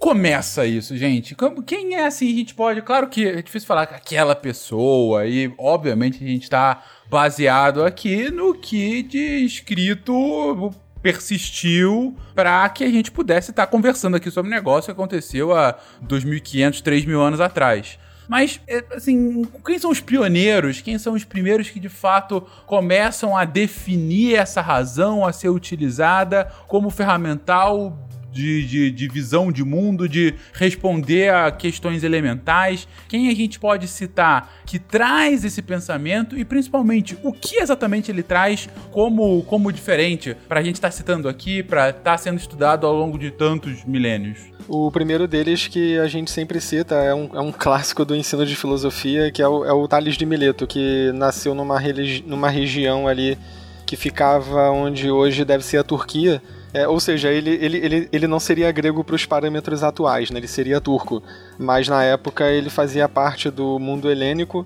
Começa 0.00 0.64
isso, 0.64 0.96
gente? 0.96 1.36
Quem 1.66 1.94
é 1.94 2.06
assim? 2.06 2.32
A 2.32 2.36
gente 2.36 2.54
pode. 2.54 2.80
Claro 2.80 3.06
que 3.06 3.28
é 3.28 3.42
difícil 3.42 3.66
falar 3.66 3.84
que 3.84 3.94
aquela 3.94 4.34
pessoa, 4.34 5.26
e 5.26 5.52
obviamente 5.58 6.24
a 6.24 6.26
gente 6.26 6.48
tá 6.48 6.82
baseado 7.10 7.84
aqui 7.84 8.30
no 8.30 8.54
que 8.54 9.02
de 9.02 9.44
escrito 9.44 10.72
persistiu 11.02 12.16
para 12.34 12.66
que 12.70 12.82
a 12.82 12.88
gente 12.88 13.10
pudesse 13.10 13.50
estar 13.50 13.66
conversando 13.66 14.16
aqui 14.16 14.30
sobre 14.30 14.50
um 14.50 14.54
negócio 14.54 14.86
que 14.86 14.98
aconteceu 14.98 15.54
há 15.54 15.78
2.500, 16.02 16.82
3.000 16.82 17.20
anos 17.20 17.40
atrás. 17.40 17.98
Mas, 18.26 18.58
é, 18.66 18.82
assim, 18.94 19.42
quem 19.66 19.78
são 19.78 19.90
os 19.90 20.00
pioneiros? 20.00 20.80
Quem 20.80 20.96
são 20.98 21.12
os 21.12 21.24
primeiros 21.24 21.68
que 21.68 21.78
de 21.78 21.90
fato 21.90 22.40
começam 22.64 23.36
a 23.36 23.44
definir 23.44 24.36
essa 24.36 24.62
razão 24.62 25.26
a 25.26 25.32
ser 25.32 25.50
utilizada 25.50 26.50
como 26.68 26.88
ferramental 26.88 28.08
de, 28.32 28.66
de, 28.66 28.90
de 28.90 29.08
visão 29.08 29.50
de 29.50 29.64
mundo, 29.64 30.08
de 30.08 30.34
responder 30.52 31.32
a 31.32 31.50
questões 31.50 32.04
elementais. 32.04 32.86
Quem 33.08 33.28
a 33.28 33.34
gente 33.34 33.58
pode 33.58 33.88
citar 33.88 34.52
que 34.64 34.78
traz 34.78 35.44
esse 35.44 35.62
pensamento 35.62 36.36
e 36.38 36.44
principalmente 36.44 37.16
o 37.22 37.32
que 37.32 37.56
exatamente 37.56 38.10
ele 38.10 38.22
traz 38.22 38.68
como, 38.90 39.42
como 39.44 39.72
diferente 39.72 40.36
para 40.48 40.60
a 40.60 40.62
gente 40.62 40.76
estar 40.76 40.90
citando 40.90 41.28
aqui, 41.28 41.62
para 41.62 41.90
estar 41.90 42.18
sendo 42.18 42.38
estudado 42.38 42.86
ao 42.86 42.94
longo 42.94 43.18
de 43.18 43.30
tantos 43.30 43.84
milênios? 43.84 44.38
O 44.68 44.90
primeiro 44.90 45.26
deles 45.26 45.66
que 45.66 45.98
a 45.98 46.06
gente 46.06 46.30
sempre 46.30 46.60
cita 46.60 46.94
é 46.96 47.14
um, 47.14 47.30
é 47.34 47.40
um 47.40 47.50
clássico 47.50 48.04
do 48.04 48.14
ensino 48.14 48.46
de 48.46 48.54
filosofia, 48.54 49.30
que 49.32 49.42
é 49.42 49.48
o, 49.48 49.64
é 49.64 49.72
o 49.72 49.88
Tales 49.88 50.16
de 50.16 50.24
Mileto, 50.24 50.66
que 50.66 51.10
nasceu 51.14 51.54
numa, 51.54 51.80
numa 52.24 52.48
região 52.48 53.08
ali 53.08 53.36
que 53.84 53.96
ficava 53.96 54.70
onde 54.70 55.10
hoje 55.10 55.44
deve 55.44 55.64
ser 55.64 55.78
a 55.78 55.82
Turquia. 55.82 56.40
É, 56.72 56.86
ou 56.86 57.00
seja, 57.00 57.30
ele, 57.30 57.50
ele, 57.50 57.78
ele, 57.78 58.08
ele 58.12 58.26
não 58.26 58.38
seria 58.38 58.70
grego 58.70 59.02
para 59.02 59.16
os 59.16 59.26
parâmetros 59.26 59.82
atuais, 59.82 60.30
né? 60.30 60.38
ele 60.38 60.46
seria 60.46 60.80
turco. 60.80 61.22
Mas 61.58 61.88
na 61.88 62.04
época 62.04 62.48
ele 62.48 62.70
fazia 62.70 63.08
parte 63.08 63.50
do 63.50 63.78
mundo 63.78 64.10
helênico. 64.10 64.64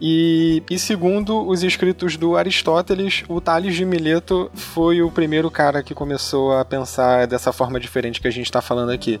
E, 0.00 0.62
e 0.68 0.78
segundo 0.78 1.46
os 1.46 1.62
escritos 1.62 2.16
do 2.16 2.36
Aristóteles, 2.36 3.22
o 3.28 3.40
Tales 3.40 3.76
de 3.76 3.84
Mileto 3.84 4.50
foi 4.52 5.00
o 5.00 5.10
primeiro 5.10 5.50
cara 5.50 5.82
que 5.82 5.94
começou 5.94 6.52
a 6.52 6.64
pensar 6.64 7.26
dessa 7.28 7.52
forma 7.52 7.78
diferente 7.78 8.20
que 8.20 8.26
a 8.26 8.32
gente 8.32 8.46
está 8.46 8.60
falando 8.60 8.90
aqui. 8.90 9.20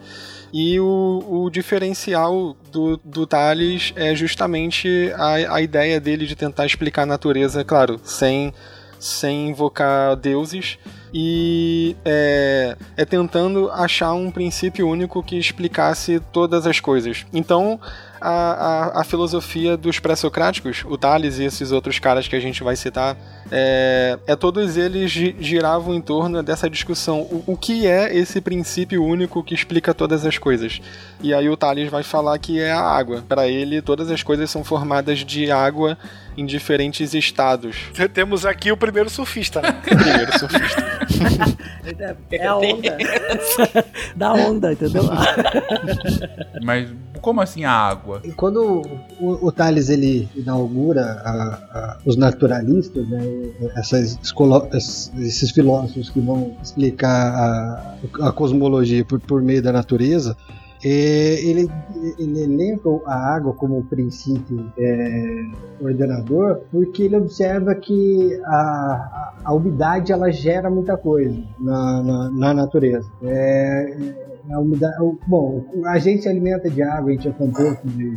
E 0.52 0.78
o, 0.80 1.24
o 1.26 1.50
diferencial 1.50 2.56
do, 2.72 2.96
do 2.96 3.26
Tales 3.26 3.92
é 3.94 4.14
justamente 4.14 5.12
a, 5.16 5.54
a 5.54 5.62
ideia 5.62 6.00
dele 6.00 6.26
de 6.26 6.34
tentar 6.34 6.66
explicar 6.66 7.02
a 7.02 7.06
natureza, 7.06 7.64
claro, 7.64 8.00
sem, 8.02 8.52
sem 8.98 9.50
invocar 9.50 10.16
deuses, 10.16 10.76
e 11.16 11.94
é, 12.04 12.76
é 12.96 13.04
tentando 13.04 13.70
achar 13.70 14.12
um 14.14 14.32
princípio 14.32 14.88
único 14.88 15.22
que 15.22 15.38
explicasse 15.38 16.20
todas 16.32 16.66
as 16.66 16.80
coisas. 16.80 17.24
Então, 17.32 17.78
a, 18.20 18.30
a, 18.96 19.00
a 19.00 19.04
filosofia 19.04 19.76
dos 19.76 20.00
pré-socráticos, 20.00 20.82
o 20.88 20.98
Tales 20.98 21.38
e 21.38 21.44
esses 21.44 21.70
outros 21.70 22.00
caras 22.00 22.26
que 22.26 22.34
a 22.34 22.40
gente 22.40 22.64
vai 22.64 22.74
citar, 22.74 23.16
é, 23.52 24.18
é 24.26 24.34
todos 24.34 24.76
eles 24.76 25.12
gi- 25.12 25.36
giravam 25.38 25.94
em 25.94 26.00
torno 26.00 26.42
dessa 26.42 26.68
discussão. 26.68 27.20
O, 27.20 27.44
o 27.46 27.56
que 27.56 27.86
é 27.86 28.12
esse 28.16 28.40
princípio 28.40 29.04
único 29.04 29.44
que 29.44 29.54
explica 29.54 29.94
todas 29.94 30.26
as 30.26 30.36
coisas? 30.36 30.80
E 31.22 31.32
aí 31.32 31.48
o 31.48 31.56
Tales 31.56 31.88
vai 31.88 32.02
falar 32.02 32.36
que 32.38 32.58
é 32.58 32.72
a 32.72 32.80
água. 32.80 33.22
Para 33.28 33.46
ele, 33.46 33.80
todas 33.80 34.10
as 34.10 34.22
coisas 34.22 34.50
são 34.50 34.64
formadas 34.64 35.20
de 35.20 35.48
água 35.52 35.96
em 36.36 36.44
diferentes 36.46 37.14
estados. 37.14 37.76
Temos 38.12 38.44
aqui 38.46 38.70
o 38.72 38.76
primeiro 38.76 39.08
surfista, 39.10 39.60
né? 39.60 39.72
Primeiro 39.82 40.38
surfista. 40.38 40.84
É 42.30 42.46
a 42.46 42.56
onda. 42.56 42.96
da 44.16 44.32
onda, 44.32 44.72
entendeu? 44.72 45.04
Mas 46.62 46.88
como 47.20 47.40
assim 47.40 47.64
a 47.64 47.70
água? 47.70 48.20
E 48.24 48.32
quando 48.32 48.82
o, 49.20 49.46
o 49.46 49.52
Tales 49.52 49.88
ele 49.88 50.28
inaugura 50.36 51.02
a- 51.24 51.58
a- 51.78 51.98
os 52.04 52.16
naturalistas, 52.16 53.08
né, 53.08 53.20
essas 53.76 54.18
escola- 54.22 54.68
es- 54.74 55.10
esses 55.18 55.50
filósofos 55.50 56.10
que 56.10 56.20
vão 56.20 56.56
explicar 56.62 57.32
a, 57.34 57.94
a 58.28 58.32
cosmologia 58.32 59.04
por, 59.04 59.20
por 59.20 59.40
meio 59.42 59.62
da 59.62 59.72
natureza, 59.72 60.36
ele, 60.88 61.70
ele 62.18 62.42
elenca 62.42 62.90
a 63.06 63.34
água 63.34 63.52
como 63.54 63.82
princípio 63.84 64.70
é, 64.78 65.44
ordenador 65.80 66.60
porque 66.70 67.04
ele 67.04 67.16
observa 67.16 67.74
que 67.74 68.40
a, 68.44 68.54
a, 68.54 69.34
a 69.44 69.52
umidade 69.52 70.12
ela 70.12 70.30
gera 70.30 70.70
muita 70.70 70.96
coisa 70.96 71.42
na, 71.58 72.02
na, 72.02 72.30
na 72.30 72.54
natureza. 72.54 73.08
É, 73.22 73.96
a 74.50 74.60
umidade, 74.60 74.96
bom, 75.26 75.64
a 75.86 75.98
gente 75.98 76.22
se 76.22 76.28
alimenta 76.28 76.68
de 76.68 76.82
água, 76.82 77.10
a 77.10 77.12
gente 77.14 77.28
é 77.28 77.32
composto 77.32 77.86
de, 77.88 78.10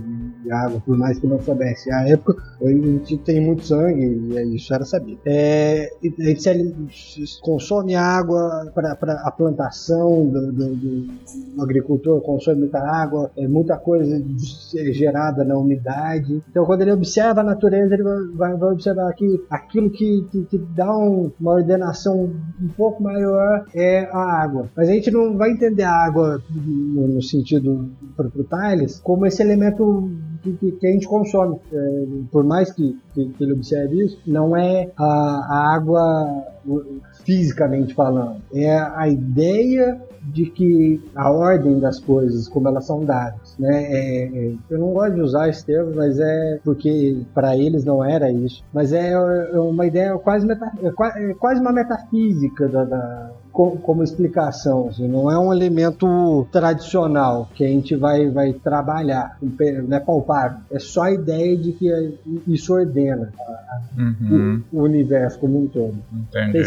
de 0.47 0.51
água, 0.51 0.81
por 0.85 0.97
mais 0.97 1.19
que 1.19 1.27
não 1.27 1.39
soubesse. 1.41 1.91
A 1.91 2.07
época 2.07 2.41
a 2.61 2.69
gente 2.69 3.17
tem 3.19 3.41
muito 3.41 3.65
sangue 3.65 4.01
e 4.01 4.55
isso 4.55 4.73
era 4.73 4.85
sabido. 4.85 5.19
É, 5.25 5.89
a 6.03 6.23
gente 6.23 7.39
consome 7.41 7.95
água 7.95 8.71
para 8.73 8.93
a 8.93 9.31
plantação 9.31 10.27
do, 10.27 10.51
do, 10.51 10.75
do, 10.75 11.61
agricultor, 11.61 12.21
consome 12.21 12.61
muita 12.61 12.79
água, 12.79 13.31
é 13.37 13.47
muita 13.47 13.77
coisa 13.77 14.21
gerada 14.91 15.43
na 15.43 15.57
umidade. 15.57 16.41
Então, 16.49 16.65
quando 16.65 16.81
ele 16.81 16.91
observa 16.91 17.41
a 17.41 17.43
natureza, 17.43 17.93
ele 17.93 18.03
vai, 18.35 18.55
vai 18.55 18.71
observar 18.71 19.13
que 19.13 19.43
aquilo 19.49 19.89
que, 19.89 20.25
que, 20.31 20.43
que 20.45 20.57
dá 20.57 20.95
um, 20.95 21.31
uma 21.39 21.53
ordenação 21.53 22.31
um 22.61 22.67
pouco 22.69 23.03
maior 23.03 23.65
é 23.73 24.05
a 24.11 24.41
água. 24.41 24.69
Mas 24.75 24.89
a 24.89 24.93
gente 24.93 25.11
não 25.11 25.37
vai 25.37 25.51
entender 25.51 25.83
a 25.83 25.91
água 25.91 26.41
no, 26.49 27.07
no 27.07 27.21
sentido 27.21 27.89
para 28.15 28.27
o 28.27 28.43
Thales 28.43 28.99
como 28.99 29.25
esse 29.25 29.41
elemento 29.41 30.09
que, 30.38 30.71
que, 30.71 30.88
a 30.88 30.91
gente 30.91 31.07
consome. 31.07 31.59
É, 31.71 32.05
por 32.31 32.43
mais 32.43 32.71
que, 32.71 32.97
que, 33.13 33.31
ele 33.39 33.53
observe 33.53 34.05
isso, 34.05 34.19
não 34.25 34.55
é 34.55 34.91
a, 34.97 35.03
a 35.05 35.75
água 35.75 36.43
fisicamente 37.23 37.93
falando, 37.93 38.41
é 38.53 38.73
a 38.73 39.07
ideia 39.07 40.01
de 40.23 40.45
que 40.45 41.01
a 41.15 41.31
ordem 41.31 41.79
das 41.79 41.99
coisas, 41.99 42.47
como 42.49 42.67
elas 42.67 42.85
são 42.85 43.03
dadas, 43.05 43.55
né? 43.57 43.83
É, 43.83 44.23
é, 44.25 44.53
eu 44.69 44.79
não 44.79 44.91
gosto 44.91 45.15
de 45.15 45.21
usar 45.21 45.47
esse 45.47 45.65
termo, 45.65 45.93
mas 45.95 46.19
é 46.19 46.59
porque 46.63 47.21
para 47.33 47.55
eles 47.55 47.85
não 47.85 48.03
era 48.03 48.29
isso. 48.31 48.63
Mas 48.73 48.91
é, 48.91 49.11
é 49.11 49.59
uma 49.59 49.85
ideia 49.85 50.17
quase, 50.17 50.45
meta, 50.45 50.69
é, 50.81 51.31
é 51.31 51.33
quase 51.33 51.61
uma 51.61 51.71
metafísica 51.71 52.67
da, 52.67 52.83
da 52.83 53.31
como 53.57 54.03
explicação, 54.03 54.89
assim, 54.89 55.07
não 55.07 55.31
é 55.31 55.39
um 55.39 55.51
elemento 55.51 56.47
tradicional 56.51 57.49
que 57.55 57.65
a 57.65 57.67
gente 57.67 57.95
vai, 57.95 58.29
vai 58.29 58.53
trabalhar, 58.53 59.35
não 59.41 59.97
é 59.97 59.99
palpável, 59.99 60.59
é 60.71 60.77
só 60.77 61.03
a 61.03 61.11
ideia 61.11 61.57
de 61.57 61.71
que 61.71 61.87
isso 62.47 62.71
ordena 62.71 63.33
uhum. 63.97 64.63
o, 64.71 64.77
o, 64.77 64.83
universo 64.83 65.39
como 65.39 65.63
um 65.63 65.67
todo. 65.67 65.97
Entendi. 66.13 66.59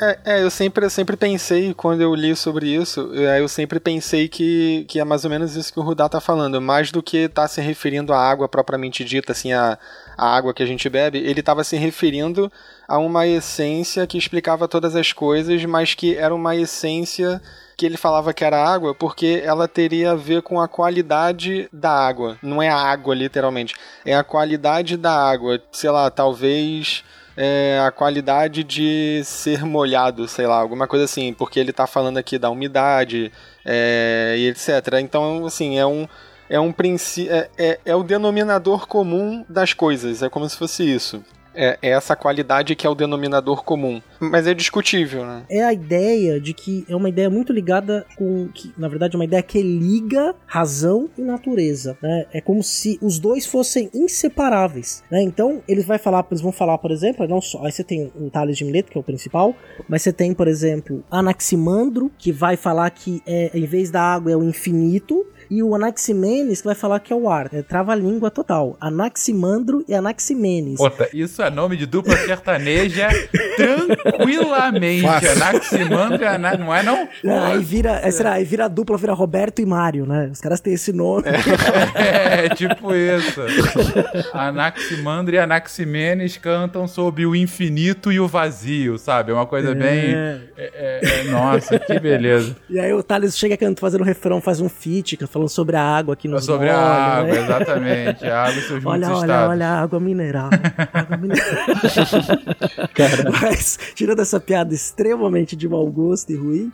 É, 0.00 0.18
é, 0.24 0.42
eu 0.42 0.50
sempre, 0.50 0.86
eu 0.86 0.90
sempre 0.90 1.14
pensei, 1.14 1.74
quando 1.74 2.00
eu 2.00 2.14
li 2.14 2.34
sobre 2.34 2.74
isso, 2.74 3.00
eu 3.12 3.46
sempre 3.46 3.78
pensei 3.78 4.28
que, 4.28 4.86
que 4.88 4.98
é 4.98 5.04
mais 5.04 5.24
ou 5.24 5.30
menos 5.30 5.56
isso 5.56 5.70
que 5.70 5.78
o 5.78 5.82
Rudá 5.82 6.08
tá 6.08 6.22
falando, 6.22 6.58
mais 6.58 6.90
do 6.90 7.02
que 7.02 7.28
tá 7.28 7.46
se 7.46 7.60
referindo 7.60 8.14
à 8.14 8.18
água 8.18 8.48
propriamente 8.48 9.04
dita, 9.04 9.32
assim, 9.32 9.52
a, 9.52 9.78
a 10.16 10.36
água 10.36 10.54
que 10.54 10.62
a 10.62 10.66
gente 10.66 10.88
bebe, 10.88 11.18
ele 11.18 11.40
estava 11.40 11.62
se 11.62 11.76
referindo 11.76 12.50
a 12.88 12.98
uma 12.98 13.26
essência 13.26 14.06
que 14.06 14.18
explicava 14.18 14.68
todas 14.68 14.94
as 14.94 15.12
coisas, 15.12 15.64
mas 15.64 15.94
que 15.94 16.16
era 16.16 16.34
uma 16.34 16.54
essência 16.54 17.40
que 17.76 17.84
ele 17.84 17.96
falava 17.96 18.32
que 18.32 18.44
era 18.44 18.64
água 18.64 18.94
porque 18.94 19.42
ela 19.44 19.68
teria 19.68 20.12
a 20.12 20.14
ver 20.14 20.42
com 20.42 20.60
a 20.60 20.68
qualidade 20.68 21.68
da 21.72 21.90
água. 21.90 22.38
Não 22.42 22.62
é 22.62 22.68
a 22.68 22.76
água, 22.76 23.14
literalmente. 23.14 23.74
É 24.04 24.14
a 24.16 24.24
qualidade 24.24 24.96
da 24.96 25.12
água. 25.12 25.60
Sei 25.70 25.90
lá, 25.90 26.10
talvez. 26.10 27.04
É, 27.38 27.78
a 27.86 27.90
qualidade 27.90 28.64
de 28.64 29.20
ser 29.22 29.62
molhado, 29.62 30.26
sei 30.26 30.46
lá, 30.46 30.56
alguma 30.56 30.88
coisa 30.88 31.04
assim, 31.04 31.34
porque 31.34 31.60
ele 31.60 31.68
está 31.68 31.86
falando 31.86 32.16
aqui 32.16 32.38
da 32.38 32.48
umidade 32.48 33.30
é, 33.62 34.36
e 34.38 34.48
etc. 34.48 34.94
Então, 35.02 35.44
assim, 35.44 35.78
é 35.78 35.84
um, 35.84 36.08
é 36.48 36.58
um 36.58 36.72
princípio. 36.72 37.30
É, 37.30 37.50
é, 37.58 37.80
é, 37.84 37.94
o 37.94 38.02
denominador 38.02 38.86
comum 38.86 39.44
das 39.50 39.74
coisas, 39.74 40.22
é 40.22 40.30
como 40.30 40.48
se 40.48 40.56
fosse 40.56 40.82
isso 40.82 41.22
é, 41.56 41.78
é, 41.82 41.90
essa 41.90 42.14
qualidade 42.14 42.76
que 42.76 42.86
é 42.86 42.90
o 42.90 42.94
denominador 42.94 43.64
comum. 43.64 44.00
Mas 44.20 44.46
é 44.46 44.54
discutível, 44.54 45.24
né? 45.24 45.42
É 45.48 45.64
a 45.64 45.72
ideia 45.72 46.40
de 46.40 46.52
que 46.52 46.84
é 46.88 46.94
uma 46.94 47.08
ideia 47.08 47.30
muito 47.30 47.52
ligada 47.52 48.06
com. 48.16 48.48
Que, 48.54 48.72
na 48.76 48.88
verdade, 48.88 49.16
é 49.16 49.18
uma 49.18 49.24
ideia 49.24 49.42
que 49.42 49.60
liga 49.62 50.34
razão 50.46 51.08
e 51.16 51.22
natureza. 51.22 51.96
Né? 52.02 52.26
É 52.32 52.40
como 52.40 52.62
se 52.62 52.98
os 53.00 53.18
dois 53.18 53.46
fossem 53.46 53.90
inseparáveis. 53.94 55.02
Né? 55.10 55.22
Então, 55.22 55.62
eles, 55.66 55.84
vai 55.84 55.98
falar, 55.98 56.24
eles 56.30 56.40
vão 56.40 56.52
falar, 56.52 56.78
por 56.78 56.90
exemplo, 56.90 57.26
não 57.26 57.40
só. 57.40 57.64
Aí 57.64 57.72
você 57.72 57.82
tem 57.82 58.12
o 58.14 58.30
Tales 58.30 58.56
de 58.56 58.64
Mileto, 58.64 58.90
que 58.90 58.98
é 58.98 59.00
o 59.00 59.04
principal, 59.04 59.54
mas 59.88 60.02
você 60.02 60.12
tem, 60.12 60.34
por 60.34 60.48
exemplo, 60.48 61.04
Anaximandro, 61.10 62.10
que 62.18 62.30
vai 62.32 62.56
falar 62.56 62.90
que 62.90 63.22
é, 63.26 63.50
em 63.54 63.64
vez 63.64 63.90
da 63.90 64.02
água 64.02 64.30
é 64.30 64.36
o 64.36 64.44
infinito, 64.44 65.26
e 65.50 65.62
o 65.62 65.74
Anaximenes 65.74 66.60
que 66.60 66.66
vai 66.66 66.74
falar 66.74 67.00
que 67.00 67.12
é 67.12 67.16
o 67.16 67.28
ar. 67.28 67.48
É 67.52 67.62
trava-língua 67.62 68.30
total. 68.30 68.76
Anaximandro 68.80 69.84
e 69.88 69.94
Anaximenes. 69.94 70.76
Puta, 70.76 71.08
isso 71.12 71.42
é 71.42 71.50
nome 71.50 71.76
de 71.76 71.86
dupla 71.86 72.16
sertaneja 72.16 73.08
tranquilamente. 73.56 75.02
Fácil. 75.02 75.30
Anaximandro 75.32 76.22
e 76.22 76.26
Anax... 76.26 76.58
Não 76.58 76.74
é 76.74 76.82
não? 76.82 77.08
Aí 77.44 77.62
vira, 77.62 78.00
é, 78.02 78.10
será, 78.10 78.32
aí 78.32 78.44
vira 78.44 78.64
a 78.66 78.68
dupla, 78.68 78.96
vira 78.96 79.12
Roberto 79.12 79.60
e 79.60 79.66
Mário, 79.66 80.06
né? 80.06 80.28
Os 80.32 80.40
caras 80.40 80.60
têm 80.60 80.74
esse 80.74 80.92
nome. 80.92 81.24
É, 81.94 82.46
é 82.46 82.48
tipo 82.50 82.94
isso. 82.94 83.40
Anaximandro 84.32 85.34
e 85.34 85.38
Anaximenes 85.38 86.36
cantam 86.36 86.86
sobre 86.86 87.26
o 87.26 87.34
infinito 87.34 88.12
e 88.12 88.20
o 88.20 88.28
vazio, 88.28 88.98
sabe? 88.98 89.30
É 89.30 89.34
uma 89.34 89.46
coisa 89.46 89.70
é. 89.70 89.74
bem... 89.74 90.14
É, 90.14 90.40
é, 90.56 91.00
é, 91.02 91.24
nossa, 91.24 91.78
que 91.78 91.98
beleza. 91.98 92.56
E 92.68 92.78
aí 92.78 92.92
o 92.92 93.02
Thales 93.02 93.36
chega 93.36 93.56
cantando, 93.56 93.80
fazendo 93.80 94.00
o 94.00 94.04
refrão, 94.04 94.40
faz 94.40 94.60
um 94.60 94.68
feat, 94.68 95.16
falando 95.36 95.48
sobre 95.48 95.76
a 95.76 95.82
água 95.82 96.14
aqui 96.14 96.26
no 96.26 96.40
Sobre 96.40 96.70
a 96.70 96.78
água, 96.78 97.32
né? 97.32 97.44
exatamente. 97.44 98.26
A 98.26 98.42
água 98.44 98.58
e 98.58 98.62
seus 98.62 98.84
olha, 98.84 99.08
olha, 99.08 99.20
estados. 99.20 99.50
olha, 99.50 99.68
água 99.68 100.00
mineral. 100.00 100.50
água 100.92 101.16
mineral. 101.16 101.44
Mas, 103.42 103.78
tirando 103.94 104.20
essa 104.22 104.40
piada 104.40 104.74
extremamente 104.74 105.54
de 105.54 105.68
mau 105.68 105.86
gosto 105.86 106.32
e 106.32 106.36
ruim, 106.36 106.70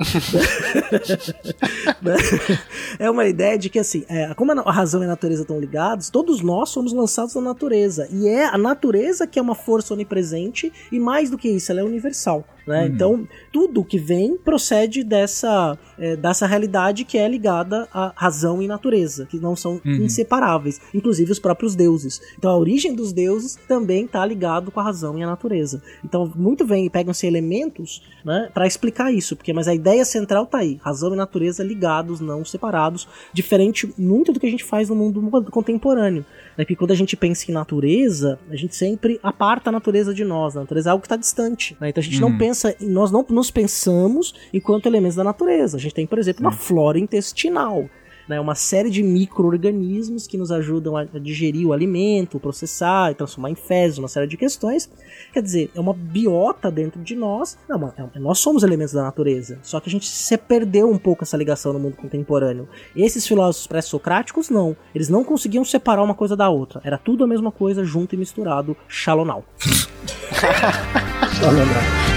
né? 2.00 2.16
é 2.98 3.10
uma 3.10 3.26
ideia 3.26 3.58
de 3.58 3.68
que, 3.68 3.78
assim, 3.78 4.04
é, 4.08 4.32
como 4.34 4.52
a 4.52 4.72
razão 4.72 5.02
e 5.02 5.04
a 5.04 5.08
natureza 5.08 5.42
estão 5.42 5.58
ligados, 5.58 6.08
todos 6.08 6.40
nós 6.40 6.68
somos 6.68 6.92
lançados 6.92 7.34
na 7.34 7.40
natureza. 7.40 8.08
E 8.10 8.28
é 8.28 8.46
a 8.46 8.56
natureza 8.56 9.26
que 9.26 9.38
é 9.38 9.42
uma 9.42 9.54
força 9.54 9.92
onipresente, 9.94 10.72
e 10.90 11.00
mais 11.00 11.30
do 11.30 11.36
que 11.36 11.48
isso, 11.48 11.72
ela 11.72 11.80
é 11.80 11.84
universal. 11.84 12.44
Né? 12.66 12.82
Uhum. 12.82 12.86
Então, 12.86 13.28
tudo 13.52 13.84
que 13.84 13.98
vem 13.98 14.36
procede 14.36 15.02
dessa, 15.02 15.78
é, 15.98 16.16
dessa 16.16 16.46
realidade 16.46 17.04
que 17.04 17.18
é 17.18 17.28
ligada 17.28 17.88
à 17.92 18.12
razão 18.14 18.62
e 18.62 18.68
natureza, 18.68 19.26
que 19.26 19.38
não 19.38 19.56
são 19.56 19.80
uhum. 19.84 19.92
inseparáveis, 19.92 20.80
inclusive 20.94 21.32
os 21.32 21.38
próprios 21.38 21.74
deuses. 21.74 22.20
Então, 22.38 22.50
a 22.50 22.56
origem 22.56 22.94
dos 22.94 23.12
deuses 23.12 23.58
também 23.66 24.04
está 24.04 24.24
ligado 24.24 24.70
com 24.70 24.80
a 24.80 24.82
razão 24.82 25.18
e 25.18 25.22
a 25.22 25.26
natureza. 25.26 25.82
Então, 26.04 26.30
muito 26.34 26.64
vem 26.64 26.86
e 26.86 26.90
pegam-se 26.90 27.26
elementos 27.26 28.02
né, 28.24 28.48
para 28.54 28.66
explicar 28.66 29.12
isso, 29.12 29.36
porque 29.36 29.52
mas 29.52 29.68
a 29.68 29.74
ideia 29.74 30.04
central 30.04 30.44
está 30.44 30.58
aí: 30.58 30.78
razão 30.82 31.12
e 31.12 31.16
natureza 31.16 31.62
ligados, 31.64 32.20
não 32.20 32.44
separados, 32.44 33.08
diferente 33.32 33.92
muito 33.98 34.32
do 34.32 34.40
que 34.40 34.46
a 34.46 34.50
gente 34.50 34.64
faz 34.64 34.88
no 34.88 34.94
mundo 34.94 35.22
contemporâneo. 35.50 36.24
Né? 36.56 36.64
Porque 36.64 36.76
quando 36.76 36.92
a 36.92 36.96
gente 36.96 37.16
pensa 37.16 37.50
em 37.50 37.54
natureza, 37.54 38.38
a 38.48 38.56
gente 38.56 38.76
sempre 38.76 39.18
aparta 39.22 39.70
a 39.70 39.72
natureza 39.72 40.14
de 40.14 40.24
nós. 40.24 40.56
A 40.56 40.60
natureza 40.60 40.88
é 40.88 40.92
algo 40.92 41.02
que 41.02 41.06
está 41.06 41.16
distante. 41.16 41.76
Né? 41.80 41.88
Então, 41.88 42.00
a 42.00 42.04
gente 42.04 42.22
uhum. 42.22 42.30
não 42.30 42.38
pensa 42.38 42.52
pensa, 42.52 42.76
nós 42.80 43.10
não 43.10 43.24
nos 43.28 43.50
pensamos 43.50 44.34
enquanto 44.52 44.86
elementos 44.86 45.16
da 45.16 45.24
natureza. 45.24 45.76
A 45.76 45.80
gente 45.80 45.94
tem, 45.94 46.06
por 46.06 46.18
exemplo, 46.18 46.42
uma 46.42 46.52
flora 46.52 46.98
intestinal 46.98 47.88
né, 48.32 48.40
uma 48.40 48.54
série 48.54 48.88
de 48.88 49.02
micro-organismos 49.02 50.26
que 50.26 50.38
nos 50.38 50.50
ajudam 50.50 50.96
a 50.96 51.04
digerir 51.04 51.66
o 51.66 51.72
alimento, 51.72 52.40
processar 52.40 53.10
e 53.10 53.14
transformar 53.14 53.50
em 53.50 53.54
fezes, 53.54 53.98
uma 53.98 54.08
série 54.08 54.26
de 54.26 54.38
questões. 54.38 54.90
Quer 55.32 55.42
dizer, 55.42 55.70
é 55.74 55.80
uma 55.80 55.92
biota 55.92 56.70
dentro 56.70 57.02
de 57.02 57.14
nós. 57.14 57.58
Não, 57.68 57.92
é, 57.96 58.18
nós 58.18 58.38
somos 58.38 58.62
elementos 58.62 58.94
da 58.94 59.02
natureza. 59.02 59.58
Só 59.62 59.80
que 59.80 59.88
a 59.88 59.92
gente 59.92 60.06
se 60.06 60.36
perdeu 60.38 60.90
um 60.90 60.98
pouco 60.98 61.24
essa 61.24 61.36
ligação 61.36 61.74
no 61.74 61.78
mundo 61.78 61.96
contemporâneo. 61.96 62.66
Esses 62.96 63.26
filósofos 63.26 63.66
pré-socráticos, 63.66 64.48
não. 64.48 64.74
Eles 64.94 65.10
não 65.10 65.22
conseguiam 65.22 65.64
separar 65.64 66.02
uma 66.02 66.14
coisa 66.14 66.34
da 66.34 66.48
outra. 66.48 66.80
Era 66.84 66.96
tudo 66.96 67.24
a 67.24 67.26
mesma 67.26 67.52
coisa, 67.52 67.84
junto 67.84 68.14
e 68.14 68.18
misturado. 68.18 68.74
Shalonal. 68.88 69.44
Shalonal. 71.38 72.11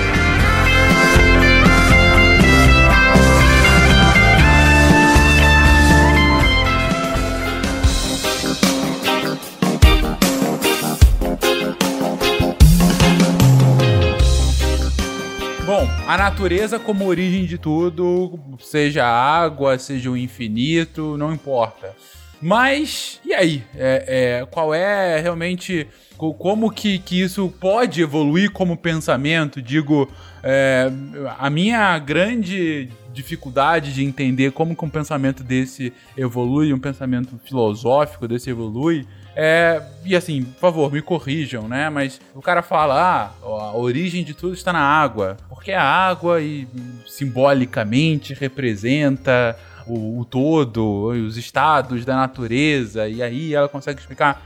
Bom, 15.65 15.89
a 16.07 16.15
natureza 16.15 16.77
como 16.77 17.07
origem 17.07 17.45
de 17.45 17.57
tudo, 17.57 18.39
seja 18.59 19.03
água, 19.03 19.79
seja 19.79 20.11
o 20.11 20.15
infinito, 20.15 21.17
não 21.17 21.33
importa. 21.33 21.95
Mas, 22.39 23.19
e 23.25 23.33
aí? 23.33 23.63
É, 23.73 24.41
é, 24.41 24.45
qual 24.45 24.75
é 24.75 25.19
realmente. 25.19 25.87
Como 26.17 26.71
que, 26.71 26.99
que 26.99 27.19
isso 27.19 27.51
pode 27.59 27.99
evoluir 27.99 28.51
como 28.51 28.77
pensamento? 28.77 29.59
Digo, 29.59 30.07
é, 30.43 30.89
a 31.39 31.49
minha 31.49 31.97
grande 31.97 32.87
dificuldade 33.11 33.91
de 33.91 34.03
entender 34.03 34.51
como 34.51 34.75
que 34.75 34.85
um 34.85 34.89
pensamento 34.89 35.43
desse 35.43 35.91
evolui, 36.15 36.71
um 36.71 36.79
pensamento 36.79 37.39
filosófico 37.43 38.27
desse 38.27 38.51
evolui, 38.51 39.07
É, 39.35 39.81
e 40.03 40.15
assim, 40.15 40.43
por 40.43 40.59
favor, 40.59 40.91
me 40.91 41.01
corrijam, 41.01 41.67
né? 41.67 41.89
Mas 41.89 42.21
o 42.33 42.41
cara 42.41 42.61
fala, 42.61 42.95
ah, 42.95 43.31
a 43.43 43.77
origem 43.77 44.23
de 44.23 44.33
tudo 44.33 44.53
está 44.53 44.71
na 44.71 44.79
água. 44.79 45.35
Porque 45.49 45.71
a 45.71 45.83
água 45.83 46.41
e 46.41 46.67
simbolicamente 47.05 48.33
representa 48.33 49.57
o, 49.85 50.19
o 50.19 50.25
todo, 50.25 51.07
os 51.07 51.37
estados 51.37 52.05
da 52.05 52.15
natureza, 52.15 53.07
e 53.07 53.21
aí 53.21 53.53
ela 53.53 53.67
consegue 53.67 53.99
explicar 53.99 54.41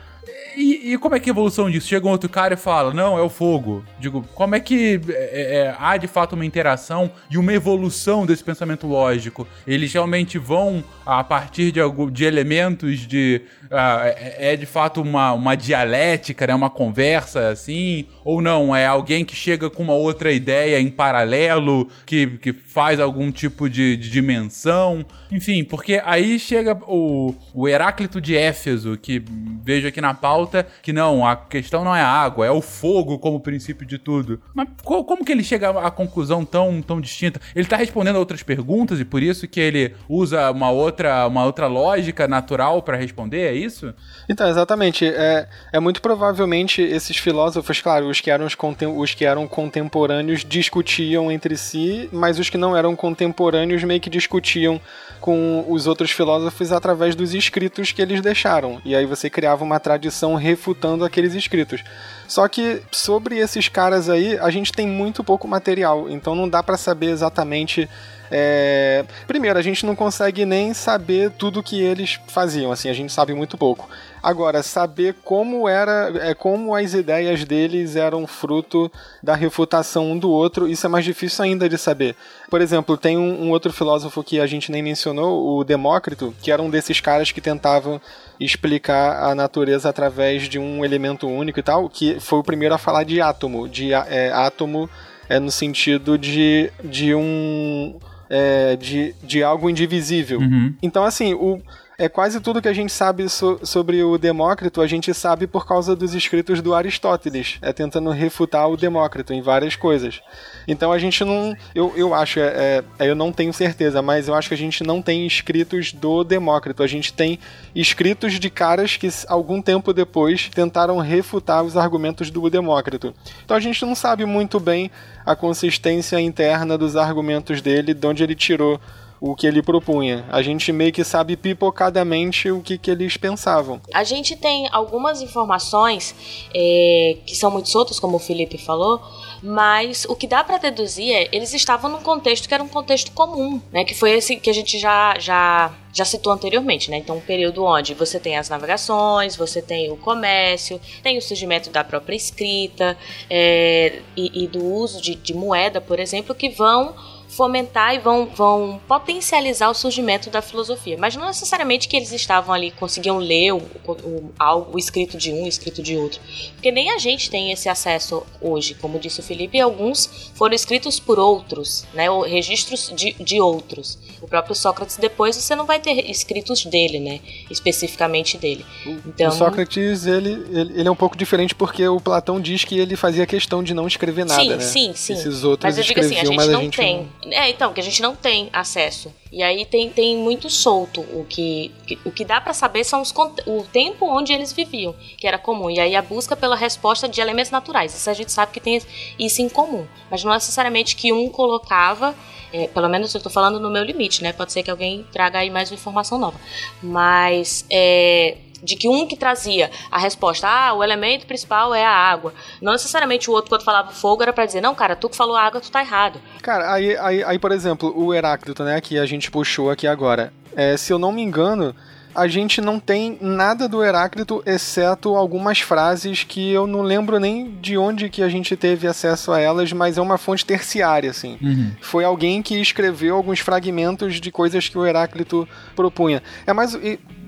e, 0.55 0.93
e, 0.93 0.97
como 0.97 1.15
é 1.15 1.19
que 1.19 1.29
é 1.29 1.31
a 1.31 1.33
evolução 1.33 1.69
disso? 1.69 1.87
Chega 1.87 2.07
um 2.07 2.11
outro 2.11 2.29
cara 2.29 2.53
e 2.53 2.57
fala, 2.57 2.93
não, 2.93 3.17
é 3.17 3.21
o 3.21 3.29
fogo. 3.29 3.83
Digo, 3.99 4.23
como 4.33 4.55
é 4.55 4.59
que 4.59 4.99
é, 5.09 5.57
é, 5.57 5.75
há 5.79 5.95
de 5.97 6.07
fato 6.07 6.33
uma 6.33 6.45
interação 6.45 7.11
e 7.29 7.37
uma 7.37 7.53
evolução 7.53 8.25
desse 8.25 8.43
pensamento 8.43 8.87
lógico? 8.87 9.47
Eles 9.65 9.93
realmente 9.93 10.37
vão, 10.37 10.83
a 11.05 11.23
partir 11.23 11.71
de, 11.71 11.79
de 12.11 12.25
elementos 12.25 12.99
de. 13.07 13.41
Uh, 13.69 14.01
é, 14.03 14.53
é, 14.53 14.55
de 14.55 14.65
fato 14.65 14.99
uma, 14.99 15.31
uma 15.33 15.55
dialética, 15.55 16.47
né? 16.47 16.55
uma 16.55 16.71
conversa 16.71 17.49
assim? 17.49 18.07
Ou 18.25 18.41
não? 18.41 18.75
É 18.75 18.87
alguém 18.87 19.23
que 19.23 19.35
chega 19.35 19.69
com 19.69 19.83
uma 19.83 19.93
outra 19.93 20.31
ideia 20.31 20.79
em 20.79 20.89
paralelo, 20.89 21.87
que, 22.03 22.25
que 22.39 22.51
faz 22.51 22.99
algum 22.99 23.31
tipo 23.31 23.69
de, 23.69 23.95
de 23.95 24.09
dimensão? 24.09 25.05
Enfim, 25.31 25.63
porque 25.63 26.01
aí 26.03 26.39
chega 26.39 26.75
o, 26.87 27.35
o 27.53 27.67
Heráclito 27.67 28.19
de 28.19 28.35
Éfeso, 28.35 28.97
que 28.97 29.23
vejo 29.63 29.87
aqui 29.87 30.01
na 30.01 30.15
pauta 30.15 30.65
que 30.81 30.91
não, 30.91 31.25
a 31.25 31.35
questão 31.35 31.83
não 31.83 31.95
é 31.95 32.01
a 32.01 32.07
água, 32.07 32.47
é 32.47 32.51
o 32.51 32.61
fogo 32.61 33.19
como 33.19 33.39
princípio 33.39 33.85
de 33.85 33.99
tudo. 33.99 34.41
Mas 34.51 34.67
como 34.83 35.23
que 35.23 35.31
ele 35.31 35.43
chega 35.43 35.69
a 35.69 35.91
conclusão 35.91 36.43
tão, 36.43 36.81
tão 36.81 36.99
distinta? 36.99 37.39
Ele 37.53 37.65
está 37.65 37.77
respondendo 37.77 38.15
a 38.15 38.19
outras 38.19 38.41
perguntas 38.41 38.99
e 38.99 39.05
por 39.05 39.21
isso 39.21 39.47
que 39.47 39.59
ele 39.59 39.93
usa 40.07 40.49
uma 40.49 40.71
outra, 40.71 41.27
uma 41.27 41.45
outra 41.45 41.67
lógica 41.67 42.27
natural 42.27 42.81
para 42.81 42.97
responder, 42.97 43.41
é 43.41 43.58
isso? 43.63 43.93
Então, 44.27 44.47
exatamente. 44.47 45.05
É, 45.05 45.47
é 45.71 45.79
muito 45.79 46.01
provavelmente 46.01 46.81
esses 46.81 47.17
filósofos, 47.17 47.81
claro, 47.81 48.09
os 48.09 48.21
que, 48.21 48.31
eram 48.31 48.45
os, 48.45 48.55
os 48.97 49.13
que 49.13 49.25
eram 49.25 49.47
contemporâneos 49.47 50.43
discutiam 50.43 51.31
entre 51.31 51.57
si, 51.57 52.09
mas 52.11 52.39
os 52.39 52.49
que 52.49 52.57
não 52.57 52.75
eram 52.75 52.95
contemporâneos 52.95 53.83
meio 53.83 53.99
que 53.99 54.09
discutiam 54.09 54.79
com 55.19 55.65
os 55.67 55.85
outros 55.87 56.11
filósofos 56.11 56.71
através 56.71 57.15
dos 57.15 57.33
escritos 57.33 57.91
que 57.91 58.01
eles 58.01 58.21
deixaram. 58.21 58.81
E 58.85 58.95
aí 58.95 59.05
você 59.05 59.29
criava 59.29 59.63
uma 59.63 59.79
tradição 59.79 60.35
refutando 60.35 61.03
aqueles 61.03 61.33
escritos. 61.33 61.83
Só 62.29 62.47
que 62.47 62.83
sobre 62.91 63.39
esses 63.39 63.67
caras 63.67 64.07
aí, 64.07 64.37
a 64.37 64.51
gente 64.51 64.71
tem 64.71 64.87
muito 64.87 65.23
pouco 65.23 65.47
material, 65.47 66.07
então 66.09 66.35
não 66.35 66.47
dá 66.47 66.61
para 66.61 66.77
saber 66.77 67.07
exatamente 67.07 67.89
é... 68.31 69.03
Primeiro, 69.27 69.57
a 69.57 69.61
gente 69.61 69.85
não 69.85 69.95
consegue 69.95 70.45
nem 70.45 70.73
saber 70.73 71.31
tudo 71.31 71.63
que 71.63 71.81
eles 71.81 72.19
faziam, 72.27 72.71
assim, 72.71 72.87
a 72.89 72.93
gente 72.93 73.11
sabe 73.11 73.33
muito 73.33 73.57
pouco. 73.57 73.89
Agora, 74.21 74.61
saber 74.61 75.15
como 75.23 75.67
era, 75.67 76.11
é, 76.21 76.33
como 76.33 76.75
as 76.75 76.93
ideias 76.93 77.43
deles 77.45 77.95
eram 77.95 78.27
fruto 78.27 78.91
da 79.23 79.35
refutação 79.35 80.11
um 80.11 80.17
do 80.17 80.29
outro, 80.29 80.67
isso 80.67 80.85
é 80.85 80.89
mais 80.89 81.05
difícil 81.05 81.43
ainda 81.43 81.69
de 81.69 81.77
saber. 81.77 82.15
Por 82.49 82.61
exemplo, 82.61 82.97
tem 82.97 83.17
um, 83.17 83.43
um 83.43 83.51
outro 83.51 83.71
filósofo 83.71 84.23
que 84.23 84.39
a 84.39 84.47
gente 84.47 84.71
nem 84.71 84.83
mencionou, 84.83 85.57
o 85.57 85.63
Demócrito, 85.63 86.33
que 86.41 86.51
era 86.51 86.61
um 86.61 86.69
desses 86.69 86.99
caras 86.99 87.31
que 87.31 87.41
tentavam 87.41 88.01
explicar 88.39 89.23
a 89.23 89.35
natureza 89.35 89.89
através 89.89 90.49
de 90.49 90.59
um 90.59 90.83
elemento 90.83 91.27
único 91.27 91.59
e 91.59 91.63
tal, 91.63 91.89
que 91.89 92.19
foi 92.19 92.39
o 92.39 92.43
primeiro 92.43 92.75
a 92.75 92.77
falar 92.77 93.03
de 93.03 93.21
átomo, 93.21 93.67
de 93.67 93.93
é, 93.93 94.31
átomo 94.31 94.89
é 95.29 95.39
no 95.39 95.51
sentido 95.51 96.17
de, 96.17 96.71
de 96.83 97.13
um 97.13 97.99
é, 98.29 98.75
de, 98.75 99.15
de 99.23 99.43
algo 99.43 99.69
indivisível. 99.69 100.39
Uhum. 100.39 100.73
Então, 100.81 101.03
assim, 101.03 101.33
o, 101.33 101.61
é 101.99 102.07
quase 102.07 102.39
tudo 102.39 102.61
que 102.61 102.67
a 102.69 102.73
gente 102.73 102.93
sabe 102.93 103.27
so, 103.27 103.59
sobre 103.61 104.01
o 104.01 104.17
Demócrito, 104.17 104.81
a 104.81 104.87
gente 104.87 105.13
sabe 105.13 105.45
por 105.45 105.67
causa 105.67 105.93
dos 105.93 106.15
escritos 106.15 106.61
do 106.61 106.73
Aristóteles, 106.73 107.57
é 107.61 107.73
tentando 107.73 108.09
refutar 108.11 108.69
o 108.69 108.77
Demócrito 108.77 109.33
em 109.33 109.41
várias 109.41 109.75
coisas. 109.75 110.21
Então 110.65 110.93
a 110.93 110.97
gente 110.97 111.25
não. 111.25 111.53
Eu, 111.75 111.91
eu 111.97 112.13
acho, 112.13 112.39
é, 112.39 112.83
é, 112.97 113.09
eu 113.09 113.15
não 113.15 113.33
tenho 113.33 113.51
certeza, 113.51 114.01
mas 114.01 114.29
eu 114.29 114.33
acho 114.33 114.47
que 114.47 114.53
a 114.53 114.57
gente 114.57 114.81
não 114.81 115.01
tem 115.01 115.27
escritos 115.27 115.91
do 115.91 116.23
Demócrito. 116.23 116.81
A 116.83 116.87
gente 116.87 117.11
tem 117.11 117.37
escritos 117.75 118.39
de 118.39 118.49
caras 118.49 118.95
que, 118.95 119.09
algum 119.27 119.61
tempo 119.61 119.91
depois, 119.91 120.49
tentaram 120.49 120.99
refutar 120.99 121.63
os 121.63 121.75
argumentos 121.75 122.31
do 122.31 122.49
Demócrito. 122.49 123.13
Então 123.43 123.57
a 123.57 123.59
gente 123.59 123.85
não 123.85 123.93
sabe 123.93 124.23
muito 124.25 124.57
bem 124.57 124.89
a 125.25 125.35
consistência 125.35 126.17
interna 126.21 126.77
dos 126.77 126.95
argumentos 126.95 127.61
dele, 127.61 127.93
de 127.93 128.07
onde 128.07 128.23
ele 128.23 128.35
tirou 128.35 128.79
o 129.21 129.35
que 129.35 129.45
ele 129.45 129.61
propunha. 129.61 130.25
A 130.29 130.41
gente 130.41 130.71
meio 130.71 130.91
que 130.91 131.03
sabe 131.03 131.35
pipocadamente 131.35 132.49
o 132.51 132.61
que, 132.61 132.77
que 132.77 132.89
eles 132.89 133.17
pensavam. 133.17 133.81
A 133.93 134.03
gente 134.03 134.35
tem 134.35 134.67
algumas 134.71 135.21
informações 135.21 136.15
é, 136.53 137.17
que 137.25 137.35
são 137.35 137.51
muito 137.51 137.69
soltas, 137.69 137.99
como 137.99 138.17
o 138.17 138.19
Felipe 138.19 138.57
falou, 138.57 139.01
mas 139.41 140.05
o 140.05 140.15
que 140.15 140.27
dá 140.27 140.43
para 140.43 140.57
deduzir 140.57 141.13
é 141.13 141.29
eles 141.31 141.53
estavam 141.53 141.89
num 141.89 142.01
contexto 142.01 142.47
que 142.47 142.53
era 142.53 142.63
um 142.63 142.67
contexto 142.67 143.11
comum, 143.11 143.61
né? 143.71 143.83
Que 143.83 143.95
foi 143.95 144.11
esse 144.11 144.35
que 144.35 144.49
a 144.49 144.53
gente 144.53 144.77
já 144.79 145.17
já 145.19 145.73
já 145.91 146.05
citou 146.05 146.31
anteriormente, 146.31 146.91
né? 146.91 146.97
Então, 146.97 147.17
um 147.17 147.21
período 147.21 147.63
onde 147.63 147.93
você 147.93 148.19
tem 148.19 148.37
as 148.37 148.47
navegações, 148.47 149.35
você 149.35 149.61
tem 149.61 149.91
o 149.91 149.97
comércio, 149.97 150.79
tem 151.01 151.17
o 151.17 151.21
surgimento 151.21 151.69
da 151.71 151.83
própria 151.83 152.15
escrita 152.15 152.97
é, 153.29 153.99
e, 154.15 154.43
e, 154.43 154.47
do 154.47 154.63
uso 154.63 155.01
de, 155.01 155.15
de 155.15 155.33
moeda, 155.33 155.81
por 155.81 155.99
exemplo, 155.99 156.35
que 156.35 156.49
vão 156.49 156.93
fomentar 157.39 157.95
e 157.95 157.99
vão, 157.99 158.25
vão 158.25 158.81
potencializar 158.85 159.69
o 159.69 159.73
surgimento 159.73 160.29
da 160.29 160.41
filosofia. 160.41 160.97
Mas 160.99 161.15
não 161.15 161.25
necessariamente 161.25 161.87
que 161.87 161.95
eles 161.95 162.11
estavam 162.11 162.53
ali, 162.53 162.69
conseguiam 162.71 163.17
ler 163.17 163.53
o, 163.53 163.61
o, 163.87 164.33
algo, 164.37 164.75
o 164.75 164.77
escrito 164.77 165.17
de 165.17 165.31
um, 165.31 165.45
o 165.45 165.47
escrito 165.47 165.81
de 165.81 165.95
outro. 165.95 166.19
Porque 166.55 166.69
nem 166.69 166.91
a 166.91 166.97
gente 166.97 167.29
tem 167.29 167.53
esse 167.53 167.69
acesso 167.69 168.23
hoje. 168.41 168.73
Como 168.73 168.99
disse 168.99 169.21
o 169.21 169.23
Felipe, 169.23 169.57
alguns 169.57 170.31
foram 170.33 170.53
escritos 170.53 170.99
por 170.99 171.17
outros, 171.17 171.85
né? 171.93 172.11
Ou 172.11 172.23
registros 172.23 172.91
de, 172.93 173.13
de 173.13 173.39
outros. 173.39 173.97
O 174.21 174.27
próprio 174.27 174.53
Sócrates, 174.53 174.97
depois, 174.97 175.37
você 175.37 175.55
não 175.55 175.65
vai 175.65 175.79
ter 175.79 176.11
escritos 176.11 176.65
dele, 176.65 176.99
né? 176.99 177.21
Especificamente 177.49 178.37
dele. 178.37 178.65
Então... 178.85 179.29
O 179.29 179.31
Sócrates, 179.31 180.05
ele, 180.05 180.31
ele, 180.51 180.79
ele, 180.79 180.87
é 180.89 180.91
um 180.91 180.95
pouco 180.95 181.15
diferente 181.15 181.55
porque 181.55 181.87
o 181.87 182.01
Platão 182.01 182.41
diz 182.41 182.65
que 182.65 182.77
ele 182.77 182.97
fazia 182.97 183.25
questão 183.25 183.63
de 183.63 183.73
não 183.73 183.87
escrever 183.87 184.25
nada, 184.25 184.41
sim, 184.41 184.49
né? 184.49 184.59
Sim, 184.59 184.93
sim, 184.93 185.13
Esses 185.13 185.45
outros 185.45 185.63
Mas 185.63 185.77
eu 185.77 185.85
digo 185.85 186.01
assim, 186.01 186.19
a 186.19 186.25
gente 186.25 186.35
não 186.35 186.57
a 186.57 186.61
gente 186.61 186.77
tem. 186.77 187.07
Não... 187.23 187.28
É, 187.31 187.49
então, 187.49 187.73
que 187.73 187.79
a 187.79 187.83
gente 187.83 188.01
não 188.01 188.15
tem 188.15 188.49
acesso. 188.51 189.13
E 189.31 189.43
aí 189.43 189.65
tem, 189.65 189.89
tem 189.89 190.17
muito 190.17 190.49
solto. 190.49 191.01
O 191.01 191.25
que, 191.27 191.71
o 192.05 192.11
que 192.11 192.25
dá 192.25 192.41
para 192.41 192.53
saber 192.53 192.83
são 192.83 193.01
os, 193.01 193.13
o 193.45 193.63
tempo 193.71 194.05
onde 194.05 194.33
eles 194.33 194.51
viviam, 194.51 194.95
que 195.17 195.27
era 195.27 195.37
comum. 195.37 195.69
E 195.69 195.79
aí 195.79 195.95
a 195.95 196.01
busca 196.01 196.35
pela 196.35 196.55
resposta 196.55 197.07
de 197.07 197.21
elementos 197.21 197.51
naturais. 197.51 197.93
Isso 197.93 198.09
a 198.09 198.13
gente 198.13 198.31
sabe 198.31 198.51
que 198.51 198.59
tem 198.59 198.81
isso 199.17 199.41
em 199.41 199.49
comum. 199.49 199.85
Mas 200.09 200.23
não 200.23 200.33
necessariamente 200.33 200.95
que 200.95 201.13
um 201.13 201.29
colocava. 201.29 202.15
É, 202.51 202.67
pelo 202.67 202.89
menos 202.89 203.13
eu 203.13 203.21
tô 203.21 203.29
falando 203.29 203.59
no 203.59 203.69
meu 203.69 203.83
limite, 203.83 204.23
né? 204.23 204.33
Pode 204.33 204.51
ser 204.51 204.63
que 204.63 204.71
alguém 204.71 205.05
traga 205.11 205.39
aí 205.39 205.49
mais 205.49 205.69
uma 205.69 205.75
informação 205.75 206.17
nova. 206.17 206.39
Mas 206.81 207.65
é, 207.69 208.37
de 208.63 208.75
que 208.75 208.87
um 208.87 209.07
que 209.07 209.15
trazia 209.15 209.69
a 209.91 209.97
resposta, 209.97 210.47
ah, 210.47 210.73
o 210.73 210.83
elemento 210.83 211.25
principal 211.25 211.73
é 211.73 211.85
a 211.85 211.91
água. 211.91 212.33
Não 212.61 212.73
necessariamente 212.73 213.29
o 213.29 213.33
outro, 213.33 213.49
quando 213.49 213.63
falava 213.63 213.91
fogo, 213.91 214.21
era 214.23 214.33
para 214.33 214.45
dizer, 214.45 214.61
não, 214.61 214.75
cara, 214.75 214.95
tu 214.95 215.09
que 215.09 215.15
falou 215.15 215.35
água, 215.35 215.61
tu 215.61 215.71
tá 215.71 215.81
errado. 215.81 216.19
Cara, 216.41 216.73
aí, 216.73 216.97
aí, 216.97 217.23
aí 217.23 217.39
por 217.39 217.51
exemplo, 217.51 217.93
o 217.95 218.13
Heráclito, 218.13 218.63
né, 218.63 218.79
que 218.81 218.97
a 218.97 219.05
gente 219.05 219.31
puxou 219.31 219.69
aqui 219.69 219.87
agora, 219.87 220.33
é, 220.55 220.75
se 220.77 220.91
eu 220.91 220.99
não 220.99 221.11
me 221.11 221.21
engano, 221.21 221.75
a 222.13 222.27
gente 222.27 222.59
não 222.59 222.79
tem 222.79 223.17
nada 223.21 223.67
do 223.67 223.83
Heráclito, 223.83 224.41
exceto 224.45 225.15
algumas 225.15 225.59
frases 225.59 226.23
que 226.23 226.51
eu 226.51 226.65
não 226.65 226.81
lembro 226.81 227.19
nem 227.19 227.51
de 227.61 227.77
onde 227.77 228.09
que 228.09 228.23
a 228.23 228.29
gente 228.29 228.55
teve 228.55 228.87
acesso 228.87 229.31
a 229.31 229.39
elas, 229.39 229.71
mas 229.71 229.97
é 229.97 230.01
uma 230.01 230.17
fonte 230.17 230.45
terciária, 230.45 231.09
assim. 231.09 231.37
Uhum. 231.41 231.71
Foi 231.81 232.03
alguém 232.03 232.41
que 232.41 232.59
escreveu 232.59 233.15
alguns 233.15 233.39
fragmentos 233.39 234.19
de 234.19 234.31
coisas 234.31 234.67
que 234.67 234.77
o 234.77 234.85
Heráclito 234.85 235.47
propunha. 235.75 236.21
É 236.45 236.53
mais 236.53 236.75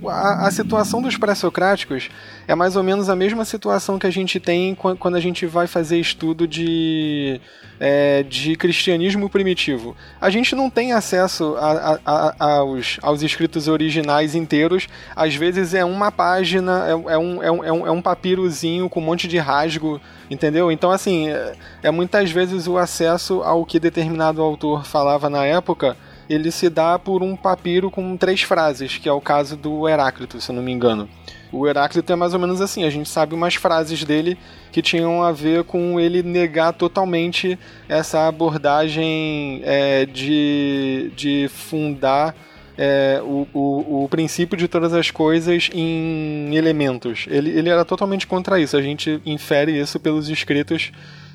a, 0.08 0.47
a 0.47 0.52
situação 0.52 1.02
dos 1.02 1.18
pré-socráticos 1.18 2.10
é 2.47 2.56
mais 2.56 2.76
ou 2.76 2.84
menos 2.84 3.10
a 3.10 3.16
mesma 3.16 3.45
situação 3.45 3.99
que 3.99 4.08
a 4.08 4.12
gente 4.12 4.39
tem 4.39 4.76
quando 4.76 5.16
a 5.16 5.20
gente 5.20 5.45
vai 5.45 5.68
fazer 5.68 5.99
estudo 5.99 6.47
de, 6.47 7.39
é, 7.80 8.24
de 8.24 8.56
cristianismo 8.56 9.30
primitivo. 9.30 9.95
A 10.20 10.30
gente 10.30 10.56
não 10.56 10.70
tem 10.70 10.93
acesso 10.93 11.56
a, 11.58 11.99
a, 12.06 12.45
aos, 12.58 12.97
aos 13.02 13.22
escritos 13.22 13.68
originais 13.68 14.36
inteiros, 14.36 14.88
às 15.16 15.36
vezes 15.36 15.74
é 15.74 15.86
uma 15.86 16.12
página, 16.12 16.86
é, 16.88 16.91
é, 16.91 16.95
um, 17.18 17.43
é, 17.43 17.52
um, 17.52 17.64
é, 17.64 17.72
um, 17.72 17.88
é 17.88 17.91
um 17.91 18.02
papirozinho 18.02 18.89
com 18.89 18.99
um 18.99 19.04
monte 19.04 19.28
de 19.28 19.38
rasgo, 19.38 20.02
entendeu? 20.30 20.72
Então, 20.72 20.91
assim, 20.91 21.30
é, 21.30 21.54
é 21.84 21.91
muitas 21.91 22.32
vezes 22.32 22.68
o 22.68 22.78
acesso 22.78 23.41
ao 23.43 23.66
que 23.66 23.80
determinado 23.80 24.41
autor 24.41 24.86
falava 24.86 25.30
na 25.30 25.45
época 25.45 25.95
ele 26.34 26.52
se 26.52 26.70
dá 26.70 26.98
por 26.98 27.22
um 27.22 27.36
papiro 27.36 27.90
com 27.90 28.16
três 28.18 28.42
frases, 28.42 28.98
que 28.98 29.10
é 29.10 29.12
o 29.12 29.22
caso 29.22 29.56
do 29.56 29.88
Heráclito, 29.88 30.40
se 30.40 30.52
eu 30.52 30.56
não 30.56 30.64
me 30.64 30.72
engano. 30.72 31.10
O 31.52 31.68
Heráclito 31.68 32.12
é 32.12 32.16
mais 32.16 32.34
ou 32.34 32.40
menos 32.40 32.62
assim, 32.62 32.86
a 32.86 32.90
gente 32.90 33.10
sabe 33.10 33.36
umas 33.36 33.56
frases 33.56 34.04
dele 34.04 34.38
que 34.72 34.82
tinham 34.82 35.22
a 35.22 35.32
ver 35.32 35.66
com 35.66 36.00
ele 36.00 36.24
negar 36.24 36.72
totalmente 36.72 37.60
essa 37.90 38.28
abordagem 38.28 39.62
é, 39.66 40.06
de, 40.06 41.12
de 41.16 41.50
fundar 41.50 42.34
é, 42.78 43.22
o, 43.22 43.46
o, 43.54 44.04
o, 44.04 44.10
princípio 44.10 44.58
de 44.58 44.68
todas 44.68 44.94
as 44.94 45.12
coisas 45.12 45.70
em 45.74 46.56
elementos. 46.56 47.26
Ele, 47.30 47.50
ele 47.50 47.70
era 47.70 47.84
totalmente 47.84 48.26
contra 48.26 48.60
isso. 48.60 48.78
A 48.78 48.82
gente 48.82 49.22
infere 49.26 49.78
isso 49.78 50.00
pelos 50.00 50.30
escritos 50.30 50.92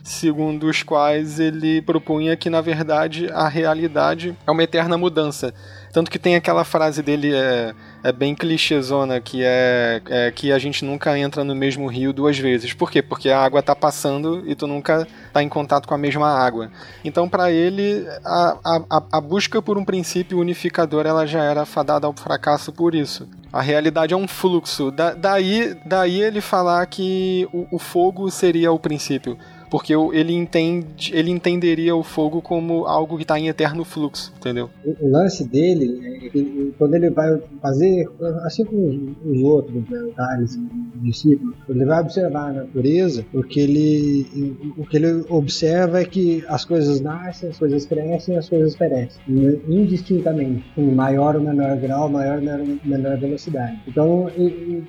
segundo 0.06 0.68
os 0.68 0.84
quais 0.84 1.40
ele 1.40 1.82
propunha 1.82 2.36
que, 2.36 2.48
na 2.48 2.60
verdade, 2.60 3.28
a 3.32 3.48
realidade 3.48 4.36
é 4.46 4.50
uma 4.50 4.62
eterna 4.62 4.96
mudança. 4.96 5.52
Tanto 5.92 6.10
que 6.10 6.18
tem 6.18 6.36
aquela 6.36 6.62
frase 6.62 7.02
dele, 7.02 7.34
é, 7.34 7.74
é 8.04 8.12
bem 8.12 8.32
clichêzona, 8.32 9.20
que 9.20 9.42
é, 9.42 10.00
é, 10.08 10.30
que 10.30 10.52
a 10.52 10.58
gente 10.60 10.84
nunca 10.84 11.18
entra 11.18 11.42
no 11.42 11.56
mesmo 11.56 11.88
rio 11.88 12.12
duas 12.12 12.38
vezes. 12.38 12.72
Por 12.72 12.88
quê? 12.88 13.02
Porque 13.02 13.30
a 13.30 13.40
água 13.40 13.62
tá 13.62 13.74
passando 13.74 14.44
e 14.46 14.54
tu 14.54 14.68
nunca 14.68 15.08
tá 15.32 15.42
em 15.42 15.48
contato 15.48 15.88
com 15.88 15.94
a 15.94 15.98
mesma 15.98 16.28
água. 16.28 16.70
Então, 17.04 17.28
para 17.28 17.50
ele, 17.50 18.06
a, 18.24 18.56
a, 18.64 19.02
a 19.10 19.20
busca 19.20 19.60
por 19.60 19.76
um 19.76 19.84
princípio 19.84 20.38
unificador 20.38 21.04
ela 21.04 21.26
já 21.26 21.42
era 21.42 21.64
fadada 21.64 22.06
ao 22.06 22.12
fracasso 22.12 22.72
por 22.72 22.94
isso. 22.94 23.28
A 23.52 23.60
realidade 23.60 24.14
é 24.14 24.16
um 24.16 24.28
fluxo. 24.28 24.92
Da, 24.92 25.14
daí, 25.14 25.76
daí 25.84 26.22
ele 26.22 26.40
falar 26.40 26.86
que 26.86 27.48
o, 27.52 27.66
o 27.72 27.78
fogo 27.78 28.30
seria 28.30 28.70
o 28.70 28.78
princípio 28.78 29.36
porque 29.70 29.92
ele 30.12 30.32
entende, 30.32 31.12
ele 31.14 31.30
entenderia 31.30 31.94
o 31.94 32.02
fogo 32.02 32.40
como 32.40 32.86
algo 32.86 33.16
que 33.16 33.22
está 33.22 33.38
em 33.38 33.48
eterno 33.48 33.84
fluxo, 33.84 34.32
entendeu? 34.36 34.70
O, 34.84 35.06
o 35.06 35.10
lance 35.10 35.44
dele 35.44 36.00
é 36.04 36.72
quando 36.78 36.94
ele 36.94 37.10
vai 37.10 37.38
fazer, 37.60 38.08
assim 38.44 38.64
como 38.64 39.16
os 39.24 39.42
outros, 39.42 39.88
né, 39.88 40.10
Thales, 40.16 40.58
discípulos, 40.96 41.54
ele 41.68 41.84
vai 41.84 42.00
observar 42.00 42.50
a 42.50 42.52
natureza, 42.52 43.24
o 43.32 43.42
que 43.42 43.60
ele, 43.60 44.56
o 44.76 44.86
que 44.86 44.96
ele 44.96 45.24
observa 45.28 46.00
é 46.00 46.04
que 46.04 46.44
as 46.48 46.64
coisas 46.64 47.00
nascem, 47.00 47.48
as 47.48 47.58
coisas 47.58 47.86
crescem, 47.86 48.36
as 48.36 48.48
coisas 48.48 48.74
perecem, 48.76 49.20
indistintamente, 49.68 50.64
em 50.76 50.92
maior 50.92 51.36
ou 51.36 51.42
menor 51.42 51.76
grau, 51.76 52.08
maior 52.08 52.38
ou 52.38 52.78
menor 52.84 53.18
velocidade. 53.18 53.78
Então, 53.86 54.30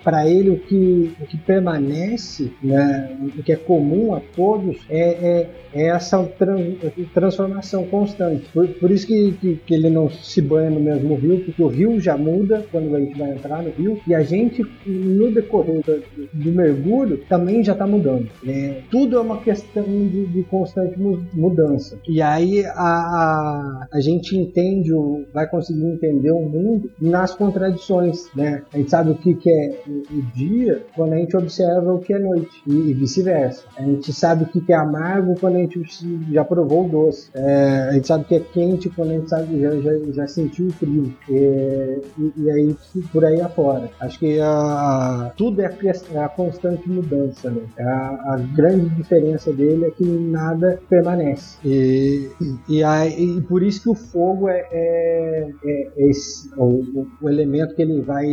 para 0.03 0.28
ele 0.30 0.49
o 0.49 0.59
que, 0.59 1.15
o 1.21 1.25
que 1.25 1.38
permanece, 1.38 2.51
né, 2.61 3.15
o 3.38 3.43
que 3.43 3.51
é 3.51 3.55
comum 3.55 4.13
a 4.13 4.21
todos 4.36 4.66
é, 4.89 4.99
é, 4.99 5.49
é 5.74 5.88
essa 5.88 6.24
trans, 6.24 6.76
transformação 7.13 7.86
constante. 7.86 8.45
Por, 8.53 8.68
por 8.68 8.91
isso 8.91 9.07
que, 9.07 9.32
que, 9.34 9.55
que, 9.65 9.74
ele 9.74 9.89
não 9.89 10.09
se 10.09 10.41
banha 10.41 10.70
no 10.70 10.80
mesmo 10.80 11.15
rio, 11.15 11.43
porque 11.43 11.61
o 11.61 11.68
rio 11.68 11.99
já 11.99 12.18
muda 12.18 12.65
quando 12.72 12.95
a 12.95 12.99
gente 12.99 13.18
vai 13.18 13.32
entrar 13.32 13.61
no 13.61 13.70
rio, 13.72 13.99
e 14.07 14.13
a 14.13 14.22
gente, 14.22 14.63
no 14.86 15.32
decorrer 15.32 15.82
do, 15.84 16.03
do 16.34 16.51
mergulho, 16.51 17.24
também 17.30 17.63
já 17.63 17.74
está 17.74 17.86
mudando. 17.86 18.28
É, 18.45 18.82
tudo 18.89 19.18
é 19.18 19.22
uma 19.22 19.41
questão 19.41 19.84
de, 19.84 20.26
de, 20.28 20.43
constante 20.43 20.97
mudança. 21.34 21.97
E 22.07 22.22
aí 22.22 22.65
a, 22.65 22.72
a, 22.72 23.88
a 23.93 23.99
gente 23.99 24.36
entende, 24.36 24.93
o, 24.93 25.26
vai 25.34 25.47
conseguir 25.47 25.86
entender 25.86 26.32
o 26.32 26.41
mundo 26.41 26.89
nas 26.99 27.34
contradições. 27.36 28.30
Né? 28.36 28.63
A 28.74 28.78
gente 28.78 28.89
sabe 28.89 29.11
o 29.11 29.15
que, 29.15 29.34
que 29.36 29.49
é 29.49 29.82
o, 29.88 30.18
o 30.18 30.22
dia 30.34 30.84
quando 30.95 31.13
a 31.13 31.18
gente 31.18 31.36
observa 31.36 31.93
o 31.93 31.99
que 31.99 32.13
é 32.13 32.20
noite, 32.20 32.61
e, 32.65 32.74
e 32.74 32.93
vice-versa. 32.93 33.63
A 33.78 33.84
gente 33.84 34.11
sabe 34.13 34.43
o 34.43 34.47
que, 34.47 34.61
que 34.61 34.74
é 34.74 34.76
amargo 34.76 35.36
quando 35.39 35.57
a 35.58 35.62
gente 35.62 35.84
já 36.32 36.43
provou 36.43 36.86
o 36.86 36.89
doce. 36.89 37.30
É, 37.34 37.88
a 37.89 37.93
gente 37.93 38.08
sabe 38.08 38.26
que 38.26 38.36
é 38.36 38.39
quente 38.39 38.89
quando 38.89 39.12
a 39.12 39.14
gente 39.14 39.30
sabe, 39.30 39.60
já, 39.60 39.72
já, 39.80 39.91
já 40.14 40.28
sentiu 40.28 40.68
o 40.68 40.72
frio. 40.72 41.14
É, 41.30 41.99
e, 42.18 42.34
e, 42.38 42.51
aí, 42.51 42.76
por 43.12 43.26
aí 43.26 43.41
afora. 43.41 43.89
Acho 43.99 44.20
que 44.20 44.39
a, 44.39 45.32
tudo 45.38 45.62
é 45.62 45.66
a, 45.66 45.74
é 46.14 46.24
a 46.24 46.30
constante 46.30 46.89
mudança. 46.89 47.49
Né? 47.49 47.62
A, 47.80 48.34
a, 48.34 48.38
grande 48.55 48.89
diferença 48.95 49.51
dele 49.51 49.86
é 49.86 49.91
que 49.91 50.05
nada 50.05 50.80
permanece. 50.89 51.58
E, 51.66 52.30
e, 52.70 52.82
e 52.84 53.41
por 53.41 53.64
isso 53.64 53.82
que 53.84 53.89
o 53.89 53.95
fogo 53.95 54.49
é, 54.49 54.68
é, 54.72 55.49
é 55.64 55.91
esse, 55.97 56.49
o, 56.58 57.08
o 57.22 57.30
elemento 57.30 57.76
que 57.76 57.82
ele 57.82 58.01
vai 58.01 58.26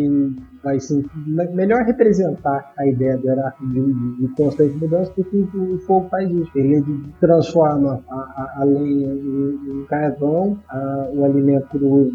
vai 0.65 0.81
sim, 0.81 1.05
melhor 1.27 1.85
representar 1.85 2.73
a 2.77 2.87
ideia 2.87 3.19
do 3.19 3.31
Heráclito 3.31 3.73
de, 3.75 4.17
de, 4.17 4.29
constante 4.35 4.75
mudança, 4.77 5.13
porque 5.15 5.37
o, 5.37 5.75
o, 5.75 5.79
fogo 5.81 6.09
faz 6.09 6.31
isso. 6.31 6.51
Ele 6.57 6.83
transforma 7.21 8.03
a, 8.09 8.15
a, 8.15 8.55
a 8.63 8.65
lenha 8.65 9.13
em, 9.13 9.81
em 9.81 9.85
carvão, 9.85 10.59
a, 10.69 11.11
o 11.13 11.25
alimento 11.25 11.69
cru 11.69 12.11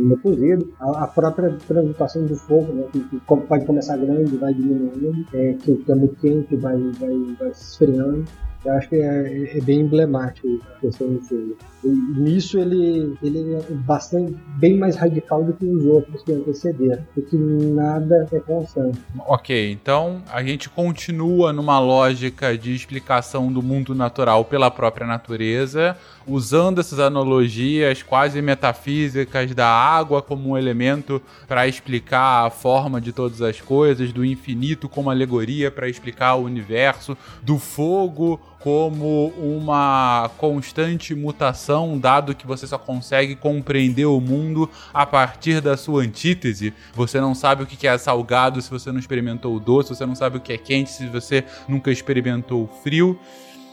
no 0.00 0.18
cozido, 0.18 0.72
a, 0.80 1.04
a, 1.04 1.06
própria 1.08 1.56
transmutação 1.66 2.24
do 2.24 2.36
fogo, 2.36 2.72
né, 2.72 2.84
que, 2.92 3.00
que, 3.00 3.20
pode 3.26 3.64
começar 3.64 3.96
grande, 3.96 4.36
vai 4.36 4.54
diminuindo, 4.54 5.26
é, 5.34 5.54
que, 5.54 5.76
que 5.76 5.92
é 5.92 5.94
muito 5.94 6.16
quente, 6.16 6.56
vai, 6.56 6.76
vai, 6.98 7.36
vai 7.38 7.52
se 7.52 7.72
esfriando. 7.72 8.24
Eu 8.64 8.72
acho 8.72 8.88
que 8.88 8.96
é, 8.96 9.58
é 9.58 9.60
bem 9.60 9.80
emblemático 9.80 10.60
a 10.76 10.80
questão 10.80 11.12
do 11.12 11.20
fogo. 11.20 11.56
E 11.84 11.88
nisso 11.88 12.58
ele, 12.58 13.14
ele 13.22 13.54
é 13.54 13.60
bastante, 13.72 14.34
bem 14.56 14.78
mais 14.78 14.96
radical 14.96 15.44
do 15.44 15.52
que 15.52 15.66
os 15.66 15.84
outros 15.84 16.22
que 16.22 16.32
antecederam, 16.32 17.04
porque 17.14 17.36
nada 17.36 18.26
é 18.32 18.40
constante. 18.40 18.98
Ok, 19.26 19.70
então 19.70 20.22
a 20.32 20.42
gente 20.42 20.70
continua 20.70 21.52
numa 21.52 21.78
lógica 21.78 22.56
de 22.56 22.74
explicação 22.74 23.52
do 23.52 23.62
mundo 23.62 23.94
natural 23.94 24.46
pela 24.46 24.70
própria 24.70 25.06
natureza, 25.06 25.94
usando 26.26 26.80
essas 26.80 26.98
analogias 26.98 28.02
quase 28.02 28.40
metafísicas 28.40 29.54
da 29.54 29.68
água 29.68 30.22
como 30.22 30.50
um 30.50 30.58
elemento 30.58 31.20
para 31.46 31.68
explicar 31.68 32.46
a 32.46 32.50
forma 32.50 32.98
de 32.98 33.12
todas 33.12 33.42
as 33.42 33.60
coisas, 33.60 34.10
do 34.10 34.24
infinito 34.24 34.88
como 34.88 35.10
alegoria 35.10 35.70
para 35.70 35.86
explicar 35.86 36.36
o 36.36 36.44
universo, 36.44 37.14
do 37.42 37.58
fogo 37.58 38.40
como 38.64 39.26
uma 39.36 40.30
constante 40.38 41.14
mutação, 41.14 41.98
dado 41.98 42.34
que 42.34 42.46
você 42.46 42.66
só 42.66 42.78
consegue 42.78 43.36
compreender 43.36 44.06
o 44.06 44.18
mundo 44.18 44.70
a 44.94 45.04
partir 45.04 45.60
da 45.60 45.76
sua 45.76 46.02
antítese. 46.02 46.72
Você 46.94 47.20
não 47.20 47.34
sabe 47.34 47.62
o 47.62 47.66
que 47.66 47.86
é 47.86 47.98
salgado 47.98 48.62
se 48.62 48.70
você 48.70 48.90
não 48.90 48.98
experimentou 48.98 49.54
o 49.54 49.60
doce, 49.60 49.90
você 49.90 50.06
não 50.06 50.14
sabe 50.14 50.38
o 50.38 50.40
que 50.40 50.50
é 50.50 50.56
quente 50.56 50.90
se 50.90 51.06
você 51.08 51.44
nunca 51.68 51.92
experimentou 51.92 52.64
o 52.64 52.82
frio. 52.82 53.20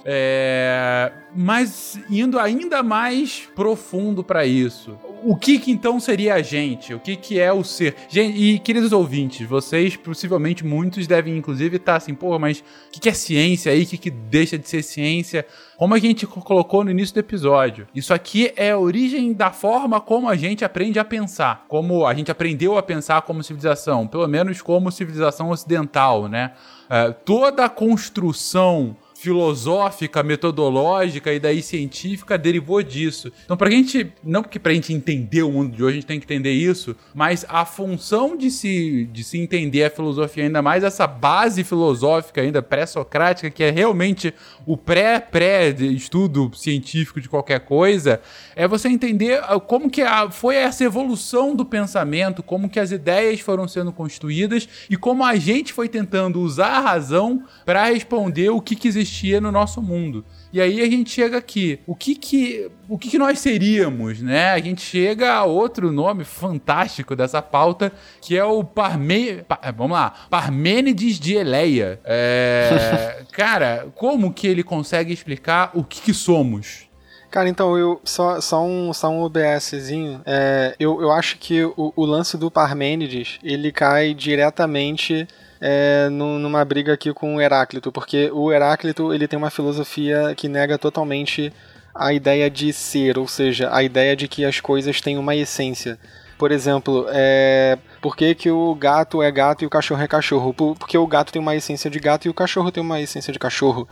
É... 0.06 1.12
Mas 1.34 2.00
indo 2.10 2.38
ainda 2.38 2.84
mais 2.84 3.48
profundo 3.56 4.24
para 4.24 4.46
isso, 4.46 4.98
o 5.24 5.36
que, 5.36 5.60
que 5.60 5.72
então 5.72 6.00
seria 6.00 6.36
a 6.36 6.42
gente? 6.42 6.94
O 6.94 7.00
que, 7.00 7.16
que 7.16 7.40
é 7.40 7.54
o 7.54 7.64
ser? 7.64 7.96
Gente, 8.10 8.38
e 8.38 8.60
queridos 8.60 8.92
ouvintes, 8.92 9.48
vocês 9.48 9.96
possivelmente 9.96 10.66
muitos 10.66 11.08
devem 11.08 11.38
inclusive 11.38 11.78
estar 11.78 11.94
tá 11.94 11.98
assim, 11.98 12.14
pô, 12.14 12.38
mas 12.38 12.60
o 12.60 12.92
que, 12.92 13.00
que 13.00 13.10
é 13.10 13.14
ciência 13.14 13.72
aí? 13.72 13.84
O 13.84 13.86
que, 13.86 13.98
que 13.98 14.10
deixa 14.10 14.58
de 14.58 14.68
ser 14.68 14.84
ciência? 14.84 15.46
Como 15.78 15.94
a 15.94 16.00
gente 16.00 16.28
colocou 16.28 16.84
no 16.84 16.92
início 16.92 17.14
do 17.14 17.20
episódio, 17.20 17.88
isso 17.96 18.14
aqui 18.14 18.52
é 18.56 18.72
a 18.72 18.78
origem 18.78 19.34
da 19.34 19.52
forma 19.52 20.02
como 20.02 20.28
a 20.28 20.36
gente 20.36 20.66
aprende 20.66 21.00
a 21.00 21.06
pensar, 21.06 21.66
como 21.68 22.06
a 22.06 22.14
gente 22.14 22.30
aprendeu 22.30 22.78
a 22.78 22.84
pensar 22.84 23.22
como 23.22 23.44
civilização, 23.44 24.08
pelo 24.08 24.28
menos 24.28 24.62
como 24.62 24.92
civilização 24.92 25.50
ocidental, 25.50 26.28
né? 26.28 26.54
É, 26.90 27.12
toda 27.12 27.66
a 27.66 27.70
construção 27.70 28.96
filosófica, 29.22 30.24
metodológica 30.24 31.32
e 31.32 31.40
daí 31.40 31.62
científica 31.62 32.40
derivou 32.40 32.82
disso. 32.82 33.32
Então, 33.46 33.56
pra 33.56 33.70
gente, 33.70 34.12
não 34.24 34.42
que 34.42 34.58
pra 34.58 34.74
gente 34.74 34.92
entender 34.92 35.44
o 35.44 35.52
mundo 35.52 35.76
de 35.76 35.84
hoje, 35.84 35.92
a 35.92 35.96
gente 36.00 36.08
tem 36.08 36.20
que 36.20 36.26
entender 36.26 36.54
isso, 36.54 36.96
mas 37.14 37.46
a 37.48 37.64
função 37.64 38.36
de 38.36 38.50
se, 38.50 39.08
de 39.12 39.24
se 39.24 39.38
entender 39.38 39.84
a 39.84 39.92
filosofia, 39.92 40.46
ainda 40.46 40.64
mais 40.64 40.84
essa 40.84 41.06
base 41.06 41.64
filosófica 41.64 42.42
ainda 42.42 42.64
pré-socrática, 42.64 43.52
que 43.52 43.64
é 43.64 43.70
realmente 43.70 44.34
o 44.66 44.76
pré-pré-estudo 44.76 46.50
científico 46.56 47.22
de 47.22 47.30
qualquer 47.30 47.60
coisa, 47.60 48.22
é 48.56 48.68
você 48.68 48.90
entender 48.90 49.40
ah, 49.44 49.60
como 49.60 49.88
que 49.88 50.02
a, 50.02 50.32
foi 50.32 50.56
essa 50.56 50.84
evolução 50.84 51.56
do 51.56 51.64
pensamento, 51.64 52.42
como 52.42 52.68
que 52.68 52.80
as 52.80 52.90
ideias 52.90 53.40
foram 53.40 53.68
sendo 53.68 53.92
constituídas 53.92 54.68
e 54.90 54.98
como 54.98 55.24
a 55.24 55.36
gente 55.36 55.74
foi 55.74 55.88
tentando 55.88 56.42
usar 56.42 56.78
a 56.78 56.80
razão 56.80 57.44
para 57.64 57.86
responder 57.86 58.50
o 58.50 58.60
que, 58.60 58.76
que 58.76 58.88
existia 58.88 59.11
existia 59.12 59.42
no 59.42 59.52
nosso 59.52 59.82
mundo. 59.82 60.24
E 60.54 60.62
aí 60.62 60.82
a 60.82 60.86
gente 60.86 61.10
chega 61.10 61.38
aqui. 61.38 61.80
O 61.86 61.94
que 61.94 62.16
que, 62.16 62.72
o 62.88 62.98
que, 62.98 63.10
que 63.10 63.18
nós 63.18 63.40
seríamos, 63.40 64.22
né? 64.22 64.52
A 64.52 64.60
gente 64.60 64.82
chega 64.82 65.34
a 65.34 65.44
outro 65.44 65.92
nome 65.92 66.24
fantástico 66.24 67.16
dessa 67.16 67.42
pauta, 67.42 67.92
que 68.22 68.38
é 68.38 68.44
o 68.44 68.64
Parme... 68.64 69.44
Pa... 69.44 69.60
Vamos 69.76 69.94
lá. 69.94 70.14
Parmênides 70.30 71.20
de 71.20 71.36
Eleia. 71.36 72.00
É... 72.06 73.24
Cara, 73.32 73.88
como 73.96 74.34
que 74.34 74.48
ele 74.48 74.64
consegue 74.64 75.14
explicar 75.14 75.72
o 75.74 75.84
que, 75.84 76.02
que 76.02 76.14
somos? 76.14 76.90
Cara, 77.30 77.48
então, 77.48 77.78
eu 77.78 78.02
só, 78.04 78.42
só, 78.42 78.62
um, 78.62 78.92
só 78.92 79.10
um 79.10 79.22
OBSzinho. 79.22 80.22
É, 80.26 80.76
eu, 80.78 81.02
eu 81.02 81.12
acho 81.12 81.38
que 81.38 81.64
o, 81.64 81.94
o 81.96 82.06
lance 82.06 82.38
do 82.38 82.52
Parmênides, 82.52 83.40
ele 83.42 83.72
cai 83.72 84.14
diretamente 84.14 85.26
é, 85.62 86.10
numa 86.10 86.66
briga 86.66 86.94
aqui 86.94 87.14
com 87.14 87.36
o 87.36 87.42
Heráclito, 87.42 87.92
porque 87.92 88.32
o 88.32 88.52
Heráclito 88.52 89.14
ele 89.14 89.28
tem 89.28 89.38
uma 89.38 89.52
filosofia 89.52 90.34
que 90.36 90.48
nega 90.48 90.78
totalmente 90.78 91.54
a 91.94 92.12
ideia 92.12 92.50
de 92.50 92.74
ser, 92.74 93.18
ou 93.20 93.28
seja, 93.28 93.70
a 93.72 93.84
ideia 93.84 94.16
de 94.16 94.28
que 94.28 94.44
as 94.44 94.60
coisas 94.60 95.00
têm 95.00 95.18
uma 95.18 95.36
essência. 95.36 96.00
Por 96.42 96.52
exemplo, 96.52 97.06
é... 97.12 97.78
por 98.02 98.16
que, 98.16 98.34
que 98.34 98.50
o 98.50 98.74
gato 98.74 99.22
é 99.22 99.30
gato 99.30 99.64
e 99.64 99.68
o 99.68 99.70
cachorro 99.70 100.02
é 100.02 100.08
cachorro? 100.08 100.52
Porque 100.52 100.98
o 100.98 101.06
gato 101.06 101.32
tem 101.32 101.40
uma 101.40 101.56
essência 101.56 101.88
de 101.88 102.00
gato 102.00 102.26
e 102.26 102.32
o 102.32 102.34
cachorro 102.34 102.72
tem 102.72 102.82
uma 102.82 103.00
essência 103.00 103.32
de 103.32 103.38
cachorro. 103.38 103.88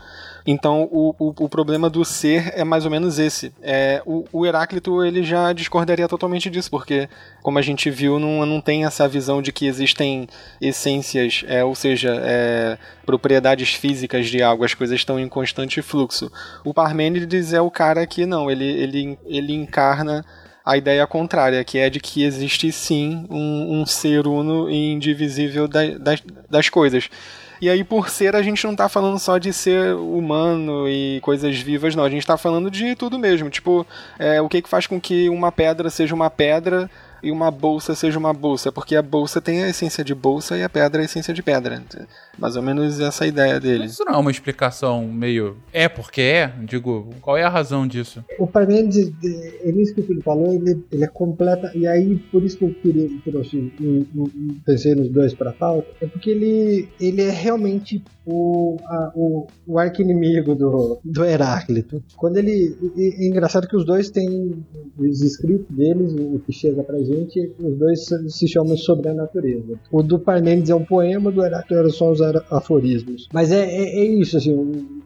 Então 0.48 0.90
o, 0.92 1.14
o, 1.20 1.46
o, 1.46 1.48
problema 1.48 1.92
do 1.92 2.04
ser 2.04 2.52
é 2.56 2.64
mais 2.64 2.86
ou 2.86 2.90
menos 2.90 3.20
esse. 3.20 3.54
É, 3.62 4.02
o, 4.04 4.26
o, 4.34 4.48
Heráclito 4.48 5.06
ele 5.06 5.22
já 5.22 5.54
discordaria 5.54 6.08
totalmente 6.08 6.50
disso, 6.50 6.72
porque, 6.72 7.08
como 7.44 7.60
a 7.60 7.62
gente 7.62 7.92
viu, 7.92 8.18
não, 8.18 8.44
não 8.48 8.60
tem 8.60 8.84
essa 8.84 9.08
visão 9.08 9.44
de 9.44 9.52
que 9.52 9.68
existem 9.68 10.28
essências, 10.60 11.44
é, 11.48 11.64
ou 11.64 11.76
seja, 11.76 12.20
é, 12.20 12.80
propriedades 13.06 13.76
físicas 13.76 14.26
de 14.26 14.42
algo, 14.42 14.66
as 14.66 14.74
coisas 14.74 14.96
estão 14.96 15.20
em 15.20 15.30
constante 15.30 15.84
fluxo. 15.84 16.32
O 16.66 16.74
Parmênides 16.74 17.54
é 17.54 17.62
o 17.62 17.70
cara 17.70 18.08
que 18.08 18.26
não, 18.26 18.50
ele, 18.50 18.66
ele, 18.66 19.20
ele 19.28 19.54
encarna 19.54 20.26
a 20.70 20.78
ideia 20.78 21.08
contrária, 21.08 21.64
que 21.64 21.80
é 21.80 21.90
de 21.90 22.00
que 22.00 22.24
existe 22.24 22.72
sim 22.72 23.26
um, 23.28 23.82
um 23.82 23.86
ser 23.88 24.28
uno 24.28 24.70
e 24.70 24.92
indivisível 24.92 25.68
da, 25.68 25.98
das, 25.98 26.22
das 26.48 26.70
coisas. 26.70 27.10
E 27.60 27.68
aí, 27.68 27.84
por 27.84 28.08
ser, 28.08 28.36
a 28.36 28.42
gente 28.44 28.64
não 28.66 28.76
tá 28.76 28.88
falando 28.88 29.18
só 29.18 29.40
de 29.40 29.52
ser 29.52 29.96
humano 29.96 30.88
e 30.88 31.20
coisas 31.22 31.60
vivas, 31.60 31.96
não. 31.96 32.04
A 32.04 32.10
gente 32.10 32.26
tá 32.26 32.38
falando 32.38 32.70
de 32.70 32.96
tudo 32.96 33.18
mesmo. 33.18 33.50
Tipo, 33.50 33.86
é, 34.20 34.40
o 34.40 34.48
que, 34.48 34.62
que 34.62 34.70
faz 34.70 34.86
com 34.86 35.02
que 35.02 35.28
uma 35.28 35.52
pedra 35.52 35.90
seja 35.90 36.14
uma 36.14 36.30
pedra 36.30 36.90
e 37.22 37.32
uma 37.32 37.52
bolsa 37.52 37.96
seja 37.96 38.18
uma 38.18 38.34
bolsa, 38.34 38.72
porque 38.72 38.96
a 38.96 39.02
bolsa 39.02 39.42
tem 39.42 39.64
a 39.64 39.70
essência 39.70 40.04
de 40.04 40.14
bolsa 40.14 40.58
e 40.58 40.64
a 40.64 40.70
pedra 40.70 41.02
a 41.02 41.06
essência 41.06 41.34
de 41.34 41.44
pedra. 41.44 41.82
Mais 42.38 42.56
ou 42.56 42.62
menos 42.62 43.00
essa 43.00 43.28
ideia 43.28 43.60
dele. 43.60 43.86
Isso 43.86 44.04
não 44.06 44.14
é 44.14 44.18
uma 44.18 44.32
explicação 44.32 45.08
meio. 45.08 45.58
É 45.74 45.90
porque 45.90 46.22
é? 46.22 46.54
Digo, 46.64 47.10
qual 47.22 47.38
é 47.38 47.44
a 47.44 47.50
razão 47.50 47.86
disso? 47.88 48.24
O 48.38 48.48
Parmênides, 48.48 49.12
é 49.64 49.70
isso 49.72 49.94
que 49.94 50.02
ele 50.02 50.22
falou, 50.22 50.54
ele, 50.54 50.84
ele 50.92 51.04
é 51.04 51.08
completa. 51.08 51.72
E 51.76 51.86
aí, 51.86 52.18
por 52.32 52.44
isso 52.44 52.58
que 52.58 52.66
eu 52.66 52.74
queria 52.74 53.10
trouxe, 53.24 53.72
pensei 54.66 54.96
nos 54.96 55.10
dois 55.10 55.34
para 55.34 55.52
pauta, 55.52 55.88
é 56.02 56.08
porque 56.08 56.30
ele, 56.30 56.90
ele 57.00 57.22
é 57.22 57.30
realmente 57.30 58.04
o, 58.30 58.78
a, 58.86 59.12
o, 59.16 59.48
o 59.68 59.80
arqui-inimigo 59.80 60.56
do, 60.56 61.00
do 61.04 61.26
Heráclito. 61.26 62.04
Quando 62.16 62.38
ele. 62.38 62.76
É 62.98 63.28
engraçado 63.28 63.68
que 63.68 63.76
os 63.76 63.86
dois 63.86 64.10
têm 64.10 64.64
os 64.98 65.22
escritos 65.22 65.76
deles, 65.76 66.14
o 66.14 66.40
que 66.40 66.54
chega 66.54 66.84
pra 66.84 67.00
gente, 67.00 67.54
os 67.60 67.78
dois 67.78 68.06
se 68.28 68.48
chamam 68.48 68.78
sobre 68.78 69.10
a 69.10 69.14
natureza. 69.14 69.80
O 69.92 70.04
do 70.04 70.20
Parmênides 70.20 70.70
é 70.70 70.76
um 70.76 70.86
poema, 70.86 71.32
do 71.32 71.44
Heráclito 71.44 71.92
são 71.92 72.12
os 72.12 72.22
aforismos. 72.22 73.28
Mas 73.34 73.52
é, 73.52 73.64
é, 73.64 74.00
é 74.00 74.06
isso, 74.06 74.38
assim, 74.38 74.54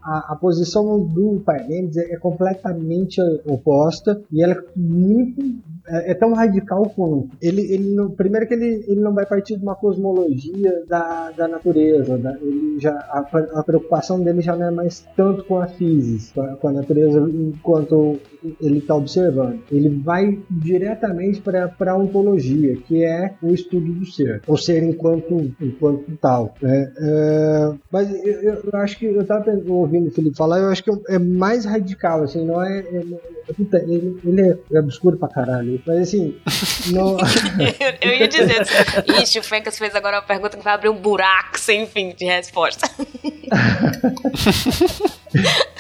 a, 0.04 0.34
a, 0.34 0.36
posição 0.36 1.00
do 1.00 1.42
Parmênides 1.46 1.98
é, 1.98 2.14
é, 2.14 2.18
completamente 2.18 3.22
oposta 3.46 4.22
e 4.32 4.44
ela 4.44 4.54
é 4.54 4.64
muito. 4.76 5.42
É, 5.86 6.12
é, 6.12 6.14
tão 6.14 6.34
radical 6.34 6.84
quanto. 6.96 7.30
Ele, 7.42 7.62
ele 7.62 7.94
não, 7.94 8.10
primeiro 8.10 8.48
que 8.48 8.54
ele, 8.54 8.86
ele 8.88 9.02
não 9.02 9.14
vai 9.14 9.26
partir 9.26 9.58
de 9.58 9.64
uma 9.64 9.76
cosmologia 9.76 10.86
da, 10.88 11.32
da 11.32 11.46
natureza. 11.46 12.18
Da, 12.18 12.38
ele 12.42 12.80
já, 12.80 12.94
a, 13.14 13.60
a 13.60 13.64
preocupação 13.64 14.24
dele 14.24 14.42
já 14.42 14.56
não 14.56 14.68
é 14.68 14.72
mais 14.72 15.06
tanto 15.16 15.44
com 15.44 15.60
a 15.60 15.68
física, 15.68 16.34
com 16.34 16.42
a, 16.42 16.56
com 16.56 16.68
a 16.70 16.72
natureza, 16.72 17.20
enquanto 17.20 18.20
ele 18.60 18.80
está 18.80 18.96
observando. 18.96 19.62
Ele 19.72 19.90
vai 19.90 20.40
diretamente 20.50 21.40
para 21.42 21.92
a 21.92 21.98
ontologia, 21.98 22.76
que 22.76 23.04
é 23.04 23.36
o 23.42 23.54
estudo 23.54 23.94
do 23.94 24.06
ser, 24.06 24.42
o 24.48 24.58
ser 24.58 24.84
enquanto, 24.84 25.54
enquanto 25.62 26.18
tal. 26.20 26.56
Né? 26.62 26.92
É, 26.98 27.74
mas 27.92 28.12
eu, 28.26 28.42
eu, 28.42 28.80
acho 28.80 28.98
que 28.98 29.06
eu 29.06 29.22
estava 29.22 29.52
ouvindo 29.68 30.08
o 30.08 30.12
Felipe 30.12 30.36
falar, 30.36 30.60
eu 30.60 30.70
acho 30.70 30.84
que 30.84 30.92
é 31.10 31.20
mais 31.20 31.66
radical, 31.66 32.24
assim, 32.24 32.44
não 32.46 32.62
é. 32.62 32.80
é, 32.80 32.98
é 32.98 33.84
ele, 33.88 34.20
ele, 34.26 34.60
é 34.74 34.80
obscuro 34.80 35.18
pra 35.18 35.28
caralho, 35.28 35.82
mas 35.86 36.00
assim. 36.00 36.36
Não... 36.92 37.18
eu, 38.02 38.10
eu 38.12 38.20
ia 38.20 38.28
dizer, 38.28 38.66
ixi, 39.22 39.40
o 39.40 39.44
Fencas 39.44 39.78
fez 39.78 39.94
agora 39.96 40.18
uma 40.18 40.24
pergunta 40.24 40.58
que 40.58 40.64
vai 40.64 40.74
abrir 40.74 40.90
um 40.90 40.98
buraco 40.98 41.60
sem 41.60 41.86
fim 41.86 42.14
de 42.14 42.26
resposta. 42.26 42.90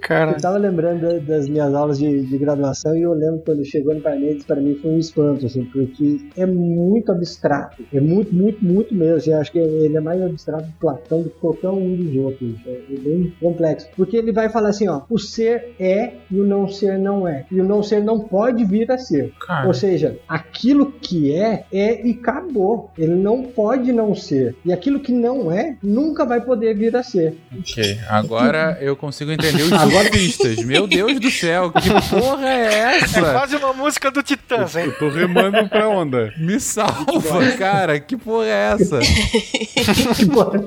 Cara. 0.00 0.32
Eu 0.32 0.40
tava 0.40 0.58
lembrando 0.58 1.20
das 1.20 1.48
minhas 1.48 1.74
aulas 1.74 1.98
de, 1.98 2.26
de 2.26 2.38
graduação 2.38 2.96
e 2.96 3.02
eu 3.02 3.12
lembro 3.12 3.42
quando 3.44 3.64
chegou 3.64 3.94
no 3.94 4.00
Parmenides, 4.00 4.44
para 4.44 4.60
mim 4.60 4.74
foi 4.76 4.90
um 4.90 4.98
espanto, 4.98 5.46
assim, 5.46 5.64
porque 5.66 6.20
é 6.36 6.46
muito 6.46 7.12
abstrato. 7.12 7.82
É 7.92 8.00
muito, 8.00 8.34
muito, 8.34 8.64
muito 8.64 8.94
mesmo. 8.94 9.16
Assim, 9.16 9.32
acho 9.32 9.52
que 9.52 9.58
ele 9.58 9.96
é 9.96 10.00
mais 10.00 10.20
abstrato 10.22 10.64
do 10.64 10.72
Platão 10.78 11.22
do 11.22 11.30
que 11.30 11.38
qualquer 11.38 11.68
um 11.68 11.96
dos 11.96 12.16
outros. 12.16 12.54
É, 12.66 12.82
é 12.90 12.98
bem 12.98 13.32
complexo. 13.40 13.88
Porque 13.96 14.16
ele 14.16 14.32
vai 14.32 14.48
falar 14.48 14.70
assim, 14.70 14.88
ó, 14.88 15.02
o 15.08 15.18
ser 15.18 15.74
é 15.78 16.14
e 16.30 16.40
o 16.40 16.44
não 16.44 16.66
ser 16.66 16.98
não 16.98 17.26
é. 17.26 17.46
E 17.50 17.60
o 17.60 17.64
não 17.64 17.82
ser 17.82 18.02
não 18.02 18.20
pode 18.20 18.64
vir 18.64 18.90
a 18.90 18.98
ser. 18.98 19.32
Cara. 19.46 19.66
Ou 19.66 19.74
seja, 19.74 20.18
aquilo 20.28 20.92
que 20.92 21.32
é, 21.32 21.64
é 21.72 22.06
e 22.06 22.12
acabou. 22.12 22.90
Ele 22.96 23.14
não 23.14 23.42
pode 23.42 23.92
não 23.92 24.14
ser. 24.14 24.56
E 24.64 24.72
aquilo 24.72 25.00
que 25.00 25.12
não 25.12 25.50
é, 25.50 25.76
nunca 26.12 26.26
vai 26.26 26.42
poder 26.42 26.74
vir 26.74 26.94
a 26.94 27.02
ser. 27.02 27.38
Ok, 27.58 27.98
agora 28.06 28.76
eu 28.82 28.94
consigo 28.94 29.32
entender 29.32 29.62
os 29.62 29.72
Agora... 29.72 30.10
Meu 30.66 30.86
Deus 30.86 31.18
do 31.18 31.30
céu, 31.30 31.72
que 31.72 31.88
porra 32.10 32.48
é 32.48 32.74
essa? 32.96 33.18
É 33.20 33.32
quase 33.32 33.56
uma 33.56 33.72
música 33.72 34.10
do 34.10 34.22
Titãs, 34.22 34.76
hein? 34.76 34.84
Eu 34.84 34.98
tô 34.98 35.08
remando 35.08 35.66
pra 35.68 35.88
onda. 35.88 36.32
Me 36.36 36.60
salva, 36.60 37.52
cara. 37.58 37.98
Que 37.98 38.16
porra 38.16 38.46
é 38.46 38.74
essa? 38.74 39.00
que 39.00 40.26
porra? 40.26 40.64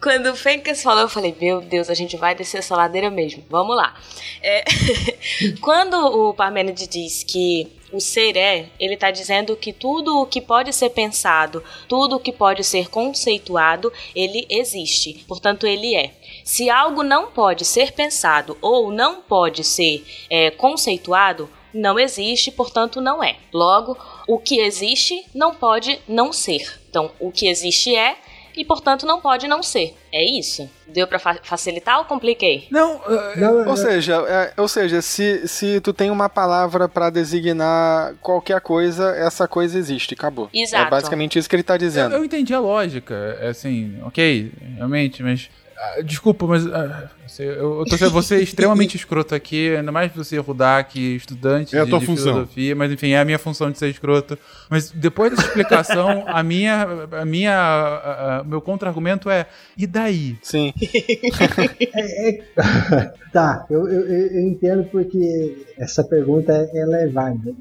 Quando 0.00 0.26
o 0.26 0.36
Fencas 0.36 0.82
falou, 0.82 1.02
eu 1.02 1.08
falei, 1.08 1.34
meu 1.40 1.62
Deus, 1.62 1.88
a 1.88 1.94
gente 1.94 2.16
vai 2.16 2.34
descer 2.34 2.58
essa 2.58 2.76
ladeira 2.76 3.10
mesmo. 3.10 3.42
Vamos 3.48 3.74
lá. 3.74 3.94
É... 4.42 4.64
Quando 5.60 5.94
o 5.94 6.34
Parmênides 6.34 6.86
diz 6.86 7.24
que 7.24 7.77
o 7.92 8.00
ser 8.00 8.36
é, 8.36 8.68
ele 8.78 8.94
está 8.94 9.10
dizendo 9.10 9.56
que 9.56 9.72
tudo 9.72 10.20
o 10.20 10.26
que 10.26 10.40
pode 10.40 10.72
ser 10.72 10.90
pensado, 10.90 11.62
tudo 11.88 12.16
o 12.16 12.20
que 12.20 12.32
pode 12.32 12.62
ser 12.64 12.88
conceituado, 12.88 13.92
ele 14.14 14.46
existe. 14.50 15.24
Portanto, 15.26 15.66
ele 15.66 15.94
é. 15.94 16.12
Se 16.44 16.68
algo 16.68 17.02
não 17.02 17.30
pode 17.30 17.64
ser 17.64 17.92
pensado 17.92 18.56
ou 18.60 18.90
não 18.90 19.22
pode 19.22 19.64
ser 19.64 20.04
é, 20.30 20.50
conceituado, 20.50 21.48
não 21.72 21.98
existe, 21.98 22.50
portanto, 22.50 23.00
não 23.00 23.22
é. 23.22 23.36
Logo, 23.52 23.96
o 24.26 24.38
que 24.38 24.60
existe 24.60 25.24
não 25.34 25.54
pode 25.54 26.00
não 26.08 26.32
ser. 26.32 26.80
Então, 26.88 27.10
o 27.20 27.30
que 27.30 27.46
existe 27.46 27.94
é 27.94 28.16
e, 28.58 28.64
portanto, 28.64 29.06
não 29.06 29.20
pode 29.20 29.46
não 29.46 29.62
ser. 29.62 29.96
É 30.12 30.38
isso? 30.38 30.68
Deu 30.86 31.06
para 31.06 31.18
fa 31.18 31.38
facilitar 31.42 31.98
ou 31.98 32.04
compliquei? 32.04 32.66
Não, 32.70 32.96
uh, 32.96 33.68
ou 33.68 33.76
seja, 33.76 34.16
é, 34.26 34.52
ou 34.56 34.66
seja, 34.66 35.00
se, 35.00 35.46
se 35.46 35.80
tu 35.80 35.92
tem 35.92 36.10
uma 36.10 36.28
palavra 36.28 36.88
para 36.88 37.08
designar 37.08 38.14
qualquer 38.20 38.60
coisa, 38.60 39.14
essa 39.16 39.46
coisa 39.46 39.78
existe, 39.78 40.14
acabou. 40.14 40.50
É 40.52 40.60
Exato. 40.60 40.86
É 40.86 40.90
basicamente 40.90 41.38
isso 41.38 41.48
que 41.48 41.54
ele 41.54 41.62
tá 41.62 41.76
dizendo. 41.76 42.12
Eu, 42.14 42.18
eu 42.18 42.24
entendi 42.24 42.52
a 42.52 42.58
lógica, 42.58 43.38
é 43.40 43.48
assim, 43.48 44.00
ok, 44.02 44.52
realmente, 44.76 45.22
mas 45.22 45.48
desculpa, 46.04 46.46
mas 46.46 46.66
uh, 46.66 47.08
eu, 47.38 47.80
eu 47.80 47.84
tô 47.84 47.96
sendo 47.96 48.10
você 48.10 48.40
extremamente 48.42 48.96
escroto 48.96 49.34
aqui, 49.34 49.76
ainda 49.76 49.92
mais 49.92 50.12
você, 50.12 50.38
Rudak, 50.38 50.98
estudante 51.16 51.76
é 51.76 51.84
de, 51.84 51.90
de 51.90 52.06
filosofia, 52.06 52.74
mas 52.74 52.90
enfim, 52.90 53.10
é 53.10 53.20
a 53.20 53.24
minha 53.24 53.38
função 53.38 53.70
de 53.70 53.78
ser 53.78 53.88
escroto. 53.88 54.38
Mas 54.70 54.90
depois 54.90 55.30
dessa 55.30 55.46
explicação, 55.46 56.24
a 56.26 56.42
minha, 56.42 56.86
a 57.12 57.24
minha, 57.24 57.52
a, 57.54 58.38
a, 58.38 58.44
meu 58.44 58.60
contra-argumento 58.60 59.30
é, 59.30 59.46
e 59.76 59.86
daí? 59.86 60.36
Sim. 60.42 60.72
é, 61.94 62.40
é, 62.94 63.12
tá, 63.32 63.66
eu, 63.70 63.88
eu, 63.88 64.06
eu, 64.06 64.40
entendo 64.48 64.84
porque 64.84 65.66
essa 65.78 66.02
pergunta 66.02 66.52
ela 66.74 66.96
é 66.98 67.06
válida. 67.06 67.54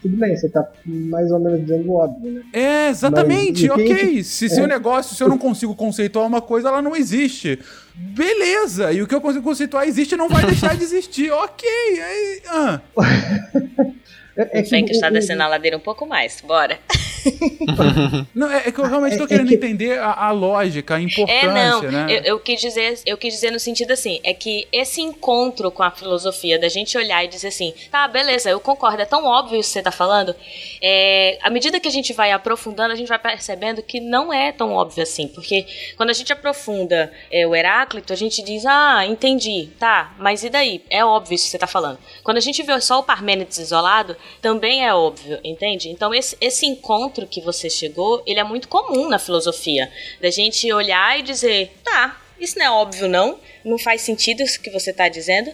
Tudo 0.00 0.16
bem, 0.16 0.36
você 0.36 0.48
tá 0.48 0.66
mais 0.84 1.30
ou 1.30 1.38
menos 1.38 1.60
dizendo 1.60 1.92
óbvio, 1.92 2.32
né? 2.32 2.42
É, 2.52 2.88
exatamente, 2.88 3.68
mas, 3.68 3.78
ok. 3.78 4.24
Se 4.24 4.48
seu 4.48 4.64
é. 4.64 4.66
negócio, 4.68 5.14
se 5.14 5.22
eu 5.22 5.28
não 5.28 5.38
consigo 5.38 5.74
conceituar 5.74 6.26
uma 6.26 6.40
coisa, 6.40 6.68
ela 6.68 6.82
não 6.82 6.96
existe 6.96 7.27
existe. 7.28 7.58
Beleza! 7.94 8.92
E 8.92 9.02
o 9.02 9.06
que 9.06 9.14
eu 9.14 9.20
consigo 9.20 9.44
conceituar 9.44 9.86
existe 9.86 10.16
não 10.16 10.28
vai 10.28 10.44
deixar 10.46 10.74
de 10.76 10.82
existir. 10.82 11.30
ok. 11.30 11.68
Aí, 11.68 12.42
ah. 12.48 12.80
É, 14.38 14.60
é 14.60 14.62
que, 14.62 14.82
que 14.84 14.92
está 14.92 15.10
descendo 15.10 15.42
a 15.42 15.48
ladeira 15.48 15.76
um 15.76 15.80
pouco 15.80 16.06
mais. 16.06 16.40
Bora. 16.40 16.78
não, 18.34 18.50
é, 18.50 18.68
é, 18.68 18.72
que 18.72 18.78
eu 18.78 18.86
realmente 18.86 19.12
estou 19.12 19.26
é, 19.26 19.26
é, 19.26 19.28
querendo 19.28 19.48
que... 19.48 19.54
entender 19.54 19.98
a, 19.98 20.26
a, 20.26 20.30
lógica, 20.30 20.94
a 20.94 21.00
importância, 21.00 21.46
é, 21.46 21.46
não, 21.46 21.82
né? 21.82 22.06
Eu, 22.08 22.22
eu, 22.22 22.40
quis 22.40 22.60
dizer, 22.60 23.00
eu 23.04 23.16
quis 23.16 23.34
dizer 23.34 23.50
no 23.50 23.58
sentido 23.58 23.92
assim, 23.92 24.20
é 24.22 24.32
que 24.32 24.68
esse 24.72 25.00
encontro 25.00 25.70
com 25.70 25.82
a 25.82 25.90
filosofia, 25.90 26.58
da 26.58 26.68
gente 26.68 26.96
olhar 26.96 27.24
e 27.24 27.28
dizer 27.28 27.48
assim, 27.48 27.74
tá, 27.90 28.06
beleza, 28.06 28.48
eu 28.48 28.60
concordo, 28.60 29.02
é 29.02 29.04
tão 29.04 29.24
óbvio 29.24 29.58
isso 29.58 29.70
que 29.70 29.72
você 29.74 29.78
está 29.80 29.90
falando. 29.90 30.34
É, 30.80 31.38
à 31.42 31.50
medida 31.50 31.80
que 31.80 31.88
a 31.88 31.90
gente 31.90 32.12
vai 32.12 32.30
aprofundando, 32.30 32.92
a 32.92 32.96
gente 32.96 33.08
vai 33.08 33.18
percebendo 33.18 33.82
que 33.82 34.00
não 34.00 34.32
é 34.32 34.52
tão 34.52 34.72
óbvio 34.72 35.02
assim, 35.02 35.28
porque 35.28 35.66
quando 35.96 36.10
a 36.10 36.14
gente 36.14 36.32
aprofunda 36.32 37.12
é, 37.30 37.46
o 37.46 37.54
Heráclito, 37.54 38.12
a 38.12 38.16
gente 38.16 38.42
diz, 38.42 38.64
ah, 38.64 39.04
entendi, 39.04 39.68
tá, 39.78 40.14
mas 40.18 40.44
e 40.44 40.50
daí? 40.50 40.82
É 40.88 41.04
óbvio 41.04 41.34
isso 41.34 41.44
que 41.44 41.50
você 41.50 41.56
está 41.56 41.66
falando. 41.66 41.98
Quando 42.22 42.36
a 42.36 42.40
gente 42.40 42.62
vê 42.62 42.80
só 42.80 43.00
o 43.00 43.02
Parmênides 43.02 43.58
isolado, 43.58 44.16
também 44.40 44.86
é 44.86 44.94
óbvio, 44.94 45.38
entende? 45.42 45.88
Então 45.88 46.14
esse, 46.14 46.36
esse 46.40 46.66
encontro 46.66 47.26
que 47.26 47.40
você 47.40 47.68
chegou, 47.68 48.22
ele 48.26 48.40
é 48.40 48.44
muito 48.44 48.68
comum 48.68 49.08
na 49.08 49.18
filosofia. 49.18 49.90
Da 50.20 50.30
gente 50.30 50.72
olhar 50.72 51.18
e 51.18 51.22
dizer, 51.22 51.72
tá, 51.84 52.20
Isso 52.40 52.58
não 52.58 52.64
é 52.64 52.70
óbvio, 52.70 53.08
não? 53.08 53.38
Não 53.64 53.78
faz 53.78 54.02
sentido 54.02 54.42
isso 54.42 54.60
que 54.60 54.70
você 54.70 54.90
está 54.90 55.08
dizendo? 55.08 55.52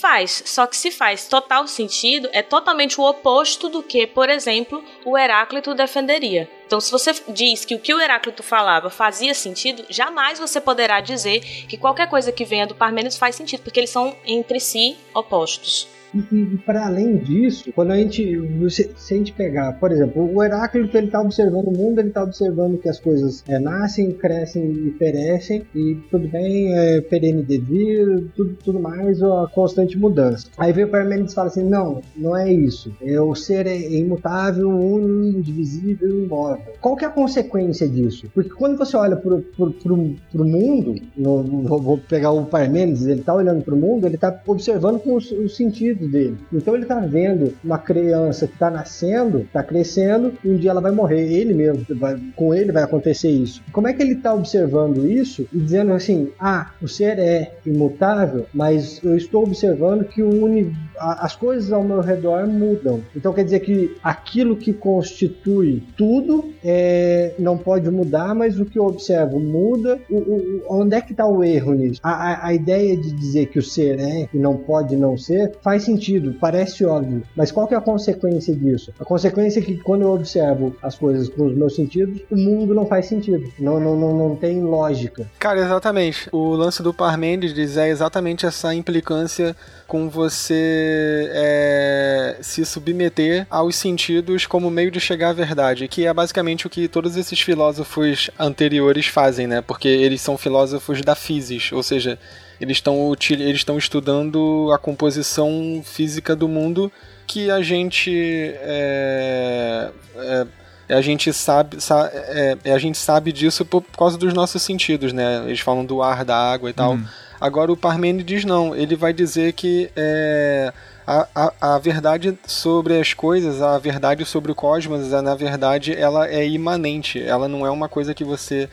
Faz, 0.00 0.42
só 0.46 0.66
que 0.66 0.76
se 0.76 0.90
faz 0.90 1.28
total 1.28 1.66
sentido, 1.68 2.28
é 2.32 2.42
totalmente 2.42 3.00
o 3.00 3.04
oposto 3.04 3.68
do 3.68 3.82
que, 3.82 4.06
por 4.06 4.28
exemplo, 4.28 4.84
o 5.04 5.16
Heráclito 5.16 5.74
defenderia. 5.74 6.50
Então, 6.66 6.80
se 6.80 6.90
você 6.90 7.12
diz 7.28 7.64
que 7.64 7.74
o 7.74 7.78
que 7.78 7.94
o 7.94 8.00
Heráclito 8.00 8.42
falava 8.42 8.90
fazia 8.90 9.32
sentido, 9.32 9.84
jamais 9.88 10.38
você 10.40 10.60
poderá 10.60 11.00
dizer 11.00 11.40
que 11.68 11.76
qualquer 11.78 12.08
coisa 12.08 12.32
que 12.32 12.44
venha 12.44 12.66
do 12.66 12.74
Parmênides 12.74 13.16
faz 13.16 13.36
sentido, 13.36 13.62
porque 13.62 13.78
eles 13.78 13.90
são 13.90 14.16
entre 14.26 14.58
si 14.58 14.96
opostos. 15.14 15.86
E, 16.14 16.56
para 16.64 16.86
além 16.86 17.16
disso, 17.16 17.72
quando 17.72 17.90
a 17.90 17.96
gente, 17.96 18.22
se, 18.70 18.90
se, 18.96 19.14
a 19.14 19.16
gente 19.16 19.32
pegar, 19.32 19.72
por 19.74 19.90
exemplo, 19.90 20.32
o 20.32 20.42
Heráclito 20.42 20.96
ele 20.96 21.06
está 21.06 21.20
observando 21.20 21.68
o 21.68 21.76
mundo, 21.76 21.98
ele 21.98 22.08
está 22.08 22.22
observando 22.22 22.78
que 22.78 22.88
as 22.88 23.00
coisas 23.00 23.42
é, 23.48 23.58
nascem, 23.58 24.12
crescem 24.12 24.64
e 24.64 24.90
perecem 24.92 25.64
e 25.74 25.96
tudo 26.10 26.28
bem, 26.28 26.72
é 26.72 27.00
perene 27.00 27.42
devir, 27.42 28.30
tudo, 28.36 28.56
tudo 28.64 28.80
mais, 28.80 29.22
a 29.22 29.48
constante 29.52 29.98
mudança. 29.98 30.46
Aí 30.56 30.72
vem 30.72 30.84
o 30.84 30.88
Parmênides 30.88 31.32
e 31.32 31.34
fala 31.34 31.48
assim, 31.48 31.64
não, 31.64 32.00
não 32.16 32.36
é 32.36 32.52
isso. 32.52 32.92
É, 33.02 33.20
o 33.20 33.34
ser 33.34 33.66
é 33.66 33.76
imutável, 33.76 34.68
único, 34.68 35.38
indivisível, 35.38 36.24
imóvel. 36.24 36.74
Qual 36.80 36.96
que 36.96 37.04
é 37.04 37.08
a 37.08 37.10
consequência 37.10 37.88
disso? 37.88 38.28
Porque 38.34 38.50
quando 38.50 38.76
você 38.76 38.96
olha 38.96 39.16
para 39.16 39.34
o 39.34 40.44
mundo, 40.44 40.94
vou 41.16 41.98
pegar 41.98 42.30
o 42.30 42.44
Parmênides, 42.46 43.06
ele 43.06 43.20
está 43.20 43.34
olhando 43.34 43.62
para 43.64 43.74
o 43.74 43.76
mundo, 43.76 44.06
ele 44.06 44.14
está 44.14 44.40
observando 44.46 45.00
com 45.00 45.14
os, 45.14 45.30
os 45.30 45.56
sentidos 45.56 46.03
dele. 46.08 46.36
Então 46.52 46.74
ele 46.74 46.86
tá 46.86 46.98
vendo 47.00 47.54
uma 47.62 47.78
criança 47.78 48.46
que 48.46 48.58
tá 48.58 48.70
nascendo, 48.70 49.46
tá 49.52 49.62
crescendo, 49.62 50.32
e 50.44 50.48
um 50.48 50.56
dia 50.56 50.70
ela 50.70 50.80
vai 50.80 50.92
morrer. 50.92 51.32
Ele 51.32 51.54
mesmo, 51.54 51.84
vai, 51.96 52.18
com 52.36 52.54
ele 52.54 52.72
vai 52.72 52.82
acontecer 52.82 53.30
isso. 53.30 53.62
Como 53.72 53.88
é 53.88 53.92
que 53.92 54.02
ele 54.02 54.16
tá 54.16 54.32
observando 54.34 55.06
isso 55.06 55.46
e 55.52 55.58
dizendo 55.58 55.92
assim: 55.92 56.30
ah, 56.38 56.70
o 56.82 56.88
ser 56.88 57.18
é 57.18 57.56
imutável, 57.66 58.46
mas 58.52 59.00
eu 59.02 59.16
estou 59.16 59.42
observando 59.44 60.04
que 60.04 60.22
o 60.22 60.44
uni, 60.44 60.74
as 60.98 61.34
coisas 61.34 61.72
ao 61.72 61.82
meu 61.82 62.00
redor 62.00 62.46
mudam. 62.46 63.00
Então 63.14 63.32
quer 63.32 63.44
dizer 63.44 63.60
que 63.60 63.96
aquilo 64.02 64.56
que 64.56 64.72
constitui 64.72 65.82
tudo 65.96 66.52
é, 66.62 67.34
não 67.38 67.56
pode 67.56 67.90
mudar, 67.90 68.34
mas 68.34 68.58
o 68.58 68.64
que 68.64 68.78
eu 68.78 68.86
observo 68.86 69.38
muda. 69.40 69.98
O, 70.10 70.16
o, 70.16 70.62
onde 70.68 70.96
é 70.96 71.00
que 71.00 71.12
está 71.12 71.26
o 71.26 71.42
erro 71.42 71.74
nisso? 71.74 72.00
A, 72.02 72.10
a, 72.10 72.46
a 72.48 72.54
ideia 72.54 72.96
de 72.96 73.12
dizer 73.12 73.46
que 73.46 73.58
o 73.58 73.62
ser 73.62 73.98
é 73.98 74.28
e 74.32 74.38
não 74.38 74.56
pode 74.56 74.96
não 74.96 75.16
ser 75.16 75.52
faz 75.62 75.82
sentido 75.82 75.93
sentido, 75.94 76.34
parece 76.40 76.84
óbvio, 76.84 77.22
mas 77.36 77.52
qual 77.52 77.66
que 77.66 77.74
é 77.74 77.76
a 77.76 77.80
consequência 77.80 78.54
disso? 78.54 78.92
A 78.98 79.04
consequência 79.04 79.60
é 79.60 79.62
que 79.62 79.76
quando 79.76 80.02
eu 80.02 80.12
observo 80.12 80.76
as 80.82 80.96
coisas 80.96 81.28
com 81.28 81.46
os 81.46 81.56
meus 81.56 81.74
sentidos, 81.74 82.20
o 82.30 82.36
mundo 82.36 82.74
não 82.74 82.86
faz 82.86 83.06
sentido, 83.06 83.52
não, 83.58 83.78
não, 83.78 83.96
não, 83.96 84.16
não 84.16 84.36
tem 84.36 84.62
lógica. 84.62 85.28
Cara, 85.38 85.60
exatamente. 85.60 86.28
O 86.32 86.54
lance 86.54 86.82
do 86.82 86.92
Parmênides 86.92 87.76
é 87.76 87.88
exatamente 87.88 88.44
essa 88.46 88.74
implicância 88.74 89.54
com 89.86 90.08
você 90.08 91.30
é, 91.32 92.36
se 92.40 92.64
submeter 92.64 93.46
aos 93.48 93.76
sentidos 93.76 94.46
como 94.46 94.70
meio 94.70 94.90
de 94.90 94.98
chegar 95.00 95.30
à 95.30 95.32
verdade, 95.32 95.86
que 95.88 96.06
é 96.06 96.12
basicamente 96.12 96.66
o 96.66 96.70
que 96.70 96.88
todos 96.88 97.16
esses 97.16 97.40
filósofos 97.40 98.30
anteriores 98.38 99.06
fazem, 99.06 99.46
né? 99.46 99.60
Porque 99.60 99.88
eles 99.88 100.20
são 100.20 100.36
filósofos 100.36 101.02
da 101.02 101.14
physis, 101.14 101.70
ou 101.72 101.82
seja, 101.82 102.18
eles 102.64 102.78
estão 102.78 103.14
eles 103.30 103.56
estão 103.56 103.78
estudando 103.78 104.70
a 104.72 104.78
composição 104.78 105.82
física 105.84 106.34
do 106.34 106.48
mundo 106.48 106.90
que 107.26 107.50
a 107.50 107.62
gente 107.62 108.10
é, 108.56 109.90
é, 110.16 110.46
a 110.88 111.00
gente 111.00 111.32
sabe, 111.32 111.78
é, 112.12 112.58
é, 112.64 112.72
a 112.72 112.78
gente 112.78 112.98
sabe 112.98 113.32
disso 113.32 113.64
por, 113.64 113.82
por, 113.82 113.96
causa 113.96 114.18
dos 114.18 114.34
nossos 114.34 114.62
sentidos, 114.62 115.12
né? 115.12 115.42
Eles 115.46 115.60
falam 115.60 115.84
do 115.84 116.02
ar, 116.02 116.24
da 116.24 116.36
água 116.36 116.68
e 116.68 116.72
tal. 116.72 116.92
Uhum. 116.92 117.04
Agora 117.40 117.72
o 117.72 117.76
Parmênides 117.76 118.44
não, 118.44 118.76
ele 118.76 118.94
vai 118.94 119.12
dizer 119.12 119.52
que 119.54 119.90
é, 119.96 120.72
a, 121.06 121.26
a, 121.34 121.74
a, 121.74 121.78
verdade 121.78 122.38
sobre 122.46 122.98
as 122.98 123.14
coisas, 123.14 123.60
a 123.62 123.78
verdade 123.78 124.24
sobre 124.24 124.52
o 124.52 124.54
cosmos, 124.54 125.10
na 125.10 125.34
verdade, 125.34 125.94
ela 125.94 126.28
é 126.28 126.46
imanente. 126.46 127.22
Ela 127.22 127.48
não 127.48 127.66
é 127.66 127.70
uma 127.70 127.88
coisa 127.88 128.14
que 128.14 128.24
você 128.24 128.68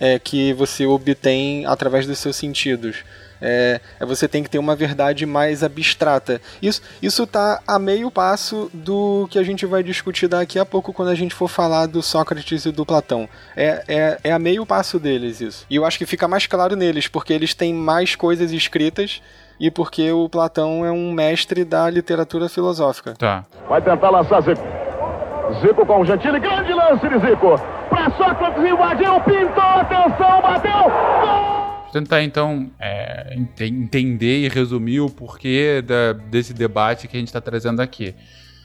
é, 0.00 0.18
que 0.18 0.52
você 0.52 0.86
obtém 0.86 1.66
através 1.66 2.06
dos 2.06 2.18
seus 2.18 2.36
sentidos. 2.36 3.04
É, 3.40 3.80
é, 4.00 4.06
você 4.06 4.26
tem 4.26 4.42
que 4.42 4.48
ter 4.48 4.58
uma 4.58 4.74
verdade 4.74 5.26
mais 5.26 5.62
abstrata. 5.62 6.40
Isso 6.62 6.80
isso 7.02 7.24
está 7.24 7.60
a 7.66 7.78
meio 7.78 8.10
passo 8.10 8.70
do 8.72 9.28
que 9.30 9.38
a 9.38 9.42
gente 9.42 9.66
vai 9.66 9.82
discutir 9.82 10.28
daqui 10.28 10.58
a 10.58 10.64
pouco 10.64 10.92
quando 10.92 11.08
a 11.08 11.14
gente 11.14 11.34
for 11.34 11.48
falar 11.48 11.86
do 11.86 12.02
Sócrates 12.02 12.64
e 12.64 12.72
do 12.72 12.86
Platão. 12.86 13.28
É, 13.54 13.84
é, 13.86 14.18
é 14.24 14.32
a 14.32 14.38
meio 14.38 14.64
passo 14.64 14.98
deles 14.98 15.40
isso. 15.40 15.66
E 15.68 15.76
eu 15.76 15.84
acho 15.84 15.98
que 15.98 16.06
fica 16.06 16.26
mais 16.26 16.46
claro 16.46 16.74
neles, 16.74 17.06
porque 17.06 17.32
eles 17.32 17.52
têm 17.52 17.74
mais 17.74 18.16
coisas 18.16 18.50
escritas 18.50 19.20
e 19.60 19.70
porque 19.70 20.10
o 20.10 20.28
Platão 20.28 20.84
é 20.84 20.90
um 20.90 21.12
mestre 21.12 21.64
da 21.64 21.88
literatura 21.90 22.48
filosófica. 22.48 23.14
Tá. 23.18 23.44
Vai 23.68 23.82
tentar 23.82 24.10
lançar 24.10 24.40
Zico. 24.40 24.62
Zico 25.60 25.86
com 25.86 26.00
o 26.00 26.04
Gentili, 26.04 26.40
grande 26.40 26.72
lance 26.72 27.08
de 27.08 27.18
Zico 27.18 27.60
para 27.88 28.10
Sócrates, 28.10 28.64
invadiu, 28.64 29.20
pintou, 29.20 29.62
atenção, 29.62 30.42
bateu, 30.42 30.90
gol! 31.20 31.54
tentar 31.94 32.24
então 32.24 32.68
é, 32.80 33.36
ent 33.36 33.60
entender 33.60 34.44
e 34.44 34.48
resumir 34.48 34.98
o 34.98 35.08
porquê 35.08 35.80
da, 35.80 36.12
desse 36.12 36.52
debate 36.52 37.06
que 37.06 37.16
a 37.16 37.20
gente 37.20 37.28
está 37.28 37.40
trazendo 37.40 37.80
aqui. 37.80 38.14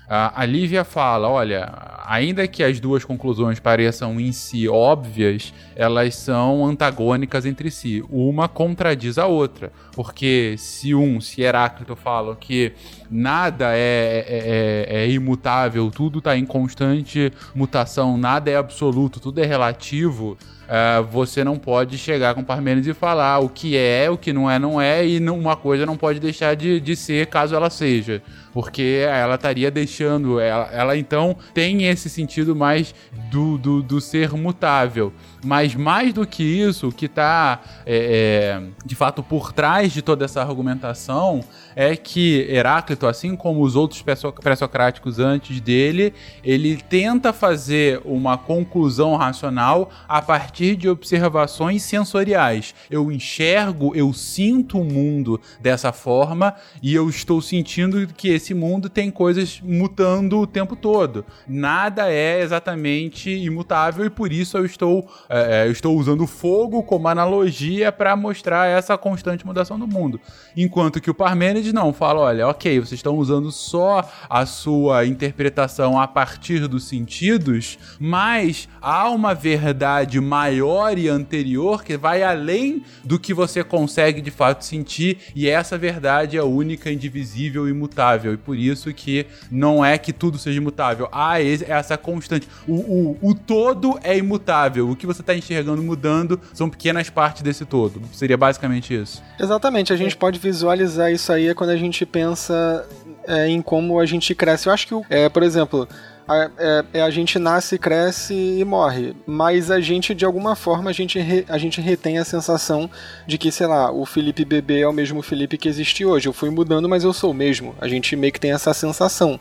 A 0.09 0.43
Lívia 0.43 0.83
fala: 0.83 1.29
olha, 1.29 1.71
ainda 2.03 2.47
que 2.47 2.63
as 2.63 2.79
duas 2.79 3.05
conclusões 3.05 3.59
pareçam 3.59 4.19
em 4.19 4.31
si 4.31 4.67
óbvias, 4.67 5.53
elas 5.75 6.15
são 6.15 6.65
antagônicas 6.65 7.45
entre 7.45 7.69
si. 7.69 8.03
Uma 8.09 8.47
contradiz 8.47 9.19
a 9.19 9.27
outra. 9.27 9.71
Porque 9.91 10.55
se 10.57 10.95
um, 10.95 11.21
se 11.21 11.43
Heráclito 11.43 11.95
fala 11.95 12.35
que 12.35 12.71
nada 13.11 13.75
é, 13.75 14.25
é, 14.27 14.87
é, 14.89 15.03
é 15.03 15.11
imutável, 15.11 15.91
tudo 15.91 16.17
está 16.17 16.35
em 16.35 16.45
constante 16.45 17.31
mutação, 17.53 18.17
nada 18.17 18.49
é 18.49 18.55
absoluto, 18.55 19.19
tudo 19.19 19.39
é 19.39 19.45
relativo. 19.45 20.35
Uh, 20.69 21.03
você 21.03 21.43
não 21.43 21.57
pode 21.57 21.97
chegar 21.97 22.35
com 22.35 22.43
Parmênides 22.43 22.87
e 22.87 22.93
falar 22.93 23.39
o 23.39 23.49
que 23.49 23.75
é, 23.75 24.07
o 24.07 24.15
que 24.15 24.31
não 24.31 24.49
é, 24.49 24.59
não 24.59 24.79
é, 24.79 25.03
e 25.03 25.19
não, 25.19 25.39
uma 25.39 25.55
coisa 25.55 25.83
não 25.83 25.97
pode 25.97 26.19
deixar 26.19 26.55
de, 26.55 26.79
de 26.79 26.95
ser 26.95 27.25
caso 27.25 27.55
ela 27.55 27.71
seja. 27.71 28.21
Porque 28.59 29.05
ela 29.07 29.35
estaria 29.35 29.71
deixando. 29.71 30.37
Ela, 30.37 30.69
ela 30.73 30.97
então 30.97 31.33
tem 31.53 31.87
esse 31.87 32.09
sentido 32.09 32.53
mais 32.53 32.93
do, 33.31 33.57
do, 33.57 33.81
do 33.81 34.01
ser 34.01 34.33
mutável. 34.33 35.13
Mas 35.45 35.75
mais 35.75 36.13
do 36.13 36.27
que 36.27 36.43
isso, 36.43 36.89
o 36.89 36.91
que 36.91 37.05
está 37.05 37.61
é, 37.85 38.59
é, 38.59 38.63
de 38.85 38.95
fato 38.95 39.23
por 39.23 39.53
trás 39.53 39.93
de 39.93 40.01
toda 40.01 40.25
essa 40.25 40.41
argumentação 40.41 41.39
é 41.75 41.95
que 41.95 42.47
Heráclito, 42.49 43.07
assim 43.07 43.35
como 43.35 43.61
os 43.61 43.75
outros 43.75 44.01
pré-socráticos 44.01 45.19
antes 45.19 45.59
dele, 45.59 46.13
ele 46.43 46.77
tenta 46.77 47.31
fazer 47.31 48.01
uma 48.03 48.37
conclusão 48.37 49.15
racional 49.15 49.89
a 50.07 50.21
partir 50.21 50.75
de 50.75 50.89
observações 50.89 51.83
sensoriais. 51.83 52.73
Eu 52.89 53.11
enxergo, 53.11 53.95
eu 53.95 54.11
sinto 54.13 54.79
o 54.79 54.83
mundo 54.83 55.39
dessa 55.59 55.91
forma 55.91 56.55
e 56.81 56.93
eu 56.93 57.09
estou 57.09 57.41
sentindo 57.41 58.07
que 58.07 58.29
esse 58.29 58.53
mundo 58.53 58.89
tem 58.89 59.11
coisas 59.11 59.59
mutando 59.61 60.39
o 60.39 60.47
tempo 60.47 60.75
todo. 60.75 61.25
Nada 61.47 62.11
é 62.11 62.41
exatamente 62.41 63.29
imutável 63.29 64.05
e 64.05 64.09
por 64.09 64.31
isso 64.31 64.57
eu 64.57 64.65
estou, 64.65 65.09
é, 65.29 65.63
é 65.63 65.67
eu 65.67 65.71
estou 65.71 65.97
usando 65.97 66.25
fogo 66.25 66.83
como 66.83 67.07
analogia 67.07 67.91
para 67.91 68.15
mostrar 68.15 68.67
essa 68.67 68.97
constante 68.97 69.45
mudação 69.45 69.79
do 69.79 69.87
mundo. 69.87 70.19
Enquanto 70.55 71.01
que 71.01 71.09
o 71.09 71.13
Parmênides 71.13 71.58
não, 71.73 71.93
fala, 71.93 72.21
olha, 72.21 72.47
ok, 72.47 72.79
vocês 72.79 72.99
estão 72.99 73.17
usando 73.17 73.51
só 73.51 74.07
a 74.29 74.45
sua 74.45 75.05
interpretação 75.05 75.99
a 75.99 76.07
partir 76.07 76.67
dos 76.67 76.85
sentidos, 76.85 77.77
mas 77.99 78.67
há 78.81 79.09
uma 79.09 79.33
verdade 79.33 80.19
maior 80.19 80.97
e 80.97 81.07
anterior 81.07 81.83
que 81.83 81.97
vai 81.97 82.23
além 82.23 82.83
do 83.03 83.19
que 83.19 83.33
você 83.33 83.63
consegue 83.63 84.21
de 84.21 84.31
fato 84.31 84.63
sentir, 84.63 85.17
e 85.35 85.49
essa 85.49 85.77
verdade 85.77 86.37
é 86.37 86.43
única, 86.43 86.91
indivisível 86.91 87.67
e 87.67 87.71
imutável, 87.71 88.33
e 88.33 88.37
por 88.37 88.57
isso 88.57 88.93
que 88.93 89.25
não 89.51 89.83
é 89.83 89.97
que 89.97 90.13
tudo 90.13 90.37
seja 90.37 90.57
imutável, 90.57 91.07
há 91.11 91.41
essa 91.41 91.97
constante. 91.97 92.47
O, 92.67 92.73
o, 92.73 93.17
o 93.21 93.35
todo 93.35 93.99
é 94.03 94.17
imutável, 94.17 94.89
o 94.89 94.95
que 94.95 95.05
você 95.05 95.21
está 95.21 95.35
enxergando 95.35 95.81
mudando 95.83 96.39
são 96.53 96.69
pequenas 96.69 97.09
partes 97.09 97.41
desse 97.41 97.65
todo. 97.65 98.01
Seria 98.13 98.37
basicamente 98.37 98.93
isso. 98.93 99.21
Exatamente, 99.39 99.91
a 99.93 99.97
gente 99.97 100.15
pode 100.15 100.39
visualizar 100.39 101.11
isso 101.11 101.31
aí 101.31 101.48
quando 101.53 101.71
a 101.71 101.77
gente 101.77 102.05
pensa 102.05 102.87
é, 103.27 103.47
em 103.47 103.61
como 103.61 103.99
a 103.99 104.05
gente 104.05 104.33
cresce. 104.33 104.67
Eu 104.67 104.73
acho 104.73 104.87
que, 104.87 104.95
é, 105.09 105.29
por 105.29 105.43
exemplo, 105.43 105.87
a, 106.27 106.49
é, 106.57 106.85
é, 106.93 107.01
a 107.01 107.09
gente 107.09 107.39
nasce, 107.39 107.77
cresce 107.77 108.33
e 108.33 108.63
morre. 108.63 109.15
Mas 109.25 109.71
a 109.71 109.79
gente, 109.79 110.13
de 110.13 110.23
alguma 110.25 110.55
forma, 110.55 110.89
a 110.89 110.93
gente, 110.93 111.19
re, 111.19 111.43
a 111.49 111.57
gente 111.57 111.81
retém 111.81 112.19
a 112.19 112.23
sensação 112.23 112.89
de 113.25 113.37
que, 113.37 113.51
sei 113.51 113.65
lá, 113.65 113.91
o 113.91 114.05
Felipe 114.05 114.45
bebê 114.45 114.81
é 114.81 114.87
o 114.87 114.93
mesmo 114.93 115.21
Felipe 115.23 115.57
que 115.57 115.67
existe 115.67 116.05
hoje. 116.05 116.27
Eu 116.27 116.33
fui 116.33 116.51
mudando, 116.51 116.87
mas 116.87 117.03
eu 117.03 117.13
sou 117.13 117.31
o 117.31 117.33
mesmo. 117.33 117.75
A 117.81 117.87
gente 117.87 118.15
meio 118.15 118.31
que 118.31 118.39
tem 118.39 118.51
essa 118.51 118.73
sensação. 118.73 119.39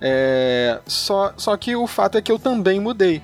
É, 0.00 0.80
só, 0.86 1.34
só 1.36 1.56
que 1.56 1.76
o 1.76 1.86
fato 1.86 2.16
é 2.16 2.22
que 2.22 2.32
eu 2.32 2.38
também 2.38 2.80
mudei. 2.80 3.22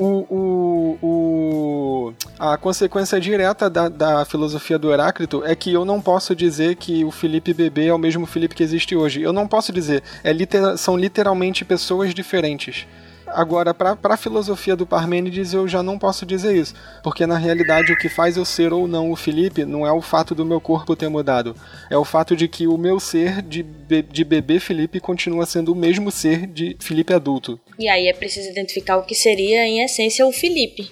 O, 0.00 0.24
o, 0.30 0.98
o 1.02 2.14
a 2.38 2.56
consequência 2.56 3.20
direta 3.20 3.68
da, 3.68 3.88
da 3.88 4.24
filosofia 4.24 4.78
do 4.78 4.92
Heráclito 4.92 5.42
é 5.44 5.56
que 5.56 5.72
eu 5.72 5.84
não 5.84 6.00
posso 6.00 6.36
dizer 6.36 6.76
que 6.76 7.04
o 7.04 7.10
Felipe 7.10 7.52
bebê 7.52 7.88
é 7.88 7.92
o 7.92 7.98
mesmo 7.98 8.24
Felipe 8.24 8.54
que 8.54 8.62
existe 8.62 8.94
hoje. 8.94 9.20
Eu 9.20 9.32
não 9.32 9.48
posso 9.48 9.72
dizer. 9.72 10.04
É 10.22 10.32
são 10.76 10.96
literalmente 10.96 11.64
pessoas 11.64 12.14
diferentes. 12.14 12.86
Agora, 13.32 13.74
para 13.74 13.96
a 14.02 14.16
filosofia 14.16 14.74
do 14.74 14.86
Parmênides, 14.86 15.52
eu 15.52 15.68
já 15.68 15.82
não 15.82 15.98
posso 15.98 16.24
dizer 16.24 16.56
isso, 16.56 16.74
porque 17.02 17.26
na 17.26 17.36
realidade 17.36 17.92
o 17.92 17.96
que 17.96 18.08
faz 18.08 18.36
eu 18.36 18.44
ser 18.44 18.72
ou 18.72 18.86
não 18.86 19.10
o 19.10 19.16
Felipe 19.16 19.64
não 19.64 19.86
é 19.86 19.92
o 19.92 20.00
fato 20.00 20.34
do 20.34 20.44
meu 20.44 20.60
corpo 20.60 20.96
ter 20.96 21.08
mudado, 21.08 21.54
é 21.90 21.96
o 21.96 22.04
fato 22.04 22.36
de 22.36 22.48
que 22.48 22.66
o 22.66 22.76
meu 22.76 22.98
ser 23.00 23.42
de, 23.42 23.62
be 23.62 24.02
de 24.02 24.24
bebê 24.24 24.60
Felipe 24.60 25.00
continua 25.00 25.46
sendo 25.46 25.72
o 25.72 25.76
mesmo 25.76 26.10
ser 26.10 26.46
de 26.46 26.76
Felipe 26.80 27.12
adulto. 27.12 27.60
E 27.78 27.88
aí 27.88 28.08
é 28.08 28.12
preciso 28.12 28.48
identificar 28.48 28.96
o 28.96 29.04
que 29.04 29.14
seria, 29.14 29.66
em 29.66 29.82
essência, 29.82 30.26
o 30.26 30.32
Felipe. 30.32 30.90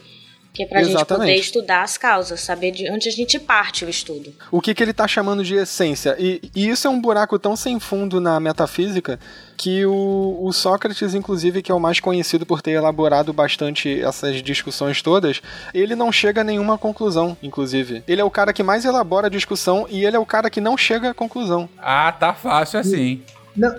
Que 0.57 0.62
é 0.62 0.66
pra 0.66 0.80
Exatamente. 0.80 1.07
gente 1.07 1.18
poder 1.18 1.34
estudar 1.34 1.82
as 1.82 1.98
causas, 1.98 2.40
saber 2.40 2.70
de 2.70 2.90
onde 2.90 3.11
a 3.11 3.12
gente 3.12 3.38
parte 3.38 3.84
o 3.84 3.90
estudo. 3.90 4.32
O 4.50 4.59
que, 4.59 4.74
que 4.74 4.82
ele 4.82 4.92
está 4.92 5.07
chamando 5.07 5.44
de 5.44 5.54
essência. 5.54 6.16
E, 6.18 6.40
e, 6.54 6.66
isso 6.66 6.86
é 6.86 6.90
um 6.90 6.98
buraco 6.98 7.38
tão 7.38 7.54
sem 7.54 7.78
fundo 7.78 8.22
na 8.22 8.40
metafísica 8.40 9.20
que 9.54 9.84
o, 9.84 10.38
o, 10.40 10.50
Sócrates, 10.54 11.14
inclusive, 11.14 11.61
que 11.61 11.70
é 11.70 11.74
o 11.74 11.80
mais 11.80 12.00
conhecido 12.00 12.46
por 12.46 12.62
ter 12.62 12.70
elaborado 12.70 13.34
bastante 13.34 14.00
essas 14.02 14.42
discussões 14.42 15.02
todas, 15.02 15.42
ele 15.74 15.94
não 15.94 16.11
chega 16.11 16.40
a 16.40 16.44
nenhuma 16.44 16.78
conclusão, 16.78 17.36
inclusive. 17.42 18.02
Ele 18.09 18.22
é 18.22 18.24
o 18.24 18.30
cara 18.30 18.50
que 18.50 18.62
mais 18.62 18.86
elabora 18.86 19.26
a 19.26 19.30
discussão 19.30 19.86
e 19.90 20.07
ele 20.07 20.16
é 20.16 20.18
o 20.18 20.24
cara 20.24 20.48
que 20.48 20.61
não 20.61 20.74
chega 20.74 21.11
à 21.11 21.14
conclusão. 21.14 21.68
Ah, 21.76 22.11
tá 22.12 22.32
fácil 22.32 22.80
assim. 22.80 23.20
Não. 23.54 23.74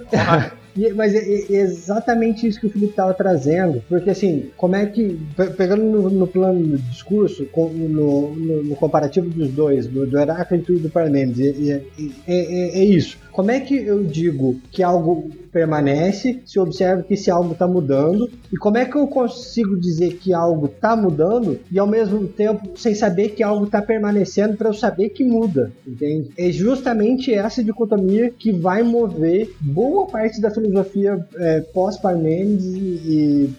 Mas 0.96 1.16
é, 1.16 1.20
é, 1.20 1.62
exatamente 1.62 2.48
isso 2.48 2.60
que 2.60 2.68
o 2.68 2.70
Felipe 2.70 2.92
estava 2.92 3.14
trazendo, 3.14 3.82
porque 3.90 4.10
assim, 4.10 4.50
como 4.56 4.76
é 4.76 4.86
que, 4.86 5.20
pegando 5.58 5.84
no, 5.84 6.10
no 6.10 6.28
plano 6.28 6.60
do 6.60 6.78
discurso, 6.78 7.48
no, 7.56 8.36
no, 8.36 8.64
no, 8.64 8.76
comparativo 8.76 9.30
dos 9.30 9.50
dois, 9.50 9.88
do, 9.88 10.06
do 10.06 10.20
Heráclito 10.20 10.74
e 10.74 10.80
do 10.80 10.90
Parmênides, 10.90 11.70
é, 11.70 11.82
é, 12.28 12.80
é 12.80 12.84
isso. 12.84 13.18
Como 13.32 13.52
é 13.52 13.60
que 13.60 13.76
eu 13.76 14.04
digo 14.04 14.60
que 14.72 14.82
algo 14.82 15.30
permanece 15.58 16.40
se 16.46 16.60
eu 16.60 16.64
observo 16.64 17.02
que 17.02 17.16
esse 17.16 17.32
algo 17.32 17.54
está 17.54 17.68
mudando? 17.68 18.30
E 18.54 18.58
como 18.58 18.78
é 18.78 18.86
que 18.86 18.96
eu 18.96 19.08
consigo 19.08 19.76
dizer 19.76 20.18
que 20.18 20.32
algo 20.32 20.68
está 20.68 20.96
mudando 20.96 21.60
e 21.72 21.80
ao 21.80 21.88
mesmo 21.88 22.28
tempo 22.28 22.78
sem 22.78 22.94
saber 22.94 23.30
que 23.30 23.42
algo 23.42 23.66
está 23.66 23.82
permanecendo 23.82 24.56
para 24.56 24.70
eu 24.70 24.74
saber 24.74 25.10
que 25.10 25.24
muda? 25.24 25.72
Entende? 25.86 26.30
É 26.38 26.52
justamente 26.52 27.34
essa 27.34 27.64
dicotomia 27.64 28.30
que 28.30 28.52
vai 28.52 28.84
mover 28.84 29.52
boa 29.60 30.06
parte 30.06 30.40
da 30.40 30.52
filosofia 30.52 31.26
é, 31.36 31.62
pós-Parmênides 31.74 32.76
e, 32.76 33.50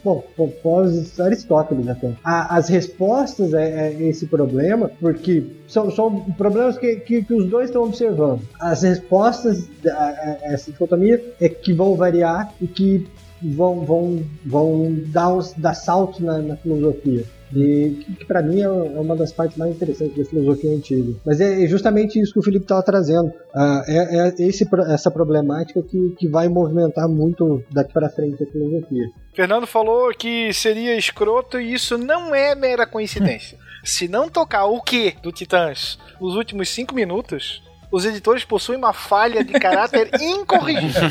pós-Aristóteles 0.63 1.89
até. 1.89 2.13
as 2.23 2.69
respostas 2.69 3.55
a, 3.55 3.59
a 3.59 3.91
esse 4.03 4.27
problema, 4.27 4.91
porque 5.01 5.45
são, 5.67 5.91
são 5.91 6.21
problemas 6.33 6.79
que, 6.79 6.97
que, 6.97 7.23
que, 7.23 7.35
os 7.35 7.47
dois 7.47 7.67
estão 7.67 7.83
observando. 7.83 8.41
As 8.61 8.83
respostas 8.83 9.69
a, 9.87 10.39
essa 10.43 10.71
dicotomia 10.71 11.23
é 11.41 11.49
que 11.49 11.73
vão 11.73 11.88
variar 11.97 12.53
e 12.61 12.67
que 12.67 13.07
vão, 13.43 13.85
vão, 13.85 14.25
vão 14.45 14.97
dar, 15.07 15.33
os, 15.35 15.53
dar 15.55 15.75
saltos 15.75 16.21
na, 16.21 16.39
na 16.39 16.57
filosofia. 16.57 17.25
E 17.55 18.05
que, 18.05 18.15
que 18.17 18.25
para 18.27 18.43
mim 18.43 18.61
é, 18.61 18.65
é 18.65 19.01
uma 19.01 19.17
das 19.17 19.33
partes 19.33 19.57
mais 19.57 19.75
interessantes 19.75 20.17
da 20.17 20.25
filosofia 20.25 20.71
antiga. 20.71 21.15
Mas 21.25 21.41
é 21.41 21.67
justamente 21.67 22.21
isso 22.21 22.33
que 22.33 22.39
o 22.39 22.43
Felipe 22.43 22.65
estava 22.65 22.83
trazendo. 22.83 23.29
Uh, 23.29 23.83
é, 23.87 24.29
é 24.29 24.35
esse, 24.39 24.69
essa 24.89 25.11
problemática 25.11 25.83
que, 25.83 26.15
que 26.19 26.29
vai 26.29 26.49
movimentar 26.49 27.09
muito 27.09 27.63
daqui 27.71 27.93
para 27.93 28.11
frente 28.11 28.43
a 28.43 28.47
filosofia. 28.47 29.09
Fernando 29.35 29.67
falou 29.67 30.11
que 30.11 30.53
seria 30.53 30.97
escroto 30.97 31.59
e 31.59 31.73
isso 31.73 31.97
não 31.97 32.35
é 32.35 32.55
mera 32.55 32.87
coincidência. 32.87 33.57
Se 33.85 34.09
não 34.09 34.29
tocar 34.29 34.67
o 34.67 34.83
que 34.83 35.15
do 35.23 35.33
Titãs 35.33 35.99
nos 36.21 36.35
últimos 36.35 36.69
cinco 36.69 36.95
minutos, 36.95 37.63
os 37.91 38.05
editores 38.05 38.45
possuem 38.45 38.79
uma 38.79 38.93
falha 38.93 39.43
de 39.43 39.53
caráter 39.55 40.11
incorrigível. 40.21 41.09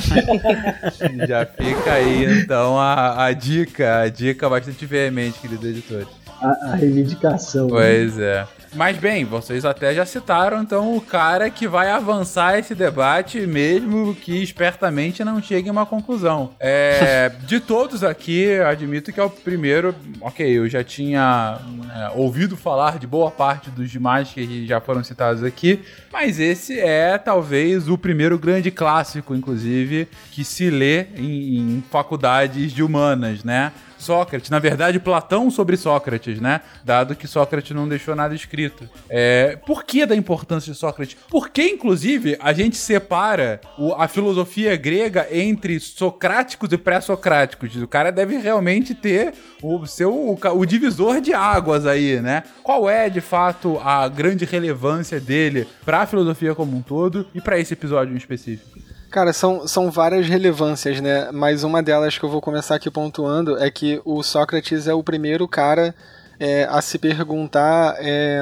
Já 1.27 1.45
fica 1.45 1.93
aí, 1.93 2.25
então, 2.25 2.79
a, 2.79 3.25
a 3.25 3.31
dica, 3.33 4.01
a 4.01 4.09
dica 4.09 4.49
bastante 4.49 4.85
veemente, 4.85 5.39
queridos 5.39 5.65
editores. 5.65 6.07
A, 6.41 6.71
a 6.71 6.75
reivindicação. 6.75 7.65
Né? 7.65 7.71
Pois 7.71 8.15
né? 8.17 8.25
é. 8.25 8.47
Mas 8.77 8.95
bem, 8.95 9.25
vocês 9.25 9.65
até 9.65 9.91
já 9.91 10.05
citaram 10.05 10.61
então 10.61 10.95
o 10.95 11.01
cara 11.01 11.49
que 11.49 11.67
vai 11.67 11.89
avançar 11.89 12.59
esse 12.59 12.75
debate, 12.75 13.39
mesmo 13.47 14.13
que 14.13 14.43
espertamente 14.43 15.23
não 15.23 15.41
chegue 15.41 15.67
a 15.67 15.71
uma 15.71 15.83
conclusão. 15.83 16.51
É, 16.59 17.31
de 17.47 17.59
todos 17.59 18.03
aqui, 18.03 18.53
admito 18.59 19.11
que 19.11 19.19
é 19.19 19.23
o 19.23 19.31
primeiro. 19.31 19.95
Ok, 20.21 20.45
eu 20.45 20.69
já 20.69 20.83
tinha 20.83 21.57
é, 21.91 22.09
ouvido 22.15 22.55
falar 22.55 22.99
de 22.99 23.07
boa 23.07 23.31
parte 23.31 23.71
dos 23.71 23.89
demais 23.89 24.29
que 24.29 24.67
já 24.67 24.79
foram 24.79 25.03
citados 25.03 25.43
aqui, 25.43 25.81
mas 26.13 26.39
esse 26.39 26.79
é 26.79 27.17
talvez 27.17 27.89
o 27.89 27.97
primeiro 27.97 28.37
grande 28.37 28.69
clássico, 28.69 29.33
inclusive, 29.33 30.07
que 30.31 30.43
se 30.43 30.69
lê 30.69 31.07
em, 31.15 31.57
em 31.57 31.83
faculdades 31.89 32.71
de 32.71 32.83
humanas, 32.83 33.43
né? 33.43 33.71
Sócrates, 33.97 34.49
na 34.49 34.59
verdade, 34.59 34.99
Platão 34.99 35.49
sobre 35.49 35.77
Sócrates, 35.77 36.39
né? 36.39 36.61
Dado 36.83 37.15
que 37.15 37.27
Sócrates 37.27 37.75
não 37.75 37.87
deixou 37.87 38.15
nada 38.15 38.35
escrito. 38.35 38.89
É, 39.09 39.57
por 39.65 39.83
que 39.83 40.05
da 40.05 40.15
importância 40.15 40.71
de 40.71 40.77
Sócrates? 40.77 41.17
Porque, 41.29 41.63
inclusive, 41.63 42.37
a 42.39 42.53
gente 42.53 42.77
separa 42.77 43.61
o, 43.77 43.93
a 43.93 44.07
filosofia 44.07 44.75
grega 44.75 45.27
entre 45.31 45.79
socráticos 45.79 46.71
e 46.71 46.77
pré-socráticos. 46.77 47.75
O 47.75 47.87
cara 47.87 48.11
deve 48.11 48.37
realmente 48.37 48.93
ter 48.93 49.33
o 49.61 49.85
seu 49.85 50.13
o, 50.13 50.37
o 50.55 50.65
divisor 50.65 51.21
de 51.21 51.33
águas 51.33 51.85
aí, 51.85 52.21
né? 52.21 52.43
Qual 52.63 52.89
é, 52.89 53.09
de 53.09 53.21
fato, 53.21 53.79
a 53.83 54.07
grande 54.07 54.45
relevância 54.45 55.19
dele 55.19 55.67
para 55.85 56.01
a 56.01 56.05
filosofia 56.05 56.55
como 56.55 56.75
um 56.75 56.81
todo 56.81 57.27
e 57.33 57.41
para 57.41 57.59
esse 57.59 57.73
episódio 57.73 58.13
em 58.13 58.17
específico? 58.17 58.86
Cara, 59.09 59.31
são, 59.31 59.67
são 59.67 59.89
várias 59.89 60.27
relevâncias, 60.27 60.99
né? 60.99 61.31
Mas 61.31 61.63
uma 61.63 61.81
delas 61.81 62.17
que 62.17 62.23
eu 62.25 62.29
vou 62.29 62.41
começar 62.41 62.75
aqui 62.75 62.91
pontuando 62.91 63.57
é 63.57 63.71
que 63.71 64.01
o 64.03 64.21
Sócrates 64.21 64.87
é 64.87 64.93
o 64.93 65.01
primeiro 65.01 65.47
cara 65.47 65.95
é, 66.39 66.65
a 66.69 66.81
se 66.81 66.97
perguntar. 66.97 67.95
É, 67.99 68.41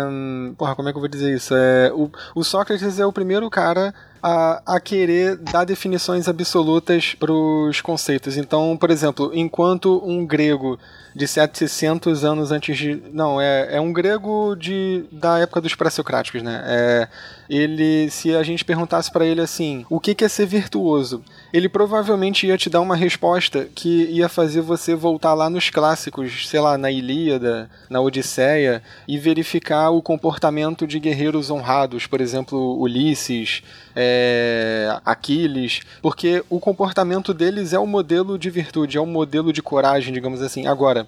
porra, 0.58 0.76
como 0.76 0.90
é 0.90 0.92
que 0.92 0.98
eu 0.98 1.02
vou 1.02 1.10
dizer 1.10 1.36
isso? 1.36 1.54
É, 1.56 1.92
o, 1.94 2.10
o 2.34 2.44
Sócrates 2.44 3.00
é 3.00 3.06
o 3.06 3.14
primeiro 3.14 3.50
cara 3.50 3.94
a, 4.22 4.62
a 4.66 4.80
querer 4.80 5.38
dar 5.38 5.66
definições 5.66 6.28
absolutas 6.28 7.14
para 7.14 7.32
os 7.32 7.80
conceitos. 7.82 8.36
Então, 8.36 8.76
por 8.76 8.90
exemplo, 8.90 9.32
enquanto 9.34 10.02
um 10.04 10.26
grego 10.26 10.80
de 11.16 11.26
700 11.26 12.26
anos 12.26 12.52
antes 12.52 12.78
de. 12.78 13.02
Não, 13.14 13.40
é, 13.40 13.78
é 13.78 13.82
um 13.82 13.94
grego 13.94 14.54
de, 14.54 15.06
da 15.10 15.40
época 15.40 15.62
dos 15.62 15.74
pré-socráticos, 15.74 16.44
né? 16.44 16.62
É, 16.66 17.08
ele, 17.50 18.10
se 18.10 18.36
a 18.36 18.44
gente 18.44 18.66
perguntasse 18.66 19.10
para 19.10 19.26
ele 19.26 19.40
assim, 19.40 19.86
o 19.90 19.98
que, 19.98 20.14
que 20.14 20.26
é 20.26 20.28
ser 20.28 20.46
virtuoso? 20.46 21.24
Ele 21.54 21.70
provavelmente 21.70 22.46
ia 22.46 22.58
te 22.58 22.70
dar 22.70 22.82
uma 22.82 22.98
resposta 22.98 23.66
que 23.74 24.06
ia 24.08 24.28
fazer 24.28 24.60
você 24.60 24.94
voltar 24.94 25.34
lá 25.34 25.50
nos 25.50 25.70
clássicos, 25.70 26.50
sei 26.50 26.60
lá, 26.60 26.78
na 26.78 26.92
Ilíada, 26.92 27.70
na 27.90 28.02
Odisseia, 28.02 28.84
e 29.08 29.18
verificar 29.18 29.92
o 29.92 30.02
comportamento 30.02 30.86
de 30.86 31.00
guerreiros 31.00 31.50
honrados, 31.50 32.08
por 32.08 32.20
exemplo, 32.20 32.78
Ulisses, 32.78 33.64
é, 33.96 35.00
Aquiles, 35.06 35.82
porque 36.02 36.44
o 36.50 36.60
comportamento 36.60 37.34
deles 37.34 37.72
é 37.72 37.80
o 37.80 37.88
modelo 37.88 38.38
de 38.38 38.50
virtude, 38.50 38.98
é 38.98 39.02
o 39.02 39.06
modelo 39.06 39.54
de 39.54 39.62
coragem, 39.62 40.14
digamos 40.14 40.42
assim. 40.42 40.68
Agora, 40.68 41.05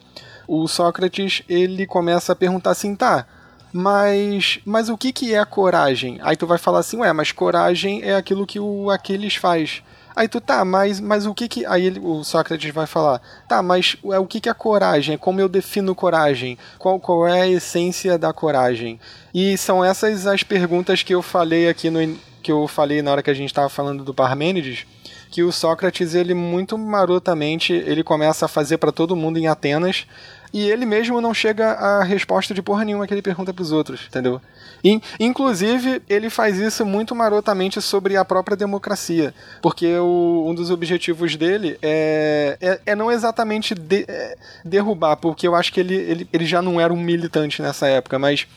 o 0.47 0.67
Sócrates 0.67 1.43
ele 1.49 1.85
começa 1.85 2.33
a 2.33 2.35
perguntar 2.35 2.71
assim, 2.71 2.95
tá? 2.95 3.25
Mas, 3.73 4.59
mas 4.65 4.89
o 4.89 4.97
que, 4.97 5.11
que 5.11 5.33
é 5.33 5.39
a 5.39 5.45
coragem? 5.45 6.19
Aí 6.21 6.35
tu 6.35 6.47
vai 6.47 6.57
falar 6.57 6.79
assim, 6.79 6.97
ué, 6.97 7.11
mas 7.11 7.31
coragem 7.31 8.01
é 8.01 8.15
aquilo 8.15 8.47
que 8.47 8.59
o 8.59 8.89
Aquiles 8.89 9.35
faz. 9.35 9.83
Aí 10.15 10.27
tu, 10.27 10.41
tá, 10.41 10.65
mas, 10.65 10.99
mas 10.99 11.27
o 11.27 11.33
que 11.33 11.47
que... 11.47 11.63
Aí 11.65 11.85
ele, 11.85 11.99
o 11.99 12.23
Sócrates 12.23 12.73
vai 12.73 12.87
falar, 12.87 13.21
tá, 13.47 13.61
mas 13.61 13.95
é, 14.05 14.17
o 14.17 14.25
que 14.25 14.41
que 14.41 14.49
é 14.49 14.53
coragem? 14.53 15.15
Como 15.15 15.39
eu 15.39 15.47
defino 15.47 15.93
coragem? 15.93 16.57
Qual, 16.79 16.99
qual 16.99 17.27
é 17.27 17.41
a 17.41 17.47
essência 17.47 18.17
da 18.17 18.33
coragem? 18.33 18.99
E 19.31 19.55
são 19.57 19.85
essas 19.85 20.25
as 20.25 20.41
perguntas 20.41 21.03
que 21.03 21.13
eu 21.13 21.21
falei 21.21 21.69
aqui 21.69 21.91
no, 21.91 21.99
que 22.41 22.51
eu 22.51 22.67
falei 22.67 23.01
na 23.01 23.11
hora 23.11 23.21
que 23.21 23.29
a 23.29 23.33
gente 23.33 23.49
estava 23.49 23.69
falando 23.69 24.03
do 24.03 24.13
Parmênides, 24.13 24.87
que 25.29 25.43
o 25.43 25.51
Sócrates 25.51 26.13
ele 26.13 26.33
muito 26.33 26.77
marotamente 26.77 27.73
ele 27.73 28.03
começa 28.03 28.45
a 28.45 28.49
fazer 28.49 28.77
para 28.77 28.91
todo 28.91 29.15
mundo 29.15 29.37
em 29.37 29.47
Atenas 29.47 30.05
e 30.53 30.69
ele 30.69 30.85
mesmo 30.85 31.19
não 31.19 31.33
chega 31.33 31.71
a 31.71 32.03
resposta 32.03 32.53
de 32.53 32.61
porra 32.61 32.85
nenhuma 32.85 33.05
que 33.05 33.13
ele 33.13 33.21
pergunta 33.21 33.53
para 33.53 33.61
os 33.61 33.71
outros, 33.71 34.05
entendeu? 34.07 34.41
E, 34.83 35.01
inclusive, 35.19 36.01
ele 36.07 36.29
faz 36.29 36.57
isso 36.57 36.85
muito 36.85 37.13
marotamente 37.13 37.81
sobre 37.81 38.15
a 38.15 38.23
própria 38.23 38.55
democracia, 38.55 39.33
porque 39.61 39.97
o, 39.97 40.45
um 40.47 40.55
dos 40.55 40.69
objetivos 40.69 41.35
dele 41.35 41.77
é, 41.81 42.57
é, 42.61 42.79
é 42.85 42.95
não 42.95 43.11
exatamente 43.11 43.75
de, 43.75 44.05
é, 44.07 44.37
derrubar, 44.63 45.17
porque 45.17 45.47
eu 45.47 45.55
acho 45.55 45.73
que 45.73 45.79
ele, 45.79 45.95
ele, 45.95 46.29
ele 46.31 46.45
já 46.45 46.61
não 46.61 46.79
era 46.79 46.93
um 46.93 47.01
militante 47.01 47.61
nessa 47.61 47.87
época, 47.87 48.17
mas 48.17 48.47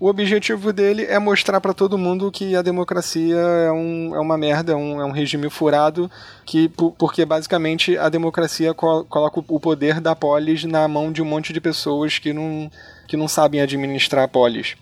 o 0.00 0.08
objetivo 0.08 0.72
dele 0.72 1.04
é 1.04 1.18
mostrar 1.18 1.60
para 1.60 1.74
todo 1.74 1.98
mundo 1.98 2.32
que 2.32 2.56
a 2.56 2.62
democracia 2.62 3.36
é, 3.36 3.70
um, 3.70 4.14
é 4.14 4.18
uma 4.18 4.38
merda, 4.38 4.72
é 4.72 4.74
um, 4.74 4.98
é 4.98 5.04
um 5.04 5.10
regime 5.10 5.50
furado, 5.50 6.10
que 6.46 6.70
porque 6.98 7.26
basicamente 7.26 7.98
a 7.98 8.08
democracia 8.08 8.72
coloca 8.72 9.44
o 9.46 9.60
poder 9.60 10.00
da 10.00 10.16
polis 10.16 10.64
na 10.64 10.88
mão 10.88 11.12
de 11.12 11.20
um 11.20 11.26
monte 11.26 11.52
de 11.52 11.60
pessoas 11.60 12.18
que 12.18 12.32
não, 12.32 12.70
que 13.06 13.14
não 13.14 13.28
sabem 13.28 13.60
administrar 13.60 14.24
a 14.24 14.28
polis. 14.28 14.74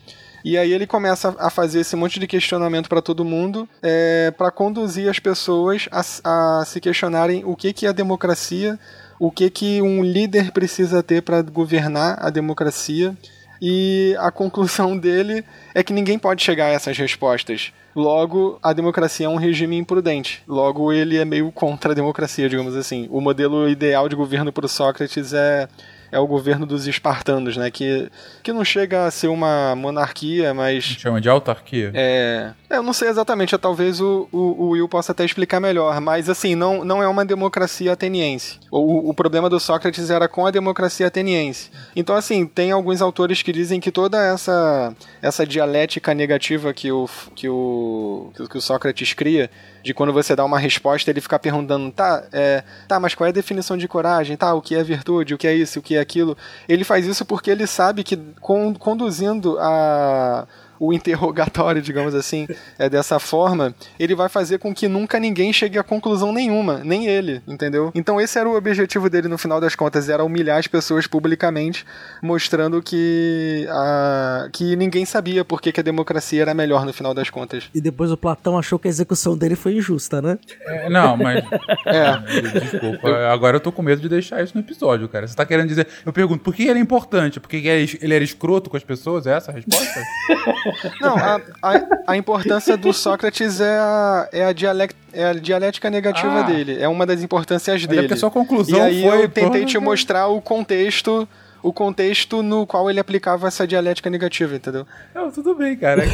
E 0.45 0.57
aí 0.57 0.73
ele 0.73 0.87
começa 0.87 1.35
a 1.41 1.51
fazer 1.51 1.81
esse 1.81 1.97
monte 1.97 2.21
de 2.21 2.29
questionamento 2.29 2.89
para 2.89 3.03
todo 3.03 3.25
mundo, 3.25 3.69
é, 3.83 4.31
para 4.31 4.53
conduzir 4.53 5.11
as 5.11 5.19
pessoas 5.19 5.89
a, 5.91 6.61
a, 6.61 6.65
se 6.65 6.81
questionarem 6.81 7.43
o 7.45 7.57
que, 7.57 7.73
que 7.73 7.87
é 7.87 7.89
a 7.89 7.93
democracia, 7.93 8.79
o 9.19 9.33
que, 9.33 9.51
que 9.51 9.83
um 9.83 10.01
líder 10.05 10.53
precisa 10.53 11.03
ter 11.03 11.23
para 11.23 11.43
governar 11.43 12.25
a 12.25 12.31
democracia. 12.31 13.17
E 13.61 14.17
a 14.19 14.31
conclusão 14.31 14.97
dele 14.99 15.45
é 15.75 15.83
que 15.83 15.93
ninguém 15.93 16.19
pode 16.19 16.43
chegar 16.43 16.67
a 16.67 16.73
essas 16.73 16.97
respostas. 16.97 17.73
Logo, 17.95 18.59
a 18.63 18.73
democracia 18.73 19.27
é 19.27 19.29
um 19.29 19.37
regime 19.37 19.77
imprudente. 19.77 20.43
Logo, 20.47 20.93
ele 20.93 21.17
é 21.17 21.25
meio 21.25 21.51
contra 21.51 21.93
a 21.93 21.95
democracia, 21.95 22.49
digamos 22.49 22.77
assim. 22.77 23.09
O 23.11 23.21
modelo 23.21 23.69
ideal 23.69 24.09
de 24.09 24.15
governo 24.15 24.53
para 24.53 24.69
Sócrates 24.69 25.33
é 25.33 25.69
é 26.11 26.19
o 26.19 26.27
governo 26.27 26.67
dos 26.67 26.87
espartanos, 26.87 27.57
né? 27.57 27.71
Que, 27.71 28.11
que 28.43 28.53
não 28.53 28.65
chega 28.65 29.07
a 29.07 29.11
ser 29.11 29.29
uma 29.29 29.75
monarquia, 29.77 30.55
mas. 30.55 30.85
Chama 30.85 31.21
de 31.21 31.29
autarquia? 31.29 31.93
É. 31.95 32.53
é 32.71 32.77
eu 32.77 32.83
não 32.83 32.93
sei 32.93 33.09
exatamente, 33.09 33.57
talvez 33.59 34.01
o, 34.01 34.29
o, 34.33 34.39
o, 34.39 34.69
Will 34.71 34.89
possa 34.89 35.13
até 35.13 35.25
explicar 35.25 35.61
melhor, 35.61 36.01
mas 36.01 36.29
assim, 36.29 36.55
não, 36.55 36.85
não 36.85 37.03
é 37.03 37.09
uma 37.09 37.25
democracia 37.25 37.93
ateniense. 37.93 38.59
O, 38.71 39.11
o 39.11 39.15
problema 39.15 39.51
do 39.51 39.61
Sócrates 39.61 40.11
era 40.11 40.29
com 40.29 40.47
a 40.47 40.51
democracia 40.51 41.07
ateniense. 41.07 41.71
Então, 41.95 42.17
assim, 42.17 42.47
tem 42.47 42.71
alguns 42.71 43.03
autores 43.03 43.43
que 43.43 43.53
dizem 43.53 43.81
que 43.81 43.91
toda 43.91 44.23
essa, 44.23 44.95
essa 45.21 45.47
dialética 45.47 46.15
negativa 46.15 46.73
que 46.73 46.91
o, 46.91 47.09
que 47.35 47.49
o, 47.49 48.33
que 48.51 48.59
o 48.59 48.61
Sócrates 48.61 49.13
cria 49.13 49.51
de 49.89 49.95
quando 49.95 50.13
você 50.13 50.37
dá 50.37 50.45
uma 50.45 50.59
resposta, 50.59 51.11
ele 51.11 51.19
ficar 51.19 51.39
perguntando, 51.39 51.91
tá, 51.91 52.23
é, 52.31 52.63
tá, 52.87 53.01
mas 53.01 53.15
qual 53.15 53.27
é 53.27 53.31
a 53.31 53.33
definição 53.33 53.75
de 53.75 53.89
coragem? 53.89 54.37
Tá, 54.37 54.53
o 54.53 54.61
que 54.61 54.75
é 54.75 54.85
virtude? 54.85 55.33
O 55.33 55.39
que 55.39 55.47
é 55.47 55.55
isso? 55.55 55.79
O 55.79 55.83
que 55.83 55.97
é 55.97 56.01
aquilo? 56.01 56.37
Ele 56.69 56.85
faz 56.85 57.07
isso 57.07 57.25
porque 57.25 57.51
ele 57.51 57.67
sabe 57.67 58.05
que 58.05 58.15
com, 58.39 58.75
conduzindo 58.75 59.57
a 59.59 60.47
o 60.79 60.93
interrogatório, 60.93 61.83
digamos 61.83 62.15
assim, 62.15 62.47
é 62.79 62.89
dessa 62.89 63.19
forma, 63.19 63.75
ele 63.99 64.15
vai 64.15 64.29
fazer 64.29 64.59
com 64.59 64.75
que 64.75 64.89
nunca 64.89 65.19
ninguém 65.19 65.53
chegue 65.53 65.79
a 65.79 65.83
conclusão 65.83 66.33
nenhuma, 66.33 66.81
nem 66.85 67.07
ele, 67.07 67.43
entendeu? 67.47 67.91
Então 67.95 68.21
esse 68.21 68.39
era 68.39 68.49
o 68.49 68.57
objetivo 68.57 69.09
dele 69.11 69.29
no 69.29 69.39
final 69.39 69.61
das 69.61 69.75
contas, 69.75 70.09
era 70.09 70.25
humilhar 70.25 70.59
as 70.59 70.67
pessoas 70.67 71.07
publicamente, 71.07 71.85
mostrando 72.23 72.83
que 72.83 73.67
a, 73.71 74.49
que 74.53 74.77
ninguém 74.77 75.05
sabia 75.05 75.45
por 75.45 75.61
que, 75.61 75.73
que 75.73 75.81
a 75.81 75.83
democracia 75.83 76.43
era 76.43 76.55
melhor 76.55 76.85
no 76.85 76.93
final 76.93 77.15
das 77.15 77.31
contas. 77.31 77.65
E 77.75 77.81
depois 77.81 78.11
o 78.11 78.17
Platão 78.17 78.59
achou 78.59 78.79
que 78.79 78.89
a 78.89 78.91
execução 78.91 79.37
dele 79.37 79.57
foi 79.57 79.75
injusta, 79.75 80.21
né? 80.23 80.39
É, 80.67 80.89
não, 80.89 81.17
mas 81.17 81.45
é. 81.87 82.61
desculpa, 82.61 83.09
agora 83.33 83.57
eu 83.57 83.61
tô 83.61 83.73
com 83.73 83.83
medo 83.83 84.01
de 84.01 84.09
deixar 84.09 84.43
isso 84.43 84.55
no 84.55 84.61
episódio, 84.61 85.09
cara. 85.09 85.27
Você 85.27 85.35
tá 85.35 85.45
querendo 85.45 85.69
dizer, 85.69 85.87
eu 86.05 86.13
pergunto, 86.13 86.43
por 86.43 86.55
que 86.55 86.65
ele 86.65 86.79
é 86.79 86.83
importante? 86.83 87.41
Porque 87.41 87.57
ele 87.57 88.15
era 88.15 88.25
escroto 88.25 88.71
com 88.71 88.77
as 88.77 88.85
pessoas? 88.85 89.27
É 89.27 89.33
essa 89.33 89.51
a 89.51 89.55
resposta? 89.55 90.01
Não, 91.01 91.17
a, 91.17 91.41
a, 91.63 92.13
a, 92.13 92.17
importância 92.17 92.77
do 92.77 92.93
Sócrates 92.93 93.61
é 93.61 93.77
a, 93.79 94.29
é 94.33 94.45
a, 94.45 94.53
dialect, 94.53 94.97
é 95.13 95.25
a 95.27 95.33
dialética 95.33 95.91
negativa 95.91 96.41
ah. 96.41 96.43
dele. 96.43 96.79
É 96.81 96.89
uma 96.89 97.07
das 97.07 97.23
importâncias 97.23 97.87
dele. 97.87 98.09
É 98.11 98.13
a 98.13 98.17
sua 98.17 98.31
conclusão 98.31 98.79
e 98.79 98.83
aí 98.83 99.03
foi, 99.03 99.25
eu 99.25 99.29
tentei 99.29 99.65
te 99.65 99.79
mostrar 99.79 100.29
o 100.29 100.41
contexto 100.41 101.29
o 101.63 101.73
contexto 101.73 102.43
no 102.43 102.67
qual 102.67 102.89
ele 102.89 103.01
aplicava 103.01 103.49
essa 103.49 103.67
dialética 103.67 104.09
negativa, 104.09 104.55
entendeu? 104.55 104.87
Não, 105.15 105.31
tudo 105.31 105.55
bem, 105.55 105.77
cara. 105.77 106.05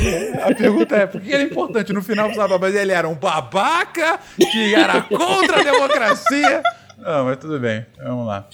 A 0.43 0.55
pergunta 0.55 0.97
é, 0.97 1.07
por 1.07 1.21
que 1.21 1.31
ele 1.31 1.45
é 1.45 1.47
importante? 1.47 1.93
No 1.93 2.03
final, 2.03 2.31
mas 2.59 2.75
ele 2.75 2.93
era 2.93 3.09
um 3.09 3.15
babaca 3.15 4.19
que 4.37 4.75
era 4.75 5.03
contra 5.03 5.61
a 5.61 5.63
democracia. 5.63 6.63
Não, 7.05 7.27
mas 7.27 7.37
tudo 7.37 7.61
bem. 7.61 7.85
Vamos 8.03 8.27
lá. 8.27 8.49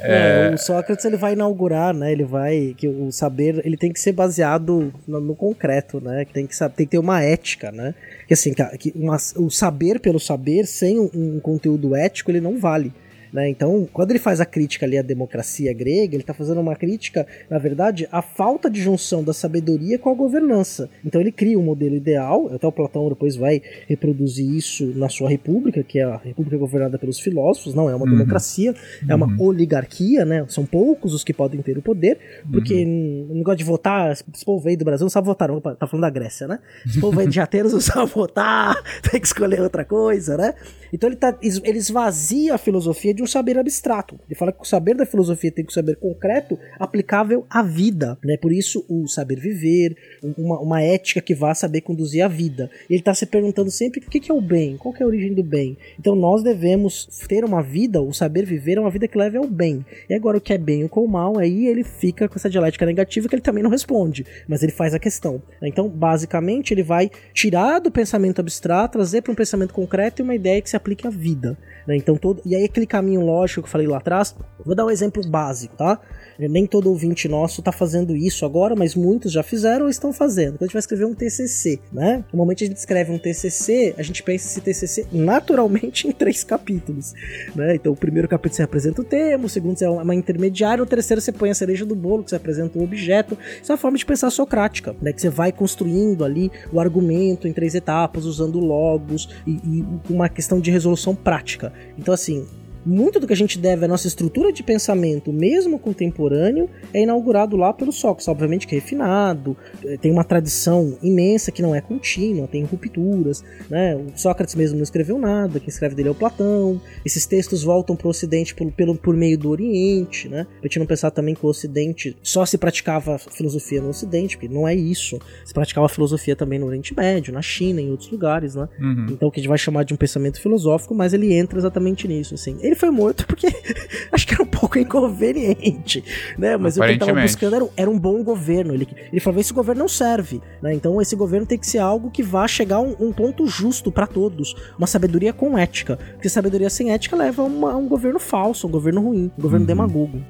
É... 0.00 0.50
o 0.52 0.58
Sócrates 0.58 1.04
ele 1.04 1.16
vai 1.16 1.34
inaugurar, 1.34 1.94
né? 1.94 2.10
Ele 2.10 2.24
vai 2.24 2.74
que 2.76 2.88
o 2.88 3.12
saber 3.12 3.64
ele 3.64 3.76
tem 3.76 3.92
que 3.92 4.00
ser 4.00 4.12
baseado 4.12 4.92
no, 5.06 5.20
no 5.20 5.36
concreto, 5.36 6.00
né? 6.00 6.24
Que 6.24 6.32
tem 6.32 6.46
que 6.46 6.58
tem 6.58 6.86
que 6.86 6.86
ter 6.86 6.98
uma 6.98 7.22
ética, 7.22 7.70
né? 7.70 7.94
Que 8.26 8.34
assim, 8.34 8.52
que 8.52 8.92
uma, 8.96 9.16
o 9.36 9.48
saber 9.48 10.00
pelo 10.00 10.18
saber 10.18 10.66
sem 10.66 10.98
um, 10.98 11.08
um 11.14 11.40
conteúdo 11.40 11.94
ético 11.94 12.32
ele 12.32 12.40
não 12.40 12.58
vale. 12.58 12.92
Né? 13.32 13.48
Então, 13.48 13.88
quando 13.92 14.10
ele 14.10 14.18
faz 14.18 14.40
a 14.40 14.44
crítica 14.44 14.86
ali 14.86 14.98
à 14.98 15.02
democracia 15.02 15.72
grega, 15.72 16.14
ele 16.14 16.22
está 16.22 16.34
fazendo 16.34 16.60
uma 16.60 16.76
crítica, 16.76 17.26
na 17.50 17.58
verdade, 17.58 18.08
à 18.10 18.22
falta 18.22 18.70
de 18.70 18.80
junção 18.80 19.22
da 19.22 19.32
sabedoria 19.32 19.98
com 19.98 20.10
a 20.10 20.14
governança. 20.14 20.88
Então, 21.04 21.20
ele 21.20 21.32
cria 21.32 21.58
um 21.58 21.62
modelo 21.62 21.94
ideal, 21.94 22.50
até 22.54 22.66
o 22.66 22.72
Platão 22.72 23.08
depois 23.08 23.36
vai 23.36 23.62
reproduzir 23.86 24.48
isso 24.54 24.86
na 24.94 25.08
sua 25.08 25.28
república, 25.28 25.82
que 25.82 25.98
é 25.98 26.04
a 26.04 26.16
república 26.16 26.56
governada 26.56 26.98
pelos 26.98 27.20
filósofos, 27.20 27.74
não 27.74 27.88
é 27.88 27.94
uma 27.94 28.04
uhum. 28.04 28.12
democracia, 28.12 28.74
é 29.08 29.14
uma 29.14 29.26
uhum. 29.26 29.46
oligarquia, 29.46 30.24
né? 30.24 30.44
São 30.48 30.64
poucos 30.64 31.14
os 31.14 31.24
que 31.24 31.32
podem 31.32 31.60
ter 31.62 31.76
o 31.78 31.82
poder, 31.82 32.18
porque 32.50 32.84
uhum. 32.84 33.28
não 33.34 33.42
gosta 33.42 33.56
de 33.56 33.64
votar, 33.64 34.12
esse 34.12 34.44
povo 34.44 34.68
aí 34.68 34.76
do 34.76 34.84
Brasil 34.84 35.04
não 35.04 35.10
sabe 35.10 35.26
votar, 35.26 35.48
não, 35.48 35.60
tá 35.60 35.86
falando 35.86 36.02
da 36.02 36.10
Grécia, 36.10 36.46
né? 36.46 36.58
Esse 36.86 37.00
povo 37.00 37.20
aí 37.20 37.28
de 37.28 37.40
Atenas 37.40 37.72
não 37.72 37.80
sabe 37.80 38.10
votar, 38.10 38.76
tem 39.10 39.20
que 39.20 39.26
escolher 39.26 39.60
outra 39.60 39.84
coisa, 39.84 40.36
né? 40.36 40.54
Então 40.92 41.08
ele, 41.08 41.16
tá, 41.16 41.36
ele 41.42 41.78
esvazia 41.78 42.54
a 42.54 42.58
filosofia 42.58 43.14
de 43.18 43.22
um 43.22 43.26
saber 43.26 43.58
abstrato. 43.58 44.18
Ele 44.28 44.38
fala 44.38 44.52
que 44.52 44.62
o 44.62 44.64
saber 44.64 44.94
da 44.94 45.04
filosofia 45.04 45.50
tem 45.50 45.64
que 45.64 45.72
um 45.72 45.74
saber 45.74 45.96
concreto 45.96 46.58
aplicável 46.78 47.44
à 47.50 47.62
vida. 47.62 48.16
Né? 48.24 48.36
Por 48.36 48.52
isso, 48.52 48.84
o 48.88 49.08
saber 49.08 49.40
viver, 49.40 49.96
uma, 50.36 50.60
uma 50.60 50.80
ética 50.80 51.20
que 51.20 51.34
vá 51.34 51.52
saber 51.52 51.80
conduzir 51.80 52.24
a 52.24 52.28
vida. 52.28 52.70
Ele 52.88 53.00
está 53.00 53.12
se 53.12 53.26
perguntando 53.26 53.70
sempre 53.70 54.00
o 54.00 54.08
que, 54.08 54.20
que 54.20 54.30
é 54.30 54.34
o 54.34 54.40
bem, 54.40 54.76
qual 54.76 54.94
é 54.98 55.02
a 55.02 55.06
origem 55.06 55.34
do 55.34 55.42
bem. 55.42 55.76
Então 55.98 56.14
nós 56.14 56.42
devemos 56.42 57.06
ter 57.26 57.44
uma 57.44 57.60
vida, 57.60 58.00
o 58.00 58.12
saber 58.12 58.46
viver 58.46 58.78
é 58.78 58.80
uma 58.80 58.90
vida 58.90 59.08
que 59.08 59.18
leve 59.18 59.36
ao 59.36 59.46
bem. 59.46 59.84
E 60.08 60.14
agora 60.14 60.38
o 60.38 60.40
que 60.40 60.52
é 60.52 60.58
bem 60.58 60.82
e 60.82 60.84
o 60.84 60.88
que 60.88 60.98
é 60.98 61.02
o 61.02 61.08
mal, 61.08 61.38
aí 61.38 61.66
ele 61.66 61.82
fica 61.82 62.28
com 62.28 62.36
essa 62.36 62.48
dialética 62.48 62.86
negativa 62.86 63.28
que 63.28 63.34
ele 63.34 63.42
também 63.42 63.62
não 63.62 63.70
responde, 63.70 64.24
mas 64.46 64.62
ele 64.62 64.72
faz 64.72 64.94
a 64.94 64.98
questão. 64.98 65.42
Então, 65.60 65.88
basicamente, 65.88 66.72
ele 66.72 66.84
vai 66.84 67.10
tirar 67.34 67.80
do 67.80 67.90
pensamento 67.90 68.40
abstrato, 68.40 68.92
trazer 68.92 69.22
para 69.22 69.32
um 69.32 69.34
pensamento 69.36 69.74
concreto 69.74 70.22
e 70.22 70.24
uma 70.24 70.34
ideia 70.34 70.62
que 70.62 70.70
se 70.70 70.76
aplique 70.76 71.06
à 71.06 71.10
vida. 71.10 71.58
Né? 71.88 71.96
Então, 71.96 72.16
todo, 72.16 72.42
e 72.44 72.54
aí 72.54 72.64
aquele 72.64 72.86
caminho 72.86 73.22
lógico 73.22 73.62
que 73.62 73.66
eu 73.66 73.72
falei 73.72 73.86
lá 73.86 73.96
atrás, 73.96 74.36
vou 74.62 74.74
dar 74.74 74.84
um 74.84 74.90
exemplo 74.90 75.26
básico, 75.26 75.74
tá? 75.74 75.98
Nem 76.38 76.66
todo 76.66 76.90
ouvinte 76.90 77.26
nosso 77.26 77.62
está 77.62 77.72
fazendo 77.72 78.14
isso 78.14 78.44
agora, 78.44 78.76
mas 78.76 78.94
muitos 78.94 79.32
já 79.32 79.42
fizeram 79.42 79.86
ou 79.86 79.90
estão 79.90 80.12
fazendo. 80.12 80.58
Quando 80.58 80.64
a 80.64 80.66
gente 80.66 80.74
vai 80.74 80.80
escrever 80.80 81.06
um 81.06 81.14
TCC, 81.14 81.80
né? 81.90 82.22
Normalmente 82.30 82.64
a 82.64 82.66
gente 82.66 82.76
escreve 82.76 83.10
um 83.10 83.18
TCC, 83.18 83.94
a 83.96 84.02
gente 84.02 84.22
pensa 84.22 84.46
esse 84.46 84.60
TCC 84.60 85.06
naturalmente 85.10 86.06
em 86.06 86.12
três 86.12 86.44
capítulos, 86.44 87.14
né? 87.56 87.76
Então 87.76 87.90
o 87.90 87.96
primeiro 87.96 88.28
capítulo 88.28 88.56
você 88.56 88.62
apresenta 88.62 89.00
o 89.00 89.04
tema, 89.04 89.46
o 89.46 89.48
segundo 89.48 89.80
é 89.80 89.88
uma 89.88 90.14
intermediária, 90.14 90.84
o 90.84 90.86
terceiro 90.86 91.22
você 91.22 91.32
põe 91.32 91.48
a 91.48 91.54
cereja 91.54 91.86
do 91.86 91.96
bolo, 91.96 92.22
que 92.22 92.28
você 92.28 92.36
apresenta 92.36 92.78
o 92.78 92.84
objeto. 92.84 93.38
Isso 93.62 93.72
é 93.72 93.74
uma 93.74 93.78
forma 93.78 93.96
de 93.96 94.04
pensar 94.04 94.28
socrática, 94.28 94.94
né? 95.00 95.10
Que 95.10 95.22
você 95.22 95.30
vai 95.30 95.50
construindo 95.52 96.22
ali 96.22 96.52
o 96.70 96.80
argumento 96.80 97.48
em 97.48 97.52
três 97.54 97.74
etapas, 97.74 98.26
usando 98.26 98.60
logos 98.60 99.30
e, 99.46 99.52
e 99.52 99.84
uma 100.10 100.28
questão 100.28 100.60
de 100.60 100.70
resolução 100.70 101.14
prática. 101.14 101.72
Então 101.96 102.14
assim, 102.14 102.46
muito 102.84 103.20
do 103.20 103.26
que 103.26 103.32
a 103.32 103.36
gente 103.36 103.58
deve 103.58 103.84
à 103.84 103.88
nossa 103.88 104.06
estrutura 104.06 104.52
de 104.52 104.62
pensamento, 104.62 105.32
mesmo 105.32 105.78
contemporâneo, 105.78 106.68
é 106.92 107.02
inaugurado 107.02 107.56
lá 107.56 107.72
pelo 107.72 107.92
Sócrates. 107.92 108.28
Obviamente 108.28 108.66
que 108.66 108.74
é 108.74 108.78
refinado, 108.78 109.56
eh, 109.84 109.96
tem 109.96 110.10
uma 110.10 110.24
tradição 110.24 110.96
imensa 111.02 111.52
que 111.52 111.62
não 111.62 111.74
é 111.74 111.80
contínua, 111.80 112.46
tem 112.46 112.64
rupturas. 112.64 113.44
Né? 113.68 113.96
O 113.96 114.12
Sócrates 114.16 114.54
mesmo 114.54 114.76
não 114.76 114.82
escreveu 114.82 115.18
nada, 115.18 115.60
quem 115.60 115.68
escreve 115.68 115.94
dele 115.94 116.08
é 116.08 116.12
o 116.12 116.14
Platão. 116.14 116.80
Esses 117.04 117.26
textos 117.26 117.62
voltam 117.62 117.96
para 117.96 118.06
o 118.06 118.10
Ocidente 118.10 118.54
por, 118.54 118.70
pelo, 118.72 118.94
por 118.94 119.16
meio 119.16 119.38
do 119.38 119.50
Oriente. 119.50 120.28
Né? 120.28 120.46
A 120.62 120.66
gente 120.66 120.78
não 120.78 120.86
pensar 120.86 121.10
também 121.10 121.34
que 121.34 121.44
o 121.44 121.48
Ocidente 121.48 122.16
só 122.22 122.44
se 122.44 122.56
praticava 122.58 123.18
filosofia 123.18 123.80
no 123.80 123.88
Ocidente, 123.88 124.36
porque 124.36 124.52
não 124.52 124.66
é 124.66 124.74
isso. 124.74 125.18
Se 125.44 125.52
praticava 125.52 125.88
filosofia 125.88 126.36
também 126.36 126.58
no 126.58 126.66
Oriente 126.66 126.94
Médio, 126.94 127.32
na 127.32 127.42
China, 127.42 127.80
em 127.80 127.90
outros 127.90 128.10
lugares. 128.10 128.54
Né? 128.54 128.68
Uhum. 128.80 129.06
Então, 129.10 129.28
o 129.28 129.30
que 129.30 129.40
a 129.40 129.42
gente 129.42 129.48
vai 129.48 129.58
chamar 129.58 129.84
de 129.84 129.94
um 129.94 129.96
pensamento 129.96 130.40
filosófico, 130.40 130.94
mas 130.94 131.12
ele 131.12 131.32
entra 131.32 131.58
exatamente 131.58 132.06
nisso. 132.06 132.34
Assim. 132.34 132.56
Ele 132.68 132.76
foi 132.76 132.90
morto 132.90 133.26
porque 133.26 133.46
acho 134.12 134.26
que 134.26 134.34
era 134.34 134.42
um 134.42 134.46
pouco 134.46 134.78
inconveniente, 134.78 136.04
né? 136.36 136.58
Mas 136.58 136.76
o 136.76 136.80
que 136.80 136.86
ele 136.86 136.98
tava 136.98 137.18
buscando 137.18 137.56
era, 137.56 137.68
era, 137.78 137.90
um 137.90 137.98
bom 137.98 138.22
governo. 138.22 138.74
Ele, 138.74 138.86
ele 139.10 139.20
falou: 139.20 139.40
esse 139.40 139.54
governo 139.54 139.80
não 139.80 139.88
serve, 139.88 140.42
né? 140.60 140.74
Então 140.74 141.00
esse 141.00 141.16
governo 141.16 141.46
tem 141.46 141.56
que 141.56 141.66
ser 141.66 141.78
algo 141.78 142.10
que 142.10 142.22
vá 142.22 142.46
chegar 142.46 142.76
a 142.76 142.80
um, 142.80 142.94
um 143.00 143.10
ponto 143.10 143.46
justo 143.46 143.90
para 143.90 144.06
todos, 144.06 144.54
uma 144.76 144.86
sabedoria 144.86 145.32
com 145.32 145.56
ética, 145.56 145.98
porque 146.12 146.28
sabedoria 146.28 146.68
sem 146.68 146.92
ética 146.92 147.16
leva 147.16 147.40
a, 147.40 147.46
uma, 147.46 147.72
a 147.72 147.76
um 147.76 147.88
governo 147.88 148.18
falso, 148.18 148.66
um 148.66 148.70
governo 148.70 149.00
ruim, 149.00 149.32
um 149.38 149.42
governo 149.42 149.64
uhum. 149.64 149.66
demagogo. 149.66 150.22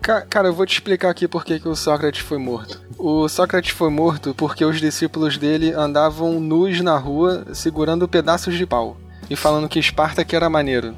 Cara, 0.00 0.48
eu 0.48 0.54
vou 0.54 0.66
te 0.66 0.74
explicar 0.74 1.10
aqui 1.10 1.26
por 1.28 1.44
que, 1.44 1.58
que 1.58 1.68
o 1.68 1.74
Sócrates 1.74 2.20
foi 2.20 2.38
morto. 2.38 2.82
O 2.98 3.26
Sócrates 3.28 3.70
foi 3.70 3.90
morto 3.90 4.34
porque 4.34 4.64
os 4.64 4.78
discípulos 4.78 5.38
dele 5.38 5.72
andavam 5.72 6.40
nus 6.40 6.80
na 6.80 6.96
rua 6.96 7.44
segurando 7.54 8.08
pedaços 8.08 8.54
de 8.54 8.66
pau 8.66 8.98
e 9.28 9.36
falando 9.36 9.68
que 9.68 9.78
Esparta 9.78 10.24
que 10.24 10.34
era 10.36 10.48
maneiro. 10.48 10.94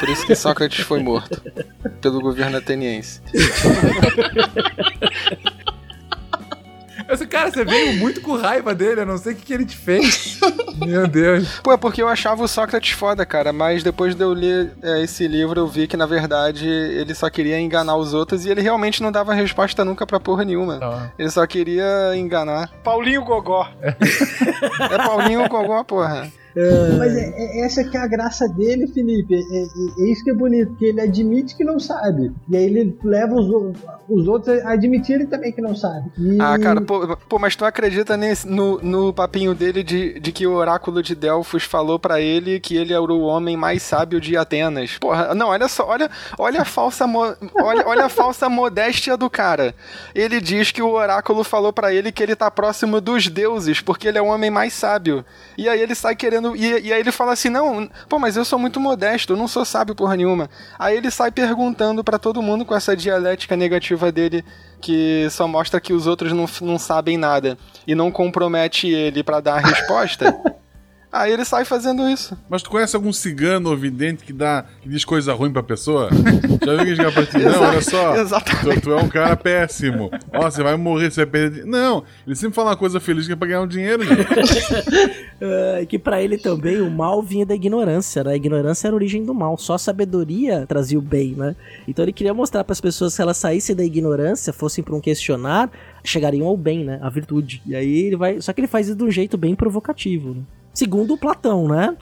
Por 0.00 0.08
isso 0.08 0.26
que 0.26 0.34
Sócrates 0.34 0.84
foi 0.84 1.00
morto 1.02 1.40
pelo 2.00 2.20
governo 2.20 2.58
ateniense. 2.58 3.20
Esse 7.12 7.26
cara, 7.26 7.50
você 7.50 7.62
veio 7.62 7.94
muito 7.98 8.22
com 8.22 8.36
raiva 8.36 8.74
dele, 8.74 9.02
eu 9.02 9.06
não 9.06 9.18
sei 9.18 9.34
o 9.34 9.36
que, 9.36 9.42
que 9.42 9.52
ele 9.52 9.66
te 9.66 9.76
fez. 9.76 10.38
Meu 10.76 11.06
Deus. 11.06 11.60
Pô, 11.62 11.72
é 11.72 11.76
porque 11.76 12.00
eu 12.00 12.08
achava 12.08 12.42
o 12.42 12.48
Sócrates 12.48 12.92
foda, 12.92 13.26
cara, 13.26 13.52
mas 13.52 13.82
depois 13.82 14.14
de 14.14 14.22
eu 14.22 14.32
ler 14.32 14.72
é, 14.82 15.02
esse 15.02 15.28
livro 15.28 15.60
eu 15.60 15.68
vi 15.68 15.86
que 15.86 15.96
na 15.96 16.06
verdade 16.06 16.66
ele 16.66 17.14
só 17.14 17.28
queria 17.28 17.60
enganar 17.60 17.96
os 17.96 18.14
outros 18.14 18.46
e 18.46 18.50
ele 18.50 18.62
realmente 18.62 19.02
não 19.02 19.12
dava 19.12 19.34
resposta 19.34 19.84
nunca 19.84 20.06
pra 20.06 20.18
porra 20.18 20.44
nenhuma. 20.44 20.78
Tá. 20.78 21.12
Ele 21.18 21.30
só 21.30 21.46
queria 21.46 22.16
enganar. 22.16 22.70
Paulinho 22.82 23.22
Gogó. 23.24 23.68
É 23.82 24.96
Paulinho 24.96 25.46
Gogó, 25.48 25.84
porra. 25.84 26.32
Mas 26.98 27.16
é, 27.16 27.32
é- 27.34 27.64
essa 27.64 27.82
que 27.84 27.96
é 27.96 28.00
a 28.00 28.06
graça 28.06 28.48
dele, 28.48 28.86
Felipe. 28.86 29.34
É, 29.34 29.38
é- 29.38 30.04
é 30.06 30.12
isso 30.12 30.22
que 30.24 30.30
é 30.30 30.34
bonito, 30.34 30.74
que 30.76 30.84
ele 30.86 31.00
admite 31.00 31.56
que 31.56 31.64
não 31.64 31.78
sabe. 31.80 32.32
E 32.50 32.56
aí 32.56 32.64
ele 32.64 32.96
leva 33.02 33.34
os, 33.34 33.74
os 34.08 34.28
outros 34.28 34.60
a 34.62 34.72
admitirem 34.72 35.26
também 35.26 35.52
que 35.52 35.60
não 35.62 35.74
sabe. 35.74 36.10
E- 36.18 36.38
Ah, 36.40 36.58
cara, 36.58 36.80
pô, 36.80 37.16
pô, 37.28 37.38
mas 37.38 37.56
tu 37.56 37.64
acredita 37.64 38.16
nesse, 38.16 38.46
no, 38.46 38.78
no 38.82 39.12
papinho 39.12 39.54
dele 39.54 39.82
de, 39.82 40.18
de 40.20 40.32
que 40.32 40.46
o 40.46 40.52
oráculo 40.52 41.02
de 41.02 41.14
Delfos 41.14 41.62
falou 41.64 41.98
pra 41.98 42.20
ele 42.20 42.60
que 42.60 42.76
ele 42.76 42.92
era 42.92 43.02
o 43.02 43.22
homem 43.22 43.56
mais 43.56 43.82
sábio 43.82 44.20
de 44.20 44.36
Atenas? 44.36 44.98
Porra, 44.98 45.34
não, 45.34 45.48
olha 45.48 45.68
só, 45.68 45.86
olha, 45.86 46.10
olha 46.38 46.62
a 46.62 46.64
falsa 46.64 47.06
mo- 47.06 47.34
olha, 47.62 47.86
olha 47.86 48.04
a 48.06 48.08
falsa 48.08 48.48
modéstia 48.48 49.16
do 49.16 49.30
cara. 49.30 49.74
Ele 50.14 50.40
diz 50.40 50.70
que 50.70 50.82
o 50.82 50.90
oráculo 50.90 51.42
falou 51.44 51.72
pra 51.72 51.92
ele 51.94 52.12
que 52.12 52.22
ele 52.22 52.36
tá 52.36 52.50
próximo 52.50 53.00
dos 53.00 53.28
deuses, 53.28 53.80
porque 53.80 54.08
ele 54.08 54.18
é 54.18 54.22
o 54.22 54.26
homem 54.26 54.50
mais 54.50 54.72
sábio. 54.72 55.24
E 55.56 55.68
aí 55.68 55.80
ele 55.80 55.94
sai 55.94 56.14
querendo 56.16 56.41
e, 56.56 56.80
e 56.80 56.92
aí 56.92 57.00
ele 57.00 57.12
fala 57.12 57.32
assim: 57.32 57.48
"Não, 57.48 57.88
pô, 58.08 58.18
mas 58.18 58.36
eu 58.36 58.44
sou 58.44 58.58
muito 58.58 58.80
modesto, 58.80 59.32
eu 59.32 59.36
não 59.36 59.48
sou 59.48 59.64
sábio 59.64 59.94
porra 59.94 60.16
nenhuma". 60.16 60.48
Aí 60.78 60.96
ele 60.96 61.10
sai 61.10 61.30
perguntando 61.30 62.02
pra 62.02 62.18
todo 62.18 62.42
mundo 62.42 62.64
com 62.64 62.74
essa 62.74 62.96
dialética 62.96 63.56
negativa 63.56 64.10
dele 64.10 64.44
que 64.80 65.28
só 65.30 65.46
mostra 65.46 65.80
que 65.80 65.92
os 65.92 66.06
outros 66.06 66.32
não, 66.32 66.46
não 66.60 66.78
sabem 66.78 67.16
nada 67.16 67.56
e 67.86 67.94
não 67.94 68.10
compromete 68.10 68.88
ele 68.88 69.22
pra 69.22 69.40
dar 69.40 69.54
a 69.54 69.60
resposta. 69.60 70.34
Aí 71.12 71.30
ele 71.30 71.44
sai 71.44 71.66
fazendo 71.66 72.08
isso. 72.08 72.38
Mas 72.48 72.62
tu 72.62 72.70
conhece 72.70 72.96
algum 72.96 73.12
cigano 73.12 73.68
ou 73.68 73.76
vidente 73.76 74.24
que 74.24 74.32
dá 74.32 74.64
que 74.80 74.88
diz 74.88 75.04
coisa 75.04 75.34
ruim 75.34 75.52
pra 75.52 75.62
pessoa? 75.62 76.08
Já 76.64 76.74
viu 76.76 76.84
que 76.86 76.96
chega 76.96 77.12
pra 77.12 77.26
ti? 77.26 77.38
Não, 77.38 77.60
olha 77.60 77.82
só. 77.82 78.16
Exatamente. 78.16 78.80
Tu, 78.80 78.80
tu 78.80 78.92
é 78.92 78.96
um 78.96 79.08
cara 79.10 79.36
péssimo. 79.36 80.10
Ó, 80.32 80.50
você 80.50 80.62
vai 80.62 80.74
morrer, 80.76 81.10
você 81.10 81.26
vai 81.26 81.30
perder. 81.30 81.66
Não, 81.66 82.02
ele 82.26 82.34
sempre 82.34 82.54
fala 82.54 82.70
uma 82.70 82.76
coisa 82.78 82.98
feliz 82.98 83.26
que 83.26 83.34
é 83.34 83.36
pra 83.36 83.46
ganhar 83.46 83.60
um 83.60 83.68
dinheiro, 83.68 84.02
gente. 84.02 84.22
É, 85.44 85.84
que 85.86 85.98
pra 85.98 86.22
ele 86.22 86.38
também 86.38 86.80
o 86.80 86.88
mal 86.88 87.20
vinha 87.20 87.44
da 87.44 87.52
ignorância, 87.52 88.22
né? 88.22 88.30
A 88.30 88.36
ignorância 88.36 88.86
era 88.86 88.94
a 88.94 88.96
origem 88.96 89.24
do 89.24 89.34
mal, 89.34 89.58
só 89.58 89.74
a 89.74 89.78
sabedoria 89.78 90.64
trazia 90.68 90.96
o 90.96 91.02
bem, 91.02 91.34
né? 91.34 91.56
Então 91.88 92.04
ele 92.04 92.12
queria 92.12 92.32
mostrar 92.32 92.62
para 92.62 92.72
as 92.72 92.80
pessoas 92.80 93.12
que 93.12 93.16
se 93.16 93.22
elas 93.22 93.38
saíssem 93.38 93.74
da 93.74 93.82
ignorância, 93.82 94.52
fossem 94.52 94.84
para 94.84 94.94
um 94.94 95.00
questionar, 95.00 95.68
chegariam 96.04 96.46
ao 96.46 96.56
bem, 96.56 96.84
né? 96.84 97.00
A 97.02 97.10
virtude. 97.10 97.60
E 97.66 97.74
aí 97.74 98.06
ele 98.06 98.16
vai, 98.16 98.40
só 98.40 98.52
que 98.52 98.60
ele 98.60 98.68
faz 98.68 98.86
isso 98.86 98.96
de 98.96 99.02
um 99.02 99.10
jeito 99.10 99.36
bem 99.36 99.56
provocativo, 99.56 100.34
né? 100.34 100.42
Segundo 100.74 101.14
o 101.14 101.18
Platão, 101.18 101.68
né? 101.68 101.94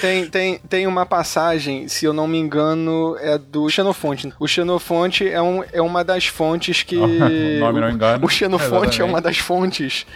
Tem, 0.00 0.26
tem, 0.26 0.58
tem 0.68 0.86
uma 0.86 1.04
passagem, 1.04 1.86
se 1.88 2.04
eu 2.04 2.12
não 2.12 2.26
me 2.26 2.38
engano, 2.38 3.16
é 3.20 3.36
do 3.36 3.68
Xenofonte. 3.68 4.32
O 4.38 4.48
Xenofonte 4.48 5.28
é, 5.28 5.42
um, 5.42 5.62
é 5.72 5.82
uma 5.82 6.02
das 6.02 6.26
fontes 6.26 6.82
que. 6.82 6.96
O 6.96 7.06
nome 7.60 7.80
não 7.80 7.90
engana. 7.90 8.24
O 8.24 8.28
Xenofonte 8.28 8.72
é 8.72 8.76
Exatamente. 8.76 9.02
uma 9.02 9.20
das 9.20 9.38
fontes 9.38 10.06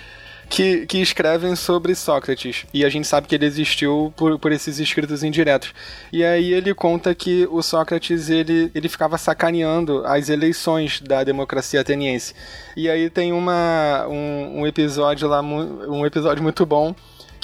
que, 0.48 0.86
que 0.86 0.98
escrevem 0.98 1.56
sobre 1.56 1.94
Sócrates. 1.94 2.64
E 2.72 2.84
a 2.84 2.88
gente 2.88 3.06
sabe 3.06 3.26
que 3.26 3.34
ele 3.34 3.46
existiu 3.46 4.12
por, 4.16 4.38
por 4.38 4.52
esses 4.52 4.78
escritos 4.78 5.22
indiretos. 5.22 5.72
E 6.12 6.24
aí 6.24 6.52
ele 6.52 6.74
conta 6.74 7.14
que 7.14 7.46
o 7.50 7.62
Sócrates 7.62 8.30
ele, 8.30 8.70
ele 8.74 8.88
ficava 8.88 9.18
sacaneando 9.18 10.04
as 10.06 10.28
eleições 10.28 11.00
da 11.00 11.24
democracia 11.24 11.80
ateniense. 11.80 12.34
E 12.76 12.88
aí 12.88 13.10
tem 13.10 13.32
uma, 13.32 14.06
um, 14.08 14.60
um 14.60 14.66
episódio 14.66 15.28
lá, 15.28 15.42
um 15.42 16.06
episódio 16.06 16.42
muito 16.42 16.64
bom 16.64 16.94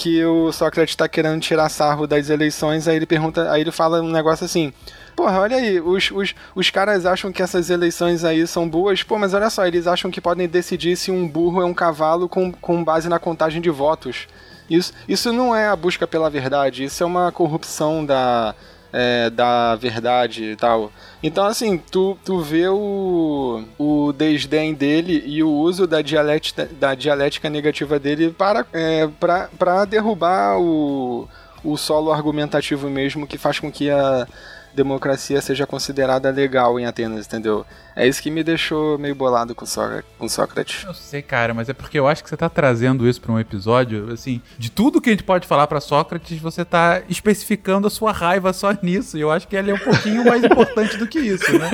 que 0.00 0.24
o 0.24 0.50
Sócrates 0.50 0.96
tá 0.96 1.06
querendo 1.06 1.38
tirar 1.42 1.68
sarro 1.68 2.06
das 2.06 2.30
eleições, 2.30 2.88
aí 2.88 2.96
ele 2.96 3.04
pergunta, 3.04 3.52
aí 3.52 3.60
ele 3.60 3.70
fala 3.70 4.00
um 4.00 4.10
negócio 4.10 4.46
assim. 4.46 4.72
Porra, 5.14 5.40
olha 5.40 5.58
aí, 5.58 5.78
os, 5.78 6.10
os, 6.10 6.34
os 6.54 6.70
caras 6.70 7.04
acham 7.04 7.30
que 7.30 7.42
essas 7.42 7.68
eleições 7.68 8.24
aí 8.24 8.46
são 8.46 8.66
boas, 8.66 9.02
pô, 9.02 9.18
mas 9.18 9.34
olha 9.34 9.50
só, 9.50 9.66
eles 9.66 9.86
acham 9.86 10.10
que 10.10 10.18
podem 10.18 10.48
decidir 10.48 10.96
se 10.96 11.10
um 11.10 11.28
burro 11.28 11.60
é 11.60 11.66
um 11.66 11.74
cavalo 11.74 12.30
com, 12.30 12.50
com 12.50 12.82
base 12.82 13.10
na 13.10 13.18
contagem 13.18 13.60
de 13.60 13.68
votos. 13.68 14.26
Isso, 14.70 14.94
isso 15.06 15.34
não 15.34 15.54
é 15.54 15.68
a 15.68 15.76
busca 15.76 16.06
pela 16.06 16.30
verdade, 16.30 16.84
isso 16.84 17.02
é 17.02 17.06
uma 17.06 17.30
corrupção 17.30 18.02
da, 18.02 18.54
é, 18.92 19.30
da 19.30 19.74
verdade 19.76 20.44
e 20.52 20.56
tal. 20.56 20.90
Então, 21.22 21.44
assim, 21.44 21.78
tu, 21.78 22.16
tu 22.24 22.40
vê 22.40 22.68
o, 22.68 23.62
o 23.78 24.12
desdém 24.12 24.74
dele 24.74 25.22
e 25.26 25.42
o 25.42 25.50
uso 25.50 25.86
da 25.86 26.02
dialética, 26.02 26.68
da 26.78 26.94
dialética 26.94 27.48
negativa 27.48 27.98
dele 27.98 28.30
para, 28.30 28.66
é, 28.72 29.08
pra, 29.18 29.48
pra 29.58 29.84
derrubar 29.84 30.58
o, 30.58 31.28
o 31.62 31.76
solo 31.76 32.12
argumentativo 32.12 32.88
mesmo, 32.88 33.26
que 33.26 33.38
faz 33.38 33.58
com 33.58 33.70
que 33.70 33.90
a 33.90 34.26
democracia 34.74 35.40
seja 35.40 35.66
considerada 35.66 36.30
legal 36.30 36.78
em 36.78 36.86
Atenas, 36.86 37.26
entendeu? 37.26 37.64
É 37.96 38.06
isso 38.06 38.22
que 38.22 38.30
me 38.30 38.42
deixou 38.42 38.96
meio 38.98 39.14
bolado 39.14 39.54
com, 39.54 39.66
Sócra- 39.66 40.04
com 40.18 40.28
Sócrates. 40.28 40.84
Eu 40.86 40.94
sei, 40.94 41.20
cara, 41.20 41.52
mas 41.52 41.68
é 41.68 41.72
porque 41.72 41.98
eu 41.98 42.06
acho 42.06 42.22
que 42.22 42.30
você 42.30 42.36
tá 42.36 42.48
trazendo 42.48 43.06
isso 43.08 43.20
pra 43.20 43.32
um 43.32 43.38
episódio, 43.38 44.10
assim, 44.12 44.40
de 44.58 44.70
tudo 44.70 45.00
que 45.00 45.10
a 45.10 45.12
gente 45.12 45.24
pode 45.24 45.46
falar 45.46 45.66
pra 45.66 45.80
Sócrates, 45.80 46.38
você 46.38 46.64
tá 46.64 47.02
especificando 47.08 47.86
a 47.86 47.90
sua 47.90 48.12
raiva 48.12 48.52
só 48.52 48.72
nisso. 48.82 49.18
E 49.18 49.20
eu 49.20 49.30
acho 49.30 49.46
que 49.48 49.56
ele 49.56 49.70
é 49.70 49.74
um 49.74 49.78
pouquinho 49.78 50.24
mais 50.24 50.42
importante 50.44 50.96
do 50.96 51.06
que 51.06 51.18
isso, 51.18 51.44
né? 51.58 51.70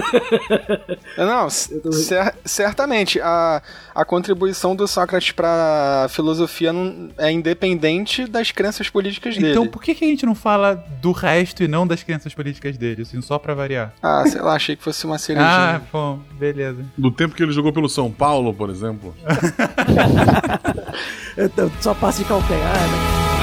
Não, 1.19 1.49
cer- 1.51 2.35
certamente. 2.45 3.21
A, 3.21 3.63
a 3.95 4.05
contribuição 4.05 4.75
do 4.75 4.87
Sócrates 4.87 5.33
para 5.33 6.05
a 6.05 6.09
filosofia 6.09 6.73
não- 6.73 7.11
é 7.19 7.31
independente 7.31 8.27
das 8.27 8.51
crenças 8.51 8.89
políticas 8.89 9.37
dele. 9.37 9.51
Então 9.51 9.67
por 9.67 9.83
que, 9.83 9.95
que 9.95 10.05
a 10.05 10.09
gente 10.09 10.27
não 10.27 10.35
fala 10.35 10.75
do 11.01 11.13
resto 11.13 11.63
e 11.63 11.69
não 11.69 11.87
das 11.87 12.03
crenças 12.03 12.35
políticas 12.35 12.77
dele, 12.77 12.86
assim, 13.03 13.21
só 13.21 13.39
pra 13.39 13.55
variar? 13.55 13.93
Ah, 14.03 14.25
sei 14.27 14.41
lá, 14.41 14.55
achei 14.55 14.77
que 14.77 14.83
fosse 14.83 15.05
uma 15.07 15.17
Ah, 15.17 15.19
cerejinha. 15.19 15.83
bom, 15.93 16.19
beleza. 16.39 16.85
Do 16.97 17.11
tempo 17.11 17.35
que 17.35 17.43
ele 17.43 17.53
jogou 17.53 17.73
pelo 17.73 17.89
São 17.89 18.11
Paulo, 18.11 18.55
por 18.55 18.71
exemplo. 18.71 19.15
Só 21.81 21.95
passe 21.95 22.23
de 22.23 22.29
calcanhar, 22.29 22.75
né? 22.75 23.36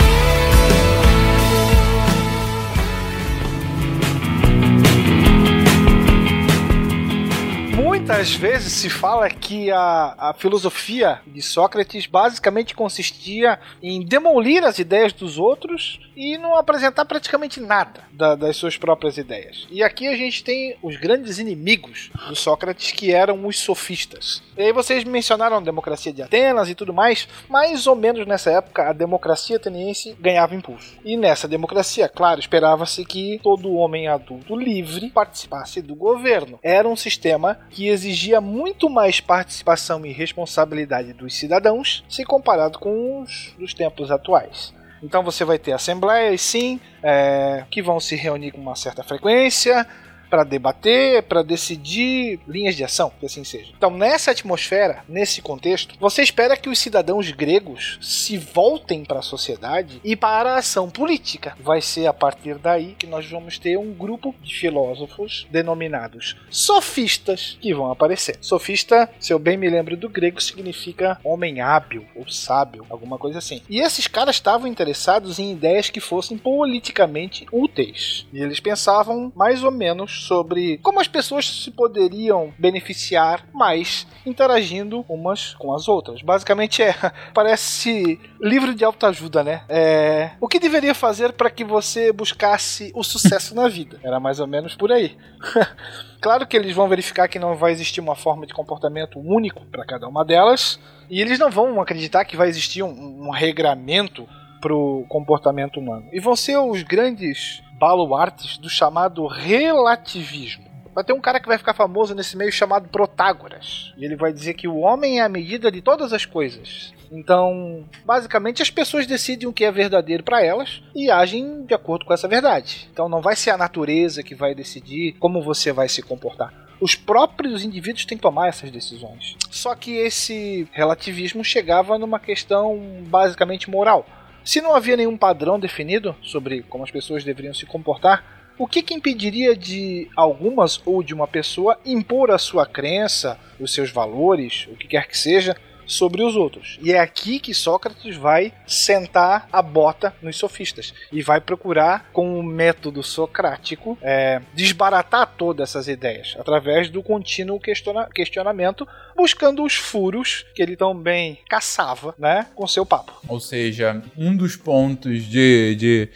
Muitas 8.05 8.33
vezes 8.35 8.73
se 8.73 8.89
fala 8.89 9.29
que 9.29 9.71
a, 9.71 10.13
a 10.17 10.33
filosofia 10.37 11.21
de 11.25 11.41
Sócrates 11.41 12.05
basicamente 12.05 12.75
consistia 12.75 13.57
em 13.81 14.05
demolir 14.05 14.61
as 14.65 14.77
ideias 14.77 15.13
dos 15.13 15.37
outros 15.37 16.01
e 16.13 16.37
não 16.37 16.57
apresentar 16.57 17.05
praticamente 17.05 17.61
nada 17.61 18.01
da- 18.11 18.35
das 18.35 18.57
suas 18.57 18.75
próprias 18.75 19.17
ideias. 19.17 19.65
E 19.71 19.81
aqui 19.81 20.05
a 20.09 20.17
gente 20.17 20.43
tem 20.43 20.75
os 20.83 20.97
grandes 20.97 21.39
inimigos 21.39 22.11
do 22.27 22.35
Sócrates, 22.35 22.91
que 22.91 23.13
eram 23.13 23.47
os 23.47 23.57
sofistas. 23.57 24.43
E 24.57 24.61
aí 24.63 24.73
vocês 24.73 25.05
mencionaram 25.05 25.57
a 25.57 25.61
democracia 25.61 26.11
de 26.11 26.21
Atenas 26.21 26.69
e 26.69 26.75
tudo 26.75 26.93
mais, 26.93 27.25
mais 27.49 27.87
ou 27.87 27.95
menos 27.95 28.27
nessa 28.27 28.51
época 28.51 28.89
a 28.89 28.93
democracia 28.93 29.55
ateniense 29.55 30.13
ganhava 30.19 30.53
impulso. 30.53 30.93
E 31.05 31.15
nessa 31.15 31.47
democracia, 31.47 32.09
claro, 32.09 32.41
esperava-se 32.41 33.05
que 33.05 33.39
todo 33.41 33.73
homem 33.73 34.09
adulto 34.09 34.57
livre 34.57 35.09
participasse 35.09 35.81
do 35.81 35.95
governo. 35.95 36.59
Era 36.61 36.87
um 36.87 36.97
sistema 36.97 37.57
que 37.71 37.92
exigia 37.93 38.41
muito 38.41 38.89
mais 38.89 39.19
participação 39.19 40.05
e 40.05 40.11
responsabilidade 40.11 41.13
dos 41.13 41.35
cidadãos 41.35 42.03
se 42.09 42.23
comparado 42.23 42.79
com 42.79 43.21
os 43.21 43.53
dos 43.57 43.73
tempos 43.73 44.11
atuais. 44.11 44.73
Então 45.01 45.21
você 45.21 45.43
vai 45.43 45.59
ter 45.59 45.73
assembleias, 45.73 46.41
sim, 46.41 46.79
é, 47.03 47.65
que 47.69 47.81
vão 47.81 47.99
se 47.99 48.15
reunir 48.15 48.51
com 48.51 48.61
uma 48.61 48.75
certa 48.75 49.03
frequência 49.03 49.85
para 50.33 50.43
debater, 50.43 51.21
para 51.21 51.43
decidir 51.43 52.39
linhas 52.47 52.75
de 52.75 52.83
ação, 52.83 53.13
que 53.19 53.27
assim 53.27 53.43
seja. 53.43 53.71
Então, 53.77 53.91
nessa 53.91 54.31
atmosfera, 54.31 55.03
nesse 55.07 55.43
contexto, 55.43 55.93
você 55.99 56.23
espera 56.23 56.57
que 56.57 56.69
os 56.69 56.79
cidadãos 56.79 57.29
gregos 57.29 57.99
se 58.01 58.35
voltem 58.35 59.05
para 59.05 59.19
a 59.19 59.21
sociedade 59.21 60.01
e 60.03 60.15
para 60.15 60.55
a 60.55 60.57
ação 60.57 60.89
política. 60.89 61.55
Vai 61.59 61.81
ser 61.81 62.07
a 62.07 62.13
partir 62.13 62.55
daí 62.55 62.95
que 62.97 63.05
nós 63.05 63.29
vamos 63.29 63.59
ter 63.59 63.77
um 63.77 63.93
grupo 63.93 64.33
de 64.41 64.55
filósofos 64.55 65.45
denominados 65.51 66.35
sofistas 66.49 67.55
que 67.61 67.71
vão 67.71 67.91
aparecer. 67.91 68.37
Sofista, 68.41 69.07
se 69.19 69.31
eu 69.31 69.37
bem 69.37 69.55
me 69.55 69.69
lembro 69.69 69.95
do 69.95 70.09
grego, 70.09 70.41
significa 70.41 71.19
homem 71.23 71.61
hábil 71.61 72.07
ou 72.15 72.27
sábio, 72.27 72.87
alguma 72.89 73.19
coisa 73.19 73.37
assim. 73.37 73.61
E 73.69 73.79
esses 73.79 74.07
caras 74.07 74.37
estavam 74.37 74.67
interessados 74.67 75.37
em 75.37 75.51
ideias 75.51 75.91
que 75.91 75.99
fossem 75.99 76.39
politicamente 76.39 77.45
úteis. 77.51 78.25
E 78.33 78.41
eles 78.41 78.59
pensavam 78.59 79.31
mais 79.35 79.63
ou 79.63 79.69
menos 79.69 80.22
sobre 80.23 80.77
como 80.79 80.99
as 80.99 81.07
pessoas 81.07 81.63
se 81.63 81.71
poderiam 81.71 82.53
beneficiar 82.57 83.45
mais 83.53 84.07
interagindo 84.25 85.05
umas 85.07 85.53
com 85.55 85.73
as 85.73 85.87
outras. 85.87 86.21
Basicamente 86.21 86.81
é, 86.81 86.93
parece 87.33 88.19
livro 88.41 88.73
de 88.73 88.83
autoajuda, 88.83 89.43
né? 89.43 89.63
É, 89.69 90.31
o 90.39 90.47
que 90.47 90.59
deveria 90.59 90.95
fazer 90.95 91.33
para 91.33 91.49
que 91.49 91.63
você 91.63 92.11
buscasse 92.11 92.91
o 92.95 93.03
sucesso 93.03 93.53
na 93.55 93.67
vida? 93.67 93.99
Era 94.03 94.19
mais 94.19 94.39
ou 94.39 94.47
menos 94.47 94.75
por 94.75 94.91
aí. 94.91 95.17
Claro 96.23 96.47
que 96.47 96.55
eles 96.55 96.73
vão 96.73 96.87
verificar 96.87 97.27
que 97.27 97.37
não 97.37 97.53
vai 97.53 97.73
existir 97.73 97.99
uma 97.99 98.15
forma 98.15 98.47
de 98.47 98.53
comportamento 98.53 99.19
único 99.19 99.65
para 99.65 99.85
cada 99.85 100.07
uma 100.07 100.23
delas, 100.23 100.79
e 101.09 101.19
eles 101.19 101.37
não 101.37 101.51
vão 101.51 101.81
acreditar 101.81 102.23
que 102.23 102.37
vai 102.37 102.47
existir 102.47 102.81
um, 102.81 103.27
um 103.27 103.29
regramento 103.29 104.25
pro 104.61 105.05
comportamento 105.09 105.81
humano. 105.81 106.07
E 106.13 106.21
vão 106.21 106.33
ser 106.37 106.55
os 106.55 106.81
grandes 106.81 107.61
baluartes 107.83 108.57
do 108.57 108.69
chamado 108.69 109.27
relativismo. 109.27 110.63
Vai 110.95 111.03
ter 111.03 111.11
um 111.11 111.19
cara 111.19 111.37
que 111.37 111.49
vai 111.49 111.57
ficar 111.57 111.73
famoso 111.73 112.15
nesse 112.15 112.37
meio 112.37 112.51
chamado 112.51 112.87
Protágoras. 112.87 113.93
E 113.97 114.05
ele 114.05 114.15
vai 114.15 114.31
dizer 114.31 114.53
que 114.53 114.69
o 114.69 114.77
homem 114.77 115.19
é 115.19 115.23
a 115.23 115.27
medida 115.27 115.69
de 115.69 115.81
todas 115.81 116.13
as 116.13 116.25
coisas. 116.25 116.93
Então, 117.11 117.83
basicamente, 118.05 118.61
as 118.61 118.69
pessoas 118.69 119.05
decidem 119.05 119.49
o 119.49 119.51
que 119.51 119.65
é 119.65 119.71
verdadeiro 119.71 120.23
para 120.23 120.41
elas 120.41 120.81
e 120.95 121.11
agem 121.11 121.65
de 121.65 121.73
acordo 121.73 122.05
com 122.05 122.13
essa 122.13 122.27
verdade. 122.27 122.87
Então, 122.93 123.09
não 123.09 123.21
vai 123.21 123.35
ser 123.35 123.49
a 123.49 123.57
natureza 123.57 124.23
que 124.23 124.33
vai 124.33 124.55
decidir 124.55 125.17
como 125.19 125.41
você 125.41 125.73
vai 125.73 125.89
se 125.89 126.01
comportar. 126.01 126.53
Os 126.79 126.95
próprios 126.95 127.65
indivíduos 127.65 128.05
têm 128.05 128.17
que 128.17 128.21
tomar 128.21 128.47
essas 128.47 128.71
decisões. 128.71 129.35
Só 129.51 129.75
que 129.75 129.97
esse 129.97 130.69
relativismo 130.71 131.43
chegava 131.43 131.97
numa 131.97 132.19
questão 132.19 132.79
basicamente 133.07 133.69
moral. 133.69 134.05
Se 134.43 134.59
não 134.61 134.75
havia 134.75 134.97
nenhum 134.97 135.17
padrão 135.17 135.59
definido 135.59 136.15
sobre 136.21 136.63
como 136.63 136.83
as 136.83 136.91
pessoas 136.91 137.23
deveriam 137.23 137.53
se 137.53 137.65
comportar, 137.65 138.43
o 138.57 138.67
que, 138.67 138.83
que 138.83 138.93
impediria 138.93 139.55
de 139.55 140.09
algumas 140.15 140.81
ou 140.85 141.01
de 141.01 141.13
uma 141.13 141.27
pessoa 141.27 141.79
impor 141.85 142.29
a 142.29 142.37
sua 142.37 142.65
crença, 142.65 143.39
os 143.59 143.73
seus 143.73 143.89
valores, 143.89 144.67
o 144.71 144.75
que 144.75 144.87
quer 144.87 145.07
que 145.07 145.17
seja, 145.17 145.55
sobre 145.85 146.23
os 146.23 146.35
outros. 146.35 146.77
E 146.81 146.91
é 146.91 146.99
aqui 146.99 147.39
que 147.39 147.53
Sócrates 147.53 148.15
vai 148.15 148.53
sentar 148.65 149.47
a 149.51 149.61
bota 149.61 150.13
nos 150.21 150.37
sofistas 150.37 150.93
e 151.11 151.21
vai 151.21 151.39
procurar, 151.39 152.09
com 152.11 152.39
o 152.39 152.43
método 152.43 153.03
socrático, 153.03 153.97
é, 154.01 154.41
desbaratar 154.53 155.33
todas 155.37 155.69
essas 155.69 155.87
ideias 155.87 156.35
através 156.39 156.89
do 156.89 157.01
contínuo 157.01 157.59
questiona 157.59 158.07
questionamento, 158.13 158.87
buscando 159.15 159.63
os 159.63 159.75
furos 159.75 160.45
que 160.55 160.61
ele 160.61 160.75
também 160.75 161.39
caçava, 161.49 162.15
né, 162.17 162.47
com 162.55 162.67
seu 162.67 162.85
papo. 162.85 163.13
Ou 163.27 163.39
seja, 163.39 164.01
um 164.17 164.35
dos 164.35 164.55
pontos 164.55 165.23
de, 165.23 165.75
de 165.75 166.09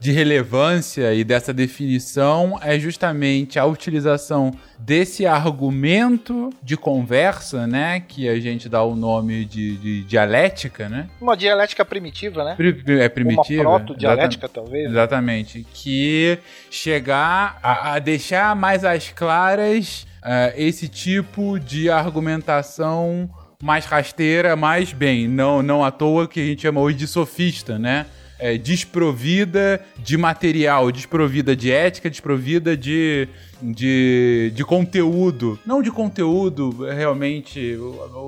de 0.00 0.12
relevância 0.12 1.12
e 1.12 1.22
dessa 1.22 1.52
definição 1.52 2.58
é 2.62 2.78
justamente 2.78 3.58
a 3.58 3.66
utilização 3.66 4.50
desse 4.78 5.26
argumento 5.26 6.48
de 6.62 6.74
conversa, 6.74 7.66
né? 7.66 8.00
Que 8.00 8.26
a 8.26 8.40
gente 8.40 8.66
dá 8.66 8.82
o 8.82 8.96
nome 8.96 9.44
de, 9.44 9.76
de 9.76 10.04
dialética, 10.04 10.88
né? 10.88 11.06
Uma 11.20 11.36
dialética 11.36 11.84
primitiva, 11.84 12.42
né? 12.42 12.56
é 12.98 13.08
primitiva. 13.10 13.62
Uma 13.62 13.78
proto-dialética, 13.78 14.48
talvez. 14.48 14.84
Né? 14.84 14.90
Exatamente. 14.90 15.66
Que 15.74 16.38
chegar 16.70 17.58
a, 17.62 17.92
a 17.92 17.98
deixar 17.98 18.56
mais 18.56 18.86
às 18.86 19.10
claras 19.10 20.06
uh, 20.22 20.54
esse 20.56 20.88
tipo 20.88 21.60
de 21.60 21.90
argumentação 21.90 23.28
mais 23.62 23.84
rasteira, 23.84 24.56
mais 24.56 24.94
bem. 24.94 25.28
Não, 25.28 25.62
não 25.62 25.84
à 25.84 25.90
toa 25.90 26.26
que 26.26 26.40
a 26.40 26.44
gente 26.44 26.62
chama 26.62 26.80
hoje 26.80 26.96
de 26.96 27.06
sofista, 27.06 27.78
né? 27.78 28.06
É, 28.40 28.56
desprovida 28.56 29.80
de 29.98 30.16
material, 30.16 30.90
desprovida 30.90 31.54
de 31.54 31.70
ética, 31.70 32.10
desprovida 32.10 32.76
de, 32.76 33.28
de, 33.62 34.52
de 34.54 34.64
conteúdo. 34.64 35.58
Não 35.64 35.82
de 35.82 35.90
conteúdo 35.90 36.84
realmente 36.84 37.78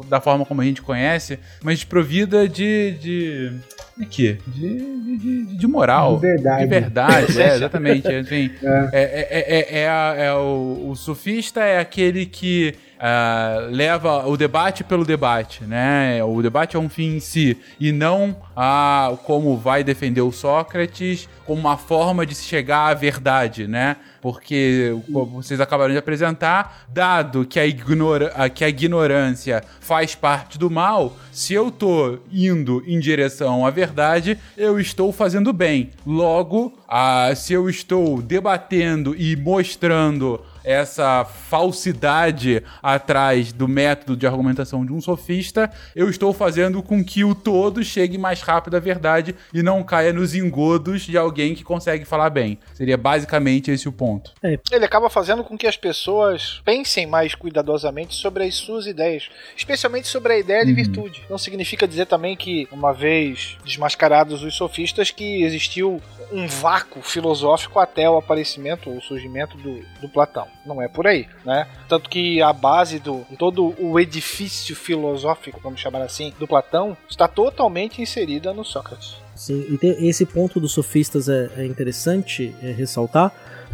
da 0.09 0.21
forma 0.21 0.45
como 0.45 0.61
a 0.61 0.65
gente 0.65 0.83
conhece, 0.83 1.39
mas 1.63 1.79
desprovida 1.79 2.49
de. 2.49 2.93
de 3.01 3.53
de 3.95 4.07
quê? 4.07 4.39
De, 4.47 5.19
de, 5.19 5.57
de, 5.59 5.67
moral. 5.67 6.15
De 6.15 6.23
verdade. 6.23 6.63
De 6.63 6.67
verdade, 6.67 7.43
é, 7.43 7.55
exatamente. 7.57 8.09
Assim, 8.09 8.51
é. 8.63 8.89
É, 8.93 9.03
é, 9.03 9.59
é, 9.59 9.83
é, 9.83 10.27
é 10.27 10.35
o, 10.35 10.89
o 10.91 10.97
sofista 10.97 11.63
é 11.63 11.79
aquele 11.79 12.25
que 12.25 12.75
uh, 13.03 13.69
leva 13.71 14.27
o 14.27 14.37
debate 14.37 14.85
pelo 14.85 15.05
debate, 15.05 15.65
né? 15.65 16.23
O 16.23 16.41
debate 16.41 16.77
é 16.77 16.79
um 16.79 16.89
fim 16.89 17.17
em 17.17 17.21
si 17.21 17.59
e 17.81 17.91
não 17.91 18.37
a 18.57 19.15
como 19.25 19.57
vai 19.57 19.83
defender 19.83 20.21
o 20.21 20.31
Sócrates 20.31 21.29
como 21.45 21.61
uma 21.61 21.77
forma 21.77 22.25
de 22.25 22.35
se 22.35 22.45
chegar 22.45 22.87
à 22.87 22.95
verdade, 22.95 23.67
né? 23.67 23.97
Porque, 24.21 24.97
como 25.13 25.43
vocês 25.43 25.61
acabaram 25.61 25.91
de 25.91 25.99
apresentar, 25.99 26.87
dado 26.93 27.45
que 27.45 27.59
a, 27.59 27.67
ignora 27.67 28.49
que 28.49 28.65
a 28.65 28.69
ignorância 28.69 29.65
faz 29.81 30.15
parte 30.15 30.57
do 30.57 30.71
mal, 30.71 31.17
se 31.33 31.55
eu 31.55 31.73
tô 31.73 32.21
indo 32.33 32.85
em 32.87 33.01
direção 33.01 33.67
à 33.67 33.71
verdade, 33.71 34.39
eu 34.57 34.79
estou 34.79 35.13
fazendo 35.13 35.53
bem. 35.53 35.91
Logo, 36.07 36.73
ah, 36.89 37.33
se 37.35 37.53
eu 37.53 37.69
estou 37.69 38.23
debatendo 38.23 39.17
e 39.19 39.35
mostrando 39.35 40.41
essa 40.65 41.25
falsidade 41.25 42.63
atrás 42.83 43.53
do 43.53 43.69
método 43.69 44.17
de 44.17 44.27
argumentação 44.27 44.85
de 44.85 44.93
um 44.93 45.01
sofista, 45.01 45.71
eu 45.95 46.09
estou 46.09 46.33
fazendo 46.33 46.83
com 46.83 47.05
que 47.05 47.25
o 47.25 47.35
todo 47.35 47.85
chegue 47.85 48.19
mais 48.19 48.41
rápido 48.41 48.77
à 48.77 48.81
verdade 48.81 49.35
e 49.53 49.63
não 49.63 49.83
caia 49.83 50.13
nos 50.13 50.35
engodos 50.35 51.03
de 51.03 51.17
alguém 51.17 51.55
que 51.55 51.65
consegue 51.65 52.05
falar 52.05 52.31
bem. 52.31 52.59
Seria 52.75 52.97
basicamente 52.97 53.71
esse 53.71 53.89
o 53.89 53.93
ponto. 53.93 54.33
É. 54.43 54.59
Ele 54.71 54.85
acaba 54.85 55.11
fazendo 55.11 55.45
com 55.45 55.57
que 55.57 55.67
as 55.67 55.77
pessoas 55.77 56.61
pensem 56.65 57.07
mais 57.07 57.35
cuidadosamente 57.35 58.15
sobre 58.15 58.45
as 58.45 58.55
suas 58.55 58.87
ideias, 58.87 59.29
especialmente 59.57 60.09
sobre 60.09 60.33
a 60.33 60.39
ideia 60.39 60.65
de 60.65 60.71
uhum. 60.71 60.77
virtude. 60.77 61.23
Não 61.29 61.39
significa 61.39 61.87
dizer 61.87 62.07
também 62.07 62.37
que, 62.37 62.69
uma 62.71 62.93
vez 62.93 63.57
desmascarados 63.65 64.43
os 64.43 64.55
sofistas, 64.55 65.11
que 65.11 65.43
existiu 65.43 66.01
um 66.31 66.47
vácuo 66.47 67.03
filosófico 67.03 67.79
até 67.79 68.09
o 68.09 68.17
aparecimento 68.17 68.91
ou 68.91 69.01
surgimento 69.01 69.57
do, 69.59 69.81
do 70.01 70.09
Platão. 70.09 70.49
Não 70.65 70.81
é 70.81 70.89
por 70.89 71.07
aí, 71.07 71.29
né? 71.45 71.67
Tanto 71.89 72.09
que 72.09 72.41
a 72.41 72.53
base 72.53 72.99
do 72.99 73.27
todo 73.39 73.75
o 73.79 73.99
edifício 73.99 74.77
filosófico, 74.77 75.61
vamos 75.63 75.81
chamar 75.81 76.03
assim, 76.03 76.33
do 76.39 76.47
Platão, 76.47 76.97
está 77.09 77.27
totalmente 77.27 78.01
inserida 78.01 78.53
no 78.53 78.65
Sócrates. 78.65 79.17
Sim, 79.35 79.79
e 79.83 80.09
esse 80.09 80.27
ponto 80.27 80.61
dos 80.61 80.73
sofistas 80.73 81.29
é, 81.29 81.51
é 81.57 81.67
interessante 81.67 82.55
é, 82.63 82.71
ressaltar, 82.71 83.33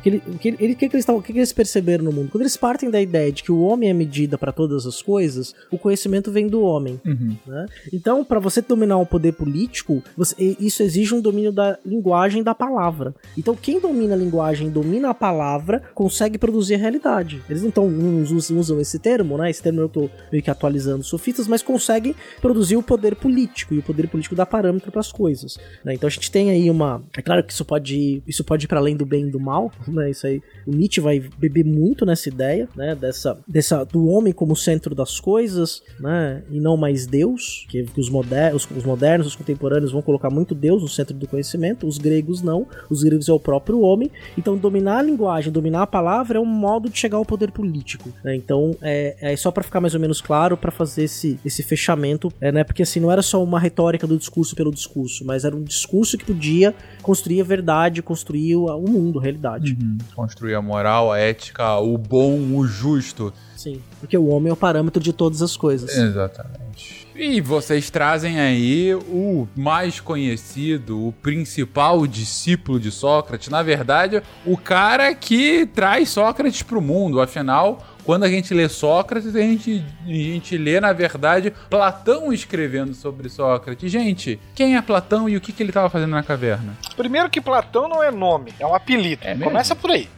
porque 0.09 0.17
ele, 0.17 0.23
o 0.27 0.39
que, 0.39 0.49
ele, 0.49 0.75
que, 0.75 0.89
que, 0.89 0.97
eles 0.97 1.05
tavam, 1.05 1.21
que, 1.21 1.33
que 1.33 1.39
eles 1.39 1.53
perceberam 1.53 2.05
no 2.05 2.13
mundo? 2.13 2.31
Quando 2.31 2.43
eles 2.43 2.57
partem 2.57 2.91
da 2.91 3.01
ideia 3.01 3.31
de 3.31 3.43
que 3.43 3.53
o 3.53 3.61
homem 3.61 3.91
é 3.91 3.93
medida 3.93 4.39
para 4.39 4.53
todas 4.53 4.87
as 4.87 5.03
coisas, 5.03 5.55
o 5.71 5.79
conhecimento 5.79 6.31
vem 6.31 6.49
do 6.49 6.63
homem. 6.63 7.01
Uhum. 7.05 7.37
Né? 7.47 7.67
Então, 7.93 8.25
para 8.25 8.39
você 8.39 8.63
dominar 8.63 8.99
o 8.99 9.07
poder 9.07 9.33
político, 9.33 10.03
você, 10.17 10.57
isso 10.59 10.83
exige 10.83 11.15
um 11.15 11.21
domínio 11.21 11.53
da 11.53 11.79
linguagem 11.85 12.43
da 12.43 12.55
palavra. 12.55 13.15
Então, 13.37 13.55
quem 13.55 13.81
domina 13.81 14.15
a 14.15 14.17
linguagem, 14.17 14.71
domina 14.71 15.11
a 15.11 15.15
palavra, 15.15 15.83
consegue 15.95 16.39
produzir 16.39 16.75
a 16.75 16.79
realidade. 16.79 17.43
Eles 17.49 17.63
então 17.63 17.87
usam, 17.87 18.59
usam 18.59 18.81
esse 18.81 18.99
termo, 18.99 19.37
né? 19.37 19.51
Esse 19.51 19.63
termo 19.63 19.81
eu 19.81 19.89
tô 19.89 20.11
meio 20.31 20.43
que 20.43 20.51
atualizando 20.51 21.05
sofistas, 21.05 21.49
mas 21.49 21.63
conseguem 21.63 22.15
produzir 22.41 22.77
o 22.77 22.83
poder 22.83 23.17
político 23.17 23.75
e 23.75 23.79
o 23.79 23.83
poder 23.83 24.09
político 24.09 24.35
dá 24.35 24.47
parâmetro 24.47 24.91
para 24.91 25.01
as 25.01 25.13
coisas. 25.13 25.59
Né? 25.85 25.95
Então 25.95 26.07
a 26.07 26.11
gente 26.11 26.31
tem 26.31 26.51
aí 26.51 26.71
uma, 26.71 27.03
é 27.17 27.23
claro 27.23 27.43
que 27.45 27.53
isso 27.53 27.65
pode 27.65 27.97
ir, 27.97 28.23
isso 28.27 28.45
pode 28.45 28.65
ir 28.65 28.69
para 28.69 28.79
além 28.79 28.97
do 28.97 29.05
bem 29.05 29.27
e 29.27 29.31
do 29.31 29.41
mal, 29.41 29.73
né? 29.99 30.11
Isso 30.11 30.27
aí, 30.27 30.41
o 30.67 30.71
Nietzsche 30.71 31.01
vai 31.01 31.21
beber 31.39 31.65
muito 31.65 32.07
nessa 32.07 32.29
ideia, 32.29 32.69
né? 32.75 32.95
Dessa, 32.95 33.39
dessa 33.47 33.85
do 33.85 34.07
homem 34.07 34.33
como 34.33 34.57
centro 34.57 34.95
das 34.95 35.21
coisas, 35.21 35.83
né? 36.01 36.43
E 36.51 36.61
não 36.61 36.77
mais 36.77 37.07
Deus, 37.07 37.67
que, 37.69 37.85
os, 37.97 38.09
moder, 38.09 38.55
os, 38.55 38.69
os, 38.71 38.85
modernos, 38.85 39.27
os 39.27 39.37
contemporâneos 39.37 39.93
vão 39.93 40.03
colocar 40.03 40.31
muito 40.31 40.55
Deus 40.55 40.83
no 40.83 40.89
centro 40.89 41.15
do 41.15 41.27
conhecimento, 41.27 41.87
os 41.87 41.99
gregos 41.99 42.43
não, 42.43 42.67
os 42.91 43.03
gregos 43.03 43.29
é 43.29 43.33
o 43.33 43.41
próprio 43.41 43.81
homem. 43.81 44.11
Então 44.37 44.57
dominar 44.57 44.99
a 44.99 45.03
linguagem, 45.03 45.53
dominar 45.53 45.83
a 45.83 45.87
palavra 45.87 46.39
é 46.39 46.41
um 46.41 46.47
modo 46.47 46.89
de 46.89 46.99
chegar 46.99 47.19
ao 47.19 47.25
poder 47.25 47.51
político. 47.51 48.11
Né? 48.23 48.37
Então 48.37 48.77
é, 48.81 49.17
é 49.33 49.37
só 49.37 49.51
para 49.51 49.63
ficar 49.63 49.81
mais 49.81 49.95
ou 49.95 50.01
menos 50.01 50.21
claro 50.21 50.57
para 50.57 50.71
fazer 50.71 51.05
esse, 51.05 51.39
esse 51.45 51.63
fechamento, 51.63 52.33
é, 52.41 52.53
né? 52.53 52.65
Porque 52.65 52.83
assim 52.83 53.01
não 53.01 53.11
era 53.11 53.23
só 53.23 53.43
uma 53.43 53.59
retórica 53.59 54.07
do 54.07 54.17
discurso 54.17 54.55
pelo 54.55 54.71
discurso, 54.71 55.25
mas 55.25 55.45
era 55.45 55.55
um 55.55 55.63
discurso 55.63 56.17
que 56.17 56.25
podia 56.25 56.75
construir 57.03 57.41
a 57.41 57.45
verdade, 57.45 58.03
construir 58.03 58.57
o 58.57 58.81
mundo, 58.81 59.19
a 59.19 59.23
realidade. 59.23 59.77
Uhum. 59.81 59.99
Construir 60.15 60.55
a 60.55 60.63
moral, 60.63 61.13
a 61.13 61.19
ética, 61.19 61.77
o 61.79 61.97
bom, 61.97 62.57
o 62.57 62.67
justo. 62.67 63.33
Sim, 63.57 63.81
porque 64.01 64.17
o 64.17 64.27
homem 64.27 64.51
é 64.51 64.53
o 64.53 64.57
parâmetro 64.57 65.03
de 65.03 65.13
todas 65.13 65.43
as 65.43 65.57
coisas. 65.57 65.97
Exatamente. 65.97 67.09
E 67.15 67.41
vocês 67.41 67.91
trazem 67.91 68.39
aí 68.39 68.95
o 68.95 69.49
mais 69.57 69.99
conhecido, 69.99 71.09
o 71.09 71.13
principal 71.13 72.07
discípulo 72.07 72.79
de 72.79 72.93
Sócrates, 72.93 73.49
na 73.49 73.61
verdade, 73.61 74.23
o 74.47 74.57
cara 74.57 75.13
que 75.15 75.67
traz 75.67 76.11
Sócrates 76.11 76.63
para 76.63 76.79
o 76.79 76.81
mundo, 76.81 77.21
afinal, 77.21 77.85
quando 78.09 78.25
a 78.25 78.31
gente 78.31 78.55
lê 78.55 78.67
Sócrates, 78.71 79.37
a 79.37 79.39
gente, 79.39 79.85
a 80.07 80.09
gente 80.09 80.57
lê, 80.57 80.81
na 80.81 80.95
verdade, 80.95 81.53
Platão 81.69 82.33
escrevendo 82.33 82.95
sobre 82.95 83.29
Sócrates. 83.29 83.93
Gente, 83.93 84.41
quem 84.55 84.79
é 84.79 84.81
Platão 84.81 85.29
e 85.29 85.37
o 85.37 85.41
que, 85.43 85.53
que 85.53 85.63
ele 85.63 85.69
estava 85.69 85.91
fazendo 85.91 86.13
na 86.13 86.23
caverna? 86.23 86.75
Primeiro 86.97 87.29
que 87.29 87.39
Platão 87.39 87.87
não 87.87 88.03
é 88.03 88.11
nome, 88.11 88.55
é 88.59 88.65
um 88.65 88.75
apelido. 88.75 89.21
É 89.27 89.37
Começa 89.37 89.77
por 89.77 89.91
aí. 89.91 90.09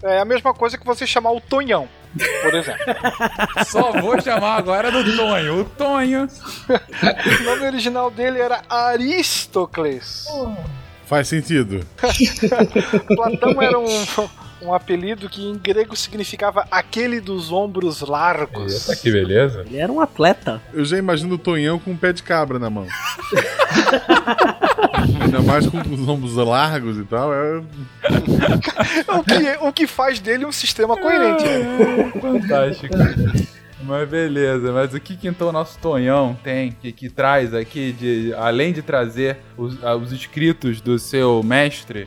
É 0.00 0.20
a 0.20 0.24
mesma 0.24 0.54
coisa 0.54 0.78
que 0.78 0.86
você 0.86 1.04
chamar 1.08 1.32
o 1.32 1.40
Tonhão, 1.40 1.88
por 2.40 2.54
exemplo. 2.54 2.84
Só 3.66 4.00
vou 4.00 4.20
chamar 4.20 4.54
agora 4.54 4.92
do 4.92 5.16
Tonho. 5.16 5.62
O 5.62 5.64
Tonho. 5.64 6.28
o 7.40 7.42
nome 7.42 7.66
original 7.66 8.12
dele 8.12 8.38
era 8.38 8.62
Aristócles. 8.68 10.24
Faz 11.04 11.26
sentido. 11.26 11.84
Platão 13.12 13.60
era 13.60 13.76
um 13.76 14.04
um 14.62 14.72
apelido 14.72 15.28
que 15.28 15.46
em 15.46 15.56
grego 15.56 15.96
significava 15.96 16.66
aquele 16.70 17.20
dos 17.20 17.50
ombros 17.50 18.00
largos. 18.00 18.88
Eita, 18.88 19.00
que 19.00 19.10
beleza. 19.10 19.64
Ele 19.66 19.78
era 19.78 19.92
um 19.92 20.00
atleta. 20.00 20.60
Eu 20.72 20.84
já 20.84 20.98
imagino 20.98 21.34
o 21.34 21.38
Tonhão 21.38 21.78
com 21.78 21.92
um 21.92 21.96
pé 21.96 22.12
de 22.12 22.22
cabra 22.22 22.58
na 22.58 22.70
mão. 22.70 22.86
Ainda 25.20 25.42
mais 25.42 25.66
com 25.66 25.78
os 25.78 26.08
ombros 26.08 26.34
largos 26.34 26.98
e 26.98 27.04
tal. 27.04 27.32
É... 27.32 27.62
o, 29.08 29.22
que, 29.22 29.58
o 29.66 29.72
que 29.72 29.86
faz 29.86 30.20
dele 30.20 30.44
um 30.44 30.52
sistema 30.52 30.96
coerente. 30.96 31.44
Né? 31.44 32.12
Fantástico. 32.20 32.94
Mas 33.82 34.08
beleza, 34.08 34.72
mas 34.72 34.94
o 34.94 35.00
que, 35.00 35.16
que 35.16 35.28
então 35.28 35.48
o 35.48 35.52
nosso 35.52 35.78
Tonhão 35.78 36.36
tem, 36.42 36.72
que, 36.72 36.92
que 36.92 37.08
traz 37.08 37.54
aqui, 37.54 37.92
de, 37.92 38.34
além 38.34 38.72
de 38.72 38.82
trazer 38.82 39.38
os, 39.56 39.76
os 39.82 40.12
escritos 40.12 40.80
do 40.80 40.98
seu 40.98 41.42
mestre, 41.42 42.06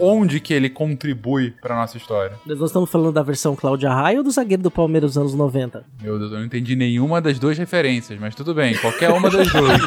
onde 0.00 0.40
que 0.40 0.52
ele 0.54 0.70
contribui 0.70 1.52
pra 1.60 1.74
nossa 1.74 1.96
história? 1.96 2.32
Nós 2.46 2.60
estamos 2.60 2.90
falando 2.90 3.12
da 3.12 3.22
versão 3.22 3.54
Cláudia 3.54 3.90
Raia 3.90 4.18
ou 4.18 4.24
do 4.24 4.30
zagueiro 4.30 4.62
do 4.62 4.70
Palmeiras 4.70 5.12
dos 5.12 5.18
anos 5.18 5.34
90? 5.34 5.84
Meu 6.02 6.18
Deus, 6.18 6.32
eu 6.32 6.38
não 6.38 6.44
entendi 6.44 6.74
nenhuma 6.74 7.20
das 7.20 7.38
duas 7.38 7.58
referências, 7.58 8.18
mas 8.18 8.34
tudo 8.34 8.54
bem, 8.54 8.76
qualquer 8.76 9.10
uma 9.10 9.30
das 9.30 9.50
duas. 9.52 9.80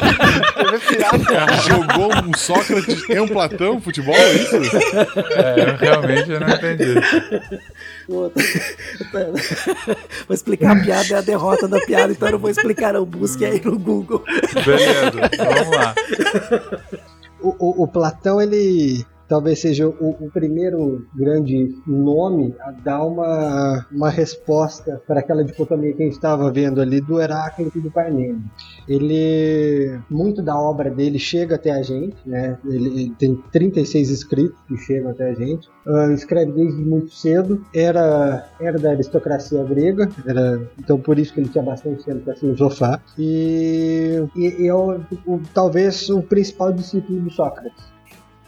Jogou 1.66 2.10
um 2.26 2.36
Sócrates 2.36 3.08
e 3.08 3.20
um 3.20 3.28
Platão 3.28 3.80
futebol, 3.80 4.14
é 4.14 4.32
isso? 4.34 4.56
É, 4.56 5.76
realmente 5.78 6.30
eu 6.30 6.40
não 6.40 6.48
entendi. 6.48 6.94
Vou 10.26 10.34
explicar 10.34 10.76
a 10.76 10.80
piada, 10.82 11.14
é 11.14 11.18
a 11.18 11.20
derrota 11.20 11.68
da 11.68 11.78
piada, 11.80 12.12
então 12.12 12.28
eu 12.28 12.32
não 12.32 12.38
vou 12.38 12.50
explicar, 12.50 12.94
não. 12.94 13.04
Busque 13.04 13.44
aí 13.44 13.60
no 13.62 13.78
Google. 13.78 14.24
Beleza, 14.64 15.12
vamos 15.36 15.76
lá. 15.76 15.94
O, 17.40 17.54
o, 17.58 17.84
o 17.84 17.88
Platão, 17.88 18.40
ele 18.40 19.04
talvez 19.28 19.60
seja 19.60 19.86
o, 19.86 20.16
o, 20.20 20.30
primeiro 20.30 21.06
grande 21.14 21.76
nome 21.86 22.54
a 22.60 22.70
dar 22.70 23.04
uma, 23.04 23.86
uma 23.92 24.08
resposta 24.08 25.00
para 25.06 25.20
aquela 25.20 25.44
dicotomia 25.44 25.92
que 25.92 26.02
a 26.02 26.06
gente 26.06 26.14
estava 26.14 26.50
vendo 26.50 26.80
ali 26.80 27.00
do 27.00 27.20
Heráclito 27.20 27.78
e 27.78 27.80
do 27.80 27.90
Parmênides. 27.90 28.42
Ele, 28.88 30.00
muito 30.08 30.42
da 30.42 30.58
obra 30.58 30.90
dele 30.90 31.18
chega 31.18 31.56
até 31.56 31.70
a 31.70 31.82
gente, 31.82 32.16
né? 32.26 32.58
Ele, 32.64 32.88
ele 32.88 33.14
tem 33.18 33.36
36 33.52 34.10
escritos 34.10 34.58
que 34.66 34.76
chegam 34.78 35.10
até 35.10 35.30
a 35.30 35.34
gente. 35.34 35.68
Uh, 35.86 36.10
escreve 36.12 36.52
desde 36.52 36.82
muito 36.82 37.12
cedo, 37.12 37.64
era, 37.74 38.48
era 38.60 38.78
da 38.78 38.90
aristocracia 38.90 39.62
grega, 39.64 40.08
era, 40.26 40.60
então 40.78 40.98
por 40.98 41.18
isso 41.18 41.32
que 41.32 41.40
ele 41.40 41.48
tinha 41.48 41.64
bastante 41.64 42.04
tempo 42.04 42.20
para 42.20 42.34
filosofar. 42.34 43.02
E, 43.18 44.22
e, 44.34 44.62
e 44.62 44.66
é 44.66 44.74
o, 44.74 45.00
o, 45.26 45.40
talvez 45.52 46.08
o 46.08 46.22
principal 46.22 46.72
discípulo 46.72 47.20
do 47.20 47.30
Sócrates. 47.30 47.97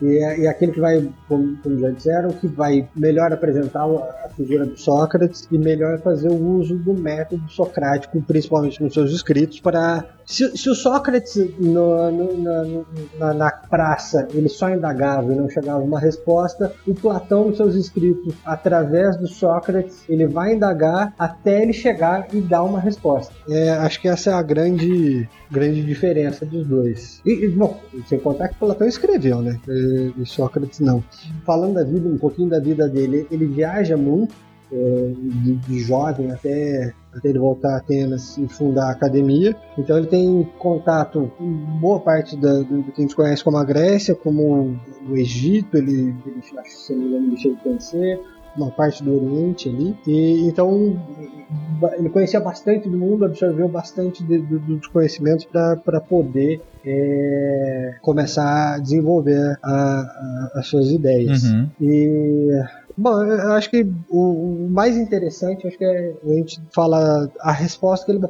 E 0.03 0.19
é, 0.19 0.49
aquele 0.49 0.73
que 0.73 0.81
vai, 0.81 1.07
como, 1.29 1.57
como, 1.59 1.79
já 1.79 1.91
disseram, 1.91 2.31
que 2.31 2.47
vai 2.47 2.89
melhor 2.97 3.33
apresentar 3.33 3.85
a 3.85 4.29
figura 4.31 4.65
do 4.65 4.79
Sócrates 4.79 5.47
e 5.51 5.59
melhor 5.59 6.01
fazer 6.01 6.29
o 6.29 6.59
uso 6.59 6.77
do 6.77 6.95
método 6.95 7.47
socrático, 7.51 8.21
principalmente 8.23 8.83
nos 8.83 8.95
seus 8.95 9.13
escritos, 9.13 9.61
para 9.61 10.05
se, 10.31 10.57
se, 10.57 10.71
o 10.71 10.75
Sócrates 10.75 11.37
no, 11.59 12.11
no, 12.11 12.87
na, 13.19 13.35
na, 13.35 13.51
praça 13.51 14.29
ele 14.33 14.49
só 14.49 14.71
indagava 14.71 15.33
e 15.33 15.37
não 15.37 15.49
chegava 15.49 15.81
uma 15.81 15.99
resposta, 15.99 16.73
o 16.87 16.95
Platão 16.95 17.49
nos 17.49 17.57
seus 17.57 17.75
escritos, 17.75 18.35
através 18.45 19.17
do 19.17 19.27
Sócrates, 19.27 20.05
ele 20.09 20.27
vai 20.27 20.55
indagar 20.55 21.13
até 21.19 21.63
ele 21.63 21.73
chegar 21.73 22.29
e 22.33 22.41
dar 22.41 22.63
uma 22.63 22.79
resposta. 22.79 23.35
É, 23.49 23.71
acho 23.71 24.01
que 24.01 24.09
essa 24.09 24.31
é 24.31 24.33
a 24.35 24.43
grande 24.43 25.29
grande 25.51 25.83
diferença 25.83 26.47
dos 26.47 26.65
dois. 26.65 27.21
E, 27.27 27.49
bom, 27.49 27.81
sem 28.07 28.21
contar 28.21 28.49
que 28.49 28.55
Platão 28.55 28.87
escreveu, 28.87 29.43
né? 29.43 29.59
E 30.17 30.25
Sócrates 30.25 30.79
não. 30.79 31.03
Falando 31.45 31.75
da 31.75 31.83
vida, 31.83 32.09
um 32.09 32.19
pouquinho 32.19 32.49
da 32.49 32.61
vida 32.61 32.89
dele, 32.89 33.27
ele 33.31 33.47
viaja 33.47 33.97
muito, 33.97 34.33
de, 34.71 35.57
de, 35.57 35.81
jovem 35.81 36.31
até, 36.31 36.93
até 37.13 37.29
ele 37.29 37.39
voltar 37.39 37.75
a 37.75 37.77
Atenas 37.79 38.39
e 38.39 38.47
fundar 38.49 38.87
a 38.87 38.91
academia. 38.91 39.57
Então 39.77 39.99
ele 39.99 40.07
tem 40.07 40.49
contato 40.59 41.31
com 41.37 41.45
boa 41.81 42.01
parte 42.01 42.37
da, 42.37 42.61
do, 42.61 42.85
que 42.85 43.01
a 43.01 43.01
gente 43.01 43.17
conhece 43.17 43.43
como 43.43 43.57
a 43.57 43.65
Grécia, 43.65 44.15
como 44.15 44.77
o 45.09 45.17
Egito, 45.17 45.77
ele, 45.77 46.15
ele 46.27 46.43
se 46.67 46.95
não 46.95 47.03
me 47.03 47.09
engano, 47.09 47.37
chega 47.37 47.57
a 47.57 47.63
conhecer, 47.63 48.21
uma 48.57 48.71
parte 48.71 49.03
do 49.03 49.15
Oriente 49.15 49.69
ali. 49.69 49.97
E 50.07 50.47
então 50.47 50.97
ele 51.99 52.09
conhecia 52.11 52.41
bastante 52.41 52.89
do 52.89 52.97
mundo, 52.97 53.25
absorveu 53.25 53.69
bastante 53.69 54.23
de, 54.23 54.41
de, 54.41 54.59
dos 54.59 54.87
conhecimentos 54.87 55.47
para 55.47 56.01
poder 56.01 56.61
é, 56.85 57.97
começar 58.01 58.75
a 58.75 58.79
desenvolver 58.79 59.59
a, 59.63 59.73
a, 59.73 60.51
as 60.57 60.67
suas 60.67 60.91
ideias. 60.91 61.45
Uhum. 61.45 61.69
E 61.81 62.63
Bom, 62.97 63.23
eu 63.23 63.53
acho 63.53 63.71
que 63.71 63.87
o, 64.09 64.69
mais 64.71 64.97
interessante, 64.97 65.67
acho 65.67 65.79
que 65.79 65.85
é 65.85 66.15
a 66.23 66.29
gente 66.35 66.61
fala 66.75 67.31
a 67.41 67.53
resposta 67.53 68.07
que 68.07 68.13
ele 68.13 68.21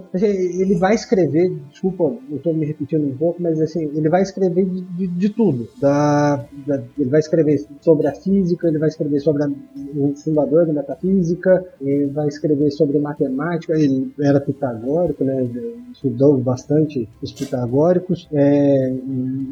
ele 0.60 0.74
vai 0.76 0.94
escrever, 0.94 1.50
desculpa, 1.70 2.04
eu 2.30 2.36
estou 2.36 2.54
me 2.54 2.66
repetindo 2.66 3.06
um 3.06 3.16
pouco, 3.16 3.42
mas 3.42 3.60
assim, 3.60 3.90
ele 3.94 4.08
vai 4.08 4.22
escrever 4.22 4.64
de, 4.64 4.80
de, 4.82 5.06
de 5.06 5.28
tudo. 5.30 5.68
Da, 5.80 6.44
da, 6.66 6.82
ele 6.98 7.10
vai 7.10 7.20
escrever 7.20 7.66
sobre 7.80 8.06
a 8.06 8.14
física, 8.14 8.68
ele 8.68 8.78
vai 8.78 8.88
escrever 8.88 9.20
sobre 9.20 9.42
a, 9.42 9.48
o 9.96 10.14
fundador 10.16 10.66
da 10.66 10.72
metafísica, 10.72 11.64
ele 11.80 12.06
vai 12.06 12.28
escrever 12.28 12.70
sobre 12.70 12.98
matemática, 12.98 13.74
ele 13.74 14.12
era 14.20 14.40
pitagórico, 14.40 15.24
né, 15.24 15.48
estudou 15.92 16.38
bastante 16.38 17.08
os 17.22 17.32
pitagóricos, 17.32 18.28
é, 18.32 18.94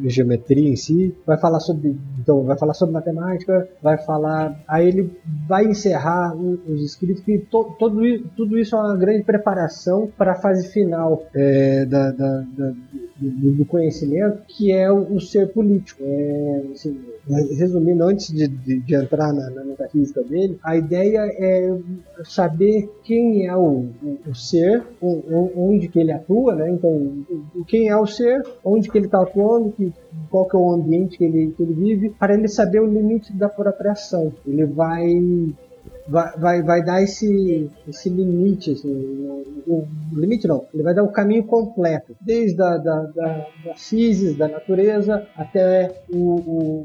geometria 0.05 0.69
em 0.69 0.75
si, 0.75 1.15
vai 1.25 1.37
falar 1.37 1.59
sobre, 1.59 1.97
então, 2.19 2.43
vai 2.43 2.57
falar 2.57 2.73
sobre 2.73 2.93
matemática, 2.93 3.67
vai 3.81 3.97
falar, 3.97 4.59
aí 4.67 4.87
ele 4.87 4.98
vai 5.47 5.65
encerrar 5.65 6.35
os 6.35 6.81
escritos 6.83 7.23
que 7.23 7.37
to, 7.37 7.75
todo, 7.77 8.01
tudo 8.35 8.57
isso 8.57 8.75
é 8.75 8.79
uma 8.79 8.97
grande 8.97 9.23
preparação 9.23 10.11
para 10.17 10.33
a 10.33 10.35
fase 10.35 10.71
final 10.71 11.25
é, 11.33 11.85
da, 11.85 12.11
da, 12.11 12.39
da, 12.41 12.73
do, 13.17 13.51
do, 13.51 13.65
conhecimento, 13.65 14.41
que 14.47 14.71
é 14.71 14.91
o, 14.91 15.15
o 15.15 15.19
ser 15.19 15.51
político. 15.51 16.01
É, 16.03 16.63
assim, 16.73 16.99
resumindo, 17.29 18.03
antes 18.03 18.33
de, 18.33 18.47
de, 18.47 18.79
de 18.79 18.95
entrar 18.95 19.31
na, 19.31 19.49
na, 19.51 19.63
metafísica 19.63 20.23
dele, 20.23 20.57
a 20.63 20.75
ideia 20.75 21.19
é 21.37 21.77
saber 22.23 22.89
quem 23.03 23.45
é 23.45 23.55
o, 23.55 23.85
o, 24.01 24.17
o 24.27 24.35
ser, 24.35 24.83
onde 25.01 25.87
que 25.87 25.99
ele 25.99 26.11
atua, 26.11 26.55
né? 26.55 26.71
Então, 26.71 27.23
quem 27.67 27.89
é 27.89 27.95
o 27.95 28.07
ser, 28.07 28.41
onde 28.63 28.89
que 28.89 28.97
ele 28.97 29.05
está 29.05 29.21
atuando, 29.21 29.71
que, 29.71 29.93
qual 30.29 30.47
que 30.47 30.55
é 30.55 30.59
o 30.59 30.71
ambiente 30.71 31.17
que 31.17 31.23
ele, 31.23 31.53
que 31.55 31.61
ele 31.61 31.73
vive, 31.73 32.09
para 32.09 32.33
ele 32.33 32.47
saber 32.47 32.79
o 32.79 32.87
limite 32.87 33.31
da 33.33 33.47
própria 33.47 33.91
ação. 33.91 34.33
Ele 34.45 34.65
vai 34.65 35.05
vai, 36.09 36.37
vai, 36.37 36.63
vai 36.63 36.83
dar 36.83 37.01
esse, 37.01 37.69
esse 37.87 38.09
limite, 38.09 38.71
assim, 38.71 38.89
o, 38.89 39.43
o, 39.67 39.87
limite 40.13 40.47
não, 40.47 40.65
ele 40.73 40.83
vai 40.83 40.93
dar 40.93 41.03
o 41.03 41.11
caminho 41.11 41.43
completo, 41.43 42.15
desde 42.19 42.61
a, 42.61 42.77
da, 42.77 43.03
da, 43.03 43.47
da 43.65 43.75
CISIS, 43.75 44.35
da 44.35 44.47
natureza, 44.47 45.27
até 45.35 46.03
o, 46.11 46.17
o, 46.17 46.83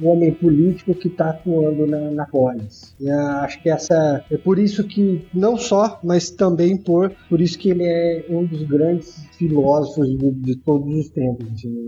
o 0.00 0.06
homem 0.08 0.32
político 0.32 0.94
que 0.94 1.08
está 1.08 1.30
atuando 1.30 1.86
na, 1.86 2.10
na 2.10 2.26
polis. 2.26 2.94
E, 3.00 3.10
uh, 3.10 3.38
acho 3.42 3.62
que 3.62 3.70
essa 3.70 4.24
é 4.30 4.36
por 4.36 4.58
isso 4.58 4.84
que, 4.84 5.26
não 5.32 5.56
só, 5.56 6.00
mas 6.02 6.30
também 6.30 6.76
por, 6.76 7.12
por 7.28 7.40
isso 7.40 7.58
que 7.58 7.70
ele 7.70 7.84
é 7.84 8.26
um 8.28 8.44
dos 8.44 8.62
grandes 8.64 9.28
filósofos 9.36 10.08
de, 10.08 10.30
de 10.32 10.56
todos 10.56 10.94
os 10.94 11.08
tempos. 11.10 11.46
Assim, 11.52 11.86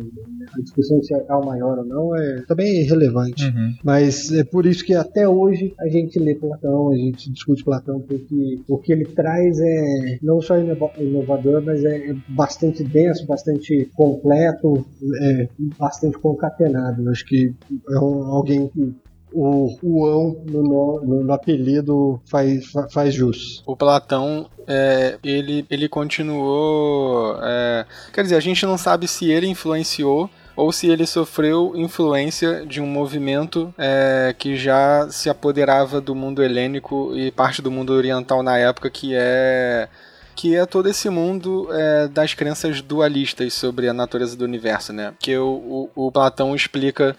a 0.57 0.61
discussão 0.61 1.03
se 1.03 1.15
é 1.15 1.35
o 1.35 1.45
maior 1.45 1.79
ou 1.79 1.85
não 1.85 2.17
é 2.17 2.43
também 2.47 2.81
irrelevante. 2.81 3.45
Uhum. 3.45 3.75
Mas 3.85 4.33
é 4.33 4.45
por 4.45 4.67
isso 4.67 4.85
que 4.85 4.95
até 4.95 5.29
hoje 5.29 5.75
a 5.79 5.89
gente 5.89 6.19
lê 6.19 6.35
Platão, 6.53 6.91
a 6.91 6.97
gente 6.97 7.31
discute 7.31 7.65
Platão, 7.65 8.01
porque 8.01 8.61
o 8.69 8.79
que 8.79 8.93
ele 8.93 9.05
traz 9.05 9.59
é 9.61 10.19
não 10.23 10.41
só 10.41 10.57
inovador, 10.59 11.63
mas 11.65 11.85
é 11.85 12.15
bastante 12.29 12.85
denso, 12.85 13.27
bastante 13.27 13.89
completo, 13.95 14.85
é 15.21 15.49
bastante 15.79 16.19
concatenado. 16.19 17.09
Acho 17.11 17.25
que 17.25 17.55
é 17.91 17.95
alguém 17.97 18.69
que 18.69 18.95
o 19.35 19.79
Uão 19.83 20.45
no, 20.47 20.63
no, 20.63 21.25
no, 21.25 21.33
apelido 21.33 22.21
faz, 22.27 22.71
faz 22.91 23.15
jus. 23.15 23.63
O 23.67 23.75
Platão, 23.75 24.49
é, 24.67 25.19
ele, 25.25 25.65
ele 25.71 25.89
continuou. 25.89 27.39
É, 27.43 27.87
quer 28.13 28.23
dizer, 28.23 28.37
a 28.37 28.41
gente 28.41 28.65
não 28.67 28.77
sabe 28.77 29.09
se 29.09 29.31
ele 29.31 29.47
influenciou 29.47 30.29
ou 30.57 30.73
se 30.73 30.89
ele 30.89 31.07
sofreu 31.07 31.73
influência 31.75 32.65
de 32.67 32.81
um 32.81 32.87
movimento 32.87 33.73
é, 33.79 34.35
que 34.39 34.57
já 34.57 35.09
se 35.11 35.31
apoderava 35.31 36.01
do 36.01 36.15
mundo 36.15 36.43
helênico 36.43 37.13
e 37.17 37.31
parte 37.31 37.63
do 37.63 37.71
mundo 37.71 37.93
oriental 37.93 38.43
na 38.43 38.59
época, 38.59 38.91
que 38.91 39.15
é 39.15 39.89
que 40.35 40.57
é 40.57 40.65
todo 40.65 40.89
esse 40.89 41.11
mundo 41.11 41.69
é, 41.71 42.09
das 42.09 42.33
crenças 42.33 42.81
dualistas 42.81 43.53
sobre 43.53 43.89
a 43.89 43.93
natureza 43.93 44.35
do 44.35 44.45
universo, 44.45 44.93
né? 44.93 45.13
Que 45.19 45.37
o, 45.37 45.91
o, 45.95 46.07
o 46.07 46.13
Platão 46.13 46.55
explica 46.55 47.15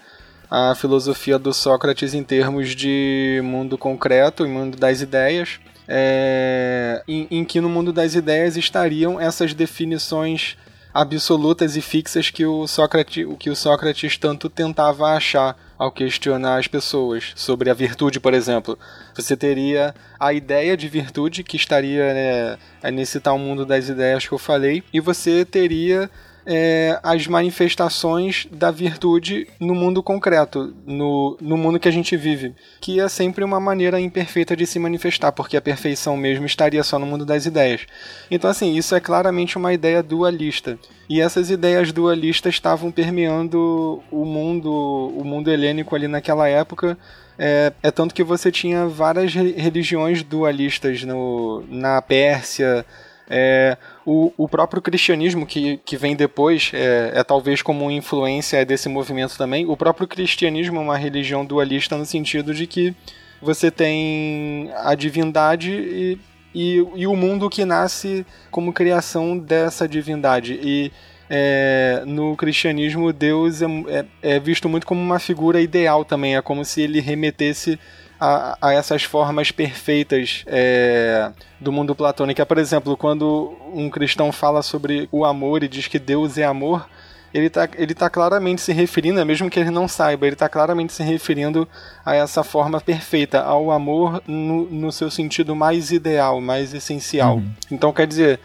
a 0.50 0.74
filosofia 0.74 1.38
do 1.38 1.52
Sócrates 1.52 2.12
em 2.12 2.22
termos 2.22 2.74
de 2.74 3.40
mundo 3.42 3.78
concreto, 3.78 4.44
em 4.44 4.50
mundo 4.50 4.76
das 4.76 5.00
ideias, 5.00 5.60
é, 5.88 7.02
em, 7.06 7.26
em 7.30 7.44
que 7.44 7.60
no 7.60 7.68
mundo 7.68 7.92
das 7.92 8.14
ideias 8.14 8.56
estariam 8.56 9.20
essas 9.20 9.54
definições 9.54 10.56
absolutas 10.94 11.76
e 11.76 11.82
fixas 11.82 12.30
que 12.30 12.46
o 12.46 12.68
Sócrates, 12.68 13.26
que 13.40 13.50
o 13.50 13.56
Sócrates 13.56 14.16
tanto 14.16 14.48
tentava 14.48 15.08
achar 15.08 15.56
ao 15.76 15.90
questionar 15.90 16.60
as 16.60 16.68
pessoas 16.68 17.32
sobre 17.34 17.68
a 17.68 17.74
virtude, 17.74 18.20
por 18.20 18.32
exemplo. 18.32 18.78
Você 19.12 19.36
teria 19.36 19.92
a 20.20 20.32
ideia 20.32 20.76
de 20.76 20.88
virtude 20.88 21.42
que 21.42 21.56
estaria 21.56 22.14
né, 22.14 22.90
nesse 22.92 23.18
tal 23.18 23.36
mundo 23.36 23.66
das 23.66 23.88
ideias 23.88 24.24
que 24.24 24.32
eu 24.32 24.38
falei, 24.38 24.84
e 24.92 25.00
você 25.00 25.44
teria 25.44 26.08
é, 26.46 26.98
as 27.02 27.26
manifestações 27.26 28.46
da 28.50 28.70
virtude 28.70 29.46
no 29.58 29.74
mundo 29.74 30.02
concreto, 30.02 30.74
no, 30.86 31.36
no 31.40 31.56
mundo 31.56 31.78
que 31.78 31.88
a 31.88 31.92
gente 31.92 32.16
vive, 32.16 32.54
que 32.80 33.00
é 33.00 33.08
sempre 33.08 33.44
uma 33.44 33.58
maneira 33.58 34.00
imperfeita 34.00 34.56
de 34.56 34.66
se 34.66 34.78
manifestar, 34.78 35.32
porque 35.32 35.56
a 35.56 35.62
perfeição 35.62 36.16
mesmo 36.16 36.44
estaria 36.44 36.82
só 36.82 36.98
no 36.98 37.06
mundo 37.06 37.24
das 37.24 37.46
ideias. 37.46 37.86
Então, 38.30 38.50
assim, 38.50 38.76
isso 38.76 38.94
é 38.94 39.00
claramente 39.00 39.56
uma 39.56 39.72
ideia 39.72 40.02
dualista. 40.02 40.78
E 41.08 41.20
essas 41.20 41.50
ideias 41.50 41.92
dualistas 41.92 42.54
estavam 42.54 42.90
permeando 42.90 44.02
o 44.10 44.24
mundo, 44.24 45.12
o 45.16 45.24
mundo 45.24 45.50
helênico 45.50 45.94
ali 45.94 46.08
naquela 46.08 46.48
época. 46.48 46.96
É, 47.38 47.72
é 47.82 47.90
tanto 47.90 48.14
que 48.14 48.22
você 48.22 48.50
tinha 48.50 48.86
várias 48.86 49.34
religiões 49.34 50.22
dualistas 50.22 51.02
no, 51.02 51.64
na 51.68 52.00
Pérsia, 52.00 52.86
é, 53.28 53.76
o, 54.06 54.32
o 54.36 54.48
próprio 54.48 54.82
cristianismo 54.82 55.46
que, 55.46 55.78
que 55.78 55.96
vem 55.96 56.14
depois 56.14 56.70
é, 56.74 57.12
é 57.14 57.24
talvez 57.24 57.62
como 57.62 57.90
influência 57.90 58.64
desse 58.64 58.88
movimento 58.88 59.36
também. 59.36 59.66
O 59.66 59.76
próprio 59.76 60.06
cristianismo 60.06 60.78
é 60.78 60.80
uma 60.80 60.96
religião 60.96 61.44
dualista 61.44 61.96
no 61.96 62.04
sentido 62.04 62.52
de 62.52 62.66
que 62.66 62.94
você 63.40 63.70
tem 63.70 64.70
a 64.76 64.94
divindade 64.94 65.70
e, 65.72 66.18
e, 66.54 66.86
e 66.96 67.06
o 67.06 67.16
mundo 67.16 67.50
que 67.50 67.64
nasce 67.64 68.26
como 68.50 68.72
criação 68.72 69.38
dessa 69.38 69.88
divindade. 69.88 70.58
E 70.62 70.92
é, 71.28 72.02
no 72.06 72.36
cristianismo, 72.36 73.12
Deus 73.12 73.62
é, 73.62 73.66
é, 73.88 74.04
é, 74.22 74.40
visto 74.40 74.68
muito 74.68 74.86
como 74.86 75.00
uma 75.00 75.18
figura 75.18 75.60
ideal 75.60 76.04
também. 76.04 76.36
É 76.36 76.42
como 76.42 76.64
se 76.64 76.82
ele 76.82 77.00
remetesse 77.00 77.78
a, 78.20 78.56
a 78.60 78.72
essas 78.72 79.02
formas 79.02 79.50
perfeitas 79.50 80.44
é, 80.46 81.30
do 81.60 81.72
mundo 81.72 81.94
platônico. 81.94 82.44
Por 82.46 82.58
exemplo, 82.58 82.96
quando 82.96 83.56
um 83.72 83.90
cristão 83.90 84.30
fala 84.32 84.62
sobre 84.62 85.08
o 85.10 85.24
amor 85.24 85.62
e 85.62 85.68
diz 85.68 85.86
que 85.88 85.98
Deus 85.98 86.38
é 86.38 86.44
amor, 86.44 86.88
ele 87.32 87.46
está 87.46 87.68
ele 87.74 87.94
tá 87.94 88.08
claramente 88.08 88.60
se 88.60 88.72
referindo, 88.72 89.24
mesmo 89.26 89.50
que 89.50 89.58
ele 89.58 89.70
não 89.70 89.88
saiba, 89.88 90.24
ele 90.24 90.34
está 90.34 90.48
claramente 90.48 90.92
se 90.92 91.02
referindo 91.02 91.68
a 92.04 92.14
essa 92.14 92.44
forma 92.44 92.80
perfeita, 92.80 93.40
ao 93.40 93.72
amor 93.72 94.22
no, 94.26 94.70
no 94.70 94.92
seu 94.92 95.10
sentido 95.10 95.56
mais 95.56 95.90
ideal, 95.90 96.40
mais 96.40 96.72
essencial. 96.72 97.38
Uhum. 97.38 97.50
Então, 97.72 97.92
quer 97.92 98.06
dizer, 98.06 98.38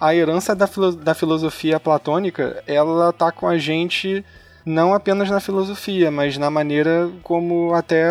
a 0.00 0.14
herança 0.14 0.56
da, 0.56 0.66
da 1.02 1.14
filosofia 1.14 1.78
platônica, 1.78 2.64
ela 2.66 3.12
tá 3.12 3.30
com 3.30 3.46
a 3.46 3.58
gente 3.58 4.24
não 4.64 4.94
apenas 4.94 5.30
na 5.30 5.40
filosofia, 5.40 6.10
mas 6.10 6.36
na 6.36 6.50
maneira 6.50 7.10
como 7.22 7.74
até 7.74 8.04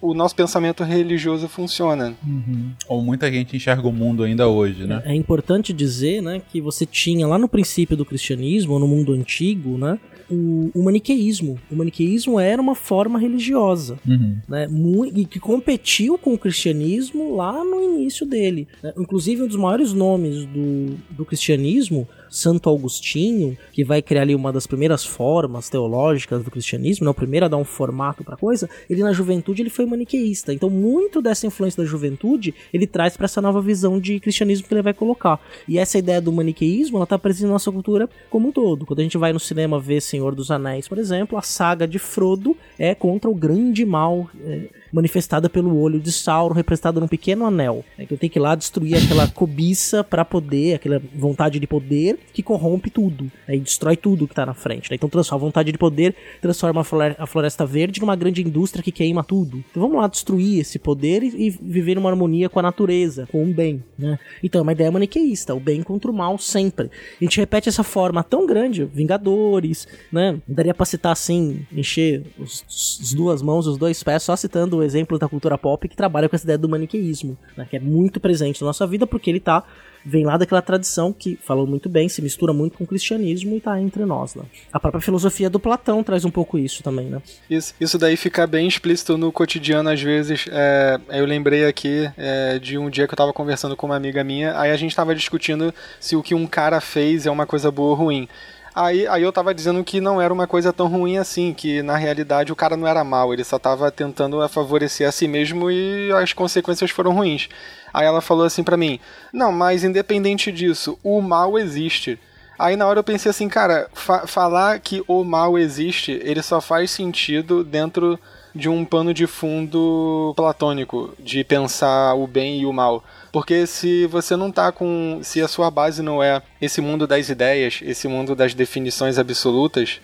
o 0.00 0.14
nosso 0.14 0.34
pensamento 0.34 0.84
religioso 0.84 1.48
funciona. 1.48 2.14
Uhum. 2.26 2.72
Ou 2.88 3.02
muita 3.02 3.30
gente 3.30 3.56
enxerga 3.56 3.86
o 3.86 3.92
mundo 3.92 4.22
ainda 4.22 4.48
hoje, 4.48 4.86
né? 4.86 5.02
É, 5.04 5.12
é 5.12 5.14
importante 5.14 5.72
dizer, 5.72 6.22
né, 6.22 6.40
que 6.50 6.60
você 6.60 6.84
tinha 6.84 7.26
lá 7.26 7.38
no 7.38 7.48
princípio 7.48 7.96
do 7.96 8.04
cristianismo, 8.04 8.78
no 8.78 8.86
mundo 8.86 9.12
antigo, 9.12 9.78
né, 9.78 9.98
o, 10.30 10.70
o, 10.74 10.82
maniqueísmo. 10.82 11.58
O 11.70 11.76
maniqueísmo 11.76 12.40
era 12.40 12.60
uma 12.60 12.74
forma 12.74 13.18
religiosa, 13.18 13.98
uhum. 14.06 14.38
né? 14.48 14.68
E 15.14 15.24
que 15.24 15.38
competiu 15.38 16.18
com 16.18 16.34
o 16.34 16.38
cristianismo 16.38 17.36
lá 17.36 17.64
no 17.64 17.82
início 17.82 18.26
dele. 18.26 18.66
Né? 18.82 18.92
Inclusive, 18.96 19.42
um 19.42 19.46
dos 19.46 19.56
maiores 19.56 19.92
nomes 19.92 20.44
do, 20.46 20.96
do 21.10 21.24
cristianismo 21.24 22.08
Santo 22.28 22.70
Agostinho, 22.70 23.56
que 23.72 23.84
vai 23.84 24.02
criar 24.02 24.22
ali 24.22 24.34
uma 24.34 24.52
das 24.52 24.66
primeiras 24.66 25.04
formas 25.04 25.68
teológicas 25.68 26.42
do 26.42 26.50
cristianismo, 26.50 27.04
né, 27.04 27.10
o 27.10 27.14
primeiro 27.14 27.46
a 27.46 27.48
dar 27.48 27.56
um 27.56 27.64
formato 27.64 28.24
para 28.24 28.36
coisa, 28.36 28.68
ele 28.88 29.02
na 29.02 29.12
juventude 29.12 29.62
ele 29.62 29.70
foi 29.70 29.86
maniqueísta. 29.86 30.52
Então, 30.52 30.68
muito 30.68 31.22
dessa 31.22 31.46
influência 31.46 31.82
da 31.82 31.88
juventude 31.88 32.54
ele 32.72 32.86
traz 32.86 33.16
para 33.16 33.26
essa 33.26 33.40
nova 33.40 33.60
visão 33.60 33.98
de 34.00 34.18
cristianismo 34.20 34.66
que 34.66 34.74
ele 34.74 34.82
vai 34.82 34.94
colocar. 34.94 35.40
E 35.68 35.78
essa 35.78 35.98
ideia 35.98 36.20
do 36.20 36.32
maniqueísmo, 36.32 36.96
ela 36.96 37.06
tá 37.06 37.18
presente 37.18 37.46
na 37.46 37.52
nossa 37.52 37.70
cultura 37.70 38.08
como 38.30 38.48
um 38.48 38.52
todo. 38.52 38.86
Quando 38.86 39.00
a 39.00 39.02
gente 39.02 39.18
vai 39.18 39.32
no 39.32 39.40
cinema 39.40 39.78
ver 39.78 40.00
Senhor 40.00 40.34
dos 40.34 40.50
Anéis, 40.50 40.88
por 40.88 40.98
exemplo, 40.98 41.38
a 41.38 41.42
saga 41.42 41.86
de 41.86 41.98
Frodo 41.98 42.56
é 42.78 42.94
contra 42.94 43.30
o 43.30 43.34
grande 43.34 43.84
mal. 43.84 44.28
É, 44.44 44.68
manifestada 44.94 45.50
pelo 45.50 45.76
olho 45.76 45.98
de 45.98 46.12
Sauron, 46.12 46.54
representada 46.54 47.00
num 47.00 47.08
pequeno 47.08 47.44
anel. 47.44 47.84
É 47.98 48.06
que 48.06 48.14
eu 48.14 48.18
tenho 48.18 48.30
que 48.30 48.38
ir 48.38 48.40
lá 48.40 48.54
destruir 48.54 48.96
aquela 48.96 49.26
cobiça 49.26 50.04
para 50.04 50.24
poder, 50.24 50.74
aquela 50.74 51.02
vontade 51.14 51.58
de 51.58 51.66
poder 51.66 52.18
que 52.32 52.42
corrompe 52.42 52.90
tudo 52.90 53.24
né, 53.48 53.56
e 53.56 53.60
destrói 53.60 53.96
tudo 53.96 54.28
que 54.28 54.34
tá 54.34 54.46
na 54.46 54.54
frente. 54.54 54.90
Né? 54.90 54.94
Então 54.94 55.08
transforma 55.08 55.44
a 55.44 55.46
vontade 55.48 55.72
de 55.72 55.78
poder, 55.78 56.14
transforma 56.40 56.84
a 57.18 57.26
floresta 57.26 57.66
verde 57.66 58.00
numa 58.00 58.14
grande 58.14 58.40
indústria 58.42 58.82
que 58.82 58.92
queima 58.92 59.24
tudo. 59.24 59.64
Então 59.70 59.82
vamos 59.82 59.96
lá 59.96 60.06
destruir 60.06 60.60
esse 60.60 60.78
poder 60.78 61.24
e, 61.24 61.48
e 61.48 61.50
viver 61.50 61.96
numa 61.96 62.10
harmonia 62.10 62.48
com 62.48 62.60
a 62.60 62.62
natureza, 62.62 63.26
com 63.32 63.42
o 63.42 63.52
bem. 63.52 63.82
Né? 63.98 64.16
Então 64.42 64.60
é 64.60 64.62
uma 64.62 64.72
ideia 64.72 64.92
maniqueísta, 64.92 65.54
o 65.54 65.60
bem 65.60 65.82
contra 65.82 66.10
o 66.10 66.14
mal 66.14 66.38
sempre. 66.38 66.88
A 67.20 67.24
gente 67.24 67.40
repete 67.40 67.68
essa 67.68 67.82
forma 67.82 68.22
tão 68.22 68.46
grande, 68.46 68.84
Vingadores, 68.84 69.88
né? 70.12 70.40
Daria 70.46 70.74
pra 70.74 70.86
citar 70.86 71.12
assim, 71.12 71.66
encher 71.72 72.22
os, 72.38 72.64
as 73.00 73.12
duas 73.12 73.42
mãos, 73.42 73.66
os 73.66 73.76
dois 73.76 74.02
pés, 74.02 74.22
só 74.22 74.36
citando 74.36 74.83
exemplos 74.84 75.18
da 75.18 75.28
cultura 75.28 75.58
pop 75.58 75.88
que 75.88 75.96
trabalha 75.96 76.28
com 76.28 76.36
essa 76.36 76.44
ideia 76.44 76.58
do 76.58 76.68
maniqueísmo, 76.68 77.36
né, 77.56 77.66
que 77.68 77.76
é 77.76 77.80
muito 77.80 78.20
presente 78.20 78.60
na 78.60 78.68
nossa 78.68 78.86
vida 78.86 79.06
porque 79.06 79.30
ele 79.30 79.40
tá 79.40 79.64
vem 80.04 80.24
lá 80.24 80.36
daquela 80.36 80.60
tradição 80.60 81.12
que 81.12 81.38
falou 81.42 81.66
muito 81.66 81.88
bem, 81.88 82.08
se 82.08 82.20
mistura 82.20 82.52
muito 82.52 82.76
com 82.76 82.84
o 82.84 82.86
cristianismo 82.86 83.56
e 83.56 83.60
tá 83.60 83.80
entre 83.80 84.04
nós, 84.04 84.34
né? 84.34 84.42
A 84.72 84.78
própria 84.78 85.00
filosofia 85.00 85.48
do 85.48 85.58
Platão 85.58 86.02
traz 86.02 86.24
um 86.24 86.30
pouco 86.30 86.58
isso 86.58 86.82
também, 86.82 87.06
né? 87.06 87.22
Isso, 87.48 87.74
isso 87.80 87.98
daí 87.98 88.16
fica 88.16 88.46
bem 88.46 88.68
explícito 88.68 89.16
no 89.16 89.32
cotidiano 89.32 89.88
às 89.88 90.02
vezes. 90.02 90.46
É, 90.50 91.00
eu 91.10 91.24
lembrei 91.24 91.64
aqui 91.64 92.10
é, 92.16 92.58
de 92.58 92.76
um 92.76 92.90
dia 92.90 93.06
que 93.06 93.14
eu 93.14 93.16
tava 93.16 93.32
conversando 93.32 93.74
com 93.74 93.86
uma 93.86 93.96
amiga 93.96 94.22
minha, 94.22 94.58
aí 94.58 94.70
a 94.70 94.76
gente 94.76 94.94
tava 94.94 95.14
discutindo 95.14 95.72
se 95.98 96.14
o 96.14 96.22
que 96.22 96.34
um 96.34 96.46
cara 96.46 96.80
fez 96.80 97.24
é 97.24 97.30
uma 97.30 97.46
coisa 97.46 97.70
boa 97.70 97.90
ou 97.90 97.94
ruim. 97.96 98.28
Aí, 98.74 99.06
aí 99.06 99.22
eu 99.22 99.32
tava 99.32 99.54
dizendo 99.54 99.84
que 99.84 100.00
não 100.00 100.20
era 100.20 100.34
uma 100.34 100.48
coisa 100.48 100.72
tão 100.72 100.88
ruim 100.88 101.16
assim, 101.16 101.54
que 101.54 101.80
na 101.80 101.96
realidade 101.96 102.50
o 102.50 102.56
cara 102.56 102.76
não 102.76 102.88
era 102.88 103.04
mal, 103.04 103.32
ele 103.32 103.44
só 103.44 103.56
tava 103.56 103.88
tentando 103.92 104.46
favorecer 104.48 105.08
a 105.08 105.12
si 105.12 105.28
mesmo 105.28 105.70
e 105.70 106.10
as 106.10 106.32
consequências 106.32 106.90
foram 106.90 107.14
ruins. 107.14 107.48
Aí 107.92 108.04
ela 108.04 108.20
falou 108.20 108.44
assim 108.44 108.64
para 108.64 108.76
mim: 108.76 108.98
Não, 109.32 109.52
mas 109.52 109.84
independente 109.84 110.50
disso, 110.50 110.98
o 111.04 111.20
mal 111.22 111.56
existe. 111.56 112.18
Aí 112.58 112.74
na 112.74 112.86
hora 112.86 112.98
eu 112.98 113.04
pensei 113.04 113.30
assim, 113.30 113.48
cara, 113.48 113.88
fa 113.92 114.26
falar 114.26 114.80
que 114.80 115.02
o 115.06 115.22
mal 115.22 115.56
existe, 115.56 116.20
ele 116.24 116.42
só 116.42 116.60
faz 116.60 116.90
sentido 116.90 117.62
dentro 117.62 118.18
de 118.54 118.68
um 118.68 118.84
pano 118.84 119.12
de 119.12 119.26
fundo 119.26 120.32
platônico, 120.36 121.12
de 121.18 121.42
pensar 121.42 122.14
o 122.14 122.26
bem 122.26 122.60
e 122.60 122.66
o 122.66 122.72
mal. 122.72 123.02
Porque 123.32 123.66
se 123.66 124.06
você 124.06 124.36
não 124.36 124.52
tá 124.52 124.70
com. 124.70 125.18
Se 125.22 125.40
a 125.40 125.48
sua 125.48 125.70
base 125.70 126.02
não 126.02 126.22
é 126.22 126.40
esse 126.60 126.80
mundo 126.80 127.06
das 127.06 127.28
ideias, 127.28 127.80
esse 127.82 128.06
mundo 128.06 128.36
das 128.36 128.54
definições 128.54 129.18
absolutas, 129.18 130.00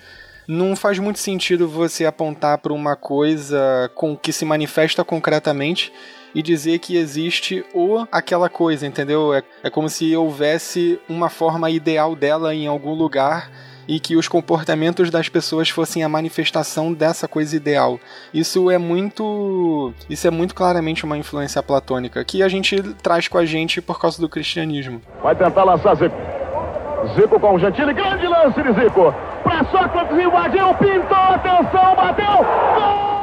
não 0.49 0.75
faz 0.75 0.99
muito 0.99 1.21
sentido 1.21 1.69
você 1.69 2.05
apontar 2.05 2.59
para 2.59 2.73
uma 2.73 2.97
coisa 2.97 3.91
com 3.95 4.17
que 4.17 4.33
se 4.33 4.45
manifesta 4.45 5.05
concretamente 5.05 5.93
e 6.35 6.43
dizer 6.43 6.79
que 6.81 6.97
existe 6.97 7.65
ou 7.73 8.07
aquela 8.11 8.49
coisa, 8.49 8.87
entendeu? 8.87 9.33
É, 9.33 9.43
é 9.63 9.71
como 9.71 9.89
se 9.89 10.15
houvesse 10.17 10.99
uma 11.09 11.29
forma 11.29 11.71
ideal 11.71 12.17
dela 12.17 12.55
em 12.55 12.67
algum 12.67 12.95
lugar 12.95 13.51
e 13.87 14.01
que 14.01 14.17
os 14.17 14.29
comportamentos 14.29 15.11
das 15.11 15.29
pessoas 15.29 15.69
fossem 15.69 16.03
a 16.03 16.09
manifestação 16.09 16.93
dessa 16.93 17.27
coisa 17.27 17.57
ideal. 17.57 17.99
Isso 18.33 18.71
é 18.71 18.79
muito, 18.79 19.93
isso 20.09 20.27
é 20.27 20.31
muito 20.31 20.55
claramente 20.55 21.05
uma 21.05 21.19
influência 21.19 21.63
platônica 21.63 22.25
que 22.25 22.43
a 22.43 22.49
gente 22.49 22.83
traz 23.03 23.29
com 23.29 23.39
a 23.39 23.45
gente 23.45 23.81
por 23.81 24.01
causa 24.01 24.21
do 24.21 24.29
cristianismo. 24.29 25.01
Vai 25.23 25.35
tentar 25.35 25.65
lançar 25.65 25.95
Zico. 25.97 26.17
Zico 27.15 27.41
com 27.41 27.55
o 27.55 27.59
Gentili, 27.59 27.95
grande 27.95 28.27
lance 28.27 28.63
de 28.63 28.73
Zico. 28.73 29.15
Para 29.43 29.65
Sócrates 29.71 30.19
invadiu, 30.19 30.75
pintou, 30.75 31.17
atenção, 31.17 31.97
bateu. 31.97 32.45
Gol! 32.75 33.20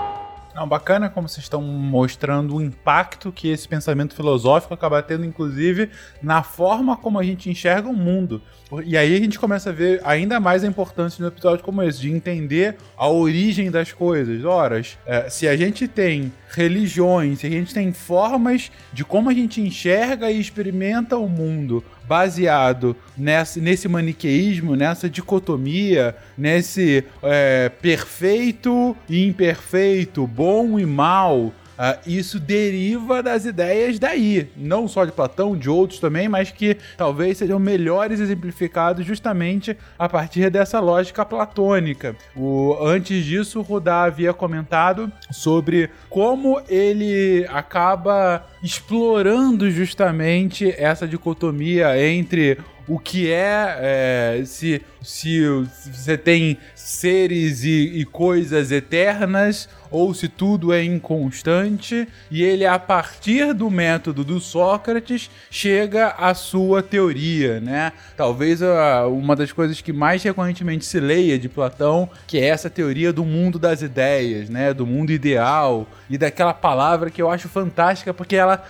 Não, 0.58 0.68
bacana 0.68 1.08
como 1.08 1.30
vocês 1.30 1.46
estão 1.46 1.62
mostrando 1.62 2.56
o 2.56 2.62
impacto 2.64 3.32
que 3.32 3.48
esse 3.48 3.68
pensamento 3.68 4.16
filosófico 4.16 4.74
acaba 4.74 5.04
tendo, 5.04 5.24
inclusive, 5.24 5.92
na 6.20 6.42
forma 6.42 6.98
como 6.98 7.20
a 7.20 7.24
gente 7.24 7.48
enxerga 7.48 7.88
o 7.88 7.94
mundo. 7.94 8.42
E 8.84 8.98
aí 8.98 9.16
a 9.16 9.20
gente 9.20 9.38
começa 9.38 9.70
a 9.70 9.72
ver 9.72 10.02
ainda 10.04 10.40
mais 10.40 10.64
a 10.64 10.68
importância 10.68 11.18
de 11.18 11.24
um 11.24 11.28
episódio 11.28 11.64
como 11.64 11.84
esse, 11.84 12.00
de 12.00 12.12
entender 12.12 12.76
a 12.98 13.08
origem 13.08 13.70
das 13.70 13.94
coisas. 13.94 14.44
Horas, 14.44 14.98
é, 15.06 15.30
se 15.30 15.48
a 15.48 15.56
gente 15.56 15.88
tem 15.88 16.34
religiões, 16.50 17.42
se 17.42 17.46
a 17.46 17.52
gente 17.52 17.72
tem 17.72 17.94
formas 17.94 18.72
de 18.92 19.06
como 19.06 19.30
a 19.30 19.34
gente 19.36 19.62
enxerga 19.62 20.32
e 20.32 20.40
experimenta 20.40 21.18
o 21.18 21.30
mundo 21.30 21.84
baseado 22.08 22.96
nessa, 23.18 23.60
nesse 23.60 23.88
maniqueísmo, 23.88 24.76
nessa 24.76 25.10
dicotomia, 25.10 26.16
nesse 26.38 27.04
é, 27.22 27.70
perfeito 27.82 28.96
e 29.10 29.28
imperfeito, 29.28 30.26
bom 30.26 30.80
e 30.80 30.86
mal, 30.86 31.52
Uh, 31.78 32.10
isso 32.10 32.40
deriva 32.40 33.22
das 33.22 33.45
ideias 33.45 33.99
daí, 33.99 34.49
não 34.58 34.88
só 34.88 35.06
de 35.06 35.12
Platão, 35.12 35.56
de 35.56 35.70
outros 35.70 35.99
também, 35.99 36.28
mas 36.28 36.49
que 36.49 36.78
talvez 36.98 37.38
sejam 37.38 37.60
melhores 37.60 38.20
exemplificados 38.20 39.06
justamente 39.06 39.78
a 39.98 40.10
partir 40.10 40.49
dessa 40.49 40.80
lógica 40.80 41.24
platônica. 41.24 42.16
O, 42.36 42.76
antes 42.82 43.24
disso, 43.24 43.62
o 43.62 43.90
havia 43.90 44.34
comentado 44.34 45.12
sobre 45.32 45.90
como 46.10 46.62
ele 46.68 47.45
acaba 47.49 48.45
explorando 48.64 49.70
justamente 49.70 50.74
essa 50.78 51.08
dicotomia 51.08 52.02
entre 52.04 52.58
o 52.88 52.97
que 52.97 53.31
é, 53.31 54.38
é 54.39 54.45
se, 54.45 54.81
se 55.01 55.41
você 55.85 56.18
tem 56.18 56.57
seres 56.73 57.64
e, 57.64 57.99
e 57.99 58.05
coisas 58.05 58.72
eternas 58.72 59.68
ou 59.89 60.14
se 60.14 60.27
tudo 60.27 60.73
é 60.73 60.84
inconstante, 60.84 62.07
e 62.30 62.43
ele, 62.43 62.65
a 62.65 62.77
partir 62.77 63.53
do 63.53 63.69
método 63.69 64.23
do 64.23 64.39
Sócrates, 64.39 65.30
chega 65.49 66.09
à 66.09 66.34
sua 66.34 66.84
teoria, 66.84 67.59
né? 67.59 67.93
Talvez 68.15 68.61
a, 68.61 69.07
uma 69.07 69.35
das 69.35 69.51
coisas 69.51 69.81
que 69.81 69.93
mais 69.93 70.23
recorrentemente 70.23 70.85
se 70.85 70.99
leia 70.99 71.39
de 71.39 71.47
Platão, 71.47 72.09
que 72.26 72.38
é 72.38 72.47
essa 72.47 72.69
teoria 72.69 73.14
do 73.14 73.23
mundo 73.23 73.57
das 73.57 73.81
ideias, 73.81 74.49
né? 74.49 74.73
Do 74.73 74.85
mundo 74.85 75.11
ideal, 75.11 75.88
e 76.09 76.18
daquela 76.18 76.53
palavra 76.53 77.09
que 77.09 77.22
eu 77.22 77.30
acho 77.30 77.47
fantástica, 77.47 78.14
porque 78.14 78.35
ela 78.35 78.64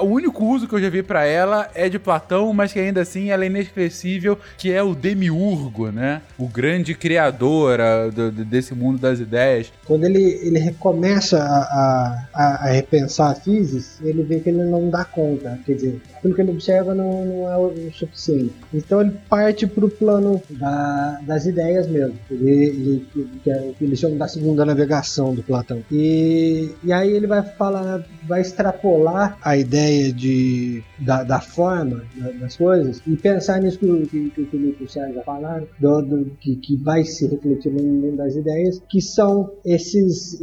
o 0.00 0.04
único 0.04 0.44
uso 0.44 0.68
que 0.68 0.74
eu 0.74 0.80
já 0.80 0.90
vi 0.90 1.02
para 1.02 1.24
ela 1.24 1.70
é 1.74 1.88
de 1.88 1.98
Platão, 1.98 2.52
mas 2.52 2.72
que 2.72 2.78
ainda 2.78 3.00
assim 3.00 3.30
ela 3.30 3.44
é 3.44 3.46
inesquecível, 3.46 4.38
que 4.58 4.72
é 4.72 4.82
o 4.82 4.94
demiurgo, 4.94 5.90
né? 5.90 6.20
O 6.38 6.46
grande 6.46 6.94
criador 6.94 7.78
do, 8.12 8.30
desse 8.30 8.74
mundo 8.74 8.98
das 8.98 9.20
ideias. 9.20 9.72
Quando 9.86 10.04
ele, 10.04 10.22
ele 10.42 10.58
recomeça 10.58 11.38
a, 11.38 12.26
a, 12.34 12.68
a, 12.68 12.70
repensar 12.70 13.30
a 13.30 13.34
física, 13.34 14.06
ele 14.06 14.22
vê 14.22 14.40
que 14.40 14.50
ele 14.50 14.64
não 14.64 14.90
dá 14.90 15.04
conta. 15.04 15.58
Quer 15.64 15.74
dizer, 15.74 16.00
aquilo 16.16 16.34
que 16.34 16.40
ele 16.40 16.50
observa 16.50 16.94
não, 16.94 17.24
não 17.24 17.50
é 17.50 17.56
o 17.56 17.92
suficiente. 17.92 18.52
Então 18.72 19.00
ele 19.00 19.16
parte 19.28 19.66
para 19.66 19.84
o 19.84 19.90
plano 19.90 20.42
da, 20.50 21.18
das 21.22 21.46
ideias 21.46 21.86
mesmo. 21.86 22.18
Ele, 22.30 22.50
ele, 22.50 23.06
ele, 23.16 23.76
ele 23.80 23.96
chama 23.96 24.16
da 24.16 24.28
segunda 24.28 24.64
navegação 24.64 25.34
do 25.34 25.42
Platão. 25.42 25.82
E, 25.90 26.70
e 26.84 26.92
aí 26.92 27.10
ele 27.10 27.26
vai 27.26 27.42
falar, 27.42 28.04
vai 28.26 28.40
extrapolar 28.40 29.36
a 29.42 29.56
ideia 29.62 30.12
de, 30.12 30.82
da, 31.04 31.22
da 31.22 31.40
forma 31.40 32.02
das 32.40 32.56
coisas 32.56 33.02
e 33.06 33.16
pensar 33.16 33.60
nisso 33.60 33.78
que, 33.78 34.06
que, 34.06 34.30
que, 34.30 34.44
que 34.44 34.56
o 34.56 34.60
Nico 34.60 34.86
já 34.86 35.22
falaram, 35.22 35.66
do, 35.80 36.02
do, 36.02 36.24
que, 36.40 36.56
que 36.56 36.76
vai 36.76 37.04
se 37.04 37.26
refletir 37.26 37.72
no 37.72 37.82
mundo 37.82 38.16
das 38.16 38.34
ideias, 38.34 38.82
que 38.88 39.00
são 39.00 39.50
esses 39.64 40.38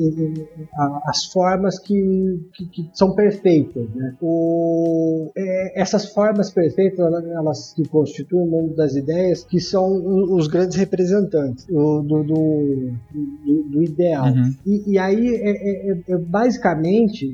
as 1.05 1.25
formas 1.25 1.79
que, 1.79 2.39
que, 2.53 2.65
que 2.67 2.89
são 2.93 3.15
perfeitas. 3.15 3.89
Né? 3.95 4.15
O, 4.21 5.31
é, 5.37 5.81
essas 5.81 6.05
formas 6.05 6.51
perfeitas, 6.51 6.99
elas 6.99 7.73
que 7.73 7.87
constituem 7.87 8.43
o 8.43 8.49
mundo 8.49 8.75
das 8.75 8.95
ideias, 8.95 9.43
que 9.43 9.59
são 9.59 10.33
os 10.33 10.47
grandes 10.47 10.77
representantes 10.77 11.65
do, 11.65 12.01
do, 12.01 12.23
do, 12.23 12.93
do 13.69 13.83
ideal. 13.83 14.27
Uhum. 14.27 14.53
E, 14.65 14.93
e, 14.93 14.97
aí, 14.97 15.35
é, 15.35 15.49
é, 15.49 15.91
é, 15.91 16.03
é 16.09 16.17
basicamente, 16.17 17.27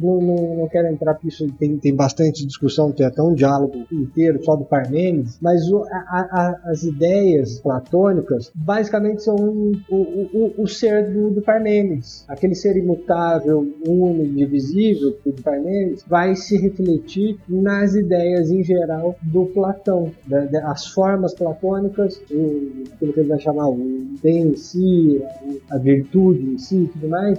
não, 0.00 0.20
não, 0.20 0.56
não 0.58 0.68
quero 0.68 0.88
entrar 0.88 1.14
porque 1.14 1.28
isso 1.28 1.48
tem, 1.58 1.76
tem 1.78 1.94
bastante 1.94 2.44
discussão, 2.50 2.92
tem 2.92 3.06
até 3.06 3.22
um 3.22 3.34
diálogo 3.34 3.86
inteiro 3.90 4.42
só 4.44 4.56
do 4.56 4.64
Parmênides, 4.64 5.38
mas 5.40 5.70
o, 5.70 5.82
a, 5.84 5.86
a, 5.86 6.60
as 6.70 6.82
ideias 6.82 7.58
platônicas 7.60 8.50
basicamente 8.54 9.22
são 9.22 9.36
o, 9.36 9.72
o, 9.90 10.54
o, 10.62 10.68
ser 10.68 11.10
do, 11.10 11.30
do 11.30 11.42
Parmênides. 11.42 12.24
Aquele 12.28 12.54
ser 12.54 12.76
imutável, 12.76 13.66
único, 13.86 14.24
indivisível 14.24 15.16
do 15.24 15.42
Parmênides 15.42 16.04
vai 16.06 16.34
se 16.34 16.56
refletir 16.56 17.38
nas 17.48 17.94
ideias 17.94 18.50
em 18.50 18.62
geral 18.62 19.16
do 19.22 19.46
Platão. 19.46 20.10
Né? 20.26 20.48
As 20.64 20.86
formas 20.88 21.34
platônicas, 21.34 22.20
o, 22.30 22.84
aquilo 22.94 23.12
que 23.12 23.20
ele 23.20 23.28
vai 23.28 23.40
chamar 23.40 23.68
o 23.68 23.76
bem 24.22 24.48
em 24.48 24.56
si, 24.56 25.22
a 25.70 25.78
virtude 25.78 26.54
em 26.54 26.58
si 26.58 26.76
e 26.82 26.86
tudo 26.88 27.08
mais, 27.08 27.38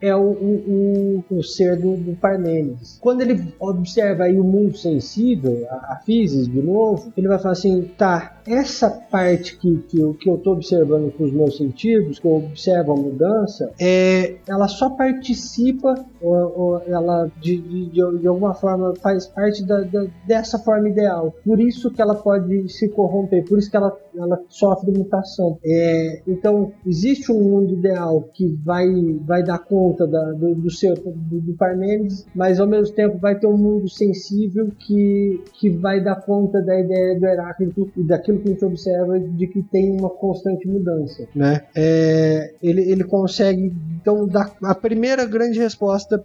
é 0.00 0.14
o, 0.14 1.24
o, 1.30 1.42
ser 1.42 1.76
do, 1.76 1.96
do 1.96 2.14
Parmênides 2.16 3.00
quando 3.00 3.22
ele 3.22 3.42
observa 3.58 4.24
aí 4.24 4.38
o 4.38 4.44
mundo 4.50 4.76
sensível, 4.76 5.66
a, 5.70 5.94
a 5.94 6.00
Physis 6.04 6.48
de 6.48 6.60
novo, 6.60 7.12
ele 7.16 7.28
vai 7.28 7.38
falar 7.38 7.52
assim, 7.52 7.82
tá, 7.96 8.40
essa 8.46 8.90
parte 8.90 9.56
que, 9.56 9.78
que, 9.88 9.98
eu, 10.00 10.14
que 10.14 10.28
eu 10.28 10.40
observando 10.46 11.12
com 11.12 11.24
os 11.24 11.32
meus 11.32 11.56
sentidos, 11.56 12.18
que 12.18 12.26
eu 12.26 12.36
observo 12.36 12.92
a 12.92 12.96
mudança, 12.96 13.72
é, 13.80 14.36
ela 14.48 14.66
só 14.68 14.90
participa, 14.90 15.94
ou, 16.20 16.58
ou 16.58 16.82
ela 16.86 17.30
de, 17.40 17.58
de, 17.58 17.90
de, 17.90 18.26
alguma 18.26 18.54
forma 18.54 18.94
faz 19.00 19.26
parte 19.26 19.64
da, 19.64 19.82
da, 19.82 20.06
dessa 20.26 20.58
forma 20.58 20.88
ideal. 20.88 21.34
Por 21.44 21.60
isso 21.60 21.90
que 21.90 22.02
ela 22.02 22.14
pode 22.14 22.68
se 22.68 22.88
corromper, 22.88 23.44
por 23.44 23.58
isso 23.58 23.70
que 23.70 23.76
ela, 23.76 23.96
ela 24.16 24.40
sofre 24.48 24.90
mutação. 24.90 25.58
É, 25.64 26.22
então, 26.26 26.72
existe 26.86 27.30
um 27.30 27.42
mundo 27.42 27.74
ideal 27.74 28.22
que 28.34 28.48
vai, 28.64 28.88
vai 29.24 29.42
dar 29.42 29.58
conta 29.58 30.06
da, 30.06 30.32
do, 30.32 30.54
do, 30.54 30.70
seu, 30.70 30.94
do, 30.94 31.40
do 31.40 31.54
Parmênides, 31.54 32.26
mas 32.34 32.58
ao 32.58 32.66
mesmo 32.66 32.94
tempo 32.94 33.18
vai 33.18 33.38
ter 33.38 33.46
um 33.46 33.56
mundo 33.56 33.88
sensível 33.88 34.39
que, 34.78 35.42
que 35.54 35.70
vai 35.70 36.02
dar 36.02 36.16
conta 36.16 36.60
da 36.62 36.78
ideia 36.78 37.18
do 37.18 37.26
Heráclito 37.26 37.90
e 37.96 38.02
daquilo 38.02 38.38
que 38.38 38.48
a 38.48 38.52
gente 38.52 38.64
observa 38.64 39.18
de 39.18 39.46
que 39.46 39.62
tem 39.62 39.90
uma 39.90 40.10
constante 40.10 40.66
mudança, 40.68 41.26
né? 41.34 41.62
É, 41.74 42.54
ele, 42.62 42.90
ele 42.90 43.04
consegue 43.04 43.72
então 44.00 44.26
dar 44.26 44.54
a 44.62 44.74
primeira 44.74 45.26
grande 45.26 45.58
resposta 45.58 46.18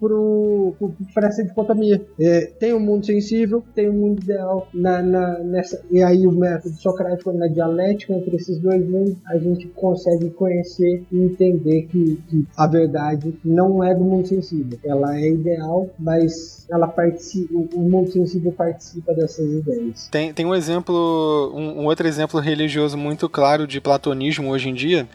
para 1.13 1.27
essa 1.27 1.43
dicotomia. 1.43 2.01
É, 2.19 2.45
tem 2.59 2.73
um 2.73 2.79
mundo 2.79 3.05
sensível, 3.05 3.63
tem 3.73 3.89
um 3.89 3.93
mundo 3.93 4.23
ideal 4.23 4.67
na, 4.73 5.01
na, 5.01 5.39
nessa 5.39 5.83
e 5.91 6.01
aí 6.01 6.25
o 6.27 6.31
método 6.31 6.75
socrático 6.75 7.31
na 7.33 7.47
dialética 7.47 8.13
entre 8.13 8.35
esses 8.35 8.59
dois 8.59 8.87
mundos 8.87 9.15
a 9.27 9.37
gente 9.37 9.67
consegue 9.67 10.29
conhecer 10.31 11.03
e 11.11 11.17
entender 11.17 11.83
que, 11.83 12.17
que 12.27 12.47
a 12.57 12.67
verdade 12.67 13.33
não 13.43 13.83
é 13.83 13.93
do 13.93 14.03
mundo 14.03 14.27
sensível, 14.27 14.77
ela 14.83 15.17
é 15.17 15.29
ideal, 15.29 15.89
mas 15.99 16.65
ela 16.69 16.87
participa, 16.87 17.53
o 17.53 17.81
mundo 17.95 18.11
sensível 18.11 18.51
participa 18.51 19.13
dessas 19.13 19.49
ideias. 19.51 20.07
Tem, 20.09 20.33
tem 20.33 20.45
um 20.45 20.53
exemplo, 20.53 21.51
um, 21.53 21.81
um 21.81 21.85
outro 21.85 22.07
exemplo 22.07 22.39
religioso 22.39 22.97
muito 22.97 23.27
claro 23.29 23.65
de 23.65 23.81
platonismo 23.81 24.49
hoje 24.49 24.69
em 24.69 24.73
dia, 24.73 25.07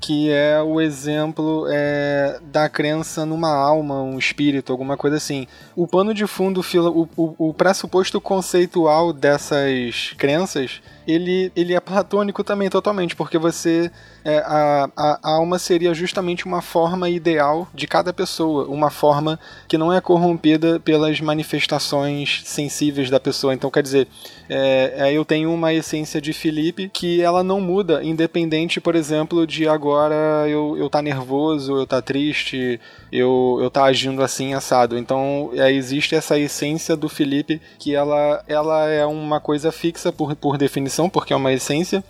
que 0.00 0.30
é 0.30 0.62
o 0.62 0.80
exemplo 0.80 1.66
é, 1.70 2.38
da 2.52 2.68
crença 2.68 3.24
numa 3.24 3.50
alma, 3.50 4.02
um 4.02 4.18
espírito, 4.18 4.72
alguma 4.72 4.96
coisa 4.96 5.16
assim. 5.16 5.46
O 5.74 5.86
pano 5.86 6.12
de 6.12 6.26
fundo, 6.26 6.60
o, 6.60 7.08
o, 7.16 7.48
o 7.48 7.54
pressuposto 7.54 8.20
conceitual 8.20 9.12
dessas 9.12 10.14
crenças, 10.16 10.80
ele, 11.06 11.52
ele 11.54 11.74
é 11.74 11.80
platônico 11.80 12.42
também 12.42 12.68
totalmente, 12.68 13.14
porque 13.14 13.38
você 13.38 13.90
é, 14.24 14.38
a, 14.38 14.90
a, 14.96 15.30
alma 15.36 15.56
seria 15.56 15.94
justamente 15.94 16.46
uma 16.46 16.60
forma 16.60 17.08
ideal 17.08 17.68
de 17.72 17.86
cada 17.86 18.12
pessoa, 18.12 18.66
uma 18.66 18.90
forma 18.90 19.38
que 19.68 19.78
não 19.78 19.92
é 19.92 20.00
corrompida 20.00 20.80
pelas 20.80 21.20
manifestações 21.20 22.42
sensíveis 22.44 23.08
da 23.08 23.20
pessoa. 23.20 23.54
Então, 23.54 23.70
quer 23.70 23.84
dizer, 23.84 24.08
é, 24.48 24.94
é, 24.96 25.12
eu 25.12 25.24
tenho 25.24 25.52
uma 25.52 25.72
essência 25.72 26.20
de 26.20 26.32
Felipe 26.32 26.90
que 26.92 27.22
ela 27.22 27.44
não 27.44 27.60
muda, 27.60 28.02
independente, 28.02 28.80
por 28.80 28.96
exemplo, 28.96 29.46
de 29.46 29.68
agora 29.68 30.48
eu, 30.48 30.76
eu 30.76 30.90
tá 30.90 31.00
nervoso, 31.00 31.76
eu 31.76 31.86
tá 31.86 32.02
triste, 32.02 32.80
eu, 33.10 33.58
eu 33.60 33.70
tá 33.70 33.84
agindo 33.84 34.22
assim 34.22 34.54
assado. 34.54 34.98
Então, 34.98 35.50
é, 35.54 35.70
existe 35.72 36.14
essa 36.14 36.38
essência 36.38 36.96
do 36.96 37.08
Felipe 37.08 37.60
que 37.78 37.94
ela, 37.94 38.42
ela 38.46 38.88
é 38.88 39.04
uma 39.06 39.40
coisa 39.40 39.70
fixa 39.72 40.12
por, 40.12 40.34
por 40.36 40.58
definição, 40.58 41.08
porque 41.08 41.32
é 41.32 41.36
uma 41.36 41.52
essência 41.52 42.02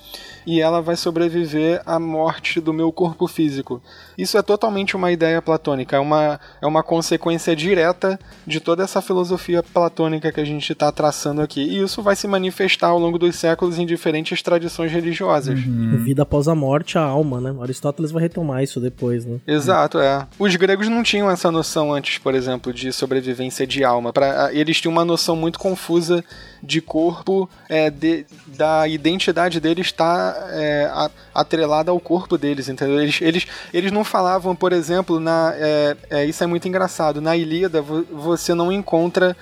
e 0.47 0.61
ela 0.61 0.81
vai 0.81 0.97
sobreviver 0.97 1.83
à 1.85 1.99
morte 1.99 2.61
do 2.61 2.73
meu 2.73 2.93
corpo 2.93 3.27
físico. 3.27 3.83
Isso 4.17 4.39
é 4.39 4.43
totalmente 4.43 4.95
uma 4.95 5.11
ideia 5.11 5.43
platônica, 5.43 5.97
é 5.97 5.99
uma, 5.99 6.41
é 6.63 6.67
uma 6.67 6.83
consequência 6.83 7.55
direta 7.57 8.19
de 8.47 8.61
toda 8.61 8.85
essa 8.85 9.03
filosofia 9.03 9.63
platônica 9.63 10.31
que 10.31 10.41
a 10.41 10.45
gente 10.45 10.73
está 10.73 10.93
traçando 10.93 11.43
aqui. 11.43 11.61
E 11.61 11.83
isso 11.83 12.03
vai 12.03 12.15
se 12.15 12.29
manifestar 12.29 12.89
ao 12.89 12.99
longo 12.99 13.19
dos 13.19 13.35
séculos 13.37 13.79
em 13.79 13.85
diferentes 13.85 14.41
tradições 14.43 14.93
religiosas. 14.93 15.59
Uhum. 15.59 15.97
Vida 16.05 16.23
após 16.23 16.47
a 16.47 16.55
morte, 16.55 16.97
a 16.97 17.03
alma, 17.03 17.41
né? 17.41 17.55
Aristóteles 17.61 18.13
vai 18.13 18.23
retomar 18.23 18.63
isso 18.63 18.79
depois, 18.79 19.25
né? 19.25 19.39
Exato, 19.47 19.99
é. 19.99 20.27
Os 20.39 20.55
gregos 20.55 20.89
não 20.89 21.03
tinham 21.03 21.31
essa 21.31 21.51
noção 21.51 21.93
antes, 21.93 22.19
por 22.19 22.35
exemplo, 22.35 22.73
de 22.73 22.93
sobrevivência 22.93 23.67
de 23.67 23.83
alma. 23.83 24.13
Pra, 24.13 24.53
eles 24.53 24.81
tinham 24.81 24.93
uma 24.93 25.05
noção 25.05 25.35
muito 25.35 25.59
confusa 25.59 26.25
de 26.63 26.81
corpo, 26.81 27.49
é, 27.69 27.91
de, 27.91 28.27
da 28.47 28.89
identidade 28.89 29.61
deles 29.61 29.87
está 29.87 30.35
é, 30.51 30.91
atrelada 31.35 31.91
ao 31.91 32.01
corpo 32.01 32.37
deles, 32.37 32.69
entendeu? 32.69 33.01
Eles, 33.01 33.21
eles, 33.21 33.47
eles 33.73 33.93
não 33.93 34.05
falavam, 34.05 34.55
por 34.55 34.73
exemplo, 34.73 35.21
na, 35.21 35.53
é, 35.57 35.97
é, 36.11 36.25
isso 36.25 36.43
é 36.43 36.47
muito 36.47 36.67
engraçado, 36.69 37.21
na 37.21 37.37
Ilíada 37.37 37.83
você 37.83 38.55
não 38.55 38.73
encontra 38.73 39.37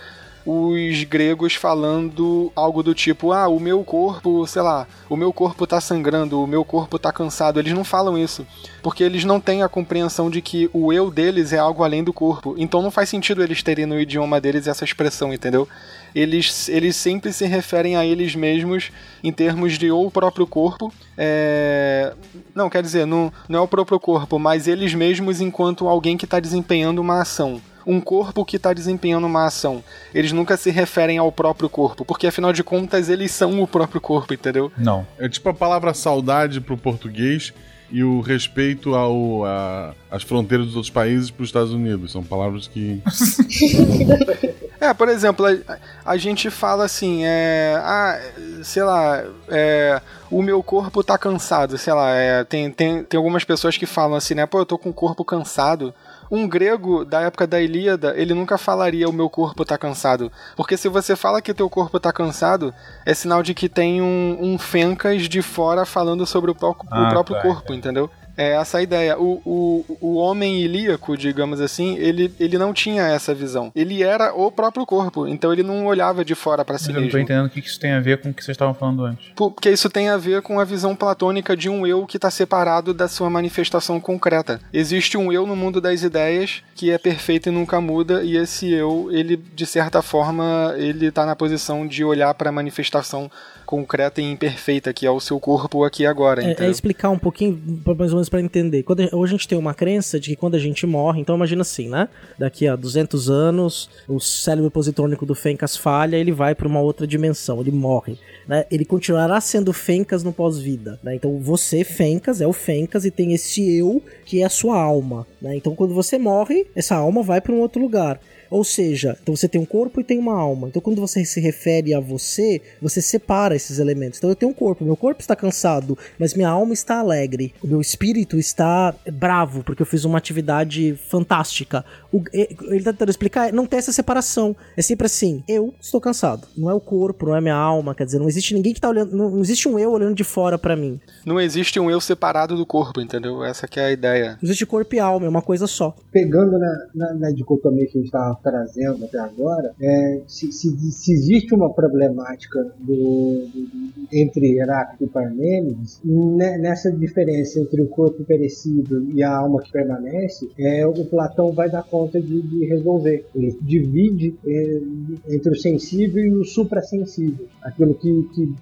os 0.47 1.05
gregos 1.05 1.55
falando 1.55 2.53
algo 2.55 2.83
do 2.83 2.95
tipo: 2.95 3.33
ah, 3.33 3.49
o 3.49 3.59
meu 3.59 3.83
corpo, 3.83 4.47
sei 4.47 4.63
lá, 4.63 4.87
o 5.09 5.17
meu 5.17 5.33
corpo 5.33 5.67
tá 5.67 5.81
sangrando, 5.81 6.43
o 6.43 6.47
meu 6.47 6.65
corpo 6.65 6.99
tá 6.99 7.11
cansado. 7.13 7.59
Eles 7.59 7.73
não 7.73 7.85
falam 7.85 8.19
isso, 8.19 8.47
porque 8.83 9.03
eles 9.03 9.25
não 9.25 9.41
têm 9.41 9.63
a 9.63 9.69
compreensão 9.69 10.31
de 10.31 10.43
que 10.43 10.69
o 10.73 10.93
eu 10.93 11.11
deles 11.11 11.53
é 11.53 11.59
algo 11.59 11.83
além 11.83 12.05
do 12.05 12.13
corpo. 12.13 12.55
Então 12.59 12.83
não 12.83 12.91
faz 12.91 13.09
sentido 13.09 13.43
eles 13.43 13.63
terem 13.63 13.87
no 13.87 13.99
idioma 13.99 14.41
deles 14.41 14.67
essa 14.67 14.85
expressão, 14.85 15.33
entendeu? 15.33 15.69
Eles, 16.15 16.69
eles 16.69 16.95
sempre 16.95 17.33
se 17.33 17.45
referem 17.45 17.97
a 17.97 18.07
eles 18.07 18.37
mesmos 18.37 18.93
em 19.23 19.33
termos 19.33 19.77
de 19.77 19.91
ou 19.91 20.07
o 20.07 20.11
próprio 20.11 20.47
corpo, 20.47 20.93
é... 21.19 22.13
não, 22.55 22.71
quer 22.71 22.83
dizer, 22.83 23.05
não, 23.05 23.33
não 23.49 23.59
é 23.59 23.63
o 23.63 23.67
próprio 23.67 23.99
corpo, 23.99 24.39
mas 24.39 24.69
eles 24.69 24.95
mesmos 24.95 25.41
enquanto 25.41 25.89
alguém 25.89 26.17
que 26.17 26.25
está 26.25 26.39
desempenhando 26.39 27.01
uma 27.01 27.21
ação 27.21 27.61
um 27.87 28.01
corpo 28.01 28.45
que 28.45 28.57
está 28.57 28.73
desempenhando 28.73 29.27
uma 29.27 29.47
ação. 29.47 29.83
Eles 30.15 30.33
nunca 30.33 30.57
se 30.57 30.71
referem 30.71 31.19
ao 31.19 31.31
próprio 31.31 31.69
corpo, 31.69 32.05
porque 32.05 32.27
afinal 32.27 32.53
de 32.53 32.65
contas 32.65 33.09
eles 33.09 33.31
são 33.31 33.63
o 33.63 33.67
próprio 33.67 34.01
corpo, 34.01 34.35
entendeu? 34.35 34.73
Não. 34.77 35.07
É 35.19 35.29
tipo 35.29 35.49
a 35.49 35.55
palavra 35.55 35.95
saudade 35.95 36.61
pro 36.61 36.77
português 36.77 37.53
e 37.91 38.03
o 38.03 38.21
respeito 38.21 38.95
ao, 38.95 39.45
a, 39.45 39.95
às 40.11 40.23
fronteiras 40.23 40.67
dos 40.67 40.77
outros 40.77 40.91
países 40.91 41.31
para 41.31 41.43
os 41.43 41.49
Estados 41.49 41.73
Unidos. 41.73 42.13
São 42.13 42.23
palavras 42.23 42.67
que. 42.67 43.03
É, 44.81 44.93
por 44.93 45.09
exemplo, 45.09 45.47
a, 45.47 45.79
a 46.05 46.17
gente 46.19 46.51
fala 46.51 46.85
assim, 46.85 47.23
é. 47.25 47.75
Ah, 47.83 48.21
sei 48.63 48.83
lá, 48.83 49.25
é, 49.49 49.99
o 50.31 50.43
meu 50.43 50.63
corpo 50.63 51.03
tá 51.03 51.17
cansado, 51.17 51.79
sei 51.79 51.95
lá, 51.95 52.11
é, 52.11 52.45
tem, 52.45 52.71
tem, 52.71 53.03
tem 53.03 53.17
algumas 53.17 53.45
pessoas 53.45 53.79
que 53.79 53.87
falam 53.87 54.15
assim, 54.15 54.35
né? 54.35 54.45
Pô, 54.45 54.59
eu 54.59 54.67
tô 54.67 54.77
com 54.77 54.91
o 54.91 54.95
corpo 54.95 55.25
cansado. 55.25 55.95
Um 56.31 56.49
grego 56.49 57.05
da 57.05 57.21
época 57.21 57.47
da 57.47 57.61
Ilíada, 57.61 58.15
ele 58.17 58.35
nunca 58.35 58.57
falaria 58.59 59.09
o 59.09 59.13
meu 59.13 59.29
corpo 59.31 59.65
tá 59.65 59.77
cansado. 59.79 60.31
Porque 60.57 60.77
se 60.77 60.89
você 60.89 61.15
fala 61.17 61.43
que 61.43 61.53
teu 61.55 61.69
corpo 61.71 62.01
tá 62.01 62.13
cansado, 62.13 62.73
é 63.05 63.15
sinal 63.15 63.43
de 63.43 63.55
que 63.55 63.69
tem 63.69 64.01
um, 64.03 64.39
um 64.41 64.59
Fencas 64.59 65.29
de 65.29 65.43
fora 65.43 65.85
falando 65.85 66.27
sobre 66.27 66.51
o, 66.51 66.55
pró- 66.55 66.71
o 66.73 66.77
Ah, 66.91 67.09
próprio 67.11 67.37
tá, 67.37 67.43
corpo, 67.43 67.73
entendeu? 67.75 68.11
É 68.37 68.53
essa 68.55 68.79
a 68.79 68.83
ideia. 68.83 69.19
O, 69.19 69.41
o, 69.45 69.99
o 70.01 70.15
homem 70.17 70.61
ilíaco, 70.63 71.17
digamos 71.17 71.61
assim, 71.61 71.97
ele, 71.97 72.33
ele 72.39 72.59
não 72.59 72.73
tinha 72.73 73.03
essa 73.05 73.35
visão. 73.35 73.71
Ele 73.75 74.03
era 74.03 74.35
o 74.35 74.51
próprio 74.51 74.85
corpo, 74.85 75.27
então 75.27 75.53
ele 75.53 75.63
não 75.63 75.87
olhava 75.87 76.25
de 76.25 76.35
fora 76.35 76.65
para 76.65 76.79
si 76.79 76.89
Mas 76.89 76.97
eu 76.97 77.03
não 77.03 77.09
tô 77.09 77.17
mesmo. 77.17 77.21
entendendo 77.21 77.47
o 77.47 77.51
que 77.51 77.61
isso 77.61 77.79
tem 77.79 77.93
a 77.93 78.01
ver 78.01 78.21
com 78.21 78.31
o 78.31 78.35
que 78.35 78.43
vocês 78.43 78.55
estavam 78.55 78.75
falando 78.75 79.05
antes. 79.05 79.27
Porque 79.37 79.71
isso 79.71 79.89
tem 79.89 80.09
a 80.09 80.17
ver 80.17 80.43
com 80.43 80.59
a 80.59 80.65
visão 80.65 80.95
platônica 80.97 81.57
de 81.57 81.69
um 81.69 81.87
eu 81.87 82.07
que 82.07 82.17
está 82.17 82.31
separado 82.31 82.93
da 82.93 83.09
sua 83.09 83.31
manifestação 83.31 84.01
concreta. 84.01 84.61
Existe 84.73 85.17
um 85.17 85.33
eu 85.33 85.47
no 85.47 85.57
mundo 85.57 85.81
das 85.81 86.03
ideias 86.03 86.63
que 86.75 86.91
é 86.91 86.99
perfeito 86.99 87.49
e 87.49 87.53
nunca 87.53 87.81
muda, 87.81 88.25
e 88.25 88.37
esse 88.37 88.73
eu, 88.73 89.09
ele 89.13 89.37
de 89.37 89.65
certa 89.65 90.03
forma, 90.03 90.75
ele 90.77 91.07
está 91.07 91.25
na 91.25 91.37
posição 91.37 91.87
de 91.87 92.05
olhar 92.05 92.35
para 92.35 92.49
a 92.49 92.53
manifestação 92.53 93.31
concreta 93.65 94.21
e 94.21 94.25
imperfeita 94.25 94.93
que 94.93 95.07
é 95.07 95.11
o 95.11 95.21
seu 95.21 95.41
corpo 95.41 95.85
aqui 95.85 96.07
agora. 96.07 96.43
É, 96.43 96.67
é 96.67 96.71
explicar 96.71 97.11
um 97.11 97.19
pouquinho, 97.19 97.61
mais 97.87 98.11
ou 98.11 98.17
menos 98.17 98.29
pra 98.29 98.41
entender. 98.41 98.83
Quando 98.83 99.01
hoje 99.13 99.35
a 99.35 99.37
gente 99.37 99.49
tem 99.49 99.59
uma 99.59 99.75
crença 99.75 100.21
de 100.21 100.31
que 100.31 100.37
quando 100.37 100.55
a 100.55 100.59
gente 100.59 100.87
morre, 100.87 101.21
então 101.21 101.37
imagina 101.37 101.63
assim, 101.63 101.89
né? 101.89 102.09
Daqui 102.39 102.69
a 102.69 102.77
200 102.77 103.31
anos, 103.31 103.91
o 104.09 104.21
cérebro 104.21 104.71
positrônico 104.71 105.25
do 105.25 105.35
Fencas 105.35 105.77
falha, 105.77 106.17
ele 106.17 106.33
vai 106.33 106.55
pra 106.55 106.69
uma 106.69 106.81
outra 106.81 107.07
dimensão, 107.07 107.61
ele 107.61 107.71
morre. 107.71 108.19
Né? 108.47 108.65
Ele 108.71 108.85
continuará 108.85 109.41
sendo 109.41 109.73
Fencas 109.73 110.23
no 110.23 110.33
pós-vida. 110.33 110.99
Né? 111.03 111.15
Então 111.15 111.39
você, 111.39 111.85
Fencas, 111.85 112.41
é 112.41 112.47
o 112.47 112.53
Fencas 112.53 113.05
e 113.05 113.11
tem 113.11 113.33
esse 113.33 113.77
eu 113.77 114.03
que 114.25 114.43
é 114.43 114.45
a 114.45 114.51
sua 114.51 114.79
alma. 114.81 115.27
Né? 115.41 115.57
Então 115.57 115.75
quando 115.75 115.95
você 115.95 116.19
morre, 116.19 116.67
essa 116.75 116.97
alma 116.97 117.23
vai 117.23 117.41
pra 117.41 117.53
um 117.53 117.61
outro 117.61 117.81
lugar. 117.81 118.21
Ou 118.51 118.65
seja, 118.65 119.17
então 119.23 119.35
você 119.35 119.49
tem 119.49 119.61
um 119.61 119.65
corpo 119.67 120.01
e 120.01 120.05
tem 120.05 120.19
uma 120.19 120.35
alma. 120.39 120.69
Então 120.69 120.81
quando 120.83 121.01
você 121.01 121.25
se 121.25 121.41
refere 121.41 121.95
a 121.95 122.01
você, 122.01 122.61
você 122.81 123.01
separa 123.03 123.55
esses 123.57 123.79
elementos. 123.79 124.19
Então 124.19 124.31
eu 124.31 124.37
tenho 124.37 124.51
um 124.51 124.55
corpo, 124.55 124.85
meu 124.85 124.97
corpo 124.97 125.21
está 125.21 125.35
cansado, 125.37 125.97
mas 126.19 126.35
minha 126.35 126.49
alma 126.49 126.73
está 126.73 126.99
alegre. 126.99 127.55
O 127.63 127.67
meu 127.67 127.81
espírito 127.81 128.39
está 128.39 128.95
bravo, 129.13 129.63
porque 129.65 129.83
eu 129.83 129.87
fiz 129.87 130.05
uma 130.05 130.19
atividade 130.19 130.97
fantástica. 131.09 131.85
O- 132.13 132.23
e- 132.33 132.49
ele 132.69 132.77
está 132.79 132.93
tentando 132.93 133.11
explicar, 133.11 133.53
não 133.53 133.67
tem 133.67 133.79
essa 133.79 133.93
separação. 133.93 134.55
É 134.77 134.83
sempre 134.83 135.07
assim, 135.07 135.43
eu 135.49 135.75
estou 135.81 136.01
cansado. 136.01 136.47
Não 136.57 136.71
é 136.71 136.75
o 136.75 136.81
corpo, 136.81 137.27
não 137.27 137.37
é 137.37 137.41
minha 137.41 137.55
alma, 137.55 137.95
quer 137.95 138.05
dizer, 138.05 138.19
não 138.19 138.29
existe 138.29 138.55
ninguém 138.55 138.73
que 138.73 138.79
está 138.79 138.89
olhando, 138.89 139.17
não, 139.17 139.31
não 139.31 139.41
existe 139.41 139.69
um 139.69 139.79
eu 139.79 139.93
olhando 139.93 140.15
de 140.15 140.25
fora 140.25 140.59
para 140.59 140.77
mim. 140.77 141.01
Não 141.25 141.41
existe 141.41 141.79
um 141.81 141.91
eu 141.91 142.01
separado 142.01 142.57
do 142.57 142.67
corpo, 142.67 143.01
entendeu? 143.01 143.45
Essa 143.45 143.67
que 143.67 143.81
é 143.81 143.87
a 143.87 143.93
ideia. 143.93 144.31
Não 144.33 144.39
existe 144.49 144.67
corpo 144.67 144.95
e 144.95 144.99
alma, 145.01 145.27
é 145.27 145.29
uma 145.29 145.43
coisa 145.43 145.67
só. 145.67 145.95
Pegando 146.13 146.59
na, 146.59 146.87
na, 146.95 147.15
na 147.15 147.31
dicotomia 147.31 147.85
que 147.87 147.93
a 147.99 148.01
gente 148.01 148.07
estava 148.07 148.34
trazendo 148.43 149.05
até 149.05 149.19
agora, 149.19 149.73
é, 149.81 150.23
se, 150.27 150.51
se, 150.53 150.77
se 150.91 151.13
existe 151.13 151.55
uma 151.55 151.73
problemática 151.73 152.63
do, 152.81 153.47
do- 153.47 153.69
entre 154.13 154.59
Heráclito 154.59 155.05
e 155.05 155.09
Parmênides, 155.09 156.01
ne- 156.05 156.59
nessa 156.59 156.91
diferença 156.93 157.61
entre 157.61 157.83
o 157.83 157.89
corpo 157.89 158.25
perecido 158.25 159.11
e 159.13 159.23
a 159.23 159.37
alma 159.37 159.63
que 159.63 159.73
permanece, 159.73 160.49
é, 160.59 160.87
o 160.87 161.05
Platão 161.07 161.53
vai 161.53 161.71
dar 161.71 161.83
conta 161.85 162.21
de, 162.21 162.43
de 162.43 162.65
resolver. 162.67 163.27
Ele 163.35 163.57
divide 163.61 164.35
é, 164.47 164.81
entre 165.29 165.53
o 165.53 165.57
sensível 165.57 166.25
e 166.25 166.35
o 166.35 166.45
suprassensível. 166.45 167.47
Aquilo 167.63 167.95
que, 167.95 168.23
que 168.35 168.55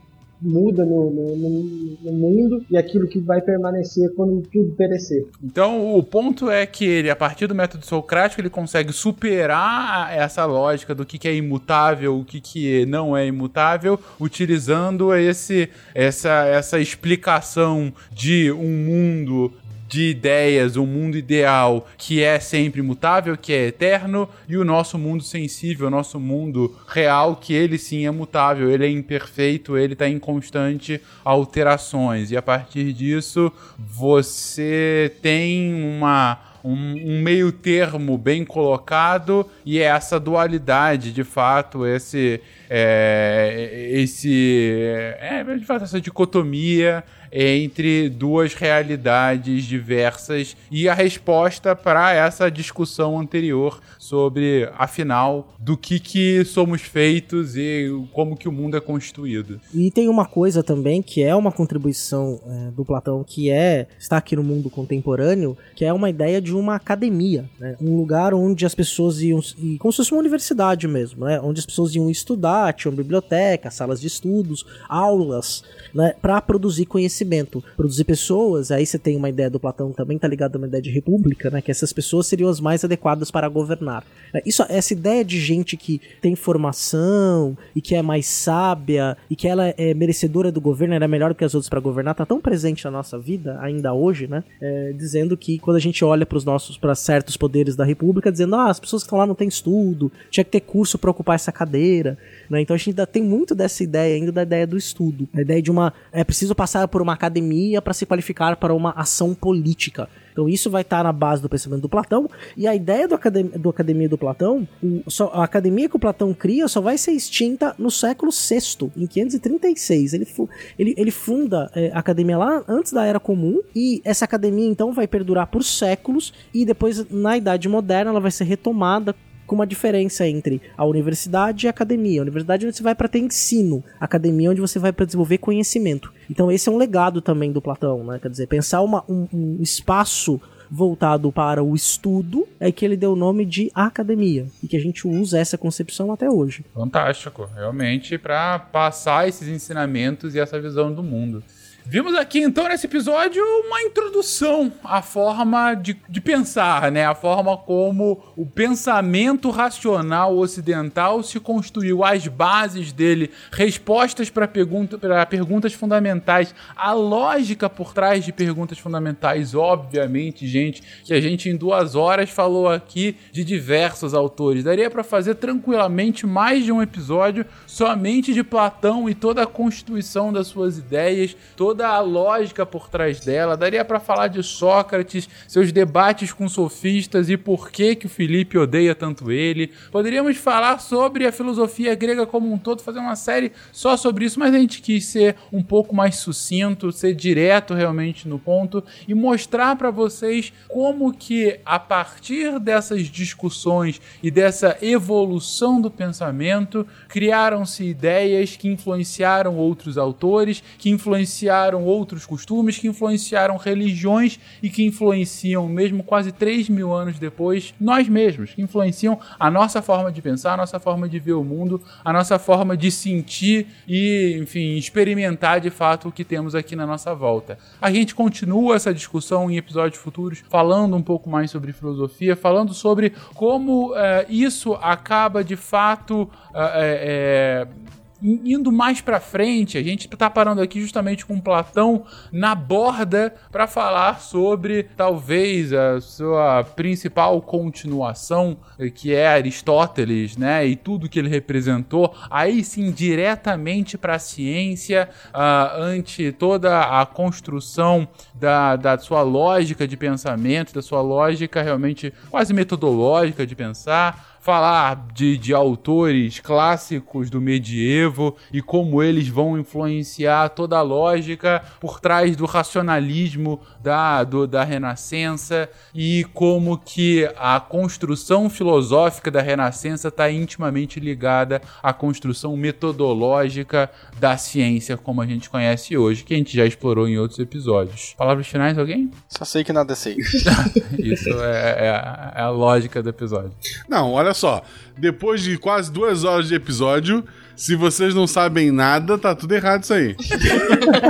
muda 0.43 0.85
no, 0.85 1.10
no, 1.10 1.36
no- 1.36 1.98
no 2.02 2.12
mundo 2.12 2.64
e 2.70 2.77
aquilo 2.77 3.06
que 3.06 3.20
vai 3.20 3.40
permanecer 3.40 4.12
quando 4.14 4.43
tudo 4.52 4.73
perecer. 4.73 5.24
Então, 5.43 5.94
o 5.97 6.02
ponto 6.02 6.51
é 6.51 6.66
que 6.66 6.85
ele, 6.85 7.09
a 7.10 7.16
partir 7.16 7.47
do 7.47 7.55
método 7.55 7.86
socrático, 7.86 8.40
ele 8.40 8.51
consegue 8.51 8.93
superar 8.93 10.12
essa 10.16 10.44
lógica 10.44 10.94
do 10.94 11.05
que, 11.06 11.19
que 11.19 11.28
é 11.28 11.35
imutável, 11.35 12.19
o 12.19 12.24
que, 12.24 12.40
que 12.40 12.85
não 12.86 13.16
é 13.16 13.27
imutável, 13.27 13.98
utilizando 14.20 15.14
esse, 15.14 15.69
essa, 15.94 16.44
essa 16.47 16.81
explicação 16.81 17.93
de 18.12 18.51
um 18.51 18.69
mundo 18.85 19.52
de 19.93 20.09
ideias, 20.09 20.78
um 20.78 20.86
mundo 20.86 21.19
ideal 21.19 21.86
que 21.98 22.23
é 22.23 22.40
sempre 22.40 22.81
mutável, 22.81 23.36
que 23.36 23.52
é 23.52 23.66
eterno, 23.66 24.27
e 24.48 24.56
o 24.56 24.64
nosso 24.64 24.98
mundo 24.98 25.23
sensível, 25.23 25.89
o 25.89 25.90
nosso 25.90 26.19
mundo 26.19 26.74
real, 26.89 27.36
que 27.36 27.52
ele 27.52 27.77
sim 27.77 28.06
é 28.06 28.10
mutável, 28.10 28.70
ele 28.70 28.86
é 28.86 28.90
imperfeito, 28.90 29.77
ele 29.77 29.93
está 29.93 30.09
em 30.09 30.19
constante 30.19 30.98
alterações. 31.23 32.31
E 32.31 32.39
a 32.39 32.40
partir 32.40 32.94
disso, 32.94 33.52
você 33.78 35.14
tem 35.20 35.74
uma 35.74 36.52
um, 36.64 37.16
um 37.16 37.20
meio 37.20 37.51
termo 37.51 38.16
bem 38.16 38.44
colocado 38.44 39.47
e 39.64 39.78
é 39.78 39.85
essa 39.85 40.19
dualidade, 40.19 41.12
de 41.12 41.24
fato, 41.24 41.85
esse 41.85 42.40
é, 42.74 43.90
esse 43.93 44.73
é, 45.20 45.44
fato 45.66 45.85
essa 45.85 46.01
dicotomia 46.01 47.05
entre 47.32 48.11
duas 48.11 48.53
realidades 48.53 49.65
diversas 49.65 50.55
e 50.70 50.86
a 50.89 50.93
resposta 50.93 51.74
para 51.74 52.12
essa 52.12 52.51
discussão 52.51 53.19
anterior 53.19 53.81
sobre 53.99 54.69
afinal 54.77 55.55
do 55.59 55.77
que 55.77 55.99
que 55.99 56.44
somos 56.44 56.82
feitos 56.82 57.57
e 57.57 57.89
como 58.12 58.36
que 58.36 58.49
o 58.49 58.53
mundo 58.53 58.77
é 58.77 58.81
constituído. 58.81 59.61
E 59.73 59.90
tem 59.90 60.09
uma 60.09 60.27
coisa 60.27 60.62
também 60.62 61.01
que 61.01 61.23
é 61.23 61.35
uma 61.35 61.51
contribuição 61.51 62.39
é, 62.47 62.70
do 62.73 62.85
Platão 62.85 63.24
que 63.24 63.51
é 63.51 63.86
está 63.99 64.19
aqui 64.19 64.36
no 64.36 64.43
mundo 64.43 64.69
contemporâneo, 64.69 65.57
que 65.74 65.85
é 65.85 65.93
uma 65.93 66.11
ideia 66.11 66.40
de 66.40 66.55
uma 66.55 66.74
academia, 66.74 67.49
né? 67.59 67.77
um 67.81 67.97
lugar 67.97 68.35
onde 68.35 68.66
as 68.66 68.74
pessoas 68.74 69.23
iam 69.23 69.40
como 69.78 69.93
se 69.93 69.97
fosse 69.97 70.12
uma 70.12 70.20
universidade 70.20 70.86
mesmo, 70.86 71.24
né? 71.24 71.40
onde 71.40 71.61
as 71.61 71.66
pessoas 71.66 71.94
iam 71.94 72.11
estudar, 72.11 72.61
tinham 72.70 72.94
biblioteca, 72.94 73.70
salas 73.70 73.98
de 73.98 74.06
estudos, 74.06 74.66
aulas, 74.86 75.64
né? 75.94 76.14
para 76.20 76.39
produzir 76.43 76.84
conhecimento, 76.84 77.64
produzir 77.74 78.05
pessoas. 78.05 78.70
Aí 78.70 78.84
você 78.84 78.98
tem 78.98 79.16
uma 79.16 79.30
ideia 79.30 79.48
do 79.48 79.59
Platão 79.59 79.90
também 79.93 80.18
tá 80.18 80.28
ligado 80.28 80.56
a 80.56 80.59
uma 80.59 80.66
ideia 80.66 80.82
de 80.82 80.90
república, 80.90 81.48
né? 81.51 81.62
Que 81.62 81.70
essas 81.70 81.93
pessoas 81.93 82.26
seriam 82.26 82.51
as 82.51 82.60
mais 82.60 82.84
adequadas 82.84 83.30
para 83.30 83.48
governar. 83.48 84.05
né? 84.34 84.43
Isso, 84.44 84.64
essa 84.68 84.93
ideia 84.93 85.24
de 85.24 85.40
gente 85.40 85.76
que 85.76 86.01
tem 86.20 86.36
formação 86.36 87.56
e 87.74 87.80
que 87.80 87.94
é 87.94 88.02
mais 88.02 88.26
sábia 88.26 89.16
e 89.30 89.36
que 89.36 89.48
ela 89.48 89.68
é 89.76 89.94
merecedora 89.94 90.52
do 90.52 90.60
governo, 90.60 90.94
era 90.94 91.09
melhor 91.09 91.34
que 91.34 91.44
as 91.44 91.55
outras 91.55 91.68
para 91.68 91.80
governar, 91.80 92.14
tá 92.14 92.26
tão 92.26 92.40
presente 92.40 92.84
na 92.84 92.90
nossa 92.90 93.18
vida 93.18 93.59
ainda 93.60 93.94
hoje, 93.94 94.26
né? 94.26 94.44
É, 94.60 94.93
dizendo 94.93 95.36
que 95.36 95.59
quando 95.59 95.76
a 95.76 95.80
gente 95.80 96.05
olha 96.05 96.26
para 96.26 96.36
os 96.36 96.44
nossos, 96.44 96.76
para 96.76 96.94
certos 96.94 97.36
poderes 97.36 97.76
da 97.76 97.84
república, 97.84 98.30
dizendo, 98.30 98.56
ah, 98.56 98.68
as 98.68 98.80
pessoas 98.80 99.02
que 99.02 99.06
estão 99.06 99.18
lá 99.18 99.26
não 99.26 99.34
têm 99.34 99.48
estudo, 99.48 100.10
tinha 100.30 100.44
que 100.44 100.51
ter 100.51 100.60
curso 100.60 100.98
para 100.98 101.10
ocupar 101.10 101.36
essa 101.36 101.52
cadeira, 101.52 102.18
né? 102.53 102.61
Então 102.61 102.74
a 102.74 102.77
gente 102.77 102.91
ainda 102.91 103.07
tem 103.07 103.23
muito 103.23 103.55
dessa 103.55 103.83
ideia 103.83 104.15
ainda 104.15 104.31
da 104.31 104.43
ideia 104.43 104.66
do 104.66 104.77
estudo, 104.77 105.27
a 105.35 105.41
ideia 105.41 105.62
de 105.62 105.70
uma 105.70 105.91
é 106.12 106.23
preciso 106.23 106.55
passar 106.55 106.87
por 106.87 107.01
uma 107.01 107.15
academia 107.15 107.81
para 107.81 107.95
se 107.95 108.05
qualificar 108.05 108.57
para 108.57 108.74
uma 108.74 108.91
ação 108.91 109.35
política. 109.35 110.07
Então 110.33 110.49
isso 110.49 110.70
vai 110.70 110.83
estar 110.83 111.03
na 111.03 111.12
base 111.12 111.41
do 111.41 111.49
pensamento 111.49 111.81
do 111.81 111.89
Platão. 111.89 112.29
E 112.57 112.66
a 112.66 112.74
ideia 112.74 113.09
do, 113.09 113.15
academ 113.15 113.45
do 113.45 113.70
Academia 113.70 114.09
do 114.09 114.19
Platão, 114.19 114.69
o, 114.83 115.03
só, 115.11 115.31
a 115.33 115.45
academia 115.45 115.89
que 115.89 115.97
o 115.97 115.99
Platão 115.99 116.35
cria 116.35 116.69
só 116.69 116.81
vai 116.81 116.99
ser 116.99 117.12
extinta 117.12 117.74
no 117.79 117.91
século 117.91 118.31
VI, 118.31 118.91
em 118.97 119.07
536. 119.07 120.15
Ele, 120.15 120.24
fu 120.24 120.49
ele, 120.79 120.95
ele 120.97 121.11
funda 121.11 121.70
é, 121.74 121.91
a 121.93 121.99
academia 121.99 122.37
lá 122.37 122.62
antes 122.69 122.93
da 122.93 123.05
Era 123.05 123.20
Comum, 123.20 123.61
e 123.74 124.01
essa 124.05 124.24
academia 124.24 124.66
então 124.66 124.93
vai 124.93 125.07
perdurar 125.07 125.47
por 125.47 125.62
séculos, 125.62 126.33
e 126.53 126.65
depois 126.65 127.09
na 127.11 127.37
Idade 127.37 127.69
Moderna 127.69 128.11
ela 128.11 128.20
vai 128.20 128.31
ser 128.31 128.45
retomada 128.45 129.15
com 129.53 129.57
uma 129.57 129.66
diferença 129.66 130.27
entre 130.27 130.62
a 130.79 130.83
universidade 130.87 131.66
e 131.66 131.69
a 131.69 131.70
academia. 131.70 132.23
A 132.23 132.23
universidade 132.23 132.65
é 132.65 132.69
onde 132.69 132.77
você 132.79 132.83
vai 132.83 132.95
para 132.95 133.07
ter 133.07 133.19
ensino, 133.19 133.85
a 134.01 134.07
academia 134.07 134.49
é 134.49 134.51
onde 134.51 134.62
você 134.62 134.79
vai 134.79 134.95
para 134.95 135.05
desenvolver 135.05 135.37
conhecimento. 135.37 136.11
Então 136.31 136.51
esse 136.51 136.70
é 136.70 136.73
um 136.73 136.79
legado 136.79 137.20
também 137.20 137.53
do 137.53 137.61
Platão, 137.61 138.03
né? 138.03 138.19
Quer 138.19 138.31
dizer, 138.31 138.47
pensar 138.47 138.81
uma, 138.81 139.05
um, 139.07 139.29
um 139.31 139.59
espaço 139.61 140.41
voltado 140.70 141.31
para 141.31 141.62
o 141.62 141.74
estudo 141.74 142.49
é 142.59 142.73
que 142.73 142.83
ele 142.83 142.97
deu 142.97 143.12
o 143.12 143.16
nome 143.16 143.45
de 143.45 143.70
academia 143.74 144.47
e 144.62 144.66
que 144.66 144.74
a 144.74 144.81
gente 144.81 145.07
usa 145.07 145.39
essa 145.39 145.59
concepção 145.59 146.11
até 146.11 146.31
hoje. 146.31 146.65
Fantástico, 146.73 147.47
realmente 147.55 148.16
para 148.16 148.59
passar 148.59 149.29
esses 149.29 149.49
ensinamentos 149.49 150.35
e 150.35 150.41
essa 150.41 150.59
visão 150.59 150.95
do 150.95 151.03
mundo. 151.03 151.45
Vimos 151.84 152.14
aqui 152.14 152.38
então 152.38 152.68
nesse 152.68 152.86
episódio 152.86 153.42
uma 153.66 153.82
introdução 153.82 154.72
à 154.84 155.02
forma 155.02 155.74
de, 155.74 156.00
de 156.09 156.20
pensar, 156.20 156.92
né? 156.92 157.04
A 157.04 157.14
forma 157.14 157.56
como 157.56 158.22
o 158.36 158.46
pensamento 158.46 159.50
racional 159.50 160.36
ocidental 160.38 161.24
se 161.24 161.40
construiu, 161.40 162.04
as 162.04 162.28
bases 162.28 162.92
dele, 162.92 163.30
respostas 163.50 164.30
para 164.30 164.46
pergunta, 164.46 164.96
perguntas 165.26 165.72
fundamentais, 165.72 166.54
a 166.76 166.92
lógica 166.92 167.68
por 167.68 167.92
trás 167.92 168.24
de 168.24 168.32
perguntas 168.32 168.78
fundamentais, 168.78 169.52
obviamente, 169.52 170.46
gente, 170.46 170.82
que 171.04 171.12
a 171.12 171.20
gente 171.20 171.50
em 171.50 171.56
duas 171.56 171.96
horas 171.96 172.30
falou 172.30 172.68
aqui 172.68 173.16
de 173.32 173.42
diversos 173.42 174.14
autores. 174.14 174.62
Daria 174.62 174.88
para 174.88 175.02
fazer 175.02 175.34
tranquilamente 175.34 176.26
mais 176.26 176.64
de 176.64 176.70
um 176.70 176.80
episódio 176.80 177.44
somente 177.66 178.32
de 178.32 178.44
Platão 178.44 179.10
e 179.10 179.14
toda 179.14 179.42
a 179.42 179.46
constituição 179.46 180.32
das 180.32 180.46
suas 180.46 180.78
ideias, 180.78 181.36
toda 181.56 181.72
a 181.81 182.01
lógica 182.01 182.66
por 182.66 182.89
trás 182.89 183.20
dela. 183.20 183.57
Daria 183.57 183.85
para 183.85 183.99
falar 183.99 184.28
de 184.28 184.43
Sócrates, 184.43 185.28
seus 185.49 185.73
debates 185.73 186.32
com 186.32 186.49
sofistas 186.49 187.31
e 187.31 187.36
por 187.36 187.70
que 187.70 187.97
que 187.97 188.07
o 188.07 188.11
Felipe 188.11 188.59
odeia 188.59 188.94
tanto 188.94 189.31
ele. 189.31 189.73
Poderíamos 189.90 190.36
falar 190.36 190.78
sobre 190.81 191.27
a 191.27 191.32
filosofia 191.32 191.94
grega 191.94 192.27
como 192.27 192.53
um 192.53 192.59
todo, 192.59 192.82
fazer 192.82 192.99
uma 192.99 193.16
série 193.16 193.53
só 193.73 193.97
sobre 193.97 194.24
isso, 194.24 194.39
mas 194.39 194.55
a 194.55 194.59
gente 194.59 194.82
quis 194.82 195.07
ser 195.07 195.36
um 195.53 195.62
pouco 195.62 195.94
mais 195.94 196.16
sucinto, 196.16 196.93
ser 196.93 197.15
direto 197.15 197.74
realmente 197.74 198.28
no 198.28 198.39
ponto 198.39 198.85
e 199.07 199.15
mostrar 199.15 199.77
para 199.77 199.90
vocês 199.90 200.53
como 200.69 201.12
que 201.12 201.59
a 201.65 201.78
partir 201.78 202.59
dessas 202.59 203.07
discussões 203.07 204.01
e 204.23 204.31
dessa 204.31 204.77
evolução 204.82 205.81
do 205.81 205.90
pensamento 205.90 206.86
criaram-se 207.09 207.85
ideias 207.85 208.57
que 208.57 208.69
influenciaram 208.69 209.57
outros 209.57 209.97
autores, 209.97 210.62
que 210.78 210.90
influenciaram 210.90 211.61
outros 211.70 212.26
costumes, 212.26 212.78
que 212.78 212.89
influenciaram 212.89 213.56
religiões 213.56 214.39
e 214.62 214.68
que 214.68 214.84
influenciam, 214.84 215.68
mesmo 215.68 216.02
quase 216.02 216.32
3 216.32 216.68
mil 216.68 216.93
anos 216.93 217.18
depois, 217.18 217.74
nós 217.80 218.09
mesmos, 218.09 218.52
que 218.55 218.62
influenciam 218.62 219.18
a 219.39 219.51
nossa 219.51 219.80
forma 219.80 220.10
de 220.10 220.20
pensar, 220.20 220.55
a 220.55 220.56
nossa 220.56 220.80
forma 220.80 221.09
de 221.09 221.18
ver 221.18 221.34
o 221.34 221.44
mundo, 221.44 221.80
a 222.05 222.12
nossa 222.12 222.39
forma 222.39 222.76
de 222.76 222.90
sentir 222.90 223.66
e, 223.86 224.36
enfim, 224.40 224.76
experimentar 224.76 225.60
de 225.60 225.70
fato 225.70 226.09
o 226.09 226.12
que 226.12 226.24
temos 226.24 226.55
aqui 226.55 226.74
na 226.74 226.86
nossa 226.86 227.14
volta. 227.14 227.59
A 227.80 227.90
gente 227.90 228.14
continua 228.14 228.76
essa 228.76 228.93
discussão 228.93 229.51
em 229.51 229.56
episódios 229.56 230.01
futuros, 230.01 230.43
falando 230.48 230.97
um 230.97 231.02
pouco 231.02 231.30
mais 231.30 231.51
sobre 231.51 231.72
filosofia, 231.72 232.34
falando 232.34 232.74
sobre 232.74 233.12
como 233.34 233.94
é, 233.97 234.26
isso 234.28 234.74
acaba 234.74 235.44
de 235.44 235.56
fato. 235.56 236.28
É, 236.55 237.66
é, 237.68 237.93
indo 238.23 238.70
mais 238.70 239.01
para 239.01 239.19
frente, 239.19 239.77
a 239.77 239.82
gente 239.82 240.09
tá 240.09 240.31
parando 240.31 240.62
aqui 240.62 240.81
justamente 240.81 241.27
com 241.27 241.40
Platão 241.40 242.05
na 242.31 242.55
borda 242.55 243.35
para 243.51 243.66
falar 243.66 244.20
sobre 244.20 244.85
talvez 244.97 245.73
a 245.73 246.01
sua 246.01 246.62
principal 246.62 247.43
continuação, 247.43 248.57
que 248.94 249.12
é 249.12 249.27
Aristóteles, 249.27 250.36
né, 250.36 250.65
e 250.66 250.77
tudo 250.77 251.09
que 251.09 251.19
ele 251.19 251.28
representou, 251.28 252.15
aí 252.31 252.62
sim 252.62 252.93
diretamente 252.93 253.99
para 253.99 254.15
a 254.15 254.19
ciência, 254.19 255.09
uh, 255.35 255.82
ante 255.82 256.31
toda 256.31 257.01
a 257.01 257.05
construção 257.05 258.07
da, 258.35 258.77
da 258.77 258.99
sua 258.99 259.23
lógica 259.23 259.86
de 259.89 259.97
pensamento, 259.97 260.73
da 260.73 260.82
sua 260.82 261.01
lógica 261.01 261.61
realmente 261.61 262.12
quase 262.31 262.55
metodológica 262.55 263.44
de 263.47 263.57
pensar 263.57 264.31
falar 264.43 265.06
de, 265.14 265.39
de 265.39 265.55
autores 265.55 266.40
clássicos 266.40 267.31
do 267.31 267.40
medievo 267.40 268.36
e 268.52 268.60
como 268.60 269.01
eles 269.01 269.28
vão 269.28 269.56
influenciar 269.56 270.48
toda 270.48 270.77
a 270.77 270.82
lógica 270.82 271.62
por 271.81 272.01
trás 272.01 272.35
do 272.35 272.44
racionalismo 272.44 273.60
da, 273.81 274.24
do, 274.24 274.44
da 274.48 274.64
Renascença 274.64 275.70
e 275.94 276.27
como 276.35 276.77
que 276.77 277.31
a 277.36 277.60
construção 277.60 278.51
filosófica 278.51 279.31
da 279.31 279.40
Renascença 279.40 280.09
está 280.09 280.28
intimamente 280.28 280.98
ligada 280.98 281.62
à 281.81 281.93
construção 281.93 282.56
metodológica 282.56 283.89
da 284.19 284.36
ciência 284.36 284.97
como 284.97 285.23
a 285.23 285.27
gente 285.27 285.48
conhece 285.48 285.97
hoje, 285.97 286.24
que 286.24 286.35
a 286.35 286.36
gente 286.36 286.56
já 286.56 286.66
explorou 286.66 287.09
em 287.09 287.16
outros 287.16 287.39
episódios. 287.39 288.14
Palavras 288.19 288.48
finais, 288.48 288.77
alguém? 288.77 289.09
Só 289.28 289.44
sei 289.44 289.62
que 289.62 289.73
nada 289.73 289.94
sei. 289.94 290.16
Isso 290.98 291.28
é, 291.28 291.77
é, 291.78 292.32
é 292.35 292.43
a 292.43 292.51
lógica 292.51 293.01
do 293.01 293.09
episódio. 293.09 293.52
Não, 293.89 294.10
olha 294.10 294.31
só. 294.34 294.62
Depois 294.96 295.42
de 295.42 295.56
quase 295.59 295.90
duas 295.90 296.24
horas 296.24 296.48
de 296.48 296.54
episódio, 296.54 297.24
se 297.56 297.76
vocês 297.76 298.14
não 298.14 298.26
sabem 298.26 298.70
nada, 298.70 299.16
tá 299.16 299.34
tudo 299.34 299.54
errado 299.54 299.82
isso 299.84 299.94
aí. 299.94 300.16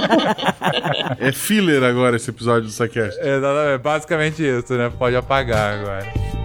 é 1.19 1.33
filler 1.33 1.83
agora 1.83 2.17
esse 2.17 2.31
episódio 2.31 2.69
do 2.69 2.73
Saquest. 2.73 3.17
É 3.21 3.79
basicamente 3.79 4.43
isso, 4.43 4.75
né? 4.75 4.91
Pode 4.99 5.17
apagar 5.17 5.81
agora. 5.81 6.42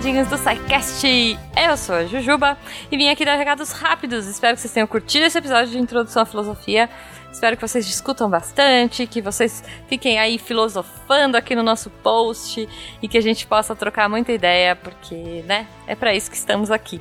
Recadinhos 0.00 0.28
do 0.28 0.38
SciCast. 0.38 1.38
Eu 1.54 1.76
sou 1.76 1.94
a 1.94 2.06
Jujuba 2.06 2.56
e 2.90 2.96
vim 2.96 3.10
aqui 3.10 3.22
dar 3.22 3.36
recados 3.36 3.70
rápidos. 3.70 4.26
Espero 4.26 4.54
que 4.54 4.62
vocês 4.62 4.72
tenham 4.72 4.86
curtido 4.86 5.26
esse 5.26 5.36
episódio 5.36 5.70
de 5.70 5.78
introdução 5.78 6.22
à 6.22 6.24
filosofia. 6.26 6.88
Espero 7.30 7.54
que 7.54 7.60
vocês 7.60 7.86
discutam 7.86 8.30
bastante, 8.30 9.06
que 9.06 9.20
vocês 9.20 9.62
fiquem 9.88 10.18
aí 10.18 10.38
filosofando 10.38 11.36
aqui 11.36 11.54
no 11.54 11.62
nosso 11.62 11.90
post 11.90 12.66
e 13.02 13.08
que 13.08 13.18
a 13.18 13.20
gente 13.20 13.46
possa 13.46 13.76
trocar 13.76 14.08
muita 14.08 14.32
ideia, 14.32 14.74
porque, 14.74 15.44
né, 15.46 15.66
é 15.86 15.94
para 15.94 16.14
isso 16.14 16.30
que 16.30 16.36
estamos 16.36 16.70
aqui. 16.70 16.98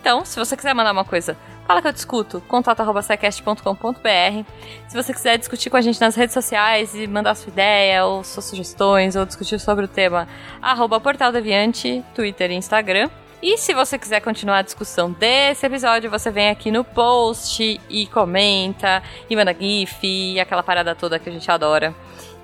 Então, 0.00 0.24
se 0.24 0.38
você 0.38 0.56
quiser 0.56 0.74
mandar 0.74 0.92
uma 0.92 1.04
coisa 1.04 1.36
Fala 1.68 1.82
que 1.82 1.88
eu 1.88 1.92
discuto, 1.92 2.42
contato.secast.com.br. 2.48 4.50
Se 4.88 4.96
você 4.96 5.12
quiser 5.12 5.36
discutir 5.36 5.68
com 5.68 5.76
a 5.76 5.82
gente 5.82 6.00
nas 6.00 6.14
redes 6.14 6.32
sociais 6.32 6.94
e 6.94 7.06
mandar 7.06 7.34
sua 7.34 7.50
ideia, 7.50 8.06
ou 8.06 8.24
suas 8.24 8.46
sugestões, 8.46 9.16
ou 9.16 9.26
discutir 9.26 9.60
sobre 9.60 9.84
o 9.84 9.88
tema, 9.88 10.26
arroba 10.62 10.98
Portal 10.98 11.30
Deviante, 11.30 12.02
Twitter 12.14 12.52
e 12.52 12.54
Instagram. 12.54 13.10
E 13.42 13.58
se 13.58 13.74
você 13.74 13.98
quiser 13.98 14.20
continuar 14.20 14.60
a 14.60 14.62
discussão 14.62 15.12
desse 15.12 15.66
episódio, 15.66 16.10
você 16.10 16.30
vem 16.30 16.48
aqui 16.48 16.70
no 16.70 16.84
post 16.84 17.78
e 17.90 18.06
comenta, 18.06 19.02
e 19.28 19.36
manda 19.36 19.52
GIF, 19.52 20.06
e 20.06 20.40
aquela 20.40 20.62
parada 20.62 20.94
toda 20.94 21.18
que 21.18 21.28
a 21.28 21.32
gente 21.32 21.50
adora. 21.50 21.94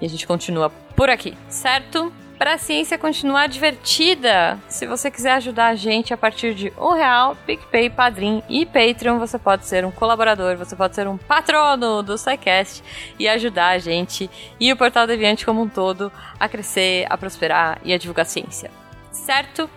E 0.03 0.05
a 0.05 0.09
gente 0.09 0.27
continua 0.27 0.69
por 0.95 1.09
aqui, 1.09 1.35
certo? 1.49 2.13
Para 2.39 2.55
a 2.55 2.59
ciência 2.59 2.99
continuar 2.99 3.47
divertida, 3.47 4.59
se 4.69 4.87
você 4.87 5.11
quiser 5.11 5.35
ajudar 5.35 5.69
a 5.69 5.75
gente 5.77 6.13
a 6.13 6.17
partir 6.17 6.53
de 6.53 6.73
um 6.77 6.93
real, 6.93 7.37
PicPay, 7.47 7.89
Padrim 7.89 8.43
e 8.49 8.67
Patreon, 8.67 9.19
você 9.19 9.39
pode 9.39 9.67
ser 9.67 9.85
um 9.85 9.91
colaborador, 9.91 10.57
você 10.57 10.75
pode 10.75 10.97
ser 10.97 11.07
um 11.07 11.17
patrono 11.17 12.03
do 12.03 12.19
SciCast 12.19 12.83
e 13.19 13.29
ajudar 13.29 13.69
a 13.69 13.79
gente 13.79 14.29
e 14.59 14.73
o 14.73 14.77
Portal 14.77 15.07
Deviante 15.07 15.47
como 15.47 15.63
um 15.63 15.69
todo 15.69 16.11
a 16.39 16.49
crescer, 16.49 17.07
a 17.09 17.17
prosperar 17.17 17.79
e 17.85 17.93
a 17.93 17.99
divulgar 17.99 18.27
ciência. 18.27 18.71
Certo? 19.13 19.71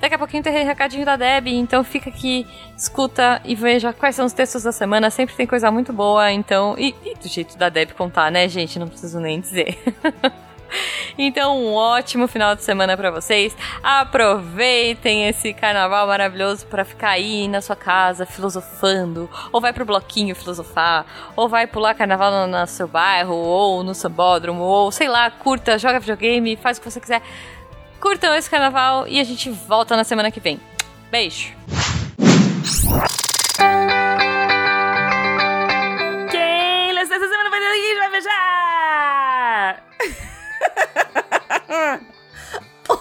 Daqui 0.00 0.14
a 0.14 0.18
pouquinho 0.18 0.42
tem 0.42 0.64
recadinho 0.64 1.04
da 1.04 1.14
Deb, 1.14 1.48
então 1.48 1.84
fica 1.84 2.08
aqui, 2.08 2.46
escuta 2.74 3.42
e 3.44 3.54
veja 3.54 3.92
quais 3.92 4.16
são 4.16 4.24
os 4.24 4.32
textos 4.32 4.62
da 4.62 4.72
semana. 4.72 5.10
Sempre 5.10 5.34
tem 5.34 5.46
coisa 5.46 5.70
muito 5.70 5.92
boa, 5.92 6.32
então. 6.32 6.74
E, 6.78 6.94
e 7.04 7.14
do 7.14 7.28
jeito 7.28 7.58
da 7.58 7.68
Deb 7.68 7.90
contar, 7.92 8.32
né, 8.32 8.48
gente? 8.48 8.78
Não 8.78 8.88
preciso 8.88 9.20
nem 9.20 9.38
dizer. 9.38 9.78
Então, 11.18 11.58
um 11.58 11.74
ótimo 11.74 12.26
final 12.26 12.54
de 12.54 12.62
semana 12.62 12.96
para 12.96 13.10
vocês. 13.10 13.56
Aproveitem 13.82 15.28
esse 15.28 15.52
carnaval 15.52 16.06
maravilhoso 16.06 16.66
para 16.66 16.84
ficar 16.84 17.10
aí 17.10 17.48
na 17.48 17.60
sua 17.60 17.76
casa 17.76 18.24
filosofando, 18.24 19.28
ou 19.52 19.60
vai 19.60 19.72
pro 19.72 19.84
bloquinho 19.84 20.34
filosofar, 20.34 21.04
ou 21.36 21.48
vai 21.48 21.66
pular 21.66 21.94
carnaval 21.94 22.30
no, 22.30 22.46
no 22.46 22.66
seu 22.66 22.88
bairro, 22.88 23.34
ou 23.34 23.82
no 23.82 23.94
sambódromo, 23.94 24.62
ou 24.62 24.90
sei 24.90 25.08
lá, 25.08 25.30
curta, 25.30 25.78
joga 25.78 26.00
videogame, 26.00 26.56
faz 26.56 26.78
o 26.78 26.80
que 26.80 26.90
você 26.90 27.00
quiser. 27.00 27.22
Curtam 28.00 28.34
esse 28.34 28.48
carnaval 28.48 29.06
e 29.06 29.20
a 29.20 29.24
gente 29.24 29.50
volta 29.50 29.94
na 29.94 30.04
semana 30.04 30.30
que 30.30 30.40
vem. 30.40 30.58
Beijo! 31.10 31.54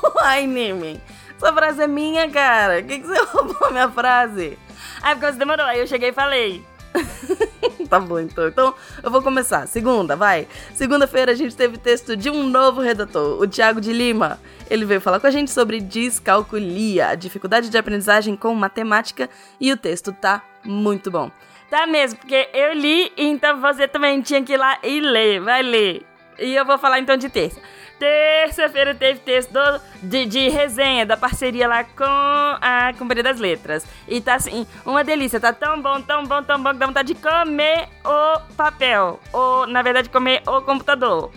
Ai, 0.21 0.47
Nimi. 0.47 1.01
Essa 1.35 1.53
frase 1.53 1.83
é 1.83 1.87
minha, 1.87 2.29
cara. 2.29 2.81
Por 2.81 2.87
que, 2.87 2.99
que 2.99 3.07
você 3.07 3.23
roubou 3.31 3.71
minha 3.71 3.89
frase? 3.89 4.57
Ah, 5.01 5.11
porque 5.11 5.31
você 5.31 5.39
demorou. 5.39 5.65
Aí 5.65 5.79
eu 5.79 5.87
cheguei 5.87 6.09
e 6.09 6.13
falei. 6.13 6.65
tá 7.89 7.99
bom, 7.99 8.19
então. 8.19 8.47
Então, 8.47 8.73
eu 9.01 9.09
vou 9.09 9.21
começar. 9.21 9.67
Segunda, 9.67 10.15
vai. 10.15 10.47
Segunda-feira 10.73 11.31
a 11.31 11.35
gente 11.35 11.55
teve 11.55 11.77
texto 11.77 12.15
de 12.15 12.29
um 12.29 12.43
novo 12.43 12.81
redator, 12.81 13.41
o 13.41 13.47
Thiago 13.47 13.79
de 13.79 13.93
Lima. 13.93 14.39
Ele 14.69 14.85
veio 14.85 15.01
falar 15.01 15.19
com 15.19 15.27
a 15.27 15.31
gente 15.31 15.51
sobre 15.51 15.79
discalculia, 15.79 17.09
a 17.09 17.15
dificuldade 17.15 17.69
de 17.69 17.77
aprendizagem 17.77 18.35
com 18.35 18.53
matemática, 18.53 19.29
e 19.59 19.71
o 19.71 19.77
texto 19.77 20.11
tá 20.11 20.43
muito 20.63 21.09
bom. 21.09 21.31
Tá 21.69 21.85
mesmo, 21.85 22.19
porque 22.19 22.49
eu 22.53 22.73
li, 22.73 23.11
então 23.15 23.61
você 23.61 23.87
também 23.87 24.21
tinha 24.21 24.43
que 24.43 24.53
ir 24.53 24.57
lá 24.57 24.79
e 24.83 24.99
ler. 24.99 25.39
Vai 25.39 25.61
ler. 25.61 26.05
E 26.39 26.55
eu 26.55 26.65
vou 26.65 26.77
falar 26.77 26.99
então 26.99 27.15
de 27.15 27.29
terça. 27.29 27.59
Terça-feira 27.99 28.95
teve 28.95 29.19
texto 29.19 29.51
do, 29.51 29.81
de, 30.01 30.25
de, 30.25 30.47
resenha 30.47 31.05
da 31.05 31.17
parceria 31.17 31.67
lá 31.67 31.83
com 31.83 32.03
a 32.05 32.93
Companhia 32.97 33.23
das 33.23 33.39
Letras. 33.39 33.85
E 34.07 34.21
tá 34.21 34.35
assim, 34.35 34.65
uma 34.85 35.03
delícia. 35.03 35.37
Tá 35.39 35.51
tão 35.51 35.81
bom, 35.81 36.01
tão 36.01 36.23
bom, 36.23 36.41
tão 36.41 36.63
bom 36.63 36.71
que 36.71 36.77
dá 36.77 36.85
vontade 36.87 37.13
de 37.13 37.19
comer 37.19 37.89
o 38.05 38.39
papel. 38.55 39.19
Ou, 39.33 39.67
na 39.67 39.81
verdade, 39.81 40.09
comer 40.09 40.41
o 40.47 40.61
computador. 40.61 41.29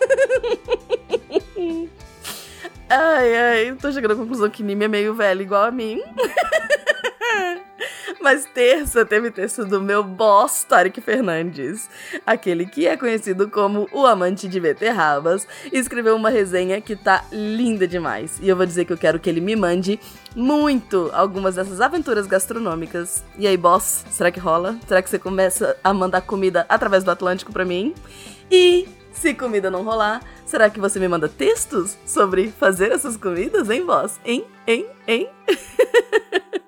ai, 2.90 3.36
ai, 3.36 3.76
tô 3.80 3.92
chegando 3.92 4.14
à 4.14 4.16
conclusão 4.16 4.50
que 4.50 4.64
Nimi 4.64 4.86
é 4.86 4.88
meio 4.88 5.14
velho 5.14 5.42
igual 5.42 5.62
a 5.62 5.70
mim. 5.70 6.02
Mas 8.20 8.44
terça 8.44 9.04
teve 9.04 9.30
texto 9.30 9.64
do 9.64 9.80
meu 9.80 10.02
boss, 10.02 10.64
Tarek 10.64 11.00
Fernandes. 11.00 11.88
Aquele 12.26 12.66
que 12.66 12.86
é 12.86 12.96
conhecido 12.96 13.48
como 13.50 13.88
o 13.92 14.06
amante 14.06 14.48
de 14.48 14.58
beterrabas. 14.58 15.46
Escreveu 15.72 16.16
uma 16.16 16.30
resenha 16.30 16.80
que 16.80 16.96
tá 16.96 17.24
linda 17.30 17.86
demais. 17.86 18.38
E 18.40 18.48
eu 18.48 18.56
vou 18.56 18.64
dizer 18.64 18.84
que 18.84 18.92
eu 18.92 18.98
quero 18.98 19.18
que 19.18 19.28
ele 19.28 19.40
me 19.40 19.54
mande 19.54 20.00
muito 20.34 21.10
algumas 21.12 21.56
dessas 21.56 21.80
aventuras 21.80 22.26
gastronômicas. 22.26 23.24
E 23.38 23.46
aí, 23.46 23.56
boss, 23.56 24.04
será 24.10 24.30
que 24.30 24.40
rola? 24.40 24.78
Será 24.86 25.02
que 25.02 25.10
você 25.10 25.18
começa 25.18 25.76
a 25.82 25.92
mandar 25.92 26.22
comida 26.22 26.64
através 26.68 27.04
do 27.04 27.10
Atlântico 27.10 27.52
para 27.52 27.64
mim? 27.64 27.94
E 28.50 28.88
se 29.12 29.32
comida 29.34 29.70
não 29.70 29.84
rolar, 29.84 30.22
será 30.44 30.68
que 30.68 30.80
você 30.80 30.98
me 30.98 31.08
manda 31.08 31.28
textos 31.28 31.96
sobre 32.04 32.48
fazer 32.50 32.90
essas 32.90 33.16
comidas, 33.16 33.70
hein, 33.70 33.86
boss? 33.86 34.18
Hein? 34.24 34.44
Hein? 34.66 34.86
Hein? 35.06 35.28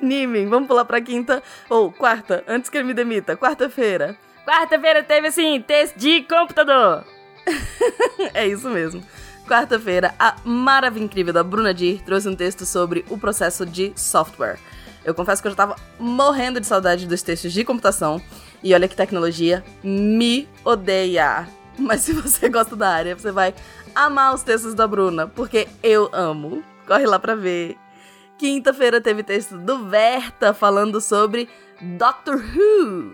Nimen, 0.00 0.48
vamos 0.48 0.66
pular 0.66 0.84
pra 0.84 1.00
quinta 1.00 1.42
ou 1.68 1.92
quarta, 1.92 2.44
antes 2.48 2.70
que 2.70 2.78
ele 2.78 2.88
me 2.88 2.94
demita. 2.94 3.36
Quarta-feira. 3.36 4.16
Quarta-feira 4.46 5.02
teve 5.02 5.28
assim, 5.28 5.60
teste 5.60 5.98
de 5.98 6.22
computador. 6.22 7.04
é 8.34 8.46
isso 8.46 8.68
mesmo. 8.70 9.02
Quarta-feira, 9.46 10.14
a 10.18 10.36
maravilha 10.44 11.04
incrível 11.04 11.32
da 11.32 11.42
Bruna 11.42 11.74
Dir 11.74 12.00
trouxe 12.02 12.28
um 12.28 12.36
texto 12.36 12.64
sobre 12.64 13.04
o 13.10 13.18
processo 13.18 13.66
de 13.66 13.92
software. 13.96 14.58
Eu 15.04 15.14
confesso 15.14 15.40
que 15.42 15.48
eu 15.48 15.52
já 15.52 15.56
tava 15.56 15.76
morrendo 15.98 16.60
de 16.60 16.66
saudade 16.66 17.06
dos 17.06 17.22
textos 17.22 17.52
de 17.52 17.64
computação. 17.64 18.20
E 18.62 18.74
olha 18.74 18.86
que 18.86 18.94
tecnologia 18.94 19.64
me 19.82 20.48
odeia. 20.64 21.48
Mas 21.78 22.02
se 22.02 22.12
você 22.12 22.48
gosta 22.50 22.76
da 22.76 22.90
área, 22.90 23.16
você 23.16 23.32
vai 23.32 23.54
amar 23.94 24.34
os 24.34 24.42
textos 24.42 24.74
da 24.74 24.86
Bruna, 24.86 25.26
porque 25.26 25.66
eu 25.82 26.08
amo. 26.12 26.62
Corre 26.86 27.06
lá 27.06 27.18
pra 27.18 27.34
ver. 27.34 27.76
Quinta-feira 28.40 29.02
teve 29.02 29.22
texto 29.22 29.58
do 29.58 29.86
Verta 29.86 30.54
falando 30.54 30.98
sobre 30.98 31.46
Doctor 31.78 32.36
Who. 32.36 33.12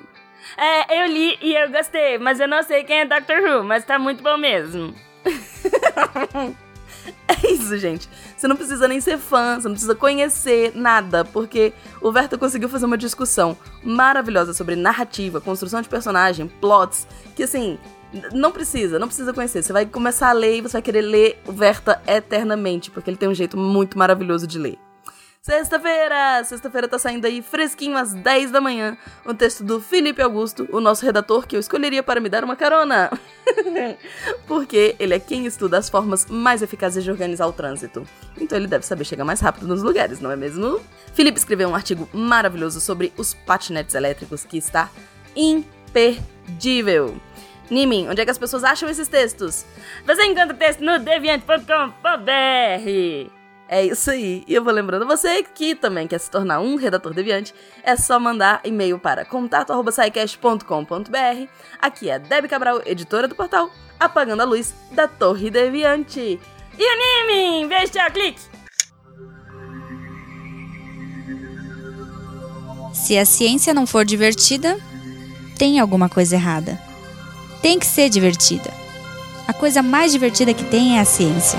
É, 0.56 1.02
eu 1.02 1.06
li 1.12 1.36
e 1.42 1.52
eu 1.52 1.68
gostei, 1.68 2.16
mas 2.16 2.38
eu 2.38 2.46
não 2.46 2.62
sei 2.62 2.84
quem 2.84 3.00
é 3.00 3.04
Doctor 3.04 3.38
Who, 3.38 3.64
mas 3.64 3.84
tá 3.84 3.98
muito 3.98 4.22
bom 4.22 4.36
mesmo. 4.36 4.94
é 7.26 7.50
isso, 7.50 7.76
gente. 7.76 8.08
Você 8.36 8.46
não 8.46 8.54
precisa 8.54 8.86
nem 8.86 9.00
ser 9.00 9.18
fã, 9.18 9.58
você 9.58 9.66
não 9.66 9.74
precisa 9.74 9.96
conhecer 9.96 10.70
nada, 10.76 11.24
porque 11.24 11.72
o 12.00 12.12
Verta 12.12 12.38
conseguiu 12.38 12.68
fazer 12.68 12.86
uma 12.86 12.96
discussão 12.96 13.58
maravilhosa 13.82 14.54
sobre 14.54 14.76
narrativa, 14.76 15.40
construção 15.40 15.82
de 15.82 15.88
personagem, 15.88 16.46
plots, 16.46 17.04
que 17.34 17.42
assim, 17.42 17.80
não 18.32 18.52
precisa, 18.52 18.96
não 18.96 19.08
precisa 19.08 19.34
conhecer. 19.34 19.60
Você 19.60 19.72
vai 19.72 19.86
começar 19.86 20.28
a 20.28 20.32
ler 20.32 20.58
e 20.58 20.60
você 20.60 20.74
vai 20.74 20.82
querer 20.82 21.02
ler 21.02 21.42
o 21.48 21.50
Verta 21.50 22.00
eternamente, 22.06 22.92
porque 22.92 23.10
ele 23.10 23.16
tem 23.16 23.28
um 23.28 23.34
jeito 23.34 23.56
muito 23.56 23.98
maravilhoso 23.98 24.46
de 24.46 24.56
ler. 24.56 24.85
Sexta-feira! 25.46 26.42
Sexta-feira 26.42 26.88
tá 26.88 26.98
saindo 26.98 27.24
aí 27.24 27.40
fresquinho 27.40 27.96
às 27.96 28.12
10 28.12 28.50
da 28.50 28.60
manhã 28.60 28.98
um 29.24 29.32
texto 29.32 29.62
do 29.62 29.80
Felipe 29.80 30.20
Augusto, 30.20 30.68
o 30.72 30.80
nosso 30.80 31.06
redator 31.06 31.46
que 31.46 31.54
eu 31.54 31.60
escolheria 31.60 32.02
para 32.02 32.18
me 32.18 32.28
dar 32.28 32.42
uma 32.42 32.56
carona. 32.56 33.12
Porque 34.48 34.96
ele 34.98 35.14
é 35.14 35.20
quem 35.20 35.46
estuda 35.46 35.78
as 35.78 35.88
formas 35.88 36.26
mais 36.26 36.62
eficazes 36.62 37.04
de 37.04 37.12
organizar 37.12 37.46
o 37.46 37.52
trânsito. 37.52 38.04
Então 38.40 38.58
ele 38.58 38.66
deve 38.66 38.84
saber 38.84 39.04
chegar 39.04 39.24
mais 39.24 39.38
rápido 39.38 39.68
nos 39.68 39.84
lugares, 39.84 40.18
não 40.18 40.32
é 40.32 40.36
mesmo? 40.36 40.80
Felipe 41.14 41.38
escreveu 41.38 41.68
um 41.68 41.76
artigo 41.76 42.08
maravilhoso 42.12 42.80
sobre 42.80 43.12
os 43.16 43.32
patinetes 43.32 43.94
elétricos 43.94 44.44
que 44.44 44.58
está 44.58 44.90
imperdível. 45.36 47.20
Nimin, 47.70 48.08
onde 48.08 48.20
é 48.20 48.24
que 48.24 48.32
as 48.32 48.38
pessoas 48.38 48.64
acham 48.64 48.88
esses 48.88 49.06
textos? 49.06 49.64
Você 50.04 50.24
encontra 50.24 50.54
texto 50.54 50.80
no 50.80 50.98
deviante.com.br. 50.98 53.35
É 53.68 53.84
isso 53.84 54.10
aí. 54.10 54.44
E 54.46 54.54
eu 54.54 54.62
vou 54.62 54.72
lembrando 54.72 55.04
você 55.06 55.42
que 55.42 55.74
também 55.74 56.06
quer 56.06 56.18
se 56.18 56.30
tornar 56.30 56.60
um 56.60 56.76
redator 56.76 57.12
deviante, 57.12 57.52
é 57.82 57.96
só 57.96 58.20
mandar 58.20 58.60
e-mail 58.64 58.98
para 58.98 59.24
contato@saicast.com.br. 59.24 61.48
Aqui 61.80 62.08
é 62.08 62.18
Debbie 62.18 62.48
Cabral, 62.48 62.80
editora 62.86 63.26
do 63.26 63.34
portal 63.34 63.70
Apagando 63.98 64.42
a 64.42 64.44
Luz 64.44 64.74
da 64.92 65.08
Torre 65.08 65.50
Deviante. 65.50 66.38
E 66.78 66.84
anime! 66.84 67.66
Beijo, 67.66 67.92
tchau, 67.92 68.10
clique! 68.10 68.40
Se 72.92 73.18
a 73.18 73.24
ciência 73.24 73.74
não 73.74 73.86
for 73.86 74.04
divertida, 74.04 74.78
tem 75.58 75.80
alguma 75.80 76.08
coisa 76.08 76.36
errada. 76.36 76.78
Tem 77.62 77.78
que 77.78 77.86
ser 77.86 78.08
divertida. 78.08 78.72
A 79.46 79.52
coisa 79.52 79.82
mais 79.82 80.12
divertida 80.12 80.52
que 80.52 80.64
tem 80.64 80.98
é 80.98 81.00
a 81.00 81.04
ciência. 81.04 81.58